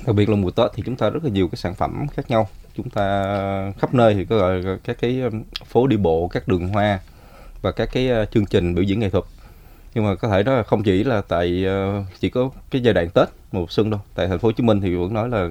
đặc 0.06 0.16
biệt 0.16 0.30
là 0.30 0.36
mùa 0.36 0.52
Tết 0.52 0.72
thì 0.76 0.84
chúng 0.86 0.96
ta 0.96 1.10
rất 1.10 1.24
là 1.24 1.30
nhiều 1.30 1.48
cái 1.48 1.58
sản 1.58 1.76
phẩm 1.76 2.08
khác 2.08 2.30
nhau 2.30 2.48
chúng 2.78 2.90
ta 2.90 3.24
khắp 3.80 3.94
nơi 3.94 4.14
thì 4.14 4.26
có 4.26 4.38
gọi 4.38 4.62
các 4.84 4.98
cái 5.02 5.22
phố 5.66 5.88
đi 5.88 5.98
bộ 5.98 6.28
các 6.28 6.48
đường 6.48 6.68
hoa 6.68 7.00
và 7.62 7.72
các 7.72 7.90
cái 7.92 8.10
ờ, 8.10 8.26
chương 8.26 8.46
trình 8.46 8.76
biểu 8.76 8.84
diễn 8.84 9.00
nghệ 9.00 9.10
thuật 9.10 9.24
nhưng 9.94 10.06
mà 10.06 10.16
có 10.16 10.28
thể 10.28 10.44
nói 10.44 10.58
là 10.58 10.64
không 10.64 10.84
chỉ 10.84 11.04
là 11.04 11.22
tại 11.22 11.66
uh, 12.00 12.06
chỉ 12.20 12.30
có 12.30 12.50
cái 12.72 12.82
giai 12.82 12.94
đoạn 12.94 13.10
Tết 13.10 13.28
mùa 13.52 13.66
xuân 13.70 13.90
đâu. 13.90 14.00
Tại 14.16 14.28
thành 14.28 14.40
phố 14.40 14.48
Hồ 14.48 14.52
Chí 14.52 14.64
Minh 14.64 14.82
thì 14.82 14.96
vẫn 14.96 15.14
nói 15.14 15.30
là 15.30 15.44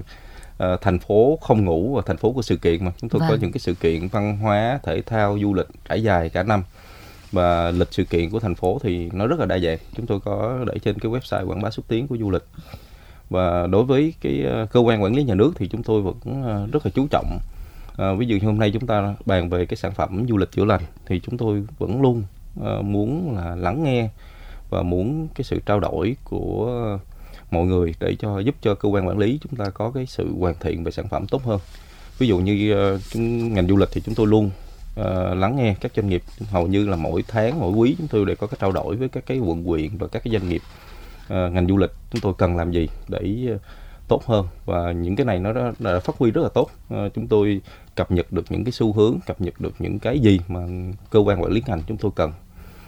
uh, 0.73 0.81
thành 0.81 0.99
phố 0.99 1.39
không 1.43 1.65
ngủ 1.65 1.95
và 1.95 2.03
thành 2.07 2.17
phố 2.17 2.33
của 2.33 2.43
sự 2.43 2.57
kiện 2.57 2.85
mà. 2.85 2.93
Chúng 3.01 3.11
tôi 3.11 3.21
vâng. 3.21 3.29
có 3.31 3.37
những 3.41 3.53
cái 3.53 3.61
sự 3.61 3.75
kiện 3.75 4.09
văn 4.09 4.39
hóa 4.39 4.81
thể 4.83 5.03
thao 5.03 5.39
du 5.43 5.55
lịch 5.55 5.67
trải 5.89 6.03
dài 6.03 6.29
cả 6.29 6.43
năm. 6.43 6.63
Và 7.33 7.71
lịch 7.71 7.93
sự 7.93 8.05
kiện 8.05 8.31
của 8.31 8.41
thành 8.41 8.55
phố 8.55 8.79
thì 8.83 9.11
nó 9.13 9.27
rất 9.27 9.41
là 9.41 9.47
đa 9.47 9.59
dạng. 9.59 9.79
Chúng 9.97 10.07
tôi 10.07 10.21
có 10.21 10.65
để 10.67 10.79
trên 10.79 10.99
cái 10.99 11.13
website 11.13 11.47
quảng 11.47 11.63
bá 11.63 11.71
xúc 11.71 11.85
tiến 11.89 12.09
của 12.09 12.17
du 12.17 12.31
lịch. 12.31 12.45
Và 13.31 13.67
đối 13.67 13.85
với 13.85 14.15
cái 14.21 14.43
ờ, 14.43 14.67
cơ 14.73 14.81
quan 14.81 15.03
quản 15.03 15.15
lý 15.15 15.25
nhà 15.25 15.35
nước 15.35 15.53
thì 15.57 15.69
chúng 15.69 15.83
tôi 15.83 16.03
vẫn 16.03 16.17
ờ, 16.45 16.67
rất 16.73 16.87
là 16.87 16.93
chú 16.95 17.07
trọng. 17.11 17.39
À, 17.97 18.13
ví 18.15 18.27
dụ 18.27 18.37
như 18.37 18.47
hôm 18.47 18.59
nay 18.59 18.71
chúng 18.71 18.87
ta 18.87 19.15
bàn 19.27 19.49
về 19.51 19.67
cái 19.67 19.77
sản 19.77 19.93
phẩm 19.93 20.27
du 20.29 20.37
lịch 20.37 20.53
chữa 20.53 20.65
lành 20.65 20.81
thì 21.07 21.21
chúng 21.21 21.39
tôi 21.39 21.65
vẫn 21.79 22.03
luôn 22.03 22.23
uh, 22.61 22.85
muốn 22.85 23.37
là 23.37 23.57
lắng 23.57 23.85
nghe 23.85 24.09
và 24.71 24.83
muốn 24.83 25.29
cái 25.35 25.45
sự 25.45 25.61
trao 25.67 25.81
đổi 25.81 26.17
của 26.25 26.99
mọi 27.51 27.67
người 27.67 27.95
để 28.01 28.17
cho 28.19 28.39
giúp 28.39 28.55
cho 28.61 28.75
cơ 28.75 28.89
quan 28.89 29.07
quản 29.07 29.19
lý 29.19 29.39
chúng 29.43 29.57
ta 29.57 29.71
có 29.71 29.91
cái 29.91 30.07
sự 30.07 30.35
hoàn 30.39 30.55
thiện 30.61 30.85
về 30.85 30.93
sản 30.93 31.09
phẩm 31.09 31.27
tốt 31.27 31.45
hơn. 31.45 31.61
Ví 32.19 32.27
dụ 32.27 32.39
như 32.39 32.75
uh, 32.95 33.01
ngành 33.53 33.69
du 33.69 33.77
lịch 33.77 33.89
thì 33.93 34.01
chúng 34.05 34.15
tôi 34.15 34.27
luôn 34.27 34.51
uh, 35.01 35.07
lắng 35.37 35.57
nghe 35.57 35.75
các 35.81 35.93
doanh 35.97 36.09
nghiệp. 36.09 36.23
Hầu 36.51 36.67
như 36.67 36.87
là 36.89 36.97
mỗi 36.97 37.25
tháng 37.29 37.61
mỗi 37.61 37.73
quý 37.73 37.95
chúng 37.99 38.09
tôi 38.09 38.27
đều 38.27 38.37
có 38.37 38.47
cái 38.47 38.59
trao 38.61 38.73
đổi 38.73 38.97
với 38.97 39.09
các 39.09 39.27
cái 39.27 39.39
quận 39.39 39.65
huyện 39.65 39.97
và 39.99 40.07
các 40.07 40.25
cái 40.25 40.33
doanh 40.33 40.49
nghiệp 40.49 40.63
uh, 41.25 41.53
ngành 41.53 41.67
du 41.69 41.77
lịch. 41.77 41.91
Chúng 42.11 42.21
tôi 42.21 42.33
cần 42.39 42.57
làm 42.57 42.73
gì 42.73 42.89
để 43.09 43.53
uh, 43.55 43.61
tốt 44.09 44.27
hơn? 44.27 44.47
Và 44.65 44.93
những 44.93 45.17
cái 45.17 45.27
này 45.27 45.39
nó 45.39 45.53
đã, 45.53 45.73
đã 45.79 46.01
phát 46.01 46.17
huy 46.19 46.31
rất 46.31 46.43
là 46.43 46.49
tốt. 46.49 46.71
Uh, 46.95 47.15
chúng 47.15 47.27
tôi 47.27 47.61
cập 47.95 48.11
nhật 48.11 48.33
được 48.33 48.45
những 48.49 48.65
cái 48.65 48.73
xu 48.73 48.93
hướng 48.93 49.19
cập 49.27 49.41
nhật 49.41 49.61
được 49.61 49.75
những 49.79 49.99
cái 49.99 50.19
gì 50.19 50.41
mà 50.49 50.61
cơ 51.11 51.19
quan 51.19 51.43
quản 51.43 51.53
lý 51.53 51.63
ngành 51.67 51.83
chúng 51.87 51.97
tôi 51.97 52.11
cần 52.17 52.33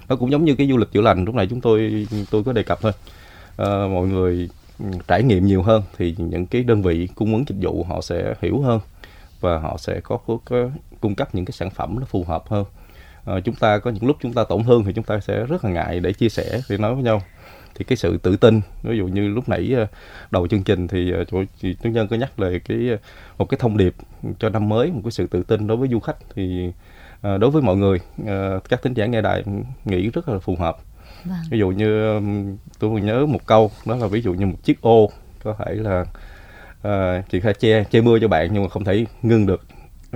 nó 0.08 0.16
cũng 0.16 0.30
giống 0.30 0.44
như 0.44 0.54
cái 0.54 0.68
du 0.68 0.76
lịch 0.76 0.92
chữa 0.92 1.00
lành 1.00 1.24
lúc 1.24 1.34
này 1.34 1.46
chúng 1.50 1.60
tôi 1.60 2.06
tôi 2.30 2.44
có 2.44 2.52
đề 2.52 2.62
cập 2.62 2.80
thôi. 2.82 2.92
À, 3.56 3.66
mọi 3.66 4.06
người 4.06 4.48
ừ, 4.78 4.84
trải 5.08 5.22
nghiệm 5.22 5.46
nhiều 5.46 5.62
hơn 5.62 5.82
thì 5.98 6.14
những 6.18 6.46
cái 6.46 6.62
đơn 6.62 6.82
vị 6.82 7.08
cung 7.14 7.34
ứng 7.34 7.44
dịch 7.48 7.56
vụ 7.60 7.84
họ 7.84 8.00
sẽ 8.00 8.34
hiểu 8.42 8.60
hơn 8.60 8.80
và 9.40 9.58
họ 9.58 9.76
sẽ 9.78 10.00
có, 10.00 10.16
có, 10.26 10.38
có 10.44 10.70
cung 11.00 11.14
cấp 11.14 11.34
những 11.34 11.44
cái 11.44 11.52
sản 11.52 11.70
phẩm 11.70 11.96
nó 12.00 12.06
phù 12.06 12.24
hợp 12.24 12.44
hơn. 12.48 12.64
À, 13.24 13.34
chúng 13.44 13.54
ta 13.54 13.78
có 13.78 13.90
những 13.90 14.06
lúc 14.06 14.16
chúng 14.20 14.32
ta 14.32 14.44
tổn 14.44 14.64
thương 14.64 14.84
thì 14.84 14.92
chúng 14.92 15.04
ta 15.04 15.20
sẽ 15.20 15.46
rất 15.46 15.64
là 15.64 15.70
ngại 15.70 16.00
để 16.00 16.12
chia 16.12 16.28
sẻ 16.28 16.60
để 16.68 16.78
nói 16.78 16.94
với 16.94 17.04
nhau. 17.04 17.22
Thì 17.74 17.84
cái 17.84 17.96
sự 17.96 18.18
tự 18.18 18.36
tin 18.36 18.60
ví 18.82 18.98
dụ 18.98 19.06
như 19.06 19.28
lúc 19.28 19.48
nãy 19.48 19.72
ờ, 19.76 19.86
đầu 20.30 20.48
chương 20.48 20.62
trình 20.62 20.88
thì 20.88 21.12
ờ, 21.12 21.24
chị 21.60 21.76
Tuấn 21.82 21.92
Nhân 21.92 22.08
có 22.08 22.16
nhắc 22.16 22.36
về 22.36 22.58
cái 22.58 22.78
một 23.38 23.44
cái 23.44 23.58
thông 23.60 23.76
điệp 23.76 23.94
cho 24.38 24.48
năm 24.48 24.68
mới 24.68 24.90
một 24.92 25.00
cái 25.04 25.10
sự 25.10 25.26
tự 25.26 25.42
tin 25.42 25.66
đối 25.66 25.76
với 25.76 25.88
du 25.88 26.00
khách 26.00 26.16
thì 26.34 26.72
đối 27.22 27.50
với 27.50 27.62
mọi 27.62 27.76
người 27.76 27.98
các 28.68 28.82
thính 28.82 28.94
giả 28.94 29.06
nghe 29.06 29.20
đài 29.20 29.44
nghĩ 29.84 30.10
rất 30.10 30.28
là 30.28 30.38
phù 30.38 30.56
hợp. 30.56 30.76
Vâng. 31.24 31.38
ví 31.50 31.58
dụ 31.58 31.68
như 31.70 32.20
tôi 32.78 32.90
còn 32.90 33.06
nhớ 33.06 33.26
một 33.26 33.46
câu 33.46 33.70
đó 33.86 33.96
là 33.96 34.06
ví 34.06 34.22
dụ 34.22 34.34
như 34.34 34.46
một 34.46 34.56
chiếc 34.62 34.80
ô 34.80 35.10
có 35.42 35.56
thể 35.58 35.74
là 35.74 36.04
uh, 36.88 37.30
chị 37.30 37.40
khai 37.40 37.54
che 37.54 37.84
che 37.84 38.00
mưa 38.00 38.18
cho 38.18 38.28
bạn 38.28 38.48
nhưng 38.52 38.62
mà 38.62 38.68
không 38.68 38.84
thể 38.84 39.06
ngưng 39.22 39.46
được 39.46 39.66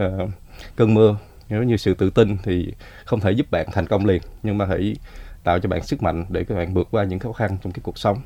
uh, 0.01 0.31
cơn 0.77 0.95
mưa. 0.95 1.17
Nếu 1.49 1.63
như 1.63 1.77
sự 1.77 1.95
tự 1.95 2.11
tin 2.11 2.37
thì 2.43 2.73
không 3.05 3.21
thể 3.21 3.31
giúp 3.33 3.51
bạn 3.51 3.67
thành 3.73 3.87
công 3.87 4.07
liền 4.07 4.23
nhưng 4.43 4.59
mà 4.59 4.67
hãy 4.67 4.97
tạo 5.45 5.59
cho 5.59 5.69
bạn 5.69 5.83
sức 5.83 6.03
mạnh 6.03 6.25
để 6.29 6.45
các 6.45 6.55
bạn 6.55 6.75
vượt 6.75 6.89
qua 6.91 7.05
những 7.05 7.19
khó 7.19 7.33
khăn 7.33 7.57
trong 7.63 7.73
cái 7.73 7.81
cuộc 7.83 7.99
sống. 7.99 8.19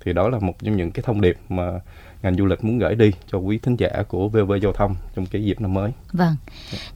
Thì 0.00 0.12
đó 0.12 0.28
là 0.28 0.38
một 0.38 0.54
trong 0.62 0.76
những 0.76 0.90
cái 0.90 1.02
thông 1.02 1.20
điệp 1.20 1.36
mà 1.48 1.80
ngành 2.26 2.36
du 2.36 2.46
lịch 2.46 2.64
muốn 2.64 2.78
gửi 2.78 2.94
đi 2.94 3.10
cho 3.32 3.38
quý 3.38 3.58
thính 3.58 3.76
giả 3.76 3.88
của 4.08 4.28
VV 4.28 4.52
Giao 4.62 4.72
thông 4.72 4.94
trong 5.14 5.26
cái 5.26 5.44
dịp 5.44 5.60
năm 5.60 5.74
mới. 5.74 5.92
Vâng. 6.12 6.36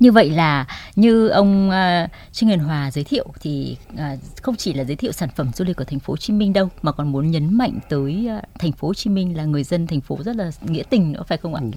Như 0.01 0.13
vậy 0.13 0.31
là 0.31 0.67
như 0.97 1.29
ông 1.29 1.69
uh, 1.69 2.11
Trương 2.33 2.49
Hiền 2.49 2.59
Hòa 2.59 2.91
giới 2.91 3.05
thiệu 3.05 3.27
thì 3.41 3.77
uh, 3.93 3.99
không 4.43 4.57
chỉ 4.57 4.73
là 4.73 4.85
giới 4.85 4.97
thiệu 4.97 5.13
sản 5.13 5.29
phẩm 5.37 5.51
du 5.55 5.65
lịch 5.65 5.77
của 5.77 5.85
thành 5.85 5.99
phố 5.99 6.13
Hồ 6.13 6.17
Chí 6.17 6.33
Minh 6.33 6.53
đâu 6.53 6.69
mà 6.83 6.93
còn 6.93 7.13
muốn 7.13 7.31
nhấn 7.31 7.55
mạnh 7.55 7.79
tới 7.89 8.29
uh, 8.39 8.45
thành 8.59 8.73
phố 8.73 8.89
Hồ 8.89 8.95
Chí 8.95 9.11
Minh 9.11 9.37
là 9.37 9.45
người 9.45 9.65
dân 9.65 9.87
thành 9.87 10.01
phố 10.01 10.19
rất 10.25 10.37
là 10.37 10.51
nghĩa 10.63 10.83
tình 10.91 11.13
nữa 11.13 11.23
phải 11.27 11.39
không 11.39 11.55
ạ? 11.55 11.61
Ừ. 11.63 11.71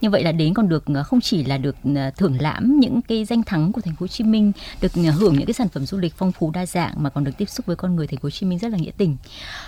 Như 0.00 0.10
vậy 0.10 0.22
là 0.22 0.32
đến 0.32 0.54
còn 0.54 0.68
được 0.68 0.84
uh, 1.00 1.06
không 1.06 1.20
chỉ 1.20 1.44
là 1.44 1.58
được 1.58 1.76
uh, 1.92 2.16
thưởng 2.16 2.36
lãm 2.40 2.80
những 2.80 3.02
cái 3.02 3.24
danh 3.24 3.42
thắng 3.42 3.72
của 3.72 3.80
thành 3.80 3.94
phố 3.94 4.04
Hồ 4.04 4.08
Chí 4.08 4.24
Minh, 4.24 4.52
được 4.80 4.92
uh, 5.08 5.14
hưởng 5.14 5.34
những 5.34 5.46
cái 5.46 5.54
sản 5.54 5.68
phẩm 5.68 5.86
du 5.86 5.98
lịch 5.98 6.14
phong 6.16 6.32
phú 6.32 6.50
đa 6.50 6.66
dạng 6.66 6.94
mà 6.96 7.10
còn 7.10 7.24
được 7.24 7.32
tiếp 7.38 7.48
xúc 7.48 7.66
với 7.66 7.76
con 7.76 7.96
người 7.96 8.06
thành 8.06 8.16
phố 8.16 8.26
Hồ 8.26 8.30
Chí 8.30 8.46
Minh 8.46 8.58
rất 8.58 8.68
là 8.68 8.78
nghĩa 8.78 8.92
tình. 8.96 9.12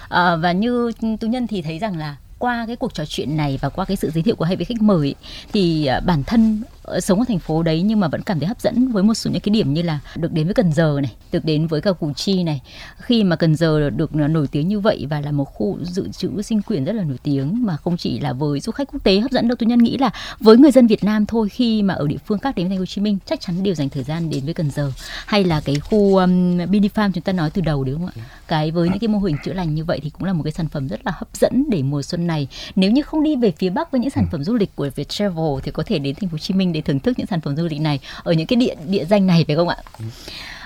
Uh, 0.04 0.10
và 0.42 0.52
như 0.52 0.92
tú 1.20 1.26
nhân 1.28 1.46
thì 1.46 1.62
thấy 1.62 1.78
rằng 1.78 1.96
là 1.96 2.16
qua 2.42 2.64
cái 2.66 2.76
cuộc 2.76 2.94
trò 2.94 3.04
chuyện 3.04 3.36
này 3.36 3.58
và 3.60 3.68
qua 3.68 3.84
cái 3.84 3.96
sự 3.96 4.10
giới 4.10 4.22
thiệu 4.22 4.36
của 4.36 4.44
hai 4.44 4.56
vị 4.56 4.64
khách 4.64 4.82
mời 4.82 5.14
thì 5.52 5.86
à, 5.86 6.00
bản 6.00 6.22
thân 6.24 6.62
sống 7.00 7.18
ở 7.18 7.24
thành 7.28 7.38
phố 7.38 7.62
đấy 7.62 7.82
nhưng 7.82 8.00
mà 8.00 8.08
vẫn 8.08 8.22
cảm 8.22 8.38
thấy 8.38 8.48
hấp 8.48 8.60
dẫn 8.60 8.88
với 8.92 9.02
một 9.02 9.14
số 9.14 9.30
những 9.30 9.40
cái 9.40 9.50
điểm 9.50 9.74
như 9.74 9.82
là 9.82 10.00
được 10.16 10.32
đến 10.32 10.46
với 10.46 10.54
Cần 10.54 10.72
Giờ 10.72 10.98
này, 11.02 11.12
được 11.32 11.44
đến 11.44 11.66
với 11.66 11.80
cả 11.80 11.92
Củ 11.92 12.12
Chi 12.12 12.42
này. 12.42 12.60
Khi 12.98 13.24
mà 13.24 13.36
Cần 13.36 13.56
Giờ 13.56 13.90
được 13.90 14.14
nổi 14.14 14.46
tiếng 14.52 14.68
như 14.68 14.80
vậy 14.80 15.06
và 15.10 15.20
là 15.20 15.32
một 15.32 15.44
khu 15.44 15.78
dự 15.82 16.08
trữ 16.08 16.42
sinh 16.42 16.62
quyển 16.62 16.84
rất 16.84 16.92
là 16.92 17.02
nổi 17.02 17.18
tiếng 17.22 17.66
mà 17.66 17.76
không 17.76 17.96
chỉ 17.96 18.20
là 18.20 18.32
với 18.32 18.60
du 18.60 18.72
khách 18.72 18.88
quốc 18.92 19.04
tế 19.04 19.20
hấp 19.20 19.30
dẫn 19.30 19.48
đâu 19.48 19.56
tôi 19.56 19.66
nhân 19.66 19.78
nghĩ 19.78 19.98
là 19.98 20.10
với 20.40 20.56
người 20.56 20.70
dân 20.70 20.86
Việt 20.86 21.04
Nam 21.04 21.26
thôi 21.26 21.48
khi 21.48 21.82
mà 21.82 21.94
ở 21.94 22.06
địa 22.06 22.16
phương 22.26 22.38
khác 22.38 22.54
đến 22.56 22.68
thành 22.68 22.76
phố 22.76 22.80
Hồ 22.80 22.86
Chí 22.86 23.00
Minh 23.00 23.18
chắc 23.26 23.40
chắn 23.40 23.62
đều 23.62 23.74
dành 23.74 23.88
thời 23.88 24.02
gian 24.02 24.30
đến 24.30 24.44
với 24.44 24.54
Cần 24.54 24.70
Giờ 24.70 24.92
hay 25.26 25.44
là 25.44 25.60
cái 25.60 25.76
khu 25.80 26.16
um, 26.16 26.58
Bini 26.70 26.88
Farm 26.88 27.12
chúng 27.12 27.24
ta 27.24 27.32
nói 27.32 27.50
từ 27.50 27.62
đầu 27.62 27.84
đúng 27.84 27.98
không 27.98 28.06
ạ? 28.06 28.26
Cái 28.48 28.70
với 28.70 28.88
những 28.88 28.98
cái 28.98 29.08
mô 29.08 29.18
hình 29.18 29.36
chữa 29.44 29.52
lành 29.52 29.74
như 29.74 29.84
vậy 29.84 30.00
thì 30.02 30.10
cũng 30.10 30.24
là 30.24 30.32
một 30.32 30.42
cái 30.42 30.52
sản 30.52 30.68
phẩm 30.68 30.88
rất 30.88 31.00
là 31.04 31.12
hấp 31.14 31.28
dẫn 31.36 31.64
để 31.70 31.82
mùa 31.82 32.02
xuân 32.02 32.26
này. 32.26 32.48
Nếu 32.76 32.90
như 32.90 33.02
không 33.02 33.22
đi 33.22 33.36
về 33.36 33.52
phía 33.58 33.70
Bắc 33.70 33.90
với 33.90 34.00
những 34.00 34.10
sản 34.10 34.26
phẩm 34.32 34.44
du 34.44 34.54
lịch 34.54 34.76
của 34.76 34.90
Việt 34.94 35.08
Travel 35.08 35.60
thì 35.62 35.70
có 35.70 35.82
thể 35.86 35.98
đến 35.98 36.14
thành 36.14 36.28
phố 36.28 36.32
Hồ 36.34 36.38
Chí 36.38 36.54
Minh 36.54 36.71
để 36.72 36.80
thưởng 36.80 37.00
thức 37.00 37.18
những 37.18 37.26
sản 37.26 37.40
phẩm 37.40 37.56
du 37.56 37.68
lịch 37.70 37.80
này 37.80 38.00
ở 38.22 38.32
những 38.32 38.46
cái 38.46 38.56
địa 38.56 38.74
địa 38.86 39.04
danh 39.04 39.26
này 39.26 39.44
phải 39.46 39.56
không 39.56 39.68
ạ? 39.68 39.76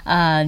À, 0.04 0.44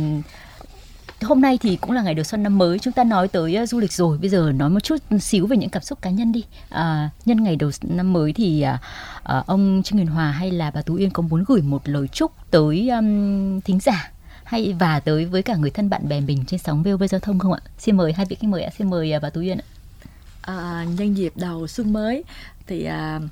hôm 1.22 1.40
nay 1.40 1.58
thì 1.62 1.76
cũng 1.76 1.90
là 1.90 2.02
ngày 2.02 2.14
đầu 2.14 2.24
xuân 2.24 2.42
năm 2.42 2.58
mới 2.58 2.78
chúng 2.78 2.92
ta 2.92 3.04
nói 3.04 3.28
tới 3.28 3.58
uh, 3.62 3.68
du 3.68 3.78
lịch 3.78 3.92
rồi. 3.92 4.18
Bây 4.18 4.30
giờ 4.30 4.52
nói 4.54 4.70
một 4.70 4.80
chút 4.80 4.96
xíu 5.20 5.46
về 5.46 5.56
những 5.56 5.70
cảm 5.70 5.82
xúc 5.82 6.02
cá 6.02 6.10
nhân 6.10 6.32
đi. 6.32 6.44
À, 6.70 7.10
nhân 7.24 7.42
ngày 7.42 7.56
đầu 7.56 7.70
năm 7.82 8.12
mới 8.12 8.32
thì 8.32 8.64
uh, 8.74 9.46
ông 9.46 9.82
trương 9.84 9.98
huyền 9.98 10.06
hòa 10.06 10.30
hay 10.30 10.50
là 10.50 10.70
bà 10.70 10.82
tú 10.82 10.94
yên 10.94 11.10
có 11.10 11.22
muốn 11.22 11.44
gửi 11.48 11.62
một 11.62 11.88
lời 11.88 12.08
chúc 12.08 12.32
tới 12.50 12.88
um, 12.88 13.60
thính 13.60 13.80
giả 13.80 14.10
hay 14.44 14.74
và 14.78 15.00
tới 15.00 15.24
với 15.24 15.42
cả 15.42 15.56
người 15.56 15.70
thân 15.70 15.90
bạn 15.90 16.08
bè 16.08 16.20
mình 16.20 16.44
trên 16.46 16.60
sóng 16.60 16.82
VOV 16.82 17.02
giao 17.10 17.20
thông 17.20 17.38
không 17.38 17.52
ạ? 17.52 17.60
Xin 17.78 17.96
mời 17.96 18.12
hai 18.12 18.26
vị 18.26 18.36
khách 18.40 18.48
mời 18.48 18.62
ạ. 18.62 18.70
Xin 18.78 18.90
mời 18.90 19.12
uh, 19.16 19.22
bà 19.22 19.30
tú 19.30 19.40
yên 19.40 19.58
ạ. 19.58 19.66
À, 20.40 20.84
nhân 20.98 21.14
dịp 21.16 21.32
đầu 21.36 21.66
xuân 21.66 21.92
mới 21.92 22.24
thì 22.66 22.88
uh, 22.88 23.22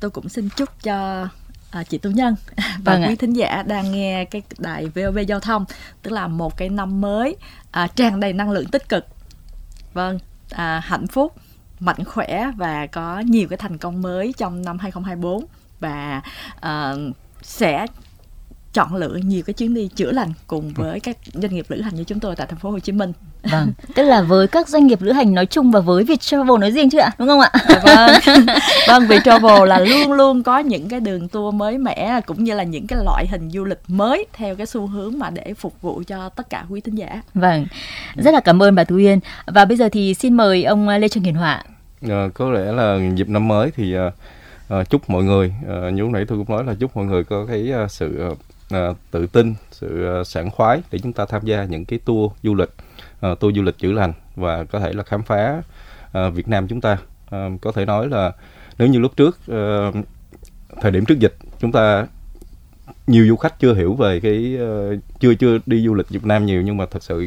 tôi 0.00 0.10
cũng 0.10 0.28
xin 0.28 0.48
chúc 0.56 0.68
cho 0.82 1.28
à, 1.74 1.84
chị 1.84 1.98
Tú 1.98 2.10
Nhân. 2.10 2.34
Và 2.56 2.92
vâng 2.92 3.04
quý 3.08 3.16
thính 3.16 3.32
giả 3.32 3.62
đang 3.66 3.92
nghe 3.92 4.24
cái 4.24 4.42
đài 4.58 4.86
VOV 4.86 5.18
giao 5.28 5.40
thông 5.40 5.64
tức 6.02 6.10
là 6.10 6.28
một 6.28 6.56
cái 6.56 6.68
năm 6.68 7.00
mới 7.00 7.36
à, 7.70 7.86
tràn 7.86 8.20
đầy 8.20 8.32
năng 8.32 8.50
lượng 8.50 8.66
tích 8.66 8.88
cực. 8.88 9.06
Vâng 9.92 10.18
à, 10.50 10.80
hạnh 10.84 11.06
phúc 11.06 11.32
mạnh 11.80 12.04
khỏe 12.04 12.50
và 12.56 12.86
có 12.86 13.20
nhiều 13.20 13.48
cái 13.48 13.56
thành 13.56 13.78
công 13.78 14.02
mới 14.02 14.34
trong 14.36 14.64
năm 14.64 14.78
2024 14.78 15.44
và 15.80 16.22
à, 16.60 16.94
sẽ 17.42 17.86
chọn 18.72 18.94
lựa 18.94 19.14
nhiều 19.14 19.42
cái 19.46 19.54
chuyến 19.54 19.74
đi 19.74 19.88
chữa 19.88 20.12
lành 20.12 20.32
cùng 20.46 20.72
với 20.74 21.00
các 21.00 21.16
doanh 21.32 21.54
nghiệp 21.54 21.66
lữ 21.68 21.80
hành 21.80 21.94
như 21.94 22.04
chúng 22.04 22.20
tôi 22.20 22.36
tại 22.36 22.46
thành 22.46 22.58
phố 22.58 22.70
Hồ 22.70 22.78
Chí 22.78 22.92
Minh 22.92 23.12
Vâng, 23.50 23.72
tức 23.94 24.02
là 24.02 24.22
với 24.22 24.48
các 24.48 24.68
doanh 24.68 24.86
nghiệp 24.86 25.02
lữ 25.02 25.12
hành 25.12 25.34
nói 25.34 25.46
chung 25.46 25.70
và 25.70 25.80
với 25.80 26.04
Viettravel 26.04 26.58
nói 26.60 26.70
riêng 26.70 26.90
chứ 26.90 26.98
ạ, 26.98 27.10
đúng 27.18 27.28
không 27.28 27.40
ạ? 27.40 27.50
Dạ 27.68 27.80
vâng, 27.84 28.38
vâng 28.88 29.06
Viettravel 29.08 29.68
là 29.68 29.78
luôn 29.78 30.12
luôn 30.12 30.42
có 30.42 30.58
những 30.58 30.88
cái 30.88 31.00
đường 31.00 31.28
tour 31.28 31.54
mới 31.54 31.78
mẻ 31.78 32.20
cũng 32.26 32.44
như 32.44 32.54
là 32.54 32.62
những 32.62 32.86
cái 32.86 32.98
loại 33.04 33.26
hình 33.26 33.50
du 33.50 33.64
lịch 33.64 33.80
mới 33.88 34.26
theo 34.32 34.56
cái 34.56 34.66
xu 34.66 34.86
hướng 34.86 35.18
mà 35.18 35.30
để 35.30 35.54
phục 35.54 35.82
vụ 35.82 36.02
cho 36.06 36.28
tất 36.28 36.50
cả 36.50 36.64
quý 36.68 36.80
thính 36.80 36.94
giả. 36.94 37.22
Vâng, 37.34 37.66
rất 38.14 38.34
là 38.34 38.40
cảm 38.40 38.62
ơn 38.62 38.74
bà 38.74 38.84
Tú 38.84 38.96
Yên. 38.96 39.20
Và 39.46 39.64
bây 39.64 39.76
giờ 39.76 39.88
thì 39.92 40.14
xin 40.14 40.34
mời 40.34 40.64
ông 40.64 40.88
Lê 40.88 41.08
Trương 41.08 41.24
Hiền 41.24 41.34
Họa. 41.34 41.62
À, 42.08 42.28
có 42.34 42.50
lẽ 42.50 42.72
là 42.72 42.98
dịp 43.14 43.28
năm 43.28 43.48
mới 43.48 43.70
thì 43.76 43.94
à, 44.68 44.84
chúc 44.90 45.10
mọi 45.10 45.24
người, 45.24 45.54
à, 45.68 45.90
như 45.90 46.02
lúc 46.02 46.10
nãy 46.10 46.24
tôi 46.28 46.38
cũng 46.38 46.56
nói 46.56 46.64
là 46.64 46.74
chúc 46.80 46.96
mọi 46.96 47.04
người 47.04 47.24
có 47.24 47.46
cái 47.46 47.72
à, 47.72 47.88
sự 47.88 48.34
à, 48.70 48.88
tự 49.10 49.26
tin, 49.26 49.54
sự 49.70 50.20
à, 50.20 50.24
sảng 50.24 50.50
khoái 50.50 50.82
để 50.90 50.98
chúng 50.98 51.12
ta 51.12 51.26
tham 51.26 51.42
gia 51.44 51.64
những 51.64 51.84
cái 51.84 51.98
tour 52.04 52.32
du 52.42 52.54
lịch 52.54 52.70
uh, 53.26 53.40
tour 53.40 53.56
du 53.56 53.62
lịch 53.62 53.78
chữa 53.78 53.92
lành 53.92 54.12
và 54.36 54.64
có 54.64 54.80
thể 54.80 54.92
là 54.92 55.02
khám 55.02 55.22
phá 55.22 55.62
uh, 56.18 56.34
Việt 56.34 56.48
Nam 56.48 56.68
chúng 56.68 56.80
ta. 56.80 56.98
Uh, 57.36 57.60
có 57.60 57.72
thể 57.72 57.84
nói 57.84 58.08
là 58.08 58.32
nếu 58.78 58.88
như 58.88 58.98
lúc 58.98 59.16
trước 59.16 59.38
uh, 59.50 59.94
thời 60.80 60.92
điểm 60.92 61.04
trước 61.04 61.18
dịch 61.18 61.34
chúng 61.60 61.72
ta 61.72 62.06
nhiều 63.06 63.26
du 63.26 63.36
khách 63.36 63.60
chưa 63.60 63.74
hiểu 63.74 63.94
về 63.94 64.20
cái 64.20 64.58
uh, 64.62 64.98
chưa 65.20 65.34
chưa 65.34 65.58
đi 65.66 65.86
du 65.86 65.94
lịch 65.94 66.08
Việt 66.08 66.26
Nam 66.26 66.46
nhiều 66.46 66.62
nhưng 66.62 66.76
mà 66.76 66.86
thật 66.86 67.02
sự 67.02 67.26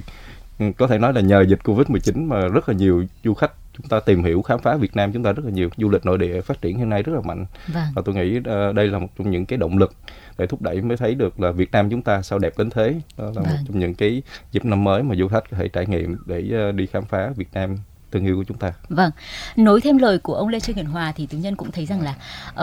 ừ, 0.59 0.65
có 0.77 0.87
thể 0.87 0.97
nói 0.97 1.13
là 1.13 1.21
nhờ 1.21 1.41
dịch 1.41 1.59
Covid-19 1.63 2.27
mà 2.27 2.47
rất 2.47 2.69
là 2.69 2.75
nhiều 2.75 3.05
du 3.23 3.33
khách 3.33 3.51
chúng 3.77 3.89
ta 3.89 3.99
tìm 3.99 4.23
hiểu 4.23 4.41
khám 4.41 4.59
phá 4.59 4.75
Việt 4.75 4.95
Nam 4.95 5.11
chúng 5.11 5.23
ta 5.23 5.31
rất 5.31 5.45
là 5.45 5.51
nhiều 5.51 5.69
du 5.77 5.89
lịch 5.89 6.05
nội 6.05 6.17
địa 6.17 6.41
phát 6.41 6.61
triển 6.61 6.77
hiện 6.77 6.89
nay 6.89 7.03
rất 7.03 7.13
là 7.13 7.21
mạnh 7.21 7.45
vâng. 7.67 7.83
và 7.95 8.01
tôi 8.05 8.15
nghĩ 8.15 8.37
uh, 8.37 8.75
đây 8.75 8.87
là 8.87 8.99
một 8.99 9.07
trong 9.17 9.31
những 9.31 9.45
cái 9.45 9.57
động 9.57 9.77
lực 9.77 9.93
để 10.37 10.47
thúc 10.47 10.61
đẩy 10.61 10.81
mới 10.81 10.97
thấy 10.97 11.15
được 11.15 11.39
là 11.39 11.51
Việt 11.51 11.71
Nam 11.71 11.89
chúng 11.89 12.01
ta 12.01 12.21
sao 12.21 12.39
đẹp 12.39 12.53
đến 12.57 12.69
thế 12.69 12.95
đó 13.17 13.25
là 13.25 13.31
vâng. 13.31 13.43
một 13.43 13.57
trong 13.67 13.79
những 13.79 13.93
cái 13.93 14.21
dịp 14.51 14.65
năm 14.65 14.83
mới 14.83 15.03
mà 15.03 15.15
du 15.15 15.27
khách 15.27 15.51
có 15.51 15.57
thể 15.57 15.67
trải 15.67 15.85
nghiệm 15.85 16.17
để 16.25 16.69
uh, 16.69 16.75
đi 16.75 16.85
khám 16.85 17.05
phá 17.05 17.29
Việt 17.35 17.49
Nam 17.53 17.77
thương 18.11 18.25
yêu 18.25 18.35
của 18.35 18.43
chúng 18.47 18.57
ta. 18.57 18.73
Vâng, 18.89 19.11
nối 19.55 19.81
thêm 19.81 19.97
lời 19.97 20.17
của 20.17 20.33
ông 20.33 20.47
Lê 20.47 20.59
Trương 20.59 20.75
Hiền 20.75 20.85
Hòa 20.85 21.11
thì 21.15 21.25
Tú 21.25 21.37
Nhân 21.37 21.55
cũng 21.55 21.71
thấy 21.71 21.85
rằng 21.85 22.01
là 22.01 22.15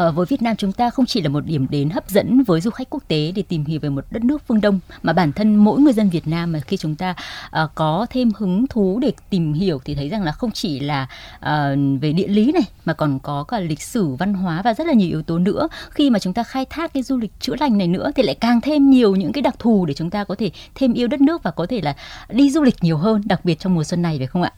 uh, 0.09 0.15
với 0.15 0.27
Việt 0.27 0.43
Nam 0.43 0.57
chúng 0.57 0.73
ta 0.73 0.91
không 0.91 1.07
chỉ 1.07 1.23
là 1.23 1.29
một 1.29 1.47
điểm 1.47 1.67
đến 1.71 1.91
hấp 1.91 2.11
dẫn 2.11 2.43
với 2.43 2.61
du 2.61 2.71
khách 2.71 2.91
quốc 2.91 3.03
tế 3.09 3.33
để 3.35 3.43
tìm 3.49 3.65
hiểu 3.65 3.81
về 3.81 3.89
một 3.89 4.05
đất 4.11 4.25
nước 4.25 4.43
phương 4.49 4.61
Đông 4.61 4.81
mà 5.03 5.13
bản 5.13 5.33
thân 5.33 5.57
mỗi 5.57 5.81
người 5.81 5.93
dân 5.93 6.11
Việt 6.11 6.29
Nam 6.29 6.53
mà 6.53 6.61
khi 6.61 6.77
chúng 6.77 6.95
ta 6.95 7.15
uh, 7.47 7.71
có 7.75 8.07
thêm 8.11 8.31
hứng 8.39 8.67
thú 8.67 8.99
để 9.03 9.13
tìm 9.31 9.53
hiểu 9.53 9.81
thì 9.85 9.95
thấy 9.95 10.09
rằng 10.09 10.23
là 10.23 10.33
không 10.33 10.51
chỉ 10.51 10.81
là 10.81 11.09
uh, 11.37 11.49
về 12.01 12.13
địa 12.13 12.29
lý 12.29 12.53
này 12.53 12.63
mà 12.85 12.93
còn 12.93 13.19
có 13.19 13.45
cả 13.45 13.61
lịch 13.61 13.83
sử, 13.83 14.15
văn 14.15 14.35
hóa 14.35 14.63
và 14.63 14.75
rất 14.75 14.87
là 14.87 14.93
nhiều 14.93 15.09
yếu 15.09 15.23
tố 15.23 15.39
nữa. 15.39 15.69
Khi 15.91 16.11
mà 16.11 16.19
chúng 16.19 16.33
ta 16.33 16.43
khai 16.43 16.65
thác 16.71 16.95
cái 16.95 17.03
du 17.03 17.17
lịch 17.17 17.33
chữa 17.41 17.55
lành 17.61 17.79
này 17.79 17.89
nữa 17.89 18.11
thì 18.17 18.23
lại 18.23 18.35
càng 18.35 18.61
thêm 18.61 18.91
nhiều 18.91 19.17
những 19.17 19.33
cái 19.33 19.43
đặc 19.43 19.55
thù 19.59 19.87
để 19.87 19.95
chúng 19.95 20.11
ta 20.11 20.25
có 20.25 20.35
thể 20.35 20.51
thêm 20.75 20.93
yêu 20.93 21.09
đất 21.09 21.21
nước 21.21 21.43
và 21.43 21.51
có 21.51 21.67
thể 21.67 21.81
là 21.81 21.97
đi 22.29 22.51
du 22.51 22.63
lịch 22.63 22.77
nhiều 22.81 22.97
hơn, 22.97 23.23
đặc 23.25 23.45
biệt 23.45 23.61
trong 23.61 23.75
mùa 23.75 23.85
xuân 23.85 24.03
này 24.03 24.19
phải 24.19 24.27
không 24.27 24.43
ạ? 24.43 24.53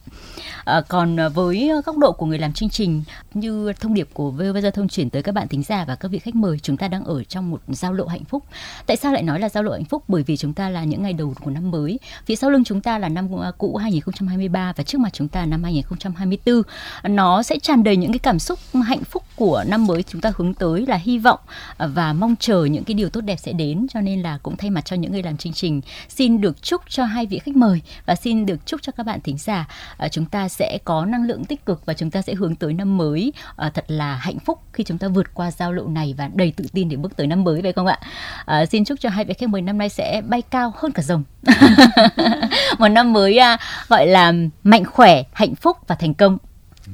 À, 0.77 0.81
còn 0.81 1.15
ờ, 1.15 1.29
với 1.29 1.69
ờ, 1.69 1.81
góc 1.85 1.97
độ 1.97 2.11
của 2.11 2.25
người 2.25 2.39
làm 2.39 2.53
chương 2.53 2.69
trình 2.69 3.03
như 3.33 3.73
thông 3.79 3.93
điệp 3.93 4.09
của 4.13 4.31
VOV 4.31 4.57
giao 4.61 4.71
thông 4.71 4.87
chuyển 4.87 5.09
tới 5.09 5.23
các 5.23 5.31
bạn 5.31 5.47
thính 5.47 5.63
giả 5.63 5.85
và 5.87 5.95
các 5.95 6.11
vị 6.11 6.19
khách 6.19 6.35
mời 6.35 6.59
chúng 6.59 6.77
ta 6.77 6.87
đang 6.87 7.03
ở 7.03 7.23
trong 7.23 7.51
một 7.51 7.61
giao 7.67 7.93
lộ 7.93 8.05
hạnh 8.05 8.23
phúc. 8.23 8.43
Tại 8.85 8.97
sao 8.97 9.13
lại 9.13 9.23
nói 9.23 9.39
là 9.39 9.49
giao 9.49 9.63
lộ 9.63 9.71
hạnh 9.71 9.85
phúc? 9.85 10.03
Bởi 10.07 10.23
vì 10.23 10.37
chúng 10.37 10.53
ta 10.53 10.69
là 10.69 10.83
những 10.83 11.03
ngày 11.03 11.13
đầu 11.13 11.33
của 11.43 11.51
năm 11.51 11.71
mới. 11.71 11.99
Phía 12.25 12.35
sau 12.35 12.49
lưng 12.49 12.63
chúng 12.63 12.81
ta 12.81 12.97
là 12.97 13.09
năm 13.09 13.29
cũ 13.57 13.75
2023 13.75 14.73
và 14.77 14.83
trước 14.83 15.01
mặt 15.01 15.09
chúng 15.13 15.27
ta 15.27 15.45
năm 15.45 15.63
2024. 15.63 16.61
Nó 17.03 17.43
sẽ 17.43 17.59
tràn 17.59 17.83
đầy 17.83 17.97
những 17.97 18.11
cái 18.11 18.19
cảm 18.19 18.39
xúc 18.39 18.59
hạnh 18.85 19.03
phúc 19.03 19.23
của 19.37 19.63
năm 19.67 19.87
mới 19.87 20.03
chúng 20.03 20.21
ta 20.21 20.31
hướng 20.35 20.53
tới 20.53 20.85
là 20.85 20.95
hy 20.95 21.17
vọng 21.17 21.39
và 21.77 22.13
mong 22.13 22.35
chờ 22.39 22.65
những 22.65 22.83
cái 22.83 22.93
điều 22.93 23.09
tốt 23.09 23.21
đẹp 23.21 23.35
sẽ 23.39 23.53
đến 23.53 23.87
cho 23.89 24.01
nên 24.01 24.21
là 24.21 24.37
cũng 24.43 24.57
thay 24.57 24.69
mặt 24.69 24.85
cho 24.85 24.95
những 24.95 25.11
người 25.11 25.23
làm 25.23 25.37
chương 25.37 25.53
trình 25.53 25.81
xin 26.09 26.41
được 26.41 26.61
chúc 26.61 26.81
cho 26.89 27.05
hai 27.05 27.25
vị 27.25 27.39
khách 27.39 27.55
mời 27.55 27.81
và 28.05 28.15
xin 28.15 28.45
được 28.45 28.65
chúc 28.65 28.81
cho 28.81 28.91
các 28.91 29.05
bạn 29.05 29.19
thính 29.21 29.37
giả 29.37 29.67
chúng 30.11 30.25
ta 30.25 30.49
sẽ 30.49 30.66
sẽ 30.67 30.77
có 30.85 31.05
năng 31.05 31.23
lượng 31.23 31.45
tích 31.45 31.65
cực 31.65 31.85
và 31.85 31.93
chúng 31.93 32.11
ta 32.11 32.21
sẽ 32.21 32.33
hướng 32.33 32.55
tới 32.55 32.73
năm 32.73 32.97
mới 32.97 33.33
à, 33.55 33.69
thật 33.69 33.85
là 33.87 34.15
hạnh 34.15 34.39
phúc 34.39 34.59
khi 34.73 34.83
chúng 34.83 34.97
ta 34.97 35.07
vượt 35.07 35.33
qua 35.33 35.51
giao 35.51 35.73
lộ 35.73 35.87
này 35.87 36.15
và 36.17 36.29
đầy 36.33 36.51
tự 36.51 36.65
tin 36.73 36.89
để 36.89 36.95
bước 36.95 37.15
tới 37.15 37.27
năm 37.27 37.43
mới 37.43 37.61
phải 37.61 37.73
không 37.73 37.85
ạ? 37.85 37.99
À, 38.45 38.65
xin 38.65 38.85
chúc 38.85 38.99
cho 38.99 39.09
hai 39.09 39.25
vị 39.25 39.33
khách 39.33 39.49
mời 39.49 39.61
năm 39.61 39.77
nay 39.77 39.89
sẽ 39.89 40.21
bay 40.27 40.41
cao 40.41 40.73
hơn 40.77 40.91
cả 40.91 41.03
rồng. 41.03 41.23
Một 42.79 42.87
năm 42.87 43.13
mới 43.13 43.37
à, 43.37 43.57
gọi 43.87 44.07
là 44.07 44.33
mạnh 44.63 44.85
khỏe, 44.85 45.23
hạnh 45.33 45.55
phúc 45.55 45.77
và 45.87 45.95
thành 45.95 46.13
công. 46.13 46.37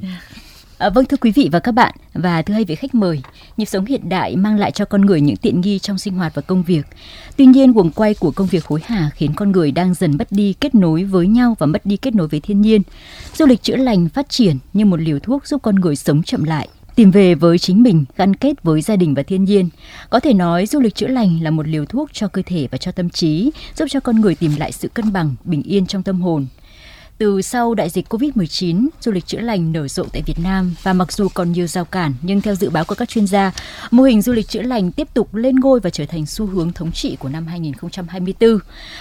Ừ. 0.02 0.08
À, 0.84 0.90
vâng 0.90 1.06
thưa 1.06 1.18
quý 1.18 1.32
vị 1.32 1.50
và 1.52 1.60
các 1.60 1.72
bạn 1.72 1.96
và 2.14 2.42
thưa 2.42 2.54
hai 2.54 2.66
vị 2.66 2.76
khách 2.76 2.96
mời, 2.96 3.22
nhịp 3.58 3.66
sống 3.66 3.86
hiện 3.86 4.10
đại 4.10 4.36
mang 4.36 4.60
lại 4.60 4.72
cho 4.72 4.86
con 4.86 5.02
người 5.02 5.22
những 5.22 5.36
tiện 5.36 5.62
nghi 5.62 5.80
trong 5.80 5.98
sinh 5.98 6.14
hoạt 6.14 6.36
và 6.36 6.42
công 6.42 6.64
việc. 6.64 6.86
Tuy 7.38 7.46
nhiên, 7.46 7.74
guồng 7.74 7.92
quay 7.92 8.14
của 8.14 8.32
công 8.32 8.48
việc 8.48 8.66
hối 8.66 8.82
hả 8.86 9.10
khiến 9.16 9.34
con 9.36 9.52
người 9.52 9.72
đang 9.72 9.94
dần 9.94 10.18
mất 10.18 10.28
đi 10.32 10.54
kết 10.54 10.76
nối 10.76 11.04
với 11.04 11.28
nhau 11.28 11.56
và 11.60 11.66
mất 11.66 11.86
đi 11.86 11.98
kết 11.98 12.16
nối 12.16 12.28
với 12.28 12.40
thiên 12.40 12.62
nhiên. 12.62 12.82
Du 13.36 13.46
lịch 13.46 13.64
chữa 13.64 13.76
lành 13.76 14.10
phát 14.10 14.30
triển 14.30 14.58
như 14.74 14.86
một 14.86 15.00
liều 15.00 15.20
thuốc 15.20 15.48
giúp 15.48 15.62
con 15.62 15.76
người 15.76 15.96
sống 15.96 16.24
chậm 16.24 16.44
lại, 16.44 16.68
tìm 16.96 17.12
về 17.12 17.36
với 17.36 17.60
chính 17.60 17.84
mình, 17.84 18.06
gắn 18.18 18.36
kết 18.36 18.64
với 18.64 18.82
gia 18.82 18.96
đình 18.96 19.14
và 19.14 19.24
thiên 19.24 19.44
nhiên. 19.44 19.70
Có 20.10 20.20
thể 20.20 20.34
nói 20.34 20.66
du 20.66 20.80
lịch 20.80 20.96
chữa 20.96 21.08
lành 21.08 21.44
là 21.44 21.52
một 21.52 21.68
liều 21.68 21.86
thuốc 21.86 22.10
cho 22.14 22.28
cơ 22.28 22.42
thể 22.46 22.68
và 22.72 22.78
cho 22.78 22.92
tâm 22.92 23.10
trí, 23.10 23.52
giúp 23.76 23.86
cho 23.90 24.00
con 24.00 24.22
người 24.22 24.36
tìm 24.36 24.52
lại 24.58 24.72
sự 24.72 24.88
cân 24.88 25.14
bằng, 25.14 25.36
bình 25.44 25.64
yên 25.64 25.86
trong 25.86 26.04
tâm 26.04 26.22
hồn. 26.22 26.46
Từ 27.18 27.42
sau 27.42 27.74
đại 27.74 27.90
dịch 27.90 28.14
Covid-19, 28.14 28.88
du 29.02 29.12
lịch 29.12 29.26
chữa 29.26 29.40
lành 29.40 29.72
nở 29.72 29.88
rộ 29.88 30.04
tại 30.14 30.22
Việt 30.26 30.40
Nam 30.44 30.76
và 30.84 30.94
mặc 30.94 31.12
dù 31.12 31.28
còn 31.34 31.52
nhiều 31.52 31.68
rào 31.68 31.86
cản 31.86 32.14
nhưng 32.22 32.42
theo 32.42 32.56
dự 32.56 32.70
báo 32.70 32.86
của 32.86 32.96
các 32.96 33.10
chuyên 33.10 33.28
gia, 33.28 33.52
mô 33.92 34.04
hình 34.04 34.22
du 34.22 34.34
lịch 34.34 34.48
chữa 34.48 34.62
lành 34.62 34.92
tiếp 34.92 35.08
tục 35.14 35.36
lên 35.36 35.56
ngôi 35.56 35.80
và 35.80 35.90
trở 35.90 36.06
thành 36.06 36.26
xu 36.26 36.46
hướng 36.46 36.74
thống 36.74 36.92
trị 36.92 37.16
của 37.20 37.30
năm 37.30 37.48
2024. 37.48 38.60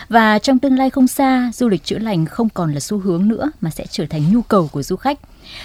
Và 0.08 0.38
trong 0.38 0.58
tương 0.58 0.78
lai 0.78 0.90
không 0.90 1.06
xa, 1.06 1.50
du 1.54 1.68
lịch 1.68 1.84
chữa 1.84 1.98
lành 1.98 2.26
không 2.26 2.48
còn 2.48 2.72
là 2.72 2.80
xu 2.80 2.98
hướng 2.98 3.28
nữa 3.28 3.50
mà 3.60 3.70
sẽ 3.70 3.86
trở 3.90 4.06
thành 4.10 4.32
nhu 4.32 4.42
cầu 4.42 4.68
của 4.72 4.82
du 4.82 4.96
khách. 4.96 5.18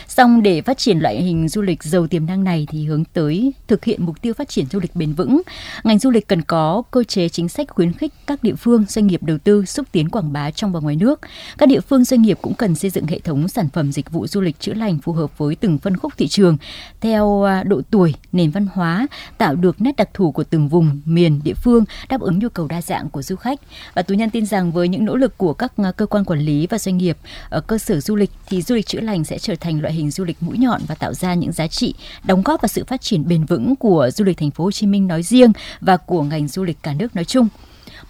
Song 0.08 0.44
để 0.44 0.62
phát 0.62 0.78
triển 0.78 1.00
loại 1.00 1.22
hình 1.22 1.48
du 1.50 1.62
lịch 1.62 1.84
giàu 1.84 2.08
tiềm 2.08 2.26
năng 2.26 2.44
này 2.44 2.68
thì 2.70 2.86
hướng 2.86 3.04
tới 3.06 3.54
thực 3.68 3.86
hiện 3.86 4.06
mục 4.06 4.22
tiêu 4.22 4.34
phát 4.34 4.50
triển 4.50 4.66
du 4.72 4.80
lịch 4.80 4.96
bền 4.96 5.14
vững, 5.14 5.42
ngành 5.84 6.00
du 6.00 6.10
lịch 6.10 6.28
cần 6.28 6.42
có 6.42 6.84
cơ 6.92 7.04
chế 7.04 7.30
chính 7.30 7.50
sách 7.50 7.70
khuyến 7.70 7.94
khích 7.94 8.14
các 8.28 8.44
địa 8.44 8.56
phương 8.56 8.86
doanh 8.90 9.08
nghiệp 9.08 9.24
đầu 9.24 9.38
tư 9.38 9.66
xúc 9.66 9.88
tiến 9.92 10.10
quảng 10.10 10.34
bá 10.34 10.52
trong 10.52 10.72
và 10.72 10.80
ngoài 10.80 10.96
nước. 10.96 11.22
Các 11.58 11.70
địa 11.70 11.80
phương 11.80 12.04
doanh 12.04 12.22
nghiệp 12.22 12.38
cũng 12.42 12.54
cần 12.54 12.76
xây 12.76 12.90
dựng 12.90 13.08
hệ 13.08 13.20
thống 13.20 13.48
sản 13.48 13.70
phẩm 13.70 13.92
dịch 13.92 14.12
vụ 14.12 14.28
du 14.28 14.42
lịch 14.42 14.60
chữa 14.60 14.74
lành 14.74 15.00
phù 15.00 15.12
hợp 15.12 15.38
với 15.38 15.56
từng 15.56 15.78
phân 15.78 15.98
khúc 15.98 16.14
thị 16.18 16.28
trường 16.28 16.58
theo 17.02 17.44
à, 17.44 17.64
độ 17.64 17.82
tuổi, 17.92 18.14
nền 18.32 18.52
văn 18.52 18.68
hóa, 18.74 19.08
tạo 19.38 19.56
được 19.56 19.82
nét 19.82 19.96
đặc 19.98 20.10
thù 20.14 20.32
của 20.32 20.44
từng 20.44 20.68
vùng, 20.68 21.02
miền, 21.06 21.42
địa 21.44 21.54
phương, 21.54 21.84
đáp 22.10 22.22
ứng 22.22 22.40
nhu 22.40 22.50
cầu 22.50 22.68
đa 22.68 22.82
dạng 22.82 23.10
của 23.10 23.22
du 23.22 23.36
khách. 23.36 23.60
Và 23.94 24.02
tú 24.02 24.16
nhân 24.16 24.30
tin 24.30 24.46
rằng 24.46 24.72
với 24.72 24.88
những 24.88 25.06
nỗ 25.06 25.16
lực 25.16 25.38
của 25.38 25.54
các 25.54 25.74
à, 25.78 25.92
cơ 25.92 26.06
quan 26.06 26.26
quản 26.26 26.40
lý 26.40 26.68
và 26.68 26.78
doanh 26.78 26.98
nghiệp 26.98 27.18
ở 27.50 27.62
cơ 27.62 27.78
sở 27.78 28.00
du 28.00 28.16
lịch 28.16 28.32
thì 28.48 28.62
du 28.62 28.76
lịch 28.76 28.86
chữa 28.88 29.02
lành 29.02 29.24
sẽ 29.24 29.40
trở 29.40 29.56
thành 29.56 29.67
thành 29.68 29.82
loại 29.82 29.94
hình 29.94 30.12
du 30.12 30.24
lịch 30.24 30.38
mũi 30.40 30.58
nhọn 30.58 30.82
và 30.88 30.96
tạo 30.96 31.14
ra 31.14 31.34
những 31.34 31.52
giá 31.52 31.68
trị 31.68 31.94
đóng 32.24 32.42
góp 32.44 32.62
vào 32.62 32.68
sự 32.68 32.84
phát 32.88 33.02
triển 33.02 33.28
bền 33.28 33.46
vững 33.46 33.76
của 33.76 34.10
du 34.14 34.26
lịch 34.26 34.38
thành 34.38 34.52
phố 34.52 34.64
Hồ 34.64 34.72
Chí 34.72 34.88
Minh 34.88 35.08
nói 35.08 35.24
riêng 35.24 35.52
và 35.82 35.98
của 35.98 36.24
ngành 36.24 36.48
du 36.48 36.64
lịch 36.64 36.78
cả 36.84 36.94
nước 36.94 37.16
nói 37.16 37.26
chung. 37.26 37.48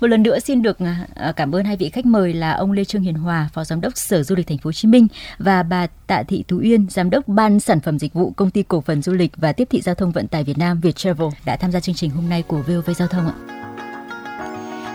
Một 0.01 0.07
lần 0.07 0.23
nữa 0.23 0.39
xin 0.39 0.61
được 0.61 0.77
à, 1.15 1.31
cảm 1.35 1.55
ơn 1.55 1.65
hai 1.65 1.77
vị 1.77 1.89
khách 1.89 2.05
mời 2.05 2.33
là 2.33 2.51
ông 2.51 2.71
Lê 2.71 2.83
Trương 2.83 3.01
Hiền 3.01 3.15
Hòa, 3.15 3.49
Phó 3.53 3.63
Giám 3.63 3.81
đốc 3.81 3.97
Sở 3.97 4.23
Du 4.23 4.35
lịch 4.35 4.47
Thành 4.47 4.57
phố 4.57 4.67
Hồ 4.67 4.71
Chí 4.71 4.87
Minh 4.87 5.07
và 5.37 5.63
bà 5.63 5.87
Tạ 6.07 6.23
Thị 6.23 6.43
Tú 6.47 6.57
Uyên, 6.57 6.87
Giám 6.89 7.09
đốc 7.09 7.27
Ban 7.27 7.59
Sản 7.59 7.79
phẩm 7.79 7.99
Dịch 7.99 8.13
vụ 8.13 8.31
Công 8.35 8.51
ty 8.51 8.63
Cổ 8.63 8.81
phần 8.81 9.01
Du 9.01 9.13
lịch 9.13 9.31
và 9.37 9.53
Tiếp 9.53 9.67
thị 9.71 9.81
Giao 9.81 9.95
thông 9.95 10.11
Vận 10.11 10.27
tải 10.27 10.43
Việt 10.43 10.57
Nam 10.57 10.79
Viettravel 10.79 11.29
đã 11.45 11.57
tham 11.57 11.71
gia 11.71 11.79
chương 11.79 11.95
trình 11.95 12.09
hôm 12.09 12.29
nay 12.29 12.43
của 12.47 12.61
VOV 12.61 12.89
Giao 12.97 13.07
thông 13.07 13.27
ạ. 13.27 13.33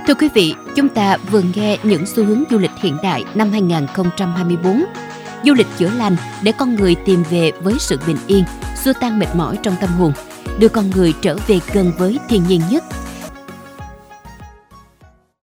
Thưa 0.07 0.15
quý 0.15 0.29
vị, 0.35 0.55
chúng 0.77 0.89
ta 0.89 1.17
vừa 1.17 1.43
nghe 1.55 1.79
những 1.83 2.07
xu 2.07 2.25
hướng 2.25 2.45
du 2.51 2.59
lịch 2.59 2.71
hiện 2.83 2.97
đại 3.03 3.25
năm 3.35 3.51
2024 3.51 4.85
du 5.45 5.55
lịch 5.55 5.67
chữa 5.79 5.91
lành 5.91 6.17
để 6.43 6.53
con 6.53 6.75
người 6.75 6.95
tìm 6.95 7.25
về 7.31 7.53
với 7.63 7.75
sự 7.79 8.01
bình 8.07 8.17
yên, 8.27 8.45
xua 8.85 8.93
tan 9.01 9.19
mệt 9.19 9.27
mỏi 9.35 9.59
trong 9.63 9.75
tâm 9.81 9.91
hồn, 9.91 10.13
đưa 10.59 10.69
con 10.69 10.91
người 10.91 11.15
trở 11.23 11.37
về 11.47 11.59
gần 11.73 11.93
với 11.99 12.19
thiên 12.29 12.43
nhiên 12.49 12.61
nhất. 12.71 12.85